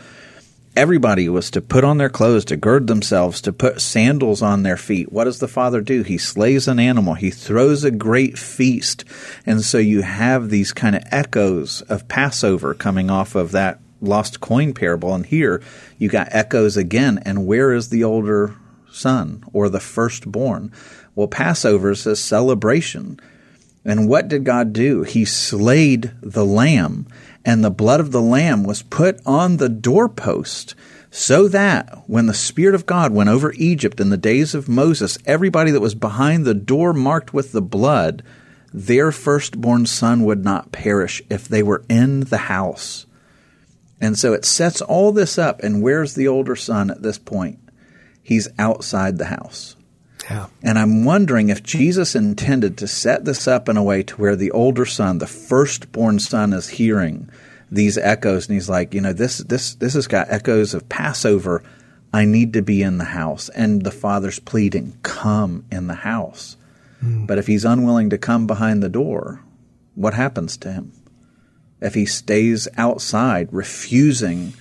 everybody 0.76 1.28
was 1.28 1.50
to 1.50 1.60
put 1.60 1.84
on 1.84 1.98
their 1.98 2.08
clothes, 2.08 2.44
to 2.46 2.56
gird 2.56 2.86
themselves, 2.86 3.40
to 3.42 3.52
put 3.52 3.80
sandals 3.80 4.42
on 4.42 4.62
their 4.62 4.76
feet. 4.76 5.12
What 5.12 5.24
does 5.24 5.38
the 5.38 5.48
father 5.48 5.80
do? 5.80 6.02
He 6.02 6.18
slays 6.18 6.68
an 6.68 6.78
animal. 6.78 7.14
He 7.14 7.30
throws 7.30 7.84
a 7.84 7.90
great 7.90 8.38
feast. 8.38 9.04
And 9.44 9.62
so 9.62 9.78
you 9.78 10.02
have 10.02 10.48
these 10.48 10.72
kind 10.72 10.96
of 10.96 11.02
echoes 11.10 11.82
of 11.82 12.08
Passover 12.08 12.74
coming 12.74 13.10
off 13.10 13.34
of 13.34 13.52
that 13.52 13.80
lost 14.00 14.40
coin 14.40 14.74
parable. 14.74 15.14
And 15.14 15.26
here 15.26 15.62
you 15.98 16.08
got 16.08 16.28
echoes 16.30 16.76
again. 16.76 17.18
And 17.24 17.46
where 17.46 17.72
is 17.72 17.90
the 17.90 18.04
older 18.04 18.56
son 18.90 19.44
or 19.52 19.68
the 19.68 19.80
firstborn? 19.80 20.72
Well, 21.14 21.28
Passover 21.28 21.90
is 21.90 22.06
a 22.06 22.16
celebration. 22.16 23.20
And 23.84 24.08
what 24.08 24.28
did 24.28 24.44
God 24.44 24.72
do? 24.72 25.02
He 25.02 25.24
slayed 25.24 26.12
the 26.20 26.44
lamb 26.44 27.06
and 27.44 27.64
the 27.64 27.70
blood 27.70 28.00
of 28.00 28.12
the 28.12 28.22
Lamb 28.22 28.64
was 28.64 28.82
put 28.82 29.20
on 29.26 29.56
the 29.56 29.68
doorpost, 29.68 30.74
so 31.10 31.48
that 31.48 32.02
when 32.06 32.26
the 32.26 32.34
Spirit 32.34 32.74
of 32.74 32.86
God 32.86 33.12
went 33.12 33.28
over 33.28 33.52
Egypt 33.56 34.00
in 34.00 34.10
the 34.10 34.16
days 34.16 34.54
of 34.54 34.68
Moses, 34.68 35.18
everybody 35.26 35.70
that 35.70 35.80
was 35.80 35.94
behind 35.94 36.44
the 36.44 36.54
door 36.54 36.92
marked 36.92 37.34
with 37.34 37.52
the 37.52 37.62
blood, 37.62 38.22
their 38.72 39.12
firstborn 39.12 39.84
son 39.86 40.24
would 40.24 40.42
not 40.42 40.72
perish 40.72 41.22
if 41.28 41.46
they 41.46 41.62
were 41.62 41.84
in 41.88 42.20
the 42.20 42.38
house. 42.38 43.06
And 44.00 44.18
so 44.18 44.32
it 44.32 44.44
sets 44.44 44.80
all 44.80 45.12
this 45.12 45.38
up. 45.38 45.62
And 45.62 45.82
where's 45.82 46.14
the 46.14 46.26
older 46.26 46.56
son 46.56 46.90
at 46.90 47.02
this 47.02 47.18
point? 47.18 47.58
He's 48.22 48.48
outside 48.58 49.18
the 49.18 49.26
house. 49.26 49.76
Yeah. 50.30 50.46
And 50.62 50.78
I'm 50.78 51.04
wondering 51.04 51.48
if 51.48 51.62
Jesus 51.62 52.14
intended 52.14 52.78
to 52.78 52.86
set 52.86 53.24
this 53.24 53.48
up 53.48 53.68
in 53.68 53.76
a 53.76 53.82
way 53.82 54.02
to 54.04 54.14
where 54.16 54.36
the 54.36 54.50
older 54.50 54.86
son, 54.86 55.18
the 55.18 55.26
firstborn 55.26 56.18
son, 56.18 56.52
is 56.52 56.68
hearing 56.68 57.28
these 57.70 57.96
echoes, 57.98 58.48
and 58.48 58.54
he's 58.54 58.68
like, 58.68 58.94
you 58.94 59.00
know, 59.00 59.12
this 59.12 59.38
this 59.38 59.74
this 59.76 59.94
has 59.94 60.06
got 60.06 60.30
echoes 60.30 60.74
of 60.74 60.88
Passover. 60.88 61.62
I 62.12 62.26
need 62.26 62.52
to 62.52 62.62
be 62.62 62.82
in 62.82 62.98
the 62.98 63.04
house, 63.04 63.48
and 63.48 63.82
the 63.82 63.90
father's 63.90 64.38
pleading, 64.38 64.98
"Come 65.02 65.64
in 65.72 65.86
the 65.86 65.94
house." 65.94 66.56
Mm. 67.02 67.26
But 67.26 67.38
if 67.38 67.46
he's 67.46 67.64
unwilling 67.64 68.10
to 68.10 68.18
come 68.18 68.46
behind 68.46 68.82
the 68.82 68.90
door, 68.90 69.40
what 69.94 70.14
happens 70.14 70.56
to 70.58 70.72
him? 70.72 70.92
If 71.80 71.94
he 71.94 72.06
stays 72.06 72.68
outside, 72.76 73.48
refusing 73.50 74.52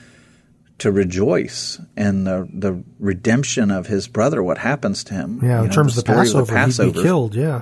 to 0.81 0.91
rejoice 0.91 1.79
and 1.95 2.25
the 2.25 2.49
the 2.51 2.83
redemption 2.99 3.69
of 3.69 3.85
his 3.85 4.07
brother. 4.07 4.41
What 4.41 4.57
happens 4.57 5.03
to 5.05 5.13
him? 5.13 5.39
Yeah, 5.43 5.61
in 5.61 5.67
know, 5.67 5.71
terms 5.71 5.93
the 5.93 6.01
of 6.01 6.05
the 6.07 6.13
Passover, 6.13 6.45
the 6.45 6.51
Passover, 6.51 6.87
he'd 6.87 6.95
be 6.95 7.03
killed. 7.03 7.35
Yeah, 7.35 7.61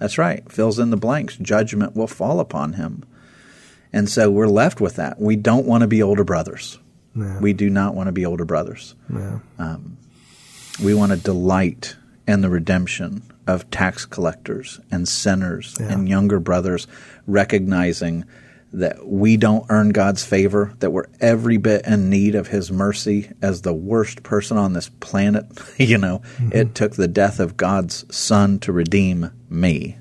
that's 0.00 0.16
right. 0.16 0.50
Fills 0.50 0.78
in 0.78 0.88
the 0.88 0.96
blanks. 0.96 1.36
Judgment 1.36 1.94
will 1.94 2.06
fall 2.06 2.40
upon 2.40 2.72
him, 2.72 3.04
and 3.92 4.08
so 4.08 4.30
we're 4.30 4.48
left 4.48 4.80
with 4.80 4.96
that. 4.96 5.20
We 5.20 5.36
don't 5.36 5.66
want 5.66 5.82
to 5.82 5.86
be 5.86 6.02
older 6.02 6.24
brothers. 6.24 6.78
Yeah. 7.14 7.40
We 7.40 7.52
do 7.52 7.68
not 7.68 7.94
want 7.94 8.06
to 8.06 8.12
be 8.12 8.24
older 8.24 8.46
brothers. 8.46 8.94
Yeah. 9.12 9.40
Um, 9.58 9.98
we 10.82 10.94
want 10.94 11.12
to 11.12 11.18
delight 11.18 11.96
in 12.26 12.40
the 12.40 12.48
redemption 12.48 13.22
of 13.46 13.70
tax 13.70 14.06
collectors 14.06 14.80
and 14.90 15.06
sinners 15.06 15.76
yeah. 15.78 15.92
and 15.92 16.08
younger 16.08 16.40
brothers, 16.40 16.86
recognizing 17.26 18.24
that 18.72 19.06
we 19.06 19.36
don't 19.36 19.66
earn 19.68 19.90
God's 19.90 20.24
favor, 20.24 20.74
that 20.80 20.90
we're 20.90 21.06
every 21.20 21.56
bit 21.56 21.86
in 21.86 22.10
need 22.10 22.34
of 22.34 22.48
His 22.48 22.70
mercy 22.70 23.30
as 23.40 23.62
the 23.62 23.72
worst 23.72 24.22
person 24.22 24.56
on 24.56 24.72
this 24.72 24.88
planet. 24.88 25.46
you 25.78 25.98
know, 25.98 26.18
mm-hmm. 26.36 26.50
it 26.52 26.74
took 26.74 26.94
the 26.94 27.08
death 27.08 27.40
of 27.40 27.56
God's 27.56 28.04
Son 28.14 28.58
to 28.60 28.72
redeem 28.72 29.30
me, 29.48 29.96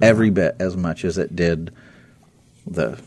every 0.00 0.30
bit 0.30 0.56
as 0.58 0.76
much 0.76 1.04
as 1.04 1.18
it 1.18 1.34
did 1.36 1.72
the 2.66 2.98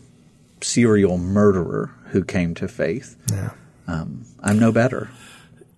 serial 0.61 1.17
murderer 1.17 1.91
who 2.07 2.23
came 2.23 2.53
to 2.55 2.67
faith. 2.67 3.15
Yeah. 3.31 3.51
Um, 3.87 4.25
I'm 4.41 4.59
no 4.59 4.71
better. 4.71 5.09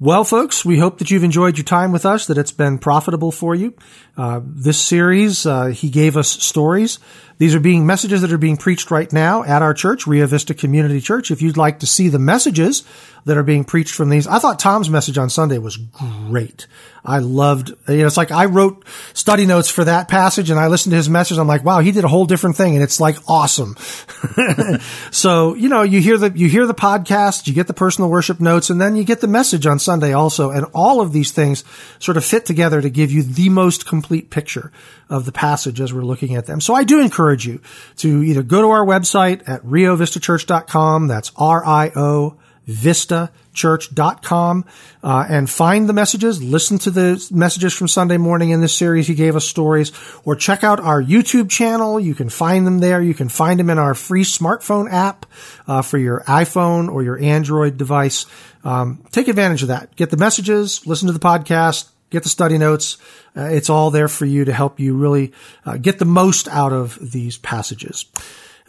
Well, 0.01 0.23
folks, 0.23 0.64
we 0.64 0.80
hope 0.80 0.99
that 0.99 1.11
you've 1.11 1.26
enjoyed 1.26 1.57
your 1.57 1.65
time 1.65 1.91
with 1.91 2.06
us, 2.06 2.27
that 2.27 2.38
it's 2.38 2.53
been 2.53 2.77
profitable 2.77 3.34
for 3.34 3.53
you. 3.53 3.73
Uh, 4.15 4.39
this 4.43 4.80
series, 4.80 5.45
uh, 5.45 5.68
he 5.68 5.89
gave 5.89 6.15
us 6.15 6.30
stories 6.30 6.99
these 7.40 7.56
are 7.56 7.60
being 7.61 7.86
messages 7.86 8.22
that 8.22 8.34
are 8.34 8.38
being 8.38 8.57
preached 8.57 8.91
right 8.91 9.11
now 9.14 9.44
at 9.44 9.61
our 9.61 9.74
church, 9.74 10.06
Rio 10.06 10.28
Vista 10.28 10.53
Community 10.53 10.99
Church. 10.99 11.32
If 11.32 11.41
you'd 11.41 11.56
like 11.56 11.80
to 11.80 11.88
see 11.88 12.10
the 12.10 12.20
messages 12.20 12.84
that 13.24 13.38
are 13.38 13.44
being 13.44 13.64
preached 13.64 13.95
from 13.95 14.10
these, 14.10 14.28
I 14.28 14.40
thought 14.40 14.60
Tom's 14.60 14.90
message 14.90 15.18
on 15.18 15.30
Sunday 15.30 15.57
was 15.57 15.78
great. 15.78 16.68
I 17.06 17.20
loved, 17.20 17.70
you 17.88 17.98
know, 17.99 18.07
it's 18.07 18.18
like 18.18 18.32
I 18.32 18.45
wrote 18.45 18.86
study 19.14 19.45
notes 19.45 19.70
for 19.70 19.86
that 19.86 20.10
passage 20.10 20.49
and 20.49 20.60
I 20.60 20.68
listened 20.68 20.91
to 20.91 20.98
his 20.98 21.10
message. 21.10 21.38
I'm 21.38 21.48
like, 21.48 21.64
wow, 21.64 21.80
he 21.80 21.94
did 21.94 22.03
a 22.03 22.10
whole 22.10 22.26
different 22.26 22.57
thing 22.57 22.74
and 22.74 22.84
it's 22.84 22.99
like 22.99 23.16
awesome. 23.26 23.78
so, 25.11 25.53
you 25.56 25.70
know, 25.70 25.84
you 25.84 26.02
hear 26.02 26.18
the, 26.18 26.38
you 26.38 26.49
hear 26.49 26.68
the 26.68 26.74
podcast, 26.74 27.48
you 27.48 27.53
get 27.53 27.68
the 27.68 27.74
personal 27.74 28.10
worship 28.10 28.41
notes 28.41 28.70
and 28.70 28.82
then 28.82 28.98
you 28.98 29.06
get 29.06 29.22
the 29.22 29.28
message 29.28 29.66
on 29.66 29.80
Sunday 29.80 30.11
also. 30.11 30.52
And 30.52 30.66
all 30.74 30.99
of 30.99 31.14
these 31.14 31.32
things 31.32 31.64
sort 31.99 32.18
of 32.18 32.26
fit 32.26 32.45
together 32.45 32.82
to 32.82 32.90
give 32.90 33.14
you 33.14 33.24
the 33.24 33.48
most 33.48 33.86
complete 33.86 34.30
picture 34.30 34.74
of 35.10 35.26
the 35.26 35.31
passage 35.31 35.81
as 35.81 35.94
we're 35.94 36.02
looking 36.02 36.36
at 36.36 36.45
them. 36.45 36.61
So 36.61 36.73
I 36.73 36.84
do 36.84 37.02
encourage 37.02 37.48
you 37.48 37.61
to 37.98 38.23
either 38.23 38.44
go 38.44 38.61
to 38.61 38.69
our 38.69 38.86
website 38.86 39.48
at 39.48 39.64
riovistachurch.com. 39.64 41.07
That's 41.07 41.31
R-I-O 41.36 42.38
vistachurch.com 42.69 44.65
uh, 45.02 45.26
and 45.27 45.49
find 45.49 45.90
the 45.90 45.94
messages, 45.94 46.44
listen 46.44 46.77
to 46.77 46.91
the 46.91 47.27
messages 47.31 47.73
from 47.73 47.88
Sunday 47.88 48.18
morning 48.18 48.52
in 48.52 48.61
this 48.61 48.76
series. 48.76 49.07
He 49.07 49.15
gave 49.15 49.36
us 49.36 49.48
stories 49.48 49.91
or 50.23 50.36
check 50.36 50.64
out 50.64 50.80
our 50.80 51.02
YouTube 51.02 51.49
channel. 51.49 51.99
You 51.99 52.14
can 52.14 52.30
find 52.30 52.68
them 52.68 52.80
there. 52.80 53.02
You 53.02 53.15
can 53.15 53.27
find 53.30 53.60
them 53.60 53.69
in 53.69 53.80
our 53.80 53.95
free 53.95 54.23
smartphone 54.23 54.91
app 54.91 55.26
uh, 55.68 55.81
for 55.81 55.98
your 55.98 56.22
iPhone 56.22 56.91
or 56.91 57.02
your 57.02 57.19
Android 57.19 57.77
device. 57.77 58.26
Um, 58.64 59.03
take 59.11 59.27
advantage 59.27 59.64
of 59.64 59.69
that. 59.69 59.95
Get 59.95 60.11
the 60.11 60.18
messages, 60.18 60.86
listen 60.86 61.07
to 61.07 61.14
the 61.14 61.19
podcast, 61.19 61.90
get 62.10 62.23
the 62.23 62.30
study 62.30 62.57
notes. 62.57 62.98
Uh, 63.36 63.44
it's 63.44 63.69
all 63.69 63.91
there 63.91 64.07
for 64.07 64.26
you 64.26 64.45
to 64.45 64.53
help 64.53 64.80
you 64.80 64.95
really 64.95 65.31
uh, 65.65 65.77
get 65.77 65.99
the 65.99 66.06
most 66.06 66.48
out 66.48 66.73
of 66.73 66.98
these 67.11 67.38
passages. 67.38 68.06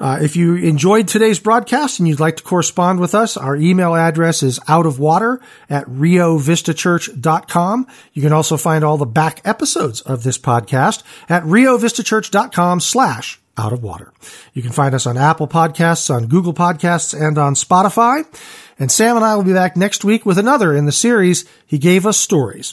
Uh, 0.00 0.18
if 0.22 0.34
you 0.34 0.56
enjoyed 0.56 1.06
today's 1.06 1.38
broadcast 1.38 1.98
and 1.98 2.08
you'd 2.08 2.20
like 2.20 2.38
to 2.38 2.42
correspond 2.42 2.98
with 2.98 3.14
us, 3.14 3.36
our 3.36 3.54
email 3.54 3.94
address 3.94 4.42
is 4.42 4.58
outofwater 4.60 5.40
at 5.68 5.84
riovistachurch.com. 5.86 7.86
You 8.14 8.22
can 8.22 8.32
also 8.32 8.56
find 8.56 8.82
all 8.82 8.96
the 8.96 9.04
back 9.04 9.42
episodes 9.44 10.00
of 10.00 10.22
this 10.22 10.38
podcast 10.38 11.02
at 11.28 11.42
riovistachurch.com 11.42 12.80
slash 12.80 13.38
out 13.58 13.74
of 13.74 13.82
water. 13.82 14.10
You 14.54 14.62
can 14.62 14.72
find 14.72 14.94
us 14.94 15.06
on 15.06 15.18
Apple 15.18 15.48
Podcasts, 15.48 16.08
on 16.08 16.28
Google 16.28 16.54
Podcasts, 16.54 17.12
and 17.12 17.36
on 17.36 17.52
Spotify. 17.52 18.24
And 18.78 18.90
Sam 18.90 19.16
and 19.16 19.24
I 19.24 19.36
will 19.36 19.44
be 19.44 19.52
back 19.52 19.76
next 19.76 20.02
week 20.02 20.24
with 20.24 20.38
another 20.38 20.74
in 20.74 20.86
the 20.86 20.92
series, 20.92 21.44
He 21.66 21.76
Gave 21.76 22.06
Us 22.06 22.16
Stories 22.16 22.72